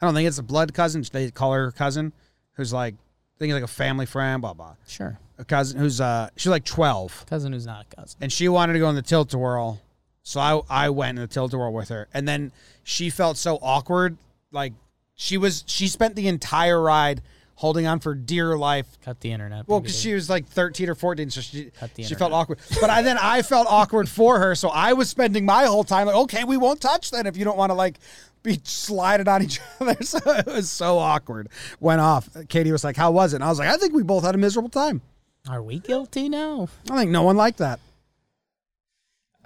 I 0.00 0.06
don't 0.06 0.14
think 0.14 0.28
it's 0.28 0.38
a 0.38 0.42
blood 0.42 0.72
cousin. 0.72 1.04
They 1.12 1.30
call 1.30 1.52
her 1.52 1.72
cousin, 1.72 2.12
who's 2.52 2.72
like, 2.72 2.94
I 2.94 3.38
think 3.38 3.50
it's 3.50 3.54
like 3.54 3.64
a 3.64 3.66
family 3.66 4.06
friend, 4.06 4.40
blah 4.40 4.54
blah. 4.54 4.76
Sure. 4.86 5.18
A 5.38 5.44
cousin 5.44 5.78
who's 5.78 6.00
uh, 6.00 6.30
she's 6.36 6.50
like 6.50 6.64
twelve, 6.64 7.26
Cousin 7.28 7.52
who's 7.52 7.66
not 7.66 7.86
a 7.92 7.96
cousin. 7.96 8.18
and 8.20 8.32
she 8.32 8.48
wanted 8.48 8.74
to 8.74 8.78
go 8.78 8.88
in 8.88 8.94
the 8.94 9.02
tilt 9.02 9.34
a 9.34 9.38
whirl, 9.38 9.80
so 10.22 10.40
I 10.40 10.60
I 10.70 10.90
went 10.90 11.18
in 11.18 11.22
the 11.22 11.28
tilt 11.28 11.52
a 11.52 11.58
whirl 11.58 11.72
with 11.72 11.88
her, 11.88 12.08
and 12.14 12.26
then 12.26 12.52
she 12.82 13.10
felt 13.10 13.36
so 13.36 13.58
awkward, 13.60 14.16
like 14.52 14.72
she 15.20 15.36
was 15.36 15.64
she 15.66 15.86
spent 15.86 16.16
the 16.16 16.28
entire 16.28 16.80
ride 16.80 17.20
holding 17.56 17.86
on 17.86 18.00
for 18.00 18.14
dear 18.14 18.56
life. 18.56 18.86
Cut 19.04 19.20
the 19.20 19.30
internet. 19.30 19.68
Well, 19.68 19.80
because 19.80 20.00
she 20.00 20.14
was 20.14 20.30
like 20.30 20.46
13 20.46 20.88
or 20.88 20.94
14, 20.94 21.28
so 21.28 21.42
she 21.42 21.70
Cut 21.78 21.92
the 21.94 22.04
she 22.04 22.14
felt 22.14 22.32
awkward. 22.32 22.58
But 22.80 22.88
I 22.88 23.02
then 23.02 23.18
I 23.20 23.42
felt 23.42 23.66
awkward 23.68 24.08
for 24.08 24.38
her, 24.38 24.54
so 24.54 24.70
I 24.70 24.94
was 24.94 25.10
spending 25.10 25.44
my 25.44 25.66
whole 25.66 25.84
time 25.84 26.06
like, 26.06 26.16
okay, 26.16 26.44
we 26.44 26.56
won't 26.56 26.80
touch 26.80 27.10
then 27.10 27.26
if 27.26 27.36
you 27.36 27.44
don't 27.44 27.58
want 27.58 27.68
to 27.68 27.74
like 27.74 27.98
be 28.42 28.58
sliding 28.64 29.28
on 29.28 29.42
each 29.42 29.60
other. 29.80 30.02
So 30.02 30.18
it 30.24 30.46
was 30.46 30.70
so 30.70 30.96
awkward. 30.96 31.50
Went 31.80 32.00
off. 32.00 32.30
Katie 32.48 32.72
was 32.72 32.82
like, 32.82 32.96
"How 32.96 33.10
was 33.10 33.34
it?" 33.34 33.36
And 33.36 33.44
I 33.44 33.48
was 33.50 33.58
like, 33.58 33.68
"I 33.68 33.76
think 33.76 33.92
we 33.92 34.02
both 34.02 34.24
had 34.24 34.34
a 34.34 34.38
miserable 34.38 34.70
time. 34.70 35.02
Are 35.50 35.62
we 35.62 35.80
guilty 35.80 36.30
now? 36.30 36.68
I 36.90 36.96
think 36.96 37.10
no 37.10 37.24
one 37.24 37.36
liked 37.36 37.58
that." 37.58 37.78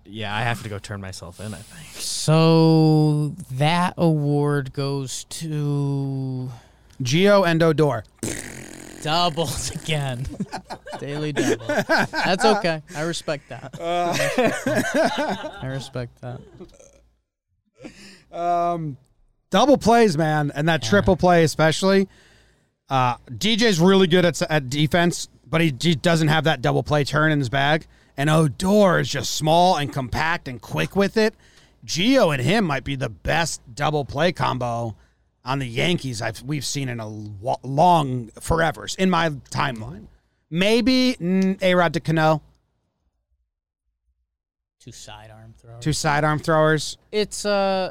Yeah, 0.07 0.35
I 0.35 0.43
have 0.43 0.63
to 0.63 0.69
go 0.69 0.79
turn 0.79 1.01
myself 1.01 1.41
in. 1.41 1.55
I 1.55 1.59
think. 1.59 2.03
So 2.03 3.35
that 3.53 3.95
award 3.97 4.73
goes 4.73 5.25
to 5.25 6.51
Gio 7.03 7.47
and 7.47 7.63
Odor. 7.63 8.05
doubles 9.03 9.71
again. 9.71 10.27
Daily 10.99 11.33
double. 11.33 11.67
That's 11.67 12.45
okay. 12.45 12.83
I 12.95 13.03
respect 13.03 13.49
that. 13.49 13.75
I 15.63 15.67
respect 15.67 16.21
that. 16.21 16.41
Um, 18.31 18.97
double 19.51 19.79
plays, 19.79 20.17
man, 20.19 20.53
and 20.55 20.69
that 20.69 20.83
triple 20.83 21.17
play 21.17 21.45
especially. 21.45 22.09
Uh, 22.89 23.17
DJ's 23.31 23.81
really 23.81 24.07
good 24.07 24.25
at 24.25 24.41
at 24.43 24.69
defense, 24.69 25.29
but 25.47 25.61
he, 25.61 25.75
he 25.81 25.95
doesn't 25.95 26.29
have 26.29 26.45
that 26.45 26.61
double 26.63 26.83
play 26.83 27.05
turn 27.05 27.33
in 27.33 27.39
his 27.39 27.49
bag. 27.49 27.87
And 28.17 28.31
Odor 28.31 29.01
is 29.01 29.09
just 29.09 29.35
small 29.35 29.77
and 29.77 29.93
compact 29.93 30.47
and 30.49 30.61
quick 30.61 30.95
with 30.95 31.17
it. 31.17 31.35
Gio 31.85 32.33
and 32.33 32.43
him 32.43 32.65
might 32.65 32.85
be 32.85 32.97
the 32.97 33.09
best 33.09 33.61
double 33.75 34.05
play 34.05 34.33
combo 34.33 34.95
on 35.45 35.59
the 35.59 35.67
Yankees 35.67 36.23
I've 36.23 36.43
we've 36.43 36.65
seen 36.65 36.89
in 36.89 37.01
a 37.01 37.07
long 37.09 38.29
forevers 38.41 38.97
in 38.97 39.11
my 39.11 39.31
timeline. 39.51 40.07
Maybe 40.49 41.17
mm, 41.21 41.61
A 41.63 41.75
Rod 41.75 41.93
to 41.95 42.01
Cano, 42.01 42.41
Two 44.81 44.93
sidearm 44.93 45.55
throws. 45.59 45.83
two 45.83 45.93
sidearm 45.93 46.39
throwers. 46.39 46.97
It's 47.11 47.45
uh 47.45 47.91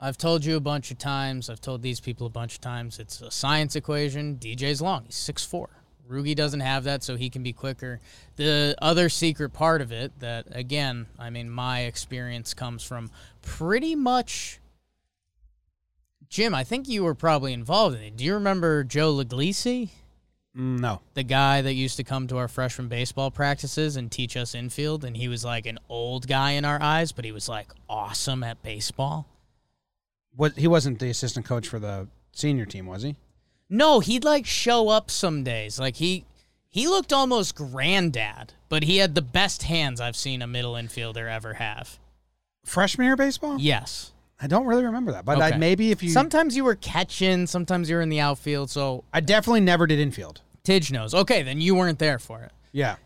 I've 0.00 0.18
told 0.18 0.44
you 0.44 0.56
a 0.56 0.60
bunch 0.60 0.92
of 0.92 0.98
times, 0.98 1.50
I've 1.50 1.60
told 1.60 1.82
these 1.82 1.98
people 1.98 2.26
a 2.26 2.30
bunch 2.30 2.54
of 2.54 2.60
times, 2.60 3.00
it's 3.00 3.20
a 3.20 3.30
science 3.32 3.74
equation. 3.74 4.36
DJ's 4.36 4.80
long. 4.80 5.04
He's 5.06 5.16
6'4. 5.16 5.66
Rougie 6.08 6.34
doesn't 6.34 6.60
have 6.60 6.84
that, 6.84 7.02
so 7.02 7.16
he 7.16 7.28
can 7.30 7.42
be 7.42 7.52
quicker. 7.52 8.00
The 8.36 8.74
other 8.80 9.08
secret 9.08 9.50
part 9.50 9.80
of 9.82 9.92
it 9.92 10.18
that 10.20 10.46
again, 10.50 11.06
I 11.18 11.30
mean 11.30 11.50
my 11.50 11.80
experience 11.82 12.54
comes 12.54 12.82
from 12.82 13.10
pretty 13.42 13.94
much 13.94 14.58
Jim, 16.28 16.54
I 16.54 16.62
think 16.64 16.88
you 16.88 17.04
were 17.04 17.14
probably 17.14 17.52
involved 17.54 17.96
in 17.96 18.02
it. 18.02 18.16
Do 18.16 18.24
you 18.24 18.34
remember 18.34 18.84
Joe 18.84 19.14
Leglisi? 19.14 19.88
Mm, 20.56 20.78
No. 20.80 21.00
the 21.14 21.22
guy 21.22 21.62
that 21.62 21.74
used 21.74 21.96
to 21.98 22.04
come 22.04 22.26
to 22.28 22.36
our 22.38 22.48
freshman 22.48 22.88
baseball 22.88 23.30
practices 23.30 23.96
and 23.96 24.10
teach 24.10 24.36
us 24.36 24.54
infield, 24.54 25.04
and 25.04 25.16
he 25.16 25.28
was 25.28 25.44
like 25.44 25.66
an 25.66 25.78
old 25.88 26.26
guy 26.26 26.52
in 26.52 26.64
our 26.64 26.80
eyes, 26.82 27.12
but 27.12 27.24
he 27.24 27.32
was 27.32 27.48
like 27.48 27.68
awesome 27.88 28.42
at 28.42 28.62
baseball. 28.62 29.26
What 30.34 30.52
he 30.58 30.66
wasn't 30.66 30.98
the 30.98 31.08
assistant 31.10 31.46
coach 31.46 31.66
for 31.68 31.78
the 31.78 32.08
senior 32.32 32.66
team, 32.66 32.86
was 32.86 33.02
he? 33.02 33.16
No, 33.70 34.00
he'd 34.00 34.24
like 34.24 34.46
show 34.46 34.88
up 34.88 35.10
some 35.10 35.44
days. 35.44 35.78
Like 35.78 35.96
he 35.96 36.24
he 36.68 36.88
looked 36.88 37.12
almost 37.12 37.54
granddad, 37.54 38.52
but 38.68 38.84
he 38.84 38.98
had 38.98 39.14
the 39.14 39.22
best 39.22 39.64
hands 39.64 40.00
I've 40.00 40.16
seen 40.16 40.42
a 40.42 40.46
middle 40.46 40.74
infielder 40.74 41.30
ever 41.30 41.54
have. 41.54 41.98
Freshman 42.64 43.06
year 43.06 43.16
baseball? 43.16 43.58
Yes. 43.58 44.12
I 44.40 44.46
don't 44.46 44.66
really 44.66 44.84
remember 44.84 45.10
that, 45.12 45.24
but 45.24 45.40
I, 45.42 45.56
maybe 45.56 45.90
if 45.90 46.00
you, 46.00 46.10
Sometimes 46.10 46.56
you 46.56 46.62
were 46.62 46.76
catching, 46.76 47.48
sometimes 47.48 47.90
you 47.90 47.96
were 47.96 48.02
in 48.02 48.08
the 48.08 48.20
outfield, 48.20 48.70
so 48.70 49.02
I 49.12 49.18
definitely 49.18 49.62
never 49.62 49.84
did 49.88 49.98
infield. 49.98 50.42
Tidge 50.62 50.92
knows. 50.92 51.12
Okay, 51.12 51.42
then 51.42 51.60
you 51.60 51.74
weren't 51.74 51.98
there 51.98 52.20
for 52.20 52.42
it. 52.42 52.52
Yeah, 52.70 52.96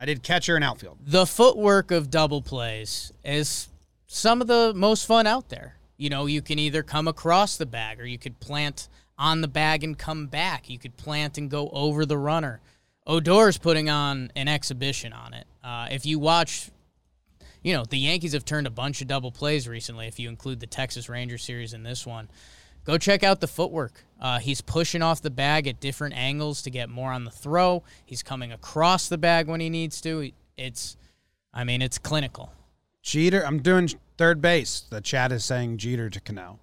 I 0.00 0.06
did 0.06 0.24
catcher 0.24 0.56
and 0.56 0.64
outfield. 0.64 0.98
the 1.06 1.24
footwork 1.26 1.92
of 1.92 2.10
double 2.10 2.42
plays 2.42 3.12
is 3.24 3.68
some 4.08 4.40
of 4.40 4.48
the 4.48 4.72
most 4.74 5.06
fun 5.06 5.26
out 5.28 5.50
there. 5.50 5.76
You 5.96 6.10
know, 6.10 6.26
you 6.26 6.42
can 6.42 6.58
either 6.58 6.82
come 6.82 7.06
across 7.06 7.56
the 7.56 7.66
bag 7.66 8.00
or 8.00 8.04
you 8.04 8.18
could 8.18 8.40
plant 8.40 8.88
on 9.18 9.40
the 9.40 9.48
bag 9.48 9.84
and 9.84 9.98
come 9.98 10.26
back. 10.26 10.68
You 10.68 10.78
could 10.78 10.96
plant 10.96 11.38
and 11.38 11.50
go 11.50 11.68
over 11.72 12.04
the 12.04 12.18
runner. 12.18 12.60
Odor's 13.06 13.58
putting 13.58 13.90
on 13.90 14.30
an 14.36 14.48
exhibition 14.48 15.12
on 15.12 15.34
it. 15.34 15.46
Uh, 15.62 15.88
if 15.90 16.06
you 16.06 16.18
watch, 16.18 16.70
you 17.62 17.72
know, 17.72 17.84
the 17.84 17.98
Yankees 17.98 18.32
have 18.32 18.44
turned 18.44 18.66
a 18.66 18.70
bunch 18.70 19.00
of 19.00 19.08
double 19.08 19.32
plays 19.32 19.66
recently, 19.68 20.06
if 20.06 20.18
you 20.18 20.28
include 20.28 20.60
the 20.60 20.66
Texas 20.66 21.08
Ranger 21.08 21.38
series 21.38 21.74
in 21.74 21.82
this 21.82 22.06
one. 22.06 22.28
Go 22.84 22.98
check 22.98 23.22
out 23.22 23.40
the 23.40 23.46
footwork. 23.46 24.04
Uh, 24.20 24.40
he's 24.40 24.60
pushing 24.60 25.02
off 25.02 25.22
the 25.22 25.30
bag 25.30 25.68
at 25.68 25.78
different 25.78 26.16
angles 26.16 26.62
to 26.62 26.70
get 26.70 26.88
more 26.88 27.12
on 27.12 27.24
the 27.24 27.30
throw. 27.30 27.84
He's 28.04 28.22
coming 28.22 28.50
across 28.50 29.08
the 29.08 29.18
bag 29.18 29.46
when 29.46 29.60
he 29.60 29.70
needs 29.70 30.00
to. 30.00 30.32
It's, 30.56 30.96
I 31.54 31.62
mean, 31.62 31.80
it's 31.80 31.98
clinical. 31.98 32.52
Jeter, 33.02 33.44
I'm 33.46 33.62
doing 33.62 33.88
third 34.16 34.40
base. 34.40 34.84
The 34.90 35.00
chat 35.00 35.32
is 35.32 35.44
saying 35.44 35.78
Jeter 35.78 36.10
to 36.10 36.20
Cano. 36.20 36.58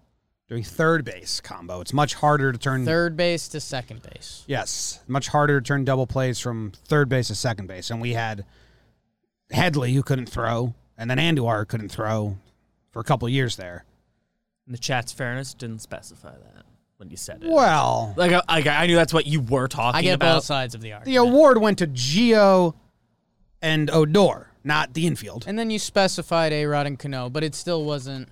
Doing 0.49 0.63
third 0.63 1.05
base 1.05 1.39
combo. 1.41 1.79
It's 1.79 1.93
much 1.93 2.15
harder 2.15 2.51
to 2.51 2.57
turn. 2.57 2.83
Third 2.83 3.15
base 3.15 3.47
to 3.49 3.59
second 3.59 4.01
base. 4.01 4.43
Yes, 4.47 4.99
much 5.07 5.27
harder 5.27 5.61
to 5.61 5.63
turn 5.65 5.85
double 5.85 6.07
plays 6.07 6.39
from 6.39 6.71
third 6.85 7.07
base 7.07 7.27
to 7.27 7.35
second 7.35 7.67
base. 7.67 7.91
And 7.91 8.01
we 8.01 8.13
had 8.13 8.45
Headley 9.51 9.93
who 9.93 10.01
couldn't 10.01 10.25
throw, 10.27 10.73
and 10.97 11.09
then 11.09 11.19
Andujar 11.19 11.59
who 11.59 11.65
couldn't 11.65 11.89
throw 11.89 12.37
for 12.91 12.99
a 12.99 13.03
couple 13.03 13.27
of 13.27 13.31
years 13.31 13.57
there. 13.57 13.85
In 14.65 14.71
the 14.71 14.79
chat's 14.79 15.11
fairness 15.11 15.53
didn't 15.53 15.79
specify 15.79 16.31
that 16.31 16.65
when 16.97 17.11
you 17.11 17.17
said 17.17 17.43
it. 17.43 17.49
Well, 17.51 18.15
Like, 18.17 18.31
I, 18.31 18.41
I, 18.47 18.61
I 18.69 18.87
knew 18.87 18.95
that's 18.95 19.13
what 19.13 19.27
you 19.27 19.41
were 19.41 19.67
talking 19.67 19.99
I 19.99 20.01
get 20.01 20.15
about. 20.15 20.37
both 20.37 20.43
sides 20.45 20.73
of 20.73 20.81
the 20.81 20.93
argument. 20.93 21.05
the 21.05 21.15
award 21.17 21.59
went 21.59 21.77
to 21.77 21.87
Gio 21.87 22.73
and 23.61 23.89
Odor, 23.91 24.47
not 24.63 24.95
the 24.95 25.05
infield. 25.05 25.45
and 25.47 25.59
then 25.59 25.69
you 25.69 25.77
specified 25.77 26.53
A 26.53 26.65
Rod 26.65 26.87
and 26.87 26.97
Cano, 26.97 27.29
but 27.29 27.43
it 27.43 27.53
still 27.53 27.83
wasn't. 27.85 28.29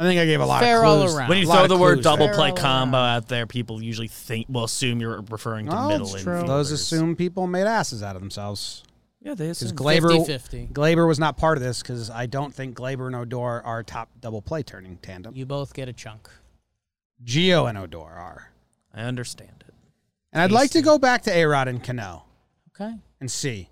I 0.00 0.04
think 0.04 0.18
I 0.18 0.24
gave 0.24 0.40
a 0.40 0.46
lot 0.46 0.62
Fair 0.62 0.78
of 0.78 0.84
all 0.88 0.96
clues. 1.02 1.14
around. 1.14 1.28
When 1.28 1.38
you 1.38 1.44
throw 1.46 1.66
the 1.66 1.76
word 1.76 2.02
double 2.02 2.26
there. 2.26 2.34
play 2.34 2.50
all 2.50 2.56
combo 2.56 2.96
around. 2.96 3.16
out 3.16 3.28
there, 3.28 3.46
people 3.46 3.82
usually 3.82 4.08
think 4.08 4.46
will 4.48 4.64
assume 4.64 4.98
you're 5.00 5.20
referring 5.28 5.66
to 5.66 5.76
Oh, 5.76 5.88
middle 5.88 6.14
it's 6.14 6.24
infielders. 6.24 6.46
Those 6.46 6.70
assume 6.72 7.14
people 7.16 7.46
made 7.46 7.66
asses 7.66 8.02
out 8.02 8.16
of 8.16 8.22
themselves. 8.22 8.82
Yeah, 9.20 9.34
they 9.34 9.48
Because 9.48 9.60
assume. 9.62 9.76
Gleyber, 9.76 10.26
50-50. 10.26 10.72
Gleyber 10.72 11.06
was 11.06 11.18
not 11.18 11.36
part 11.36 11.58
of 11.58 11.62
this 11.62 11.82
because 11.82 12.08
I 12.08 12.24
don't 12.24 12.54
think 12.54 12.74
Gleyber 12.78 13.08
and 13.08 13.14
Odor 13.14 13.60
are 13.62 13.82
top 13.82 14.08
double 14.18 14.40
play 14.40 14.62
turning 14.62 14.96
tandem. 15.02 15.36
You 15.36 15.44
both 15.44 15.74
get 15.74 15.86
a 15.88 15.92
chunk. 15.92 16.30
Gio 17.22 17.68
and 17.68 17.76
Odor 17.76 17.98
are. 18.00 18.52
I 18.94 19.02
understand 19.02 19.62
it. 19.68 19.74
And 20.32 20.40
I'd 20.42 20.50
like 20.52 20.70
to 20.70 20.80
go 20.80 20.98
back 20.98 21.20
to 21.24 21.30
A-Rod 21.36 21.68
and 21.68 21.84
Cano 21.84 22.24
Okay. 22.74 22.94
and 23.20 23.30
see. 23.30 23.68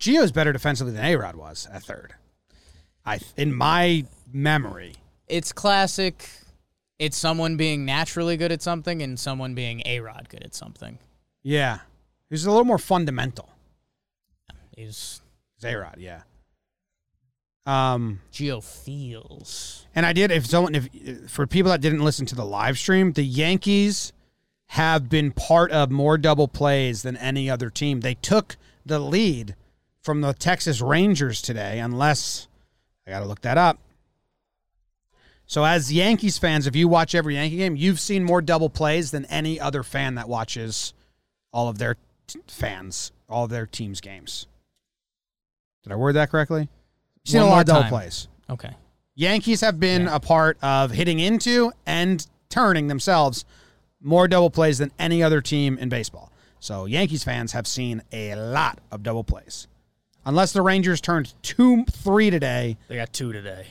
Gio's 0.00 0.32
better 0.32 0.54
defensively 0.54 0.94
than 0.94 1.04
A-Rod 1.04 1.36
was 1.36 1.68
at 1.70 1.82
third. 1.82 2.14
I 3.04 3.18
in 3.36 3.52
my 3.54 4.06
memory. 4.32 4.94
It's 5.32 5.50
classic. 5.50 6.28
It's 6.98 7.16
someone 7.16 7.56
being 7.56 7.86
naturally 7.86 8.36
good 8.36 8.52
at 8.52 8.60
something 8.60 9.00
and 9.00 9.18
someone 9.18 9.54
being 9.54 9.82
A 9.86 10.00
Rod 10.00 10.28
good 10.28 10.42
at 10.42 10.54
something. 10.54 10.98
Yeah. 11.42 11.78
He's 12.28 12.44
a 12.44 12.50
little 12.50 12.66
more 12.66 12.78
fundamental. 12.78 13.48
He's 14.76 15.22
A-Rod, 15.64 15.96
yeah. 15.98 16.20
Um 17.64 18.20
Gio 18.30 18.62
feels. 18.62 19.86
And 19.94 20.04
I 20.04 20.12
did. 20.12 20.30
If 20.30 20.46
someone, 20.46 20.74
if 20.74 21.30
for 21.30 21.46
people 21.46 21.70
that 21.70 21.80
didn't 21.80 22.04
listen 22.04 22.26
to 22.26 22.34
the 22.34 22.44
live 22.44 22.76
stream, 22.78 23.12
the 23.12 23.22
Yankees 23.22 24.12
have 24.66 25.08
been 25.08 25.30
part 25.32 25.70
of 25.70 25.90
more 25.90 26.18
double 26.18 26.48
plays 26.48 27.02
than 27.02 27.16
any 27.16 27.48
other 27.48 27.70
team. 27.70 28.00
They 28.00 28.14
took 28.14 28.56
the 28.84 28.98
lead 28.98 29.54
from 30.02 30.20
the 30.20 30.34
Texas 30.34 30.82
Rangers 30.82 31.40
today, 31.40 31.78
unless 31.78 32.48
I 33.06 33.10
got 33.10 33.20
to 33.20 33.26
look 33.26 33.40
that 33.42 33.56
up. 33.56 33.78
So, 35.52 35.66
as 35.66 35.92
Yankees 35.92 36.38
fans, 36.38 36.66
if 36.66 36.74
you 36.74 36.88
watch 36.88 37.14
every 37.14 37.34
Yankee 37.34 37.58
game, 37.58 37.76
you've 37.76 38.00
seen 38.00 38.24
more 38.24 38.40
double 38.40 38.70
plays 38.70 39.10
than 39.10 39.26
any 39.26 39.60
other 39.60 39.82
fan 39.82 40.14
that 40.14 40.26
watches 40.26 40.94
all 41.52 41.68
of 41.68 41.76
their 41.76 41.98
t- 42.26 42.40
fans, 42.46 43.12
all 43.28 43.44
of 43.44 43.50
their 43.50 43.66
teams' 43.66 44.00
games. 44.00 44.46
Did 45.82 45.92
I 45.92 45.96
word 45.96 46.14
that 46.14 46.30
correctly? 46.30 46.62
You've 46.62 47.30
seen 47.30 47.42
a 47.42 47.46
lot 47.46 47.60
of 47.60 47.66
double 47.66 47.82
time. 47.82 47.90
plays. 47.90 48.28
Okay. 48.48 48.70
Yankees 49.14 49.60
have 49.60 49.78
been 49.78 50.08
a 50.08 50.18
part 50.18 50.56
of 50.62 50.90
hitting 50.90 51.18
into 51.18 51.70
and 51.84 52.26
turning 52.48 52.86
themselves 52.86 53.44
more 54.00 54.28
double 54.28 54.48
plays 54.48 54.78
than 54.78 54.90
any 54.98 55.22
other 55.22 55.42
team 55.42 55.76
in 55.76 55.90
baseball. 55.90 56.32
So 56.60 56.86
Yankees 56.86 57.24
fans 57.24 57.52
have 57.52 57.66
seen 57.66 58.00
a 58.10 58.34
lot 58.36 58.78
of 58.90 59.02
double 59.02 59.22
plays. 59.22 59.68
Unless 60.24 60.54
the 60.54 60.62
Rangers 60.62 61.02
turned 61.02 61.34
two, 61.42 61.84
three 61.90 62.30
today, 62.30 62.78
They 62.88 62.96
got 62.96 63.12
two 63.12 63.34
today. 63.34 63.66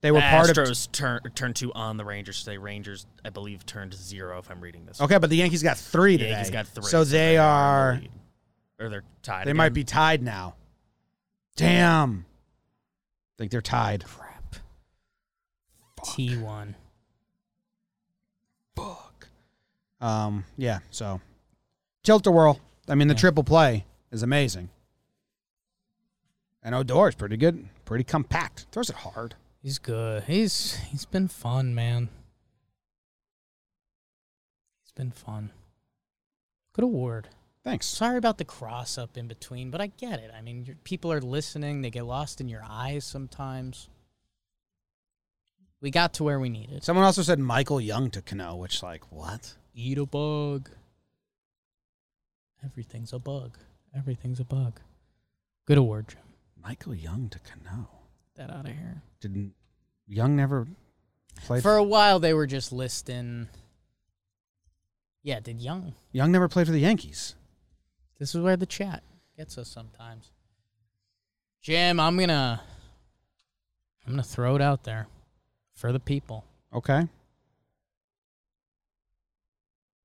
They 0.00 0.10
were 0.10 0.20
part 0.20 0.50
of. 0.50 0.56
Astros 0.56 0.90
turn 0.92 1.20
turn 1.34 1.54
two 1.54 1.72
on 1.72 1.96
the 1.96 2.04
Rangers 2.04 2.42
today. 2.44 2.56
Rangers, 2.58 3.06
I 3.24 3.30
believe, 3.30 3.66
turned 3.66 3.94
zero. 3.94 4.38
If 4.38 4.50
I'm 4.50 4.60
reading 4.60 4.86
this. 4.86 5.00
Okay, 5.00 5.18
but 5.18 5.30
the 5.30 5.36
Yankees 5.36 5.62
got 5.62 5.76
three 5.76 6.12
The 6.16 6.24
today. 6.24 6.30
Yankees 6.30 6.50
got 6.50 6.66
three. 6.68 6.84
So 6.84 7.04
they 7.04 7.30
in 7.30 7.36
the 7.36 7.42
are. 7.42 7.98
lead. 8.00 8.10
or 8.80 8.88
they're 8.88 9.04
tied. 9.22 9.46
They 9.46 9.52
might 9.52 9.72
be 9.74 9.84
tied 9.84 10.22
now. 10.22 10.54
Damn. 11.56 12.24
I 12.28 13.34
think 13.38 13.50
they're 13.50 13.60
tied. 13.60 14.04
Crap. 14.04 14.56
T1. 16.00 16.74
Fuck. 18.76 19.28
Um, 20.00 20.44
yeah, 20.56 20.78
so 20.90 21.20
tilt 22.04 22.26
a 22.28 22.30
whirl. 22.30 22.60
I 22.88 22.94
mean, 22.94 23.08
the 23.08 23.14
triple 23.14 23.42
play 23.42 23.84
is 24.12 24.22
amazing. 24.22 24.70
And 26.62 26.74
Odor 26.74 27.08
is 27.08 27.14
pretty 27.16 27.36
good, 27.36 27.68
pretty 27.84 28.04
compact. 28.04 28.66
Throws 28.70 28.90
it 28.90 28.96
hard. 28.96 29.34
He's 29.60 29.78
good. 29.78 30.24
He's 30.24 30.76
he's 30.90 31.04
been 31.04 31.28
fun, 31.28 31.74
man. 31.74 32.08
He's 34.82 34.92
been 34.92 35.10
fun. 35.10 35.50
Good 36.72 36.84
award. 36.84 37.28
Thanks. 37.64 37.86
Sorry 37.86 38.16
about 38.16 38.38
the 38.38 38.44
cross 38.44 38.96
up 38.96 39.16
in 39.16 39.26
between, 39.26 39.70
but 39.70 39.80
I 39.80 39.88
get 39.88 40.20
it. 40.20 40.30
I 40.36 40.40
mean, 40.40 40.64
your, 40.64 40.76
people 40.84 41.12
are 41.12 41.20
listening. 41.20 41.82
They 41.82 41.90
get 41.90 42.06
lost 42.06 42.40
in 42.40 42.48
your 42.48 42.64
eyes 42.66 43.04
sometimes. 43.04 43.88
We 45.80 45.90
got 45.90 46.12
to 46.14 46.24
where 46.24 46.40
we 46.40 46.48
needed. 46.48 46.82
Someone 46.82 47.04
also 47.04 47.22
said 47.22 47.38
Michael 47.38 47.80
Young 47.80 48.10
to 48.10 48.22
Cano, 48.22 48.56
which 48.56 48.82
like 48.82 49.12
what? 49.12 49.54
Eat 49.74 49.98
a 49.98 50.06
bug. 50.06 50.70
Everything's 52.64 53.12
a 53.12 53.18
bug. 53.18 53.58
Everything's 53.94 54.40
a 54.40 54.44
bug. 54.44 54.80
Good 55.66 55.78
award, 55.78 56.08
Jim. 56.08 56.20
Michael 56.62 56.94
Young 56.94 57.28
to 57.28 57.38
Cano. 57.40 57.97
That 58.38 58.50
out 58.50 58.66
of 58.66 58.72
here. 58.72 59.02
Didn't 59.20 59.52
Young 60.06 60.36
never 60.36 60.68
played 61.44 61.62
For 61.62 61.76
a 61.76 61.82
while, 61.82 62.20
they 62.20 62.32
were 62.32 62.46
just 62.46 62.72
listing. 62.72 63.48
Yeah, 65.24 65.40
did 65.40 65.60
Young? 65.60 65.94
Young 66.12 66.30
never 66.30 66.48
played 66.48 66.66
for 66.66 66.72
the 66.72 66.78
Yankees. 66.78 67.34
This 68.20 68.36
is 68.36 68.40
where 68.40 68.56
the 68.56 68.64
chat 68.64 69.02
gets 69.36 69.58
us 69.58 69.68
sometimes. 69.68 70.30
Jim, 71.62 71.98
I'm 71.98 72.16
gonna, 72.16 72.62
I'm 74.06 74.12
gonna 74.12 74.22
throw 74.22 74.54
it 74.54 74.62
out 74.62 74.84
there 74.84 75.08
for 75.74 75.90
the 75.90 76.00
people. 76.00 76.44
Okay. 76.72 77.08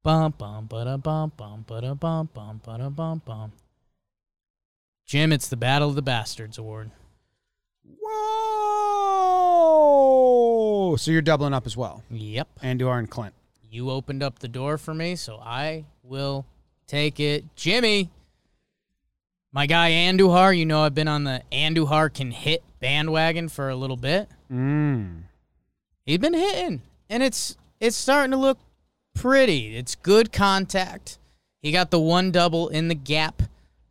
Bum 0.02 0.34
bum 0.36 0.66
ba 0.66 0.98
bum 0.98 1.32
bum 1.38 1.64
ba 1.68 1.96
bum 1.96 2.30
bum 2.34 2.62
ba 2.64 2.90
bum 2.90 3.22
bum. 3.24 3.52
Jim, 5.06 5.32
it's 5.32 5.48
the 5.48 5.56
Battle 5.56 5.90
of 5.90 5.96
the 5.96 6.02
Bastards 6.02 6.58
award. 6.58 6.90
Whoa! 7.86 8.14
So 10.98 11.12
you're 11.12 11.22
doubling 11.22 11.54
up 11.54 11.66
as 11.66 11.78
well. 11.78 12.04
Yep. 12.10 12.48
Andujar 12.62 13.00
and 13.00 13.10
Clint. 13.10 13.34
You 13.70 13.90
opened 13.90 14.22
up 14.22 14.40
the 14.40 14.48
door 14.48 14.78
for 14.78 14.94
me, 14.94 15.16
so 15.16 15.38
I 15.38 15.86
will 16.04 16.46
take 16.86 17.20
it. 17.20 17.44
Jimmy, 17.56 18.10
my 19.52 19.66
guy 19.66 19.92
Andujar, 19.92 20.58
you 20.58 20.66
know 20.66 20.84
I've 20.84 20.96
been 20.96 21.08
on 21.08 21.24
the 21.24 21.42
Andujar 21.52 22.14
can 22.14 22.32
hit 22.32 22.64
bandwagon 22.80 23.50
for 23.50 23.70
a 23.70 23.76
little 23.76 23.98
bit. 23.98 24.30
Mm. 24.52 25.24
He's 26.06 26.18
been 26.18 26.34
hitting, 26.34 26.82
and 27.10 27.24
it's 27.24 27.58
it's 27.80 27.96
starting 27.96 28.32
to 28.32 28.38
look 28.38 28.60
pretty. 29.16 29.76
It's 29.76 29.96
good 29.96 30.32
contact. 30.32 31.18
He 31.62 31.72
got 31.72 31.92
the 31.92 32.00
one 32.00 32.32
double 32.32 32.70
in 32.70 32.88
the 32.90 32.96
gap. 32.96 33.42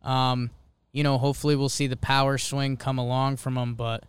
Um, 0.03 0.51
you 0.93 1.03
know, 1.03 1.17
hopefully 1.17 1.55
we'll 1.55 1.67
see 1.67 1.87
the 1.87 1.97
power 1.97 2.37
swing 2.37 2.77
come 2.77 2.97
along 2.97 3.37
from 3.37 3.57
him. 3.57 3.73
But 3.73 4.05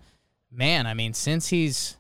man, 0.52 0.86
I 0.86 0.94
mean, 0.94 1.14
since 1.14 1.48
he's 1.48 1.96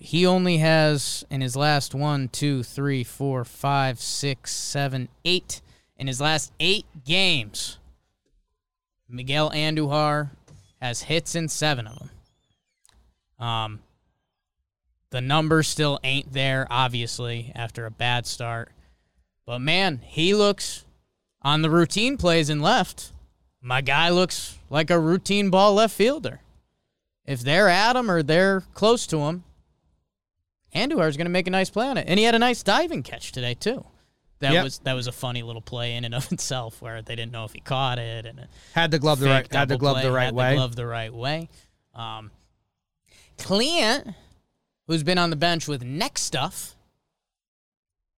he 0.00 0.26
only 0.26 0.58
has 0.58 1.24
in 1.30 1.40
his 1.40 1.56
last 1.56 1.94
one, 1.94 2.28
two, 2.28 2.62
three, 2.62 3.04
four, 3.04 3.44
five, 3.44 4.00
six, 4.00 4.52
seven, 4.52 5.08
eight. 5.24 5.62
In 5.96 6.06
his 6.06 6.20
last 6.20 6.52
eight 6.60 6.86
games, 7.04 7.78
Miguel 9.08 9.50
Andujar 9.50 10.30
has 10.80 11.02
hits 11.02 11.34
in 11.34 11.48
seven 11.48 11.88
of 11.88 11.98
them. 11.98 12.10
Um, 13.44 13.80
the 15.10 15.20
numbers 15.20 15.66
still 15.66 15.98
ain't 16.04 16.32
there, 16.32 16.68
obviously, 16.70 17.50
after 17.54 17.84
a 17.84 17.90
bad 17.90 18.26
start. 18.26 18.70
But 19.44 19.60
man, 19.60 20.00
he 20.04 20.34
looks 20.34 20.84
on 21.48 21.62
the 21.62 21.70
routine 21.70 22.18
plays 22.18 22.50
in 22.50 22.60
left. 22.60 23.12
My 23.62 23.80
guy 23.80 24.10
looks 24.10 24.58
like 24.68 24.90
a 24.90 24.98
routine 25.00 25.48
ball 25.48 25.72
left 25.74 25.94
fielder. 25.94 26.40
If 27.24 27.40
they're 27.40 27.68
at 27.70 27.96
him 27.96 28.10
or 28.10 28.22
they're 28.22 28.60
close 28.74 29.06
to 29.08 29.18
him, 29.20 29.44
Andujar's 30.74 31.16
going 31.16 31.24
to 31.24 31.30
make 31.30 31.46
a 31.46 31.50
nice 31.50 31.70
play 31.70 31.86
on 31.88 31.96
it. 31.96 32.04
And 32.06 32.18
he 32.18 32.24
had 32.26 32.34
a 32.34 32.38
nice 32.38 32.62
diving 32.62 33.02
catch 33.02 33.32
today 33.32 33.54
too. 33.54 33.84
That 34.40 34.52
Yep. 34.52 34.64
was 34.64 34.78
that 34.80 34.92
was 34.92 35.06
a 35.06 35.12
funny 35.12 35.42
little 35.42 35.62
play 35.62 35.94
in 35.96 36.04
and 36.04 36.14
of 36.14 36.30
itself, 36.36 36.80
where 36.82 37.00
they 37.02 37.16
didn't 37.16 37.32
know 37.32 37.44
if 37.44 37.52
he 37.52 37.60
caught 37.60 37.98
it 37.98 38.26
and 38.26 38.46
Had 38.74 38.90
the 38.90 38.98
glove 38.98 39.18
the 39.18 39.26
right 39.28 39.50
had 39.52 39.68
the 39.68 39.78
glove 39.78 39.94
play, 39.96 40.02
the 40.04 40.12
right 40.12 40.32
way. 40.34 40.50
The 40.50 40.56
glove 40.56 40.76
the 40.76 40.86
right 40.86 41.12
way. 41.12 41.48
Um, 41.94 42.30
Clint, 43.38 44.14
who's 44.86 45.02
been 45.02 45.18
on 45.18 45.30
the 45.30 45.36
bench 45.36 45.66
with 45.66 45.82
neck 45.82 46.18
stuff, 46.18 46.76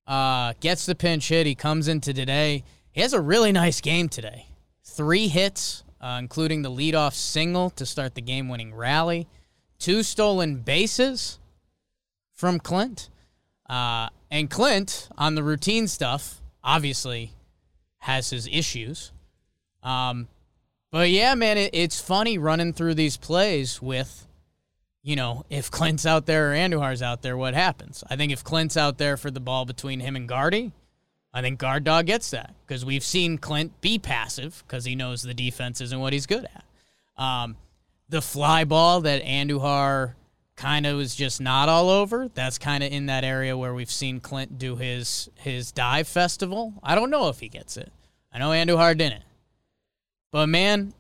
uh, 0.06 0.52
gets 0.60 0.84
the 0.84 0.94
pinch 0.94 1.28
hit. 1.28 1.46
He 1.46 1.54
comes 1.54 1.88
into 1.88 2.12
today. 2.12 2.64
He 2.92 3.00
has 3.00 3.12
a 3.12 3.20
really 3.20 3.52
nice 3.52 3.80
game 3.80 4.08
today. 4.08 4.46
Three 4.84 5.28
hits, 5.28 5.84
uh, 6.00 6.16
including 6.18 6.62
the 6.62 6.70
leadoff 6.70 7.14
single 7.14 7.70
to 7.70 7.86
start 7.86 8.14
the 8.14 8.20
game-winning 8.20 8.74
rally. 8.74 9.28
Two 9.78 10.02
stolen 10.02 10.56
bases 10.56 11.38
from 12.34 12.58
Clint. 12.58 13.08
Uh, 13.68 14.08
and 14.30 14.50
Clint, 14.50 15.08
on 15.16 15.36
the 15.36 15.42
routine 15.42 15.86
stuff, 15.86 16.42
obviously 16.64 17.32
has 17.98 18.30
his 18.30 18.48
issues. 18.48 19.12
Um, 19.82 20.26
but 20.90 21.10
yeah, 21.10 21.34
man, 21.36 21.56
it, 21.58 21.70
it's 21.72 22.00
funny 22.00 22.38
running 22.38 22.72
through 22.72 22.94
these 22.94 23.16
plays 23.16 23.80
with, 23.80 24.26
you 25.02 25.14
know, 25.14 25.44
if 25.48 25.70
Clint's 25.70 26.04
out 26.04 26.26
there 26.26 26.50
or 26.50 26.54
Andujar's 26.54 27.02
out 27.02 27.22
there, 27.22 27.36
what 27.36 27.54
happens? 27.54 28.02
I 28.10 28.16
think 28.16 28.32
if 28.32 28.42
Clint's 28.42 28.76
out 28.76 28.98
there 28.98 29.16
for 29.16 29.30
the 29.30 29.40
ball 29.40 29.64
between 29.64 30.00
him 30.00 30.16
and 30.16 30.28
Gardy, 30.28 30.72
I 31.32 31.42
think 31.42 31.58
Guard 31.58 31.84
Dog 31.84 32.06
gets 32.06 32.30
that 32.30 32.54
because 32.66 32.84
we've 32.84 33.04
seen 33.04 33.38
Clint 33.38 33.80
be 33.80 33.98
passive 33.98 34.64
because 34.66 34.84
he 34.84 34.94
knows 34.94 35.22
the 35.22 35.34
defense 35.34 35.80
isn't 35.80 36.00
what 36.00 36.12
he's 36.12 36.26
good 36.26 36.44
at. 36.44 36.64
Um, 37.22 37.56
the 38.08 38.20
fly 38.20 38.64
ball 38.64 39.02
that 39.02 39.22
Andujar 39.22 40.14
kind 40.56 40.86
of 40.86 40.96
was 40.96 41.14
just 41.14 41.40
not 41.40 41.68
all 41.68 41.88
over. 41.88 42.28
That's 42.34 42.58
kind 42.58 42.82
of 42.82 42.92
in 42.92 43.06
that 43.06 43.24
area 43.24 43.56
where 43.56 43.72
we've 43.72 43.90
seen 43.90 44.20
Clint 44.20 44.58
do 44.58 44.76
his 44.76 45.30
his 45.36 45.72
dive 45.72 46.08
festival. 46.08 46.74
I 46.82 46.94
don't 46.94 47.10
know 47.10 47.28
if 47.28 47.40
he 47.40 47.48
gets 47.48 47.76
it. 47.76 47.92
I 48.32 48.38
know 48.38 48.50
Andujar 48.50 48.96
didn't. 48.96 49.24
But 50.32 50.48
man, 50.48 50.92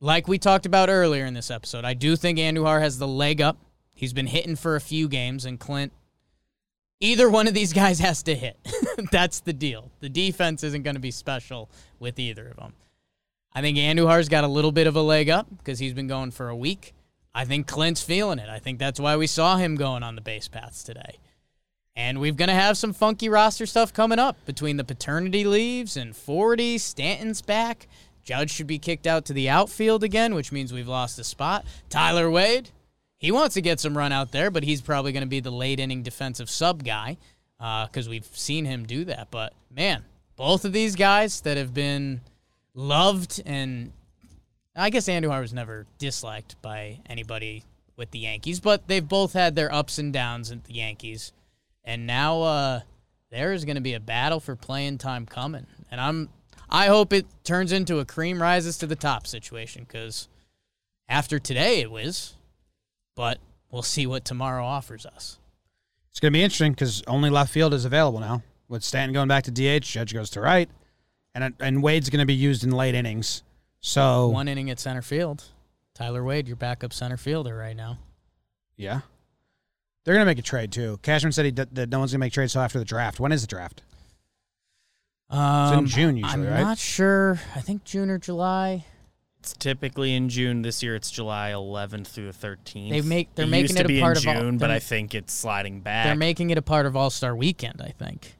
like 0.00 0.28
we 0.28 0.38
talked 0.38 0.66
about 0.66 0.88
earlier 0.88 1.24
in 1.24 1.34
this 1.34 1.50
episode, 1.50 1.84
I 1.84 1.94
do 1.94 2.16
think 2.16 2.38
Andujar 2.38 2.80
has 2.80 2.98
the 2.98 3.08
leg 3.08 3.40
up. 3.40 3.58
He's 3.94 4.12
been 4.12 4.26
hitting 4.26 4.56
for 4.56 4.76
a 4.76 4.80
few 4.80 5.08
games, 5.08 5.46
and 5.46 5.58
Clint, 5.58 5.92
either 7.00 7.28
one 7.28 7.46
of 7.46 7.54
these 7.54 7.72
guys 7.72 7.98
has 8.00 8.22
to 8.24 8.34
hit. 8.34 8.56
That's 9.10 9.40
the 9.40 9.52
deal. 9.52 9.90
The 10.00 10.08
defense 10.08 10.62
isn't 10.64 10.82
going 10.82 10.96
to 10.96 11.00
be 11.00 11.10
special 11.10 11.70
with 11.98 12.18
either 12.18 12.48
of 12.48 12.56
them. 12.56 12.72
I 13.52 13.62
think 13.62 13.78
Andujar's 13.78 14.28
got 14.28 14.44
a 14.44 14.48
little 14.48 14.72
bit 14.72 14.86
of 14.86 14.96
a 14.96 15.02
leg 15.02 15.30
up 15.30 15.46
because 15.56 15.78
he's 15.78 15.94
been 15.94 16.08
going 16.08 16.30
for 16.30 16.48
a 16.48 16.56
week. 16.56 16.92
I 17.34 17.44
think 17.44 17.66
Clint's 17.66 18.02
feeling 18.02 18.38
it. 18.38 18.48
I 18.48 18.58
think 18.58 18.78
that's 18.78 19.00
why 19.00 19.16
we 19.16 19.26
saw 19.26 19.56
him 19.56 19.76
going 19.76 20.02
on 20.02 20.14
the 20.14 20.20
base 20.20 20.48
paths 20.48 20.82
today. 20.82 21.18
And 21.94 22.20
we're 22.20 22.32
going 22.32 22.48
to 22.48 22.54
have 22.54 22.76
some 22.76 22.92
funky 22.92 23.30
roster 23.30 23.64
stuff 23.64 23.92
coming 23.94 24.18
up 24.18 24.36
between 24.44 24.76
the 24.76 24.84
paternity 24.84 25.44
leaves 25.44 25.96
and 25.96 26.14
40. 26.14 26.76
Stanton's 26.76 27.40
back. 27.40 27.88
Judge 28.22 28.50
should 28.50 28.66
be 28.66 28.78
kicked 28.78 29.06
out 29.06 29.24
to 29.26 29.32
the 29.32 29.48
outfield 29.48 30.04
again, 30.04 30.34
which 30.34 30.52
means 30.52 30.72
we've 30.72 30.88
lost 30.88 31.18
a 31.18 31.24
spot. 31.24 31.64
Tyler 31.88 32.30
Wade, 32.30 32.70
he 33.18 33.32
wants 33.32 33.54
to 33.54 33.62
get 33.62 33.80
some 33.80 33.96
run 33.96 34.12
out 34.12 34.32
there, 34.32 34.50
but 34.50 34.62
he's 34.62 34.80
probably 34.80 35.12
going 35.12 35.22
to 35.22 35.28
be 35.28 35.40
the 35.40 35.50
late 35.50 35.80
inning 35.80 36.02
defensive 36.02 36.50
sub 36.50 36.84
guy 36.84 37.16
because 37.58 38.08
we've 38.08 38.26
seen 38.32 38.64
him 38.64 38.84
do 38.84 39.04
that. 39.06 39.28
But 39.30 39.54
man, 39.70 40.04
both 40.36 40.64
of 40.64 40.72
these 40.72 40.94
guys 40.96 41.40
that 41.42 41.56
have 41.56 41.72
been 41.72 42.20
loved 42.74 43.42
and 43.46 43.92
I 44.78 44.90
guess 44.90 45.08
Andujar 45.08 45.40
was 45.40 45.54
never 45.54 45.86
disliked 45.98 46.60
by 46.60 47.00
anybody 47.06 47.64
with 47.96 48.10
the 48.10 48.18
Yankees, 48.18 48.60
but 48.60 48.86
they've 48.86 49.06
both 49.06 49.32
had 49.32 49.54
their 49.54 49.72
ups 49.72 49.98
and 49.98 50.12
downs 50.12 50.52
at 50.52 50.64
the 50.64 50.74
Yankees. 50.74 51.32
And 51.82 52.06
now 52.06 52.42
uh, 52.42 52.80
there 53.30 53.54
is 53.54 53.64
going 53.64 53.76
to 53.76 53.82
be 53.82 53.94
a 53.94 54.00
battle 54.00 54.38
for 54.38 54.54
playing 54.54 54.98
time 54.98 55.24
coming. 55.24 55.66
And 55.90 56.00
I'm 56.00 56.28
I 56.68 56.88
hope 56.88 57.12
it 57.12 57.26
turns 57.44 57.72
into 57.72 58.00
a 58.00 58.04
cream 58.04 58.42
rises 58.42 58.76
to 58.78 58.86
the 58.86 58.96
top 58.96 59.26
situation 59.26 59.86
cuz 59.86 60.28
after 61.08 61.38
today 61.38 61.80
it 61.80 61.90
was, 61.90 62.34
but 63.16 63.38
we'll 63.70 63.82
see 63.82 64.06
what 64.06 64.24
tomorrow 64.24 64.64
offers 64.64 65.04
us. 65.04 65.38
It's 66.10 66.20
going 66.20 66.32
to 66.32 66.36
be 66.38 66.42
interesting 66.44 66.72
because 66.72 67.02
only 67.08 67.28
left 67.28 67.52
field 67.52 67.74
is 67.74 67.84
available 67.84 68.20
now. 68.20 68.42
With 68.68 68.84
Stanton 68.84 69.12
going 69.12 69.28
back 69.28 69.44
to 69.44 69.50
DH, 69.50 69.84
Judge 69.84 70.14
goes 70.14 70.30
to 70.30 70.40
right, 70.40 70.68
and 71.34 71.54
and 71.60 71.82
Wade's 71.82 72.10
going 72.10 72.20
to 72.20 72.26
be 72.26 72.34
used 72.34 72.62
in 72.64 72.70
late 72.70 72.94
innings. 72.94 73.42
So 73.80 74.28
One 74.28 74.48
inning 74.48 74.70
at 74.70 74.78
center 74.78 75.02
field. 75.02 75.44
Tyler 75.94 76.22
Wade, 76.24 76.46
your 76.46 76.56
backup 76.56 76.92
center 76.92 77.16
fielder 77.16 77.56
right 77.56 77.76
now. 77.76 77.98
yeah, 78.76 79.00
they're 80.04 80.14
going 80.14 80.24
to 80.24 80.30
make 80.30 80.38
a 80.38 80.42
trade 80.42 80.72
too. 80.72 80.98
Cashman 81.02 81.32
said 81.32 81.44
he 81.44 81.50
d- 81.50 81.64
that 81.72 81.88
no 81.90 81.98
one's 82.00 82.12
going 82.12 82.18
to 82.20 82.24
make 82.24 82.32
trades 82.32 82.54
until 82.54 82.64
after 82.64 82.78
the 82.78 82.84
draft. 82.84 83.18
When 83.20 83.32
is 83.32 83.40
the 83.42 83.46
draft? 83.46 83.82
Um, 85.30 85.72
it's 85.72 85.78
in 85.78 85.86
June 85.86 86.16
usually, 86.16 86.42
right? 86.42 86.48
I'm 86.48 86.54
right? 86.54 86.62
not 86.62 86.78
sure. 86.78 87.40
I 87.54 87.60
think 87.60 87.84
June 87.84 88.10
or 88.10 88.18
July. 88.18 88.84
It's 89.46 89.52
typically 89.56 90.12
in 90.12 90.28
June. 90.28 90.62
This 90.62 90.82
year 90.82 90.96
it's 90.96 91.08
July 91.08 91.50
11th 91.52 92.08
through 92.08 92.32
the 92.32 92.32
13th. 92.32 92.90
They 92.90 93.00
make- 93.00 93.32
they're 93.36 93.44
it 93.46 93.48
making 93.48 93.62
used 93.62 93.74
it 93.76 93.78
to 93.78 93.84
a 93.84 93.88
be 93.88 94.00
part 94.00 94.16
in 94.20 94.28
of 94.28 94.36
all- 94.36 94.42
June, 94.42 94.58
but 94.58 94.66
they're- 94.66 94.76
I 94.76 94.80
think 94.80 95.14
it's 95.14 95.32
sliding 95.32 95.82
back. 95.82 96.04
They're 96.06 96.16
making 96.16 96.50
it 96.50 96.58
a 96.58 96.62
part 96.62 96.84
of 96.84 96.96
All 96.96 97.10
Star 97.10 97.34
Weekend, 97.36 97.80
I 97.80 97.90
think. 97.96 98.34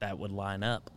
that 0.00 0.18
would 0.18 0.30
line 0.30 0.62
up. 0.62 0.90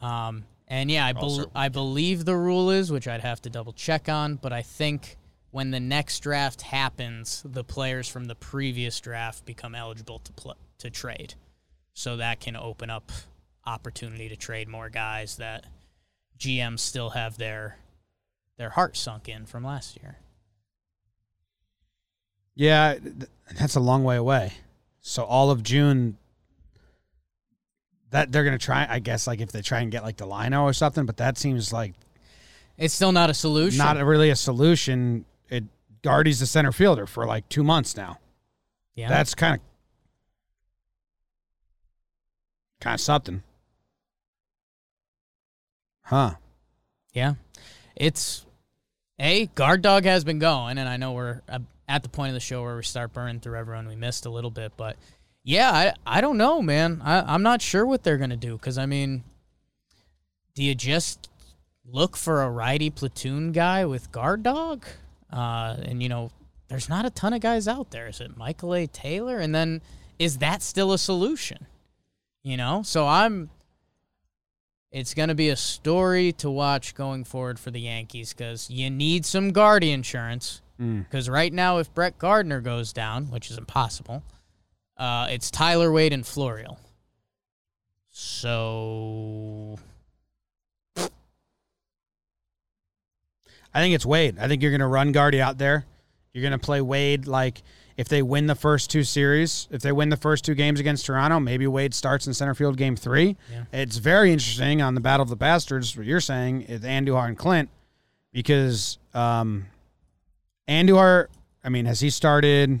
Um, 0.00 0.46
and 0.66 0.90
yeah, 0.90 1.06
I, 1.06 1.12
bel 1.12 1.48
I 1.54 1.68
believe 1.68 2.24
the 2.24 2.34
rule 2.36 2.70
is, 2.72 2.90
which 2.90 3.06
I'd 3.06 3.20
have 3.20 3.40
to 3.42 3.50
double 3.50 3.72
check 3.72 4.08
on, 4.08 4.34
but 4.34 4.52
I 4.52 4.62
think 4.62 5.16
when 5.52 5.70
the 5.70 5.78
next 5.78 6.18
draft 6.20 6.62
happens, 6.62 7.40
the 7.46 7.62
players 7.62 8.08
from 8.08 8.24
the 8.24 8.34
previous 8.34 8.98
draft 8.98 9.44
become 9.44 9.76
eligible 9.76 10.18
to 10.18 10.32
pl- 10.32 10.56
to 10.78 10.90
trade. 10.90 11.34
So 11.94 12.16
that 12.16 12.40
can 12.40 12.56
open 12.56 12.90
up 12.90 13.12
opportunity 13.64 14.28
to 14.28 14.34
trade 14.34 14.66
more 14.66 14.90
guys 14.90 15.36
that 15.36 15.66
GMs 16.36 16.80
still 16.80 17.10
have 17.10 17.38
their 17.38 17.76
their 18.62 18.70
heart 18.70 18.96
sunk 18.96 19.28
in 19.28 19.44
from 19.44 19.64
last 19.64 19.98
year. 20.00 20.18
Yeah, 22.54 22.94
that's 23.58 23.74
a 23.74 23.80
long 23.80 24.04
way 24.04 24.14
away. 24.14 24.52
So 25.00 25.24
all 25.24 25.50
of 25.50 25.64
June, 25.64 26.16
that 28.10 28.30
they're 28.30 28.44
gonna 28.44 28.58
try. 28.58 28.86
I 28.88 29.00
guess 29.00 29.26
like 29.26 29.40
if 29.40 29.50
they 29.50 29.62
try 29.62 29.80
and 29.80 29.90
get 29.90 30.04
like 30.04 30.16
Delino 30.16 30.62
or 30.62 30.72
something, 30.72 31.06
but 31.06 31.16
that 31.16 31.36
seems 31.36 31.72
like 31.72 31.94
It's 32.78 32.94
still 32.94 33.10
not 33.10 33.30
a 33.30 33.34
solution. 33.34 33.78
not 33.78 33.96
really 33.96 34.30
a 34.30 34.36
solution. 34.36 35.24
It 35.48 35.64
Gardy's 36.02 36.38
the 36.38 36.46
center 36.46 36.70
fielder 36.70 37.06
for 37.06 37.26
like 37.26 37.48
two 37.48 37.64
months 37.64 37.96
now. 37.96 38.18
yeah. 38.94 39.08
That's 39.08 39.34
kind 39.34 39.56
of 39.56 39.60
kind 42.80 42.94
of 42.94 43.00
something, 43.00 43.42
huh? 46.02 46.34
Yeah. 47.12 47.34
It's 47.96 48.46
a 49.18 49.46
guard 49.54 49.82
dog 49.82 50.04
has 50.04 50.24
been 50.24 50.38
going, 50.38 50.78
and 50.78 50.88
I 50.88 50.96
know 50.96 51.12
we're 51.12 51.42
at 51.88 52.02
the 52.02 52.08
point 52.08 52.30
of 52.30 52.34
the 52.34 52.40
show 52.40 52.62
where 52.62 52.76
we 52.76 52.82
start 52.82 53.12
burning 53.12 53.40
through 53.40 53.58
everyone 53.58 53.86
we 53.86 53.96
missed 53.96 54.26
a 54.26 54.30
little 54.30 54.50
bit, 54.50 54.72
but 54.76 54.96
yeah, 55.44 55.70
I 55.70 55.94
I 56.06 56.20
don't 56.20 56.38
know, 56.38 56.62
man. 56.62 57.00
I 57.04 57.20
I'm 57.20 57.42
not 57.42 57.60
sure 57.60 57.84
what 57.84 58.02
they're 58.02 58.18
gonna 58.18 58.36
do 58.36 58.56
because 58.56 58.78
I 58.78 58.86
mean, 58.86 59.24
do 60.54 60.62
you 60.62 60.74
just 60.74 61.28
look 61.84 62.16
for 62.16 62.42
a 62.42 62.50
righty 62.50 62.90
platoon 62.90 63.52
guy 63.52 63.84
with 63.84 64.12
guard 64.12 64.42
dog? 64.42 64.84
Uh, 65.30 65.76
and 65.82 66.02
you 66.02 66.08
know, 66.08 66.30
there's 66.68 66.88
not 66.88 67.04
a 67.04 67.10
ton 67.10 67.32
of 67.32 67.40
guys 67.40 67.66
out 67.66 67.90
there. 67.90 68.06
Is 68.06 68.20
it 68.20 68.36
Michael 68.36 68.74
A. 68.74 68.86
Taylor? 68.86 69.38
And 69.38 69.54
then 69.54 69.82
is 70.18 70.38
that 70.38 70.62
still 70.62 70.92
a 70.92 70.98
solution? 70.98 71.66
You 72.42 72.56
know, 72.56 72.82
so 72.82 73.06
I'm 73.06 73.50
it's 74.92 75.14
going 75.14 75.30
to 75.30 75.34
be 75.34 75.48
a 75.48 75.56
story 75.56 76.32
to 76.32 76.50
watch 76.50 76.94
going 76.94 77.24
forward 77.24 77.58
for 77.58 77.70
the 77.70 77.80
Yankees 77.80 78.32
because 78.34 78.70
you 78.70 78.90
need 78.90 79.24
some 79.24 79.50
guard 79.50 79.82
insurance. 79.82 80.60
Because 81.00 81.28
right 81.28 81.52
now, 81.52 81.78
if 81.78 81.92
Brett 81.94 82.18
Gardner 82.18 82.60
goes 82.60 82.92
down, 82.92 83.26
which 83.26 83.50
is 83.50 83.58
impossible, 83.58 84.22
uh, 84.96 85.28
it's 85.30 85.50
Tyler 85.50 85.90
Wade 85.92 86.12
and 86.12 86.24
Florial. 86.24 86.78
So 88.10 89.78
I 93.74 93.80
think 93.80 93.94
it's 93.94 94.04
Wade. 94.04 94.38
I 94.38 94.48
think 94.48 94.60
you're 94.60 94.70
going 94.70 94.80
to 94.80 94.86
run 94.86 95.12
Gardy 95.12 95.40
out 95.40 95.56
there. 95.56 95.86
You're 96.32 96.42
going 96.42 96.52
to 96.52 96.58
play 96.58 96.80
Wade 96.80 97.26
like 97.26 97.62
if 97.96 98.08
they 98.08 98.22
win 98.22 98.46
the 98.46 98.54
first 98.54 98.90
two 98.90 99.04
series, 99.04 99.68
if 99.70 99.82
they 99.82 99.92
win 99.92 100.08
the 100.08 100.16
first 100.16 100.44
two 100.44 100.54
games 100.54 100.80
against 100.80 101.06
Toronto, 101.06 101.40
maybe 101.40 101.66
Wade 101.66 101.94
starts 101.94 102.26
in 102.26 102.34
center 102.34 102.54
field 102.54 102.76
game 102.76 102.96
three. 102.96 103.36
Yeah. 103.50 103.64
It's 103.72 103.96
very 103.98 104.32
interesting 104.32 104.82
on 104.82 104.94
the 104.94 105.00
Battle 105.00 105.22
of 105.24 105.28
the 105.28 105.36
Bastards, 105.36 105.96
what 105.96 106.06
you're 106.06 106.20
saying, 106.20 106.62
is 106.62 106.80
Andujar 106.82 107.28
and 107.28 107.38
Clint, 107.38 107.68
because 108.32 108.98
um, 109.14 109.66
Andujar, 110.68 111.26
I 111.62 111.68
mean, 111.68 111.86
has 111.86 112.00
he 112.00 112.10
started 112.10 112.80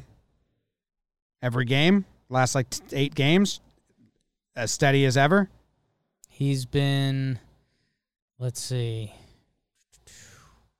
every 1.42 1.64
game, 1.64 2.04
last 2.28 2.54
like 2.54 2.70
t- 2.70 2.82
eight 2.92 3.14
games, 3.14 3.60
as 4.56 4.72
steady 4.72 5.04
as 5.04 5.16
ever? 5.16 5.48
he's 6.42 6.64
been, 6.64 7.38
let's 8.38 8.60
see, 8.60 9.12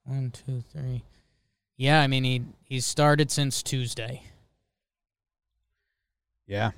one, 0.03 0.31
two, 0.31 0.63
three. 0.73 1.05
Yeah, 1.83 2.01
I 2.01 2.07
mean 2.07 2.23
he 2.23 2.43
he's 2.63 2.87
started 2.87 3.33
since 3.33 3.61
Tuesday. 3.61 4.23
Yeah. 6.47 6.71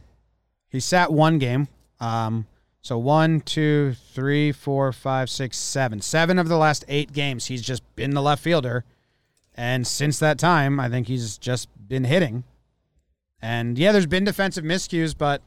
He 0.71 0.81
sat 0.81 1.13
one 1.13 1.37
game. 1.37 1.69
Um, 2.01 2.47
so 2.81 2.97
one, 2.97 3.43
two, 3.43 3.97
three, 4.15 4.51
four, 4.51 4.91
five, 4.93 5.29
six, 5.29 5.59
seven. 5.59 6.01
Seven 6.01 6.39
of 6.39 6.49
the 6.49 6.57
last 6.57 6.87
eight 6.89 7.13
games, 7.13 7.45
he's 7.47 7.61
just 7.61 7.83
been 7.97 8.13
the 8.13 8.23
left 8.23 8.43
fielder. 8.43 8.87
And 9.55 9.87
since 9.87 10.19
that 10.21 10.39
time, 10.39 10.81
I 10.81 10.89
think 10.89 11.07
he's 11.07 11.37
just 11.37 11.69
been 11.87 12.05
hitting. 12.05 12.45
And 13.43 13.79
yeah, 13.79 13.93
there's 13.93 14.07
been 14.07 14.25
defensive 14.25 14.65
miscues, 14.65 15.15
but 15.17 15.43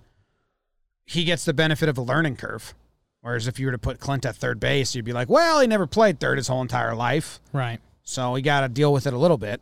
he 1.04 1.24
gets 1.24 1.46
the 1.46 1.54
benefit 1.54 1.90
of 1.90 1.98
a 1.98 2.04
learning 2.04 2.36
curve. 2.36 2.76
Whereas 3.22 3.48
if 3.48 3.60
you 3.60 3.66
were 3.66 3.72
to 3.72 3.80
put 3.80 4.00
Clint 4.00 4.24
at 4.24 4.36
third 4.36 4.60
base, 4.60 4.94
you'd 4.94 5.04
be 5.04 5.14
like, 5.14 5.32
well, 5.32 5.62
he 5.62 5.66
never 5.66 5.88
played 5.88 6.20
third 6.20 6.38
his 6.38 6.48
whole 6.48 6.62
entire 6.62 6.94
life. 6.94 7.40
Right. 7.52 7.80
So 8.10 8.32
we 8.32 8.42
got 8.42 8.62
to 8.62 8.70
deal 8.70 8.94
with 8.94 9.06
it 9.06 9.12
a 9.12 9.18
little 9.18 9.38
bit. 9.38 9.60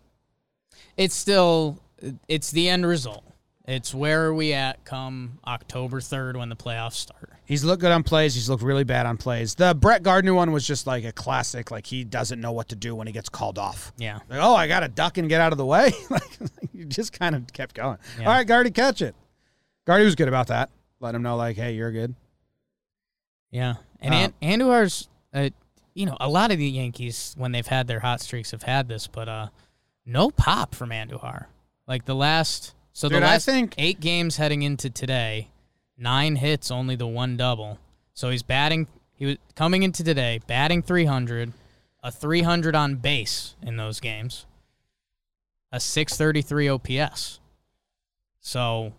it's 0.95 1.15
still 1.15 1.80
it's 2.27 2.51
the 2.51 2.69
end 2.69 2.85
result. 2.85 3.23
It's 3.67 3.91
where 3.91 4.26
are 4.26 4.34
we 4.35 4.53
at 4.53 4.85
come 4.85 5.39
October 5.47 5.99
third 5.99 6.38
when 6.38 6.49
the 6.49 6.55
playoffs 6.55 6.93
start. 6.93 7.34
He's 7.45 7.63
looked 7.63 7.81
good 7.81 7.91
on 7.91 8.03
plays. 8.03 8.35
He's 8.35 8.47
looked 8.47 8.61
really 8.61 8.84
bad 8.84 9.07
on 9.07 9.17
plays. 9.17 9.55
The 9.55 9.73
Brett 9.73 10.03
Gardner 10.03 10.35
one 10.35 10.51
was 10.51 10.65
just 10.65 10.85
like 10.85 11.03
a 11.05 11.11
classic. 11.11 11.72
Like 11.72 11.88
he 11.88 12.03
doesn't 12.03 12.39
know 12.39 12.51
what 12.51 12.69
to 12.69 12.76
do 12.76 12.93
when 12.93 13.07
he 13.07 13.13
gets 13.13 13.30
called 13.30 13.57
off. 13.57 13.91
Yeah. 13.97 14.19
Like, 14.30 14.39
oh, 14.39 14.53
I 14.53 14.67
got 14.67 14.81
to 14.81 14.89
duck 14.89 15.17
and 15.17 15.27
get 15.27 15.41
out 15.41 15.51
of 15.51 15.57
the 15.57 15.65
way. 15.65 15.91
like 16.11 16.38
you 16.72 16.85
just 16.85 17.17
kind 17.17 17.34
of 17.35 17.51
kept 17.51 17.73
going. 17.73 17.97
Yeah. 18.19 18.27
All 18.27 18.34
right, 18.34 18.45
Gardy, 18.45 18.69
catch 18.69 19.01
it. 19.01 19.15
Gardy 19.88 20.05
was 20.05 20.13
good 20.13 20.27
about 20.27 20.47
that. 20.47 20.69
Let 20.99 21.15
him 21.15 21.23
know, 21.23 21.35
like, 21.35 21.55
hey, 21.55 21.73
you're 21.73 21.91
good. 21.91 22.13
Yeah. 23.49 23.76
And 23.99 24.13
An- 24.13 24.59
Andujar's 24.59 25.09
uh, 25.34 25.49
you 25.95 26.05
know, 26.05 26.15
a 26.19 26.30
lot 26.30 26.51
of 26.51 26.59
the 26.59 26.67
Yankees 26.67 27.34
when 27.38 27.51
they've 27.53 27.65
had 27.65 27.88
their 27.88 28.01
hot 28.01 28.22
streaks 28.22 28.51
have 28.51 28.63
had 28.63 28.88
this, 28.88 29.07
but 29.07 29.27
uh 29.27 29.47
no 30.05 30.30
pop 30.30 30.76
from 30.76 30.91
Andujar. 30.91 31.45
Like 31.88 32.05
the 32.05 32.13
last 32.13 32.76
so 32.93 33.09
Dude, 33.09 33.22
the 33.23 33.26
I 33.26 33.31
last 33.31 33.45
think- 33.45 33.73
8 33.80 33.99
games 33.99 34.38
heading 34.38 34.61
into 34.61 34.89
today, 34.91 35.47
9 35.97 36.35
hits, 36.35 36.69
only 36.69 36.95
the 36.95 37.07
one 37.07 37.35
double. 37.38 37.80
So 38.13 38.30
he's 38.30 38.43
batting 38.43 38.88
he 39.15 39.26
was 39.26 39.38
coming 39.55 39.81
into 39.84 40.03
today, 40.03 40.41
batting 40.45 40.81
300, 40.84 41.53
a 42.03 42.11
300 42.11 42.76
on 42.76 42.95
base 42.97 43.55
in 43.61 43.77
those 43.77 43.99
games. 44.01 44.45
A 45.72 45.80
633 45.80 46.67
OPS. 46.69 47.39
So 48.41 48.93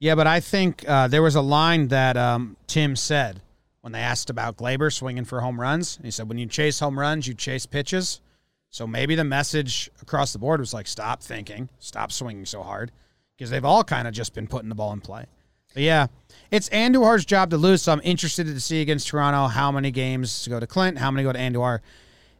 Yeah, 0.00 0.14
but 0.14 0.26
I 0.28 0.38
think 0.40 0.84
uh, 0.88 1.08
there 1.08 1.22
was 1.22 1.34
a 1.34 1.40
line 1.42 1.88
that 1.88 2.16
um, 2.16 2.56
Tim 2.68 2.94
said 2.96 3.40
when 3.88 3.92
they 3.94 4.00
asked 4.00 4.28
about 4.28 4.58
Gleyber 4.58 4.92
swinging 4.92 5.24
for 5.24 5.40
home 5.40 5.58
runs. 5.58 5.98
He 6.02 6.10
said, 6.10 6.28
when 6.28 6.36
you 6.36 6.44
chase 6.44 6.78
home 6.78 6.98
runs, 6.98 7.26
you 7.26 7.32
chase 7.32 7.64
pitches. 7.64 8.20
So 8.68 8.86
maybe 8.86 9.14
the 9.14 9.24
message 9.24 9.88
across 10.02 10.34
the 10.34 10.38
board 10.38 10.60
was 10.60 10.74
like, 10.74 10.86
stop 10.86 11.22
thinking, 11.22 11.70
stop 11.78 12.12
swinging 12.12 12.44
so 12.44 12.62
hard, 12.62 12.92
because 13.34 13.48
they've 13.48 13.64
all 13.64 13.82
kind 13.82 14.06
of 14.06 14.12
just 14.12 14.34
been 14.34 14.46
putting 14.46 14.68
the 14.68 14.74
ball 14.74 14.92
in 14.92 15.00
play. 15.00 15.24
But 15.72 15.84
yeah, 15.84 16.08
it's 16.50 16.68
Andujar's 16.68 17.24
job 17.24 17.48
to 17.48 17.56
lose. 17.56 17.80
So 17.80 17.92
I'm 17.92 18.02
interested 18.04 18.44
to 18.44 18.60
see 18.60 18.82
against 18.82 19.08
Toronto 19.08 19.46
how 19.46 19.72
many 19.72 19.90
games 19.90 20.42
to 20.42 20.50
go 20.50 20.60
to 20.60 20.66
Clint, 20.66 20.98
how 20.98 21.10
many 21.10 21.22
go 21.22 21.32
to 21.32 21.38
Andujar, 21.38 21.78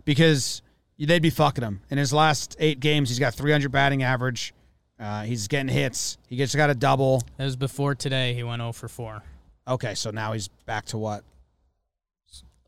because 0.04 0.60
they'd 0.98 1.22
be 1.22 1.30
fucking 1.30 1.64
him. 1.64 1.80
In 1.88 1.96
his 1.96 2.12
last 2.12 2.56
eight 2.58 2.78
games, 2.78 3.08
he's 3.08 3.18
got 3.18 3.32
300 3.32 3.72
batting 3.72 4.02
average. 4.02 4.52
Uh, 5.00 5.22
he's 5.22 5.48
getting 5.48 5.68
hits. 5.68 6.18
He 6.26 6.36
just 6.36 6.54
got 6.54 6.68
a 6.68 6.74
double. 6.74 7.22
that 7.38 7.44
was 7.46 7.56
before 7.56 7.94
today 7.94 8.34
he 8.34 8.42
went 8.42 8.60
0 8.60 8.72
for 8.72 8.88
4. 8.88 9.22
Okay, 9.66 9.94
so 9.94 10.10
now 10.10 10.32
he's 10.32 10.48
back 10.48 10.84
to 10.86 10.98
what? 10.98 11.24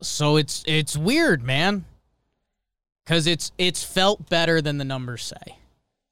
So 0.01 0.37
it's 0.37 0.63
it's 0.67 0.97
weird, 0.97 1.43
man. 1.43 1.85
Cause 3.05 3.27
it's 3.27 3.51
it's 3.57 3.83
felt 3.83 4.29
better 4.29 4.61
than 4.61 4.77
the 4.77 4.85
numbers 4.85 5.23
say. 5.23 5.57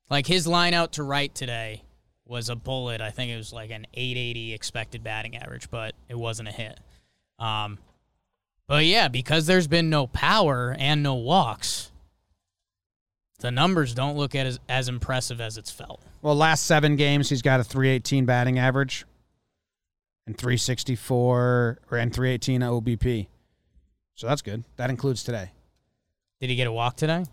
Like 0.10 0.28
his 0.28 0.48
line 0.48 0.74
out 0.74 0.94
to 0.94 1.04
right 1.04 1.34
today 1.34 1.84
was 2.26 2.50
a 2.50 2.56
bullet. 2.56 3.02
I 3.02 3.12
think 3.12 3.32
it 3.32 3.38
was 3.38 3.54
like 3.54 3.72
an 3.72 3.86
880 3.94 4.54
expected 4.54 5.04
batting 5.04 5.36
average, 5.36 5.70
but 5.70 5.96
it 6.08 6.18
wasn't 6.18 6.50
a 6.50 6.52
hit. 6.52 6.80
Um, 7.38 7.80
but 8.68 8.86
yeah, 8.86 9.08
because 9.08 9.48
there's 9.48 9.68
been 9.68 9.90
no 9.90 10.08
power 10.08 10.76
and 10.78 11.02
no 11.02 11.16
walks, 11.16 11.92
the 13.40 13.52
numbers 13.52 13.94
don't 13.94 14.18
look 14.18 14.36
as, 14.36 14.60
as 14.70 14.90
impressive 14.90 15.42
as 15.42 15.58
it's 15.58 15.72
felt. 15.72 16.02
Well, 16.22 16.36
last 16.36 16.66
seven 16.66 16.96
games, 16.96 17.30
he's 17.30 17.42
got 17.42 17.60
a 17.60 17.64
318 17.64 18.26
batting 18.26 18.60
average 18.60 19.06
and 20.28 20.38
364 20.38 21.80
or 21.90 21.98
and 21.98 22.14
318 22.14 22.62
OBP. 22.62 23.28
So 24.20 24.28
that's 24.28 24.42
good. 24.42 24.66
That 24.76 24.90
includes 24.90 25.24
today. 25.24 25.50
Did 26.42 26.50
he 26.50 26.58
get 26.58 26.68
a 26.68 26.74
walk 26.74 26.98
today? 26.98 27.24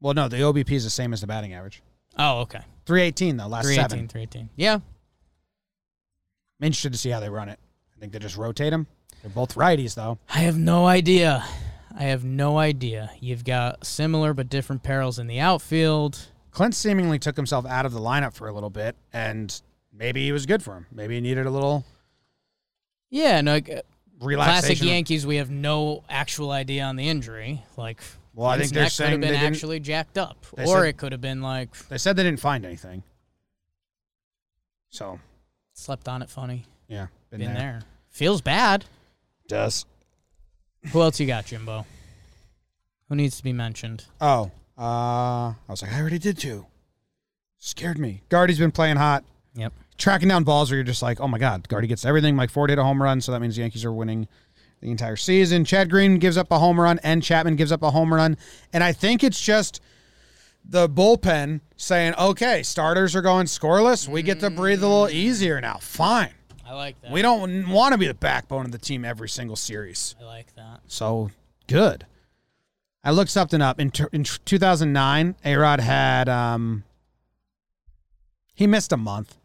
Well, 0.00 0.12
no, 0.12 0.26
the 0.26 0.38
OBP 0.38 0.72
is 0.72 0.82
the 0.82 0.90
same 0.90 1.12
as 1.12 1.20
the 1.20 1.28
batting 1.28 1.54
average. 1.54 1.84
Oh, 2.18 2.40
okay. 2.40 2.62
318 2.84 3.36
though, 3.36 3.46
last 3.46 3.66
318, 3.66 3.90
seven. 3.90 4.08
318. 4.08 4.50
Yeah. 4.56 4.74
I'm 4.74 4.82
interested 6.58 6.90
to 6.90 6.98
see 6.98 7.10
how 7.10 7.20
they 7.20 7.30
run 7.30 7.48
it. 7.48 7.60
I 7.96 8.00
think 8.00 8.12
they 8.12 8.18
just 8.18 8.36
rotate 8.36 8.72
them. 8.72 8.88
They're 9.22 9.30
both 9.30 9.54
righties 9.54 9.94
though. 9.94 10.18
I 10.28 10.40
have 10.40 10.58
no 10.58 10.86
idea. 10.86 11.44
I 11.96 12.02
have 12.02 12.24
no 12.24 12.58
idea. 12.58 13.12
You've 13.20 13.44
got 13.44 13.86
similar 13.86 14.34
but 14.34 14.48
different 14.48 14.82
perils 14.82 15.20
in 15.20 15.28
the 15.28 15.38
outfield. 15.38 16.18
Clint 16.50 16.74
seemingly 16.74 17.20
took 17.20 17.36
himself 17.36 17.66
out 17.66 17.86
of 17.86 17.92
the 17.92 18.00
lineup 18.00 18.34
for 18.34 18.48
a 18.48 18.52
little 18.52 18.70
bit, 18.70 18.96
and 19.12 19.62
maybe 19.92 20.24
he 20.24 20.32
was 20.32 20.44
good 20.44 20.60
for 20.60 20.74
him. 20.74 20.86
Maybe 20.90 21.14
he 21.14 21.20
needed 21.20 21.46
a 21.46 21.50
little 21.50 21.84
Yeah, 23.10 23.40
no, 23.42 23.52
like, 23.52 23.86
relaxation. 24.20 24.68
classic 24.76 24.82
Yankees. 24.86 25.26
We 25.26 25.36
have 25.36 25.50
no 25.50 26.02
actual 26.08 26.50
idea 26.50 26.84
on 26.84 26.96
the 26.96 27.08
injury. 27.08 27.62
Like, 27.76 28.00
Well, 28.34 28.46
I 28.48 28.58
think 28.58 28.72
they're 28.72 28.84
neck 28.84 28.92
could 28.96 29.10
have 29.10 29.20
been 29.20 29.34
actually 29.34 29.80
jacked 29.80 30.18
up, 30.18 30.44
or 30.58 30.66
said- 30.66 30.84
it 30.86 30.96
could 30.96 31.12
have 31.12 31.20
been 31.20 31.42
like 31.42 31.74
They 31.88 31.98
said 31.98 32.16
they 32.16 32.22
didn't 32.22 32.40
find 32.40 32.64
anything. 32.64 33.02
So, 34.90 35.20
slept 35.74 36.08
on 36.08 36.22
it 36.22 36.30
funny. 36.30 36.64
yeah, 36.88 37.08
been, 37.30 37.40
Been 37.40 37.54
there. 37.54 37.58
there. 37.62 37.82
Feels 38.10 38.40
bad. 38.40 38.84
Does. 39.48 39.84
Who 40.92 41.02
else 41.02 41.20
you 41.20 41.26
got, 41.26 41.46
Jimbo? 41.46 41.84
Who 43.08 43.14
needs 43.16 43.36
to 43.36 43.42
be 43.44 43.52
mentioned? 43.52 44.04
Oh, 44.20 44.50
uh, 44.78 44.82
I 44.82 45.54
was 45.68 45.82
like, 45.82 45.92
I 45.92 46.00
already 46.00 46.18
did 46.18 46.38
two. 46.38 46.66
Scared 47.58 47.98
me. 47.98 48.22
Gardy's 48.28 48.58
been 48.58 48.72
playing 48.72 48.96
hot. 48.96 49.24
Yep. 49.54 49.72
Tracking 49.98 50.28
down 50.28 50.44
balls 50.44 50.70
where 50.70 50.76
you're 50.76 50.84
just 50.84 51.02
like, 51.02 51.20
oh 51.20 51.28
my 51.28 51.38
God, 51.38 51.68
Gardy 51.68 51.86
gets 51.86 52.04
everything. 52.04 52.36
Mike 52.36 52.50
Ford 52.50 52.70
hit 52.70 52.78
a 52.78 52.84
home 52.84 53.02
run, 53.02 53.20
so 53.20 53.32
that 53.32 53.40
means 53.40 53.56
the 53.56 53.62
Yankees 53.62 53.84
are 53.84 53.92
winning 53.92 54.28
the 54.80 54.90
entire 54.90 55.16
season. 55.16 55.64
Chad 55.64 55.90
Green 55.90 56.18
gives 56.18 56.36
up 56.36 56.50
a 56.50 56.58
home 56.58 56.78
run, 56.78 57.00
and 57.02 57.22
Chapman 57.22 57.56
gives 57.56 57.72
up 57.72 57.82
a 57.82 57.90
home 57.90 58.12
run. 58.12 58.36
And 58.72 58.84
I 58.84 58.92
think 58.92 59.24
it's 59.24 59.40
just 59.40 59.80
the 60.64 60.88
bullpen 60.88 61.60
saying, 61.76 62.14
okay, 62.18 62.62
starters 62.62 63.16
are 63.16 63.22
going 63.22 63.46
scoreless. 63.46 64.08
We 64.08 64.22
get 64.22 64.40
to 64.40 64.50
breathe 64.50 64.82
a 64.82 64.88
little 64.88 65.08
easier 65.08 65.60
now. 65.60 65.78
Fine. 65.80 66.32
I 66.66 66.74
like 66.74 67.00
that. 67.02 67.12
We 67.12 67.22
don't 67.22 67.68
want 67.68 67.92
to 67.92 67.98
be 67.98 68.08
the 68.08 68.14
backbone 68.14 68.64
of 68.64 68.72
the 68.72 68.78
team 68.78 69.04
every 69.04 69.28
single 69.28 69.56
series. 69.56 70.16
I 70.20 70.24
like 70.24 70.54
that. 70.56 70.80
So 70.88 71.30
good. 71.68 72.06
I 73.04 73.12
looked 73.12 73.30
something 73.30 73.62
up 73.62 73.78
in, 73.78 73.92
in 74.12 74.24
2009. 74.24 75.36
A 75.44 75.56
Rod 75.56 75.78
had 75.78 76.28
um, 76.28 76.82
he 78.52 78.66
missed 78.66 78.90
a 78.90 78.96
month, 78.96 79.36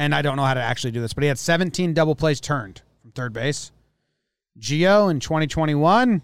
and 0.00 0.14
I 0.14 0.22
don't 0.22 0.36
know 0.36 0.44
how 0.44 0.54
to 0.54 0.62
actually 0.62 0.92
do 0.92 1.02
this, 1.02 1.12
but 1.12 1.22
he 1.22 1.28
had 1.28 1.38
17 1.38 1.92
double 1.92 2.14
plays 2.14 2.40
turned 2.40 2.80
from 3.02 3.10
third 3.12 3.34
base. 3.34 3.70
Gio 4.58 5.10
in 5.10 5.20
2021 5.20 6.22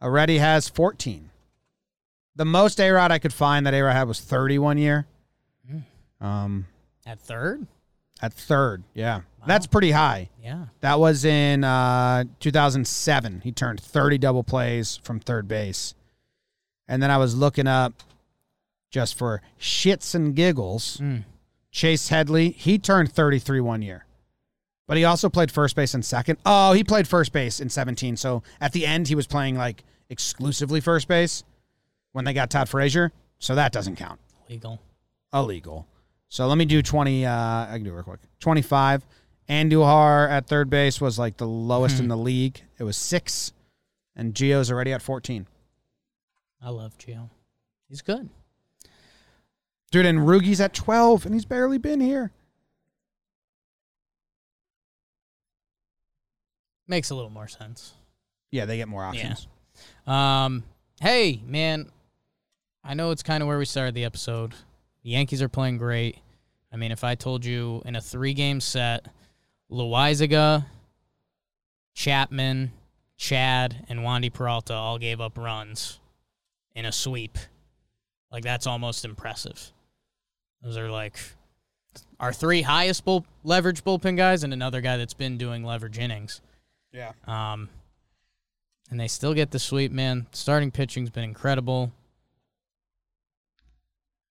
already 0.00 0.38
has 0.38 0.68
14. 0.68 1.28
The 2.36 2.44
most 2.44 2.80
A 2.80 2.88
Rod 2.90 3.10
I 3.10 3.18
could 3.18 3.32
find 3.32 3.66
that 3.66 3.74
A 3.74 3.82
Rod 3.82 3.92
had 3.92 4.06
was 4.06 4.20
31 4.20 4.78
year. 4.78 5.06
Um, 6.20 6.66
At 7.04 7.18
third? 7.20 7.66
at 8.22 8.32
third, 8.32 8.82
yeah, 8.94 9.20
that's 9.46 9.66
pretty 9.66 9.90
high. 9.90 10.30
Yeah. 10.42 10.66
That 10.80 10.98
was 10.98 11.26
in 11.26 11.64
uh, 11.64 12.24
2007. 12.40 13.42
He 13.42 13.52
turned 13.52 13.78
30 13.78 14.16
double 14.16 14.42
plays 14.42 14.98
from 15.02 15.20
third 15.20 15.46
base. 15.46 15.94
And 16.88 17.02
then 17.02 17.10
I 17.10 17.18
was 17.18 17.36
looking 17.36 17.66
up 17.66 17.92
just 18.90 19.18
for 19.18 19.42
shits 19.60 20.14
and 20.14 20.34
giggles. 20.34 20.96
Mm. 20.96 21.24
Chase 21.76 22.08
Headley, 22.08 22.52
he 22.52 22.78
turned 22.78 23.12
33 23.12 23.60
one 23.60 23.82
year. 23.82 24.06
But 24.88 24.96
he 24.96 25.04
also 25.04 25.28
played 25.28 25.52
first 25.52 25.76
base 25.76 25.92
and 25.92 26.02
second. 26.02 26.38
Oh, 26.46 26.72
he 26.72 26.82
played 26.82 27.06
first 27.06 27.34
base 27.34 27.60
in 27.60 27.68
17. 27.68 28.16
So 28.16 28.42
at 28.62 28.72
the 28.72 28.86
end, 28.86 29.08
he 29.08 29.14
was 29.14 29.26
playing 29.26 29.56
like 29.58 29.84
exclusively 30.08 30.80
first 30.80 31.06
base 31.06 31.44
when 32.12 32.24
they 32.24 32.32
got 32.32 32.48
Todd 32.48 32.70
Frazier. 32.70 33.12
So 33.38 33.54
that 33.56 33.72
doesn't 33.72 33.96
count 33.96 34.18
Legal. 34.48 34.80
illegal. 35.34 35.86
So 36.30 36.46
let 36.46 36.56
me 36.56 36.64
do 36.64 36.80
20. 36.80 37.26
Uh, 37.26 37.30
I 37.30 37.68
can 37.72 37.82
do 37.84 37.90
it 37.90 37.94
real 37.94 38.04
quick. 38.04 38.20
25. 38.40 39.04
Andujar 39.50 40.30
at 40.30 40.46
third 40.46 40.70
base 40.70 40.98
was 40.98 41.18
like 41.18 41.36
the 41.36 41.46
lowest 41.46 42.00
in 42.00 42.08
the 42.08 42.16
league. 42.16 42.62
It 42.78 42.84
was 42.84 42.96
six, 42.96 43.52
and 44.16 44.32
Gio's 44.32 44.72
already 44.72 44.94
at 44.94 45.02
14. 45.02 45.46
I 46.62 46.70
love 46.70 46.96
Gio. 46.96 47.28
He's 47.90 48.00
good. 48.00 48.30
Dude, 49.90 50.06
and 50.06 50.26
Rougie's 50.26 50.60
at 50.60 50.74
12, 50.74 51.26
and 51.26 51.34
he's 51.34 51.44
barely 51.44 51.78
been 51.78 52.00
here. 52.00 52.32
Makes 56.88 57.10
a 57.10 57.14
little 57.14 57.30
more 57.30 57.48
sense. 57.48 57.94
Yeah, 58.50 58.64
they 58.64 58.76
get 58.76 58.88
more 58.88 59.04
options. 59.04 59.48
Um, 60.06 60.62
hey, 61.00 61.40
man, 61.44 61.90
I 62.84 62.94
know 62.94 63.10
it's 63.10 63.22
kind 63.22 63.42
of 63.42 63.48
where 63.48 63.58
we 63.58 63.64
started 63.64 63.94
the 63.94 64.04
episode. 64.04 64.52
The 65.02 65.10
Yankees 65.10 65.42
are 65.42 65.48
playing 65.48 65.78
great. 65.78 66.18
I 66.72 66.76
mean, 66.76 66.92
if 66.92 67.04
I 67.04 67.14
told 67.14 67.44
you 67.44 67.82
in 67.84 67.96
a 67.96 68.00
three 68.00 68.34
game 68.34 68.60
set, 68.60 69.06
Loaisiga, 69.70 70.66
Chapman, 71.94 72.72
Chad, 73.16 73.84
and 73.88 74.00
Wandy 74.00 74.32
Peralta 74.32 74.74
all 74.74 74.98
gave 74.98 75.20
up 75.20 75.38
runs 75.38 75.98
in 76.74 76.84
a 76.84 76.92
sweep, 76.92 77.38
like 78.30 78.44
that's 78.44 78.66
almost 78.66 79.04
impressive. 79.04 79.72
Those 80.62 80.76
are 80.76 80.90
like 80.90 81.18
our 82.18 82.32
three 82.32 82.62
highest 82.62 83.04
bull- 83.04 83.26
leverage 83.44 83.84
bullpen 83.84 84.16
guys, 84.16 84.42
and 84.42 84.52
another 84.52 84.80
guy 84.80 84.96
that's 84.96 85.14
been 85.14 85.38
doing 85.38 85.64
leverage 85.64 85.98
innings. 85.98 86.40
Yeah. 86.92 87.12
Um, 87.26 87.68
and 88.90 88.98
they 88.98 89.08
still 89.08 89.34
get 89.34 89.50
the 89.50 89.58
sweep, 89.58 89.92
man. 89.92 90.26
Starting 90.32 90.70
pitching's 90.70 91.10
been 91.10 91.24
incredible. 91.24 91.92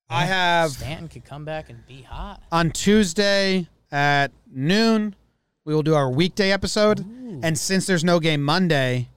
I 0.09 0.25
have 0.25 0.71
Stanton 0.71 1.07
could 1.07 1.25
come 1.25 1.43
back 1.43 1.69
and 1.69 1.85
be 1.87 2.01
hot. 2.03 2.41
on 2.51 2.71
Tuesday 2.71 3.67
at 3.91 4.31
noon, 4.51 5.15
we 5.65 5.73
will 5.73 5.81
do 5.83 5.95
our 5.95 6.09
weekday 6.09 6.51
episode. 6.51 6.99
And 7.41 7.57
since 7.57 7.87
there's 7.87 8.03
no 8.03 8.19
game 8.19 8.43
Monday, 8.43 9.09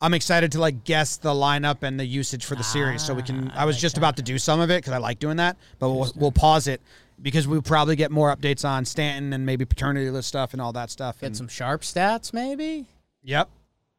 I'm 0.00 0.14
excited 0.14 0.52
to 0.52 0.60
like 0.60 0.84
guess 0.84 1.16
the 1.16 1.30
lineup 1.30 1.82
and 1.82 1.98
the 1.98 2.04
usage 2.06 2.44
for 2.44 2.54
the 2.54 2.62
series. 2.62 3.02
So 3.02 3.14
we 3.14 3.22
can. 3.22 3.50
Ah, 3.54 3.62
I 3.62 3.64
was 3.64 3.76
I 3.76 3.80
just 3.80 3.96
like 3.96 4.00
about 4.00 4.16
to 4.18 4.22
do 4.22 4.38
some 4.38 4.60
of 4.60 4.70
it 4.70 4.78
because 4.82 4.92
I 4.92 4.98
like 4.98 5.18
doing 5.18 5.38
that, 5.38 5.56
but 5.78 5.90
we'll, 5.90 6.12
we'll 6.14 6.32
pause 6.32 6.68
it 6.68 6.80
because 7.20 7.48
we'll 7.48 7.62
probably 7.62 7.96
get 7.96 8.12
more 8.12 8.34
updates 8.34 8.64
on 8.68 8.84
Stanton 8.84 9.32
and 9.32 9.44
maybe 9.44 9.64
paternity 9.64 10.08
list 10.10 10.28
stuff 10.28 10.52
and 10.52 10.62
all 10.62 10.72
that 10.74 10.90
stuff. 10.90 11.20
Get 11.20 11.26
and- 11.28 11.36
some 11.36 11.48
sharp 11.48 11.82
stats, 11.82 12.32
maybe 12.32 12.86
Yep. 13.24 13.48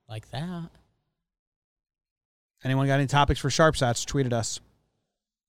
like 0.07 0.30
that. 0.31 0.69
Anyone 2.63 2.88
got 2.88 2.95
any 2.95 3.07
topics 3.07 3.39
for 3.39 3.49
sharp 3.49 3.76
stats? 3.76 4.05
Tweeted 4.05 4.34
us. 4.34 4.59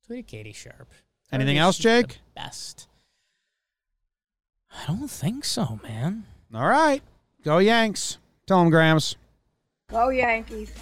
Tweet 0.06 0.27
Katie 0.27 0.52
Sharp. 0.52 0.89
Anything 1.32 1.59
else, 1.59 1.78
Jake? 1.78 2.18
Best. 2.35 2.89
I 4.72 4.86
don't 4.86 5.09
think 5.09 5.44
so, 5.44 5.78
man. 5.82 6.24
All 6.55 6.66
right. 6.68 7.02
Go 7.44 7.59
Yanks. 7.59 8.18
Tell 8.47 8.59
them 8.60 8.70
Grams. 8.70 9.16
Go 9.90 10.10
Yankees. 10.10 10.72